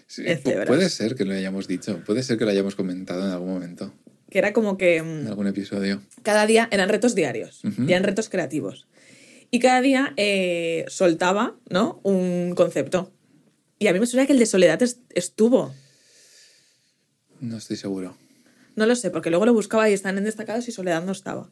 Sí, 0.08 0.24
en 0.26 0.40
puede 0.66 0.90
ser 0.90 1.16
que 1.16 1.26
lo 1.26 1.34
hayamos 1.34 1.68
dicho, 1.68 2.00
puede 2.06 2.24
ser 2.24 2.38
que 2.38 2.46
lo 2.46 2.52
hayamos 2.52 2.76
comentado 2.76 3.26
en 3.26 3.32
algún 3.32 3.50
momento, 3.50 3.92
Que 4.30 4.38
era 4.38 4.54
como 4.54 4.78
que 4.78 4.98
en 4.98 5.24
mm, 5.26 5.28
algún 5.28 5.48
episodio. 5.48 6.00
cada 6.22 6.46
día 6.46 6.68
eran 6.72 6.90
retos 6.90 7.16
diarios, 7.16 7.64
Ujú. 7.66 7.84
eran 7.88 8.04
retos 8.04 8.30
creativos. 8.30 8.86
Y 9.56 9.60
cada 9.60 9.80
día 9.80 10.14
eh, 10.18 10.84
soltaba 10.90 11.56
¿no? 11.70 12.02
un 12.04 12.54
concepto. 12.56 13.14
Y 13.80 13.88
a 13.88 13.94
mí 13.94 14.00
me 14.02 14.06
suena 14.06 14.26
que 14.28 14.34
el 14.34 14.40
de 14.40 14.46
soledad 14.46 14.82
es- 14.84 15.00
estuvo. 15.12 15.74
No 17.40 17.56
estoy 17.58 17.78
seguro. 17.78 18.18
No 18.76 18.86
lo 18.86 18.96
sé, 18.98 19.12
porque 19.12 19.30
luego 19.30 19.46
lo 19.46 19.54
buscaba 19.54 19.90
y 19.90 19.94
están 19.94 20.18
en 20.18 20.26
destacados 20.26 20.68
y 20.68 20.74
soledad 20.74 21.04
no 21.06 21.14
estaba. 21.14 21.52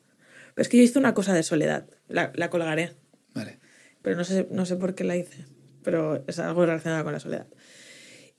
Pero 0.54 0.62
es 0.64 0.68
que 0.68 0.78
yo 0.78 0.84
hice 0.84 0.99
una 0.99 1.14
cosa 1.14 1.34
de 1.34 1.43
soledad. 1.43 1.88
La, 2.10 2.34
la 2.36 2.49
colgaré. 2.49 2.91
Vale. 3.34 3.60
pero 4.01 4.18
no 4.18 4.26
sé, 4.26 4.47
no 4.51 4.66
sé 4.66 4.76
por 4.76 4.95
qué 4.95 5.06
la 5.06 5.16
hice, 5.16 5.45
pero 5.82 6.24
es 6.28 6.38
algo 6.39 6.66
relacionado 6.66 7.06
con 7.06 7.14
la 7.14 7.22
soledad. 7.22 7.47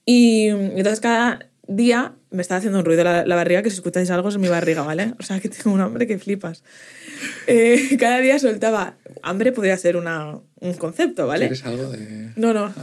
Y 0.05 0.51
mm, 0.51 0.77
entonces 0.77 0.99
cada 0.99 1.49
día 1.67 2.13
me 2.31 2.41
estaba 2.41 2.59
haciendo 2.59 2.79
un 2.79 2.85
ruido 2.85 3.03
la, 3.03 3.25
la 3.25 3.35
barriga, 3.35 3.61
que 3.61 3.69
si 3.69 3.75
escucháis 3.75 4.09
algo 4.11 4.29
es 4.29 4.37
mi 4.37 4.47
barriga, 4.47 4.81
¿vale? 4.83 5.13
O 5.19 5.23
sea, 5.23 5.39
que 5.39 5.49
tengo 5.49 5.71
un 5.73 5.81
hambre 5.81 6.07
que 6.07 6.17
flipas. 6.19 6.63
Eh, 7.47 7.95
cada 7.99 8.19
día 8.19 8.39
soltaba, 8.39 8.97
hambre 9.23 9.51
podría 9.51 9.77
ser 9.77 9.97
una, 9.97 10.39
un 10.59 10.73
concepto, 10.75 11.27
¿vale? 11.27 11.47
¿Quieres 11.47 11.65
algo 11.65 11.89
de...? 11.89 12.31
No, 12.35 12.53
no. 12.53 12.73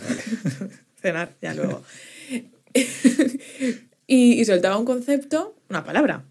Cenar, 1.02 1.32
ya 1.42 1.54
luego. 1.54 1.82
y, 4.06 4.40
y 4.40 4.44
soltaba 4.44 4.76
un 4.76 4.84
concepto, 4.84 5.56
una 5.68 5.84
palabra. 5.84 6.24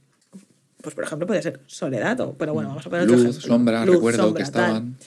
Pues, 0.81 0.95
por 0.95 1.03
ejemplo, 1.03 1.27
podría 1.27 1.43
ser 1.43 1.59
soledad, 1.67 2.19
o, 2.21 2.33
pero 2.33 2.53
bueno, 2.53 2.69
vamos 2.69 2.85
a 2.85 2.89
poner 2.89 3.03
otro 3.05 3.17
Luz, 3.17 3.25
ejemplo. 3.25 3.47
sombra, 3.47 3.85
Luz, 3.85 3.95
recuerdo 3.95 4.23
sombra, 4.23 4.43
que 4.43 4.51
tal. 4.51 4.63
estaban... 4.63 4.97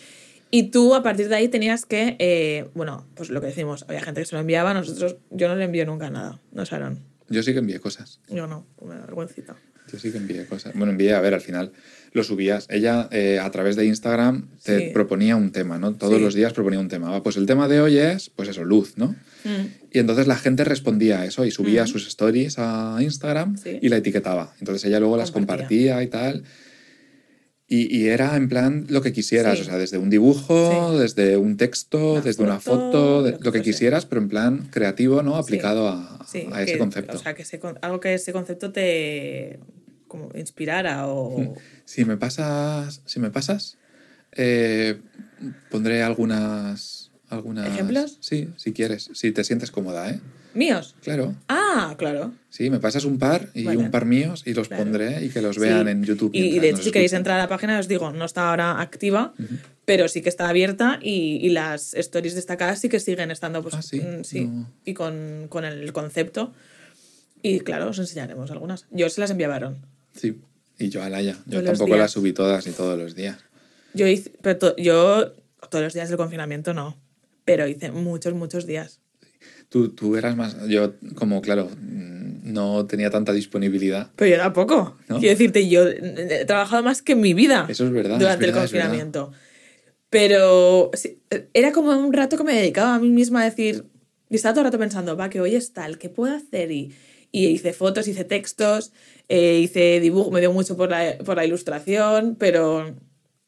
Y 0.51 0.71
tú 0.71 0.95
a 0.95 1.03
partir 1.03 1.29
de 1.29 1.35
ahí 1.35 1.49
tenías 1.49 1.85
que, 1.85 2.15
eh, 2.21 2.69
bueno, 2.75 3.09
pues 3.17 3.31
lo 3.31 3.41
que 3.41 3.49
decimos, 3.49 3.85
había 3.89 4.03
gente 4.03 4.21
que 4.21 4.27
se 4.27 4.37
lo 4.37 4.41
enviaba, 4.41 4.73
nosotros, 4.73 5.17
yo 5.31 5.49
no 5.49 5.57
le 5.57 5.65
envío 5.65 5.85
nunca 5.85 6.11
nada, 6.11 6.39
no 6.53 6.65
Sharon, 6.65 7.01
Yo 7.29 7.43
sí 7.43 7.53
que 7.53 7.59
envié 7.59 7.81
cosas. 7.81 8.21
yo 8.29 8.47
no, 8.47 8.67
me 8.87 8.95
da 8.95 9.01
vergüencita. 9.07 9.57
Yo 9.93 9.99
sí 9.99 10.11
que 10.11 10.19
envié 10.19 10.47
cosas. 10.47 10.73
Bueno, 10.75 10.93
envié, 10.93 11.13
a 11.15 11.21
ver, 11.21 11.35
al 11.35 11.41
final 11.43 11.73
lo 12.13 12.25
subías. 12.25 12.67
Ella 12.71 13.09
eh, 13.13 13.39
a 13.39 13.51
través 13.51 13.77
de 13.77 13.85
Instagram 13.85 14.49
te 14.63 14.79
Sí. 14.79 14.91
proponía 14.95 15.37
un 15.37 15.53
tema, 15.53 15.79
¿no? 15.79 15.95
Todos 15.95 16.17
Sí. 16.17 16.23
los 16.23 16.35
días 16.35 16.53
proponía 16.55 16.79
un 16.81 16.89
tema. 16.89 17.15
Ah, 17.15 17.23
Pues 17.23 17.37
el 17.37 17.45
tema 17.47 17.69
de 17.69 17.81
hoy 17.83 17.99
es, 17.99 18.31
pues 18.31 18.49
eso, 18.49 18.65
luz, 18.65 18.95
¿no? 18.97 19.09
Mm. 19.45 19.67
Y 19.93 19.99
entonces 19.99 20.27
la 20.27 20.37
gente 20.37 20.65
respondía 20.65 21.21
a 21.21 21.27
eso 21.27 21.45
y 21.45 21.51
subía 21.51 21.83
Ujú. 21.83 21.93
sus 21.93 22.07
stories 22.09 22.55
a 22.59 22.97
Instagram 23.01 23.59
Sí. 23.59 23.79
y 23.83 23.89
la 23.91 23.99
etiquetaba. 23.99 24.55
Entonces 24.59 24.85
ella 24.87 25.01
luego 25.01 25.17
las 25.19 25.31
Compartía. 25.33 25.67
compartía 25.97 26.03
y 26.03 26.07
tal. 26.09 26.45
Y, 27.67 27.97
y 27.97 28.09
era 28.09 28.37
en 28.37 28.49
plan 28.51 28.85
lo 28.91 29.01
que 29.01 29.13
quisieras, 29.15 29.57
Sí. 29.57 29.63
o 29.63 29.65
sea, 29.65 29.79
desde 29.79 29.97
un 29.97 30.11
dibujo, 30.11 30.93
Sí. 30.93 30.99
desde 30.99 31.37
un 31.39 31.57
texto, 31.57 32.13
Una 32.13 32.21
desde 32.21 32.43
una 32.43 32.61
foto, 32.61 33.23
de- 33.23 33.31
lo 33.33 33.39
que 33.39 33.45
lo 33.45 33.53
que 33.53 33.59
fuese. 33.61 33.71
quisieras, 33.73 34.05
pero 34.07 34.21
en 34.21 34.29
plan 34.29 34.69
creativo, 34.71 35.23
¿no? 35.23 35.37
Aplicado 35.37 35.89
a, 35.89 36.27
Sí, 36.31 36.47
a 36.53 36.63
ese 36.63 36.73
que- 36.75 36.79
concepto. 36.79 37.17
O 37.17 37.19
sea, 37.21 37.35
que 37.35 37.43
ese 37.43 37.59
algo 37.81 38.01
que 38.01 38.13
ese 38.15 38.33
concepto 38.33 38.71
te 38.71 39.59
como 40.09 40.29
inspirara 40.37 41.07
o... 41.09 41.55
Si 41.87 42.05
me 42.05 42.17
pasas, 42.19 43.01
si 43.07 43.19
me 43.21 43.31
pasas, 43.31 43.79
eh, 44.33 44.99
pondré 45.71 46.03
algunas, 46.03 47.11
algunas. 47.29 47.67
¿Ejemplos? 47.69 48.19
Sí, 48.21 48.49
si 48.57 48.73
quieres, 48.73 49.11
si 49.15 49.33
te 49.33 49.43
sientes 49.45 49.71
cómoda, 49.71 50.11
¿eh? 50.11 50.21
¿Míos? 50.55 50.95
Claro. 51.03 51.35
Ah, 51.49 51.95
claro. 51.99 52.33
Sí, 52.49 52.71
me 52.71 52.79
pasas 52.79 53.05
un 53.05 53.19
par 53.19 53.49
y 53.55 53.65
Vale. 53.65 53.79
un 53.79 53.91
par 53.91 54.05
míos 54.07 54.43
y 54.47 54.55
los 54.55 54.69
Claro. 54.69 54.85
pondré 54.85 55.25
y 55.25 55.29
que 55.31 55.43
los 55.43 55.57
Sí. 55.57 55.61
vean 55.63 55.89
en 55.89 56.05
YouTube. 56.05 56.31
Y, 56.33 56.59
de 56.61 56.71
hecho, 56.71 56.83
si 56.83 56.93
queréis 56.93 57.13
entrar 57.13 57.39
a 57.39 57.43
la 57.43 57.49
página, 57.49 57.79
os 57.79 57.89
digo, 57.89 58.13
no 58.13 58.25
está 58.25 58.51
ahora 58.51 58.81
activa, 58.81 59.35
pero 59.85 60.07
sí 60.09 60.23
que 60.23 60.29
está 60.29 60.49
abierta 60.49 60.99
y, 61.03 61.39
y 61.45 61.51
las 61.51 61.95
stories 61.95 62.35
destacadas 62.37 62.81
sí 62.81 62.89
que 62.89 63.01
siguen 63.01 63.31
estando, 63.33 63.63
pues, 63.63 63.75
Ah, 63.75 63.83
sí, 63.83 64.01
mm, 64.01 64.23
sí, 64.25 64.45
no. 64.47 64.71
y 64.85 64.95
con, 64.95 65.47
con 65.49 65.65
el 65.65 65.93
concepto. 65.93 66.53
Y 67.43 67.61
claro, 67.61 67.91
os 67.91 67.99
enseñaremos 67.99 68.51
algunas. 68.51 68.87
Yo 68.91 69.09
se 69.11 69.21
las 69.21 69.31
enviaron. 69.31 69.85
Sí, 70.15 70.41
y 70.79 70.89
yo 70.89 71.03
a 71.03 71.11
Laia. 71.11 71.37
Yo 71.47 71.61
Todos 71.63 71.79
tampoco 71.79 71.97
las 71.99 72.13
subí 72.13 72.33
todas 72.33 72.67
ni 72.67 72.73
todos 72.73 72.99
los 72.99 73.15
días. 73.15 73.39
Yo 73.93 74.07
hice, 74.07 74.33
pero 74.41 74.59
to- 74.59 74.77
yo 74.77 75.35
todos 75.71 75.85
los 75.85 75.93
días 75.95 76.09
del 76.09 76.17
confinamiento 76.19 76.73
no, 76.73 76.97
pero 77.45 77.67
hice 77.67 77.91
muchos, 77.91 78.33
muchos 78.35 78.65
días. 78.67 79.01
Tú, 79.69 79.89
tú 79.91 80.17
eras 80.17 80.37
más. 80.37 80.57
Yo, 80.69 80.95
como, 81.15 81.41
claro, 81.43 81.69
no 81.79 82.87
tenía 82.87 83.11
tanta 83.11 83.33
disponibilidad. 83.33 84.11
Pero 84.17 84.31
yo 84.37 84.43
tampoco. 84.43 84.97
¿No? 85.09 85.19
Quiero 85.19 85.31
decirte, 85.31 85.69
yo 85.69 85.87
he 85.89 86.45
trabajado 86.47 86.83
más 86.83 87.03
que 87.03 87.13
en 87.13 87.21
mi 87.21 87.35
vida 87.35 87.67
Eso 87.69 87.85
es 87.87 87.91
verdad. 87.93 88.19
durante 88.19 88.45
es 88.45 88.49
el 88.49 88.55
verdad, 88.55 88.69
confinamiento. 88.71 89.33
Pero 90.11 90.91
sí, 90.95 91.19
era 91.55 91.73
como 91.73 91.91
un 91.91 92.13
rato 92.13 92.37
que 92.37 92.45
me 92.45 92.55
dedicaba 92.55 92.95
a 92.95 92.99
mí 93.01 93.11
misma 93.11 93.43
a 93.43 93.45
decir, 93.47 93.85
y 94.31 94.37
estaba 94.37 94.55
todo 94.55 94.61
el 94.61 94.67
rato 94.67 94.79
pensando, 94.79 95.17
va, 95.17 95.29
que 95.29 95.41
hoy 95.41 95.57
es 95.57 95.73
tal, 95.73 95.99
¿qué 95.99 96.09
puedo 96.09 96.35
hacer? 96.37 96.71
Y, 96.71 96.93
y 97.33 97.47
hice 97.47 97.73
fotos, 97.73 98.07
hice 98.07 98.23
textos, 98.25 98.93
eh, 99.29 99.59
hice 99.59 99.99
dibujo, 99.99 100.31
me 100.31 100.39
dio 100.41 100.53
mucho 100.53 100.77
por 100.77 100.91
la, 100.91 101.19
por 101.25 101.37
la 101.37 101.45
ilustración, 101.45 102.37
pero, 102.39 102.95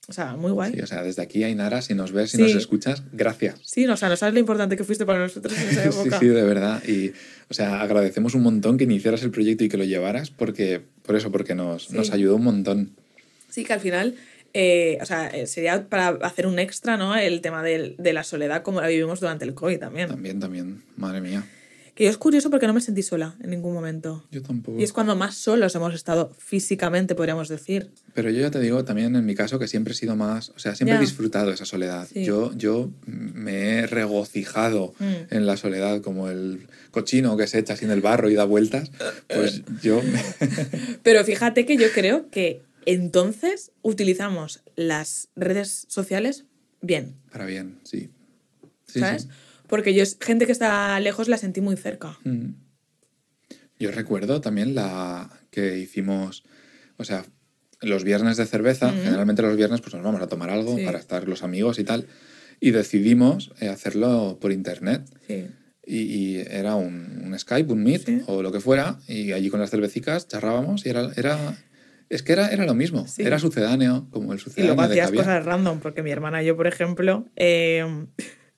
o 0.08 0.12
sea, 0.12 0.36
muy 0.36 0.52
guay. 0.52 0.72
Sí, 0.72 0.80
o 0.80 0.86
sea, 0.86 1.02
desde 1.02 1.22
aquí, 1.22 1.42
Ainara, 1.44 1.82
si 1.82 1.94
nos 1.94 2.12
ves, 2.12 2.30
si 2.30 2.36
Sí. 2.36 2.42
nos 2.44 2.54
escuchas, 2.54 3.02
gracias. 3.12 3.58
Sí, 3.64 3.86
no, 3.86 3.94
o 3.94 3.96
sea, 3.96 4.08
no 4.08 4.16
sabes 4.16 4.34
lo 4.34 4.40
importante 4.40 4.76
que 4.76 4.84
fuiste 4.84 5.04
para 5.06 5.18
nosotros 5.18 5.52
en 5.58 5.68
esa 5.68 5.82
Sí, 5.92 5.98
época. 6.00 6.18
sí, 6.20 6.26
de 6.26 6.42
verdad. 6.42 6.82
Y, 6.86 7.12
o 7.50 7.54
sea, 7.54 7.80
agradecemos 7.82 8.34
un 8.34 8.42
montón 8.42 8.78
que 8.78 8.84
iniciaras 8.84 9.22
el 9.22 9.30
proyecto 9.30 9.64
y 9.64 9.68
que 9.68 9.76
lo 9.76 9.84
llevaras, 9.84 10.30
porque, 10.30 10.80
por 11.02 11.16
eso, 11.16 11.30
porque 11.32 11.54
nos, 11.54 11.86
Sí. 11.88 11.94
nos 11.96 12.10
ayudó 12.12 12.36
un 12.36 12.44
montón. 12.44 12.90
Sí, 13.50 13.64
que 13.64 13.72
al 13.72 13.80
final, 13.80 14.14
eh, 14.54 14.98
o 15.00 15.06
sea, 15.06 15.28
eh, 15.28 15.46
sería 15.46 15.88
para 15.88 16.08
hacer 16.22 16.46
un 16.46 16.58
extra, 16.58 16.96
¿no? 16.96 17.16
El 17.16 17.40
tema 17.40 17.62
del- 17.62 17.94
de, 17.98 18.12
la 18.12 18.22
soledad 18.24 18.62
como 18.62 18.80
la 18.80 18.88
vivimos 18.88 19.20
durante 19.20 19.44
el 19.44 19.54
COVID 19.54 19.78
también. 19.78 20.08
También, 20.08 20.40
también, 20.40 20.82
madre 20.96 21.20
mía. 21.20 21.44
Que 21.96 22.04
yo 22.04 22.10
es 22.10 22.18
curioso 22.18 22.50
porque 22.50 22.66
no 22.66 22.74
me 22.74 22.82
sentí 22.82 23.02
sola 23.02 23.34
en 23.42 23.48
ningún 23.50 23.72
momento. 23.72 24.22
Yo 24.30 24.42
tampoco. 24.42 24.78
Y 24.78 24.84
es 24.84 24.92
cuando 24.92 25.16
más 25.16 25.34
solos 25.34 25.74
hemos 25.74 25.94
estado 25.94 26.30
físicamente, 26.38 27.14
podríamos 27.14 27.48
decir. 27.48 27.90
Pero 28.12 28.28
yo 28.30 28.42
ya 28.42 28.50
te 28.50 28.60
digo 28.60 28.84
también 28.84 29.16
en 29.16 29.24
mi 29.24 29.34
caso 29.34 29.58
que 29.58 29.66
siempre 29.66 29.94
he 29.94 29.96
sido 29.96 30.14
más, 30.14 30.50
o 30.50 30.58
sea, 30.58 30.74
siempre 30.76 30.92
Ya. 30.94 30.98
he 30.98 31.00
disfrutado 31.00 31.50
esa 31.50 31.64
soledad. 31.64 32.06
Sí. 32.12 32.22
Yo, 32.24 32.52
yo 32.54 32.90
me 33.06 33.78
he 33.78 33.86
regocijado 33.86 34.92
Mm. 34.98 35.34
en 35.34 35.46
la 35.46 35.56
soledad 35.56 36.02
como 36.02 36.28
el 36.28 36.66
cochino 36.90 37.34
que 37.38 37.46
se 37.46 37.58
echa 37.60 37.74
en 37.80 37.90
el 37.90 38.02
barro 38.02 38.28
y 38.30 38.34
da 38.34 38.44
vueltas. 38.44 38.90
Pues 39.28 39.62
yo... 39.82 40.02
Pero 41.02 41.24
fíjate 41.24 41.64
que 41.64 41.78
yo 41.78 41.86
creo 41.94 42.28
que 42.30 42.60
entonces 42.84 43.72
utilizamos 43.82 44.62
las 44.76 45.28
redes 45.34 45.86
sociales 45.88 46.44
bien, 46.82 47.14
Para 47.32 47.46
bien, 47.46 47.78
sí. 47.84 48.10
Sí, 48.86 49.00
¿sabes? 49.00 49.22
sí. 49.22 49.28
Porque 49.68 49.94
yo, 49.94 50.04
gente 50.20 50.46
que 50.46 50.52
está 50.52 50.98
lejos, 51.00 51.28
la 51.28 51.38
sentí 51.38 51.60
muy 51.60 51.76
cerca. 51.76 52.18
Mm. 52.24 52.50
Yo 53.78 53.90
recuerdo 53.90 54.40
también 54.40 54.74
la 54.74 55.28
que 55.50 55.78
hicimos, 55.78 56.44
o 56.96 57.04
sea, 57.04 57.24
los 57.82 58.04
viernes 58.04 58.36
de 58.38 58.46
cerveza, 58.46 58.90
generalmente 58.90 59.42
los 59.42 59.56
viernes 59.56 59.82
pues 59.82 59.92
nos 59.94 60.02
vamos 60.02 60.22
a 60.22 60.28
tomar 60.28 60.48
algo 60.50 60.76
Sí. 60.76 60.84
para 60.84 60.98
estar 60.98 61.28
los 61.28 61.42
amigos 61.42 61.78
y 61.78 61.84
tal, 61.84 62.06
y 62.58 62.70
decidimos 62.70 63.52
eh, 63.60 63.68
hacerlo 63.68 64.38
por 64.40 64.50
internet. 64.52 65.02
Sí. 65.26 65.46
Y, 65.88 65.98
y 65.98 66.36
era 66.50 66.74
un, 66.74 67.22
un 67.24 67.38
Skype, 67.38 67.70
un 67.72 67.82
Meet 67.84 68.04
Sí. 68.06 68.22
o 68.26 68.42
lo 68.42 68.50
que 68.50 68.60
fuera, 68.60 68.98
y 69.08 69.32
allí 69.32 69.50
con 69.50 69.60
las 69.60 69.70
cervecicas 69.70 70.26
charrábamos 70.28 70.86
y 70.86 70.88
era... 70.90 71.10
era 71.16 71.56
es 72.08 72.22
que 72.22 72.32
era, 72.34 72.48
era 72.50 72.64
lo 72.66 72.74
mismo, 72.74 73.06
Sí. 73.08 73.22
era 73.24 73.40
sucedáneo, 73.40 74.06
como 74.12 74.32
el 74.32 74.38
Y 74.38 74.42
sucedáneo 74.42 74.74
luego 74.76 74.88
de 74.88 74.94
hacías 74.94 75.08
Caviar. 75.08 75.24
cosas 75.24 75.44
random, 75.44 75.80
porque 75.80 76.04
mi 76.04 76.12
hermana 76.12 76.40
y 76.40 76.46
yo, 76.46 76.56
por 76.56 76.68
ejemplo, 76.68 77.26
eh, 77.34 77.84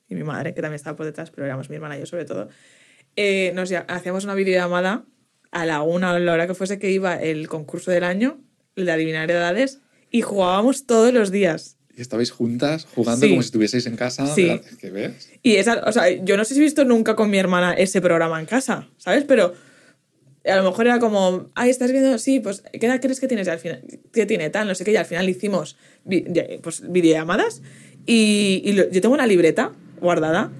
y 0.09 0.15
mi 0.15 0.25
madre, 0.25 0.55
que 0.55 0.61
también 0.63 0.77
estaba 0.77 0.97
por 0.97 1.07
detrás, 1.07 1.31
pero 1.31 1.45
éramos 1.47 1.69
mi 1.71 1.77
hermana 1.77 1.97
y 1.97 2.01
yo 2.01 2.07
sobre 2.07 2.25
todo, 2.25 2.49
eh, 3.17 3.53
nos 3.55 3.71
hacíamos 3.89 4.25
una 4.25 4.35
videollamada 4.35 5.05
a 5.51 5.67
la 5.67 5.83
una 5.83 6.13
o 6.13 6.17
a 6.17 6.19
la 6.19 6.33
hora 6.33 6.47
que 6.47 6.55
fuese 6.55 6.79
que 6.79 6.91
iba 6.91 7.17
el 7.17 7.49
concurso 7.49 7.91
del 7.91 8.05
año, 8.05 8.41
el 8.77 8.87
de 8.87 8.93
adivinar 8.93 9.31
edades, 9.31 9.81
y 10.11 10.23
jugábamos 10.23 10.87
todos 10.87 11.13
los 11.13 11.31
días. 11.31 11.77
Y 11.97 12.01
estabais 12.01 12.31
juntas 12.31 12.87
jugando 12.95 13.27
Sí. 13.27 13.31
como 13.31 13.43
si 13.43 13.47
estuvieseis 13.47 13.87
en 13.87 13.97
casa. 13.97 14.27
Sí. 14.33 14.45
¿verdad? 14.47 14.65
Es 14.71 14.77
que 14.77 14.91
ves. 14.91 15.31
Y 15.43 15.57
esa, 15.57 15.83
o 15.85 15.91
sea, 15.93 16.09
yo 16.11 16.37
no 16.37 16.45
sé 16.45 16.55
si 16.55 16.61
he 16.61 16.63
visto 16.63 16.85
nunca 16.85 17.17
con 17.17 17.29
mi 17.29 17.39
hermana 17.39 17.73
ese 17.75 18.01
programa 18.01 18.39
en 18.39 18.47
casa, 18.47 18.89
¿sabes? 18.99 19.25
Pero 19.25 19.53
a 20.45 20.57
lo 20.57 20.63
mejor 20.63 20.87
era 20.87 20.99
como, 21.01 21.51
ay, 21.57 21.71
estás 21.71 21.91
viendo, 21.91 22.17
sí, 22.19 22.39
pues, 22.41 22.63
¿qué 22.79 22.87
edad 22.87 23.01
crees 23.01 23.19
que 23.21 23.27
tienes? 23.27 23.49
Y 23.49 23.51
al 23.51 23.59
final, 23.59 23.83
¿qué 24.13 24.27
tiene 24.27 24.49
tal? 24.51 24.69
No 24.69 24.75
sé 24.77 24.85
qué, 24.85 24.93
y 24.93 24.97
al 24.97 25.07
final 25.07 25.29
hicimos 25.29 25.77
pues, 26.63 26.83
videollamadas 26.91 27.63
y, 28.07 28.63
y 28.65 28.73
lo- 28.73 28.89
yo 28.91 29.01
tengo 29.01 29.15
una 29.15 29.27
libreta 29.27 29.73
guardada 30.01 30.51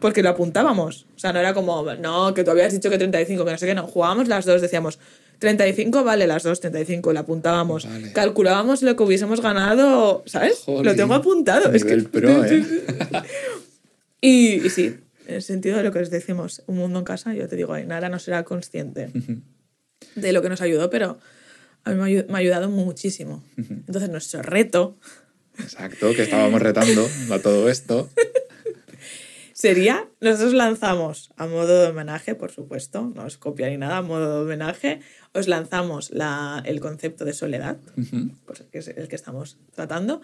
porque 0.00 0.22
lo 0.22 0.28
apuntábamos. 0.28 1.06
O 1.16 1.18
sea, 1.18 1.32
no 1.32 1.38
era 1.38 1.54
como, 1.54 1.82
no, 1.94 2.34
que 2.34 2.44
tú 2.44 2.50
habías 2.50 2.72
dicho 2.72 2.90
que 2.90 2.98
35, 2.98 3.44
que 3.44 3.50
no 3.50 3.58
sé 3.58 3.66
qué, 3.66 3.74
no. 3.74 3.86
Jugábamos 3.86 4.28
las 4.28 4.44
dos, 4.44 4.60
decíamos, 4.60 4.98
35, 5.38 6.04
vale, 6.04 6.26
las 6.26 6.42
dos, 6.42 6.60
35, 6.60 7.12
la 7.12 7.20
apuntábamos. 7.20 7.86
Vale. 7.86 8.12
Calculábamos 8.12 8.82
lo 8.82 8.96
que 8.96 9.02
hubiésemos 9.02 9.40
ganado, 9.40 10.22
¿sabes? 10.26 10.64
Lo 10.66 10.94
tengo 10.94 11.14
apuntado. 11.14 11.72
Es 11.72 11.84
que, 11.84 11.96
pro, 11.96 12.44
¿eh? 12.44 12.62
y, 14.20 14.66
y 14.66 14.70
sí, 14.70 14.94
en 15.26 15.36
el 15.36 15.42
sentido 15.42 15.78
de 15.78 15.84
lo 15.84 15.92
que 15.92 16.00
os 16.00 16.10
decimos, 16.10 16.62
un 16.66 16.76
mundo 16.76 16.98
en 16.98 17.04
casa, 17.06 17.32
yo 17.32 17.48
te 17.48 17.56
digo, 17.56 17.74
Nara 17.78 18.08
no 18.08 18.18
será 18.18 18.44
consciente 18.44 19.10
de 20.14 20.32
lo 20.32 20.42
que 20.42 20.50
nos 20.50 20.60
ayudó, 20.60 20.90
pero 20.90 21.18
a 21.84 21.90
mí 21.90 21.96
me 21.96 22.02
ha 22.02 22.24
me 22.24 22.34
ha 22.34 22.38
ayudado 22.38 22.68
muchísimo. 22.68 23.42
Entonces, 23.56 24.10
nuestro 24.10 24.42
reto 24.42 24.98
Exacto, 25.58 26.12
que 26.14 26.22
estábamos 26.22 26.60
retando 26.60 27.08
a 27.30 27.38
todo 27.38 27.70
esto. 27.70 28.10
Sería, 29.54 30.10
nosotros 30.20 30.52
lanzamos 30.52 31.30
a 31.38 31.46
modo 31.46 31.80
de 31.80 31.88
homenaje, 31.88 32.34
por 32.34 32.50
supuesto, 32.50 33.10
no 33.14 33.24
os 33.24 33.38
copia 33.38 33.70
ni 33.70 33.78
nada, 33.78 33.98
a 33.98 34.02
modo 34.02 34.26
de 34.36 34.42
homenaje, 34.44 35.00
os 35.32 35.48
lanzamos 35.48 36.10
la, 36.10 36.60
el 36.66 36.80
concepto 36.80 37.24
de 37.24 37.32
soledad, 37.32 37.78
pues, 38.44 38.64
que 38.70 38.78
es 38.78 38.88
el 38.88 39.08
que 39.08 39.16
estamos 39.16 39.56
tratando, 39.74 40.20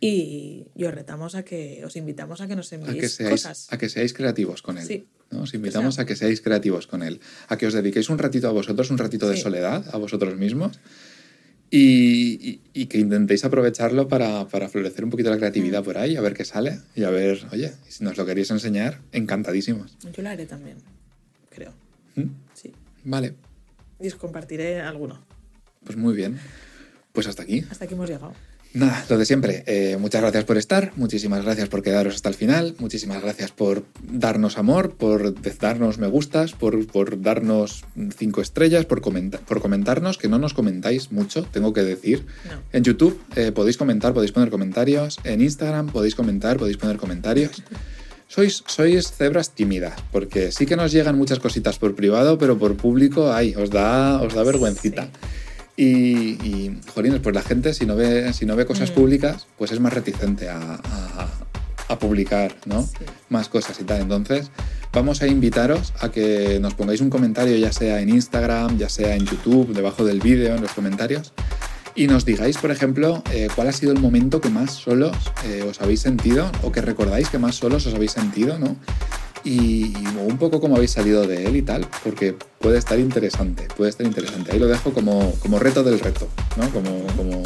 y, 0.00 0.66
y 0.74 0.84
os 0.84 0.94
retamos 0.94 1.34
a 1.36 1.44
que, 1.44 1.84
os 1.84 1.94
invitamos 1.94 2.40
a 2.40 2.48
que 2.48 2.56
nos 2.56 2.72
A 2.72 2.76
enviéis 2.76 3.00
que, 3.00 3.08
seáis, 3.08 3.42
cosas. 3.42 3.66
a 3.70 3.78
que 3.78 3.88
seáis 3.88 4.12
creativos 4.14 4.62
con 4.62 4.78
él. 4.78 4.86
Sí. 4.86 5.06
¿no? 5.30 5.42
Os 5.42 5.54
invitamos 5.54 5.98
a 6.00 6.06
que 6.06 6.16
seáis 6.16 6.40
creativos 6.40 6.86
con 6.88 7.02
él. 7.02 7.20
A 7.48 7.56
que 7.56 7.66
os 7.66 7.74
dediquéis 7.74 8.08
un 8.08 8.18
ratito 8.18 8.48
a 8.48 8.52
vosotros, 8.52 8.90
un 8.90 8.98
ratito 8.98 9.28
de 9.28 9.36
soledad 9.36 9.84
a 9.92 9.96
vosotros 9.98 10.36
mismos. 10.36 10.80
Y, 11.72 12.48
y- 12.50 12.60
y 12.72 12.86
que 12.86 12.98
intentéis 12.98 13.44
aprovecharlo 13.44 14.08
para, 14.08 14.48
para 14.48 14.68
florecer 14.68 15.04
un 15.04 15.10
poquito 15.10 15.30
la 15.30 15.36
Mm. 15.36 15.38
creatividad 15.38 15.84
por 15.84 15.98
ahí, 15.98 16.16
a 16.16 16.20
ver 16.20 16.34
qué 16.34 16.44
sale. 16.44 16.80
Y 16.96 17.04
a 17.04 17.10
ver, 17.10 17.46
oye, 17.52 17.72
si 17.88 18.02
nos 18.02 18.16
lo 18.16 18.26
queréis 18.26 18.50
enseñar, 18.50 19.00
encantadísimos. 19.12 19.96
Yo 20.12 20.22
lo 20.22 20.28
haré 20.30 20.46
también, 20.46 20.78
creo. 21.50 21.72
¿Mm? 22.16 22.24
Sí. 22.54 22.72
Vale, 23.04 23.34
Y 24.00 24.08
os 24.08 24.14
compartiré 24.16 24.80
alguno. 24.80 25.22
pues 25.84 25.96
muy 25.96 26.14
bien. 26.14 26.38
Pues 27.12 27.26
hasta 27.28 27.42
aquí. 27.44 27.64
Hasta 27.70 27.84
aquí 27.84 27.94
hemos 27.94 28.08
llegado. 28.08 28.34
Nada, 28.72 29.04
lo 29.08 29.18
de 29.18 29.26
siempre. 29.26 29.64
Eh, 29.66 29.96
muchas 29.98 30.20
gracias 30.20 30.44
por 30.44 30.56
estar, 30.56 30.92
muchísimas 30.94 31.42
gracias 31.44 31.68
por 31.68 31.82
quedaros 31.82 32.14
hasta 32.14 32.28
el 32.28 32.36
final, 32.36 32.76
muchísimas 32.78 33.20
gracias 33.20 33.50
por 33.50 33.82
darnos 34.00 34.58
amor, 34.58 34.94
por 34.94 35.34
darnos 35.58 35.98
me 35.98 36.06
gustas, 36.06 36.52
por, 36.52 36.86
por 36.86 37.20
darnos 37.20 37.82
cinco 38.16 38.40
estrellas, 38.40 38.84
por, 38.86 39.00
comenta- 39.00 39.38
por 39.38 39.60
comentarnos, 39.60 40.18
que 40.18 40.28
no 40.28 40.38
nos 40.38 40.54
comentáis 40.54 41.10
mucho, 41.10 41.42
tengo 41.50 41.72
que 41.72 41.82
decir. 41.82 42.24
No. 42.48 42.60
En 42.72 42.84
YouTube 42.84 43.20
eh, 43.34 43.50
podéis 43.50 43.76
comentar, 43.76 44.14
podéis 44.14 44.30
poner 44.30 44.50
comentarios, 44.50 45.18
en 45.24 45.40
Instagram 45.40 45.88
podéis 45.88 46.14
comentar, 46.14 46.56
podéis 46.56 46.76
poner 46.76 46.96
comentarios. 46.96 47.62
Sois, 48.30 48.62
sois 48.68 49.10
cebras 49.10 49.56
tímidas, 49.56 49.94
porque 50.12 50.52
sí 50.52 50.64
que 50.64 50.76
nos 50.76 50.92
llegan 50.92 51.18
muchas 51.18 51.40
cositas 51.40 51.80
por 51.80 51.96
privado, 51.96 52.38
pero 52.38 52.56
por 52.56 52.76
público, 52.76 53.32
ay, 53.32 53.56
os 53.56 53.70
da, 53.70 54.22
os 54.22 54.32
da 54.34 54.44
vergüencita. 54.44 55.08
Y, 55.82 56.36
y, 56.46 56.78
jolines, 56.94 57.20
pues 57.20 57.34
la 57.34 57.40
gente 57.40 57.72
si 57.72 57.86
no 57.86 57.96
ve, 57.96 58.34
si 58.34 58.44
no 58.44 58.54
ve 58.54 58.66
cosas 58.66 58.90
Mm. 58.90 58.94
públicas, 58.94 59.46
pues 59.56 59.72
es 59.72 59.80
más 59.80 59.94
reticente 59.94 60.50
a, 60.50 60.58
a- 60.74 61.28
a 61.88 61.98
publicar, 61.98 62.54
¿no? 62.66 62.82
Sí. 62.82 63.04
Más 63.30 63.48
cosas 63.48 63.80
y 63.80 63.84
tal. 63.84 64.02
Entonces, 64.02 64.50
vamos 64.92 65.22
a 65.22 65.26
invitaros 65.26 65.92
a 66.00 66.10
que 66.10 66.58
nos 66.60 66.74
pongáis 66.74 67.00
un 67.00 67.08
comentario, 67.08 67.56
ya 67.56 67.72
sea 67.72 68.00
en 68.00 68.10
Instagram, 68.10 68.76
ya 68.78 68.88
sea 68.90 69.14
en 69.16 69.24
YouTube, 69.26 69.72
debajo 69.74 70.04
del 70.04 70.20
vídeo, 70.20 70.54
en 70.54 70.60
los 70.60 70.72
comentarios, 70.72 71.32
y 71.96 72.06
nos 72.06 72.24
digáis, 72.24 72.58
por 72.58 72.70
ejemplo, 72.70 73.24
eh, 73.32 73.48
cuál 73.56 73.68
ha 73.68 73.72
sido 73.72 73.90
el 73.92 73.98
momento 73.98 74.40
que 74.40 74.50
más 74.50 74.72
solos 74.74 75.16
eh, 75.46 75.64
os 75.68 75.80
habéis 75.80 76.00
sentido 76.00 76.52
o 76.62 76.70
que 76.70 76.80
recordáis 76.82 77.28
que 77.30 77.38
más 77.38 77.56
solos 77.56 77.86
os 77.86 77.94
habéis 77.94 78.12
sentido, 78.12 78.58
¿no? 78.58 78.76
Y, 79.44 79.94
un 80.18 80.38
poco 80.38 80.60
cómo 80.60 80.76
habéis 80.76 80.92
salido 80.92 81.26
de 81.26 81.46
él 81.46 81.56
y 81.56 81.62
tal, 81.62 81.86
porque 82.04 82.34
puede 82.58 82.78
estar 82.78 82.98
interesante, 82.98 83.68
puede 83.76 83.90
estar 83.90 84.06
interesante. 84.06 84.52
Ahí 84.52 84.58
lo 84.58 84.66
dejo 84.66 84.92
como, 84.92 85.32
como 85.40 85.58
reto 85.58 85.82
del 85.82 85.98
reto, 85.98 86.28
¿no? 86.56 86.68
Como, 86.70 87.06
como, 87.16 87.42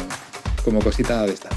como 0.63 0.81
cosita 0.81 1.25
de 1.25 1.33
esta. 1.33 1.49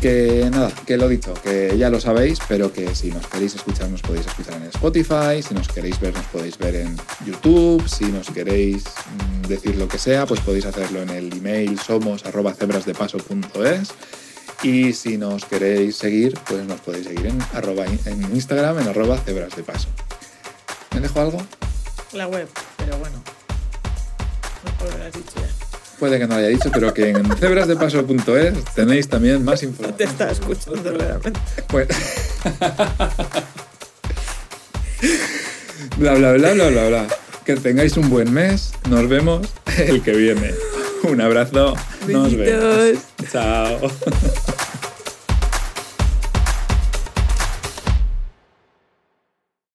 Que 0.00 0.48
nada, 0.52 0.70
que 0.86 0.98
lo 0.98 1.08
dicho, 1.08 1.32
que 1.42 1.74
ya 1.78 1.88
lo 1.88 2.00
sabéis, 2.00 2.38
pero 2.46 2.70
que 2.70 2.94
si 2.94 3.10
nos 3.10 3.26
queréis 3.28 3.54
escuchar, 3.54 3.88
nos 3.88 4.02
podéis 4.02 4.26
escuchar 4.26 4.54
en 4.56 4.64
Spotify, 4.64 5.42
si 5.42 5.54
nos 5.54 5.68
queréis 5.68 5.98
ver, 6.00 6.12
nos 6.12 6.26
podéis 6.26 6.58
ver 6.58 6.76
en 6.76 6.96
YouTube, 7.24 7.88
si 7.88 8.04
nos 8.04 8.28
queréis 8.28 8.84
mm, 8.84 9.46
decir 9.48 9.76
lo 9.76 9.88
que 9.88 9.96
sea, 9.98 10.26
pues 10.26 10.40
podéis 10.40 10.66
hacerlo 10.66 11.00
en 11.00 11.08
el 11.08 11.32
email 11.32 11.78
somos 11.78 12.26
arroba 12.26 12.52
cebrasdepaso.es 12.52 13.94
y 14.62 14.92
si 14.92 15.16
nos 15.18 15.44
queréis 15.44 15.96
seguir, 15.96 16.38
pues 16.48 16.64
nos 16.64 16.80
podéis 16.80 17.06
seguir 17.06 17.26
en, 17.26 17.38
arroba, 17.54 17.84
en 17.86 18.22
Instagram, 18.34 18.78
en 18.80 18.88
arroba 18.88 19.18
cebrasdepaso. 19.18 19.88
¿Me 20.94 21.00
dejo 21.00 21.20
algo? 21.20 21.38
La 22.12 22.26
web, 22.28 22.48
pero 22.78 22.96
bueno. 22.98 23.22
Mejor 24.64 24.98
lo 24.98 25.04
has 25.04 25.12
dicho 25.12 25.32
ya. 25.36 25.42
Puede 25.98 26.18
que 26.18 26.26
no 26.26 26.34
lo 26.34 26.40
haya 26.40 26.48
dicho, 26.48 26.70
pero 26.72 26.92
que 26.92 27.10
en 27.10 27.24
cebrasdepaso.es 27.36 28.64
tenéis 28.74 29.08
también 29.08 29.44
más 29.44 29.62
No 29.62 29.70
te 29.70 29.76
información. 30.04 30.10
estaba 30.10 30.30
escuchando 30.32 30.92
realmente. 30.92 31.40
Pues... 31.68 31.88
bla, 35.98 36.14
bla, 36.14 36.32
bla, 36.32 36.52
bla, 36.52 36.68
bla, 36.68 36.88
bla. 36.88 37.06
Que 37.44 37.56
tengáis 37.56 37.96
un 37.96 38.08
buen 38.10 38.32
mes. 38.32 38.72
Nos 38.88 39.08
vemos 39.08 39.46
el 39.78 40.02
que 40.02 40.12
viene. 40.12 40.52
Un 41.12 41.20
abrazo. 41.20 41.74
Nos 42.08 42.34
vemos. 42.34 42.98
Chao. 43.30 43.90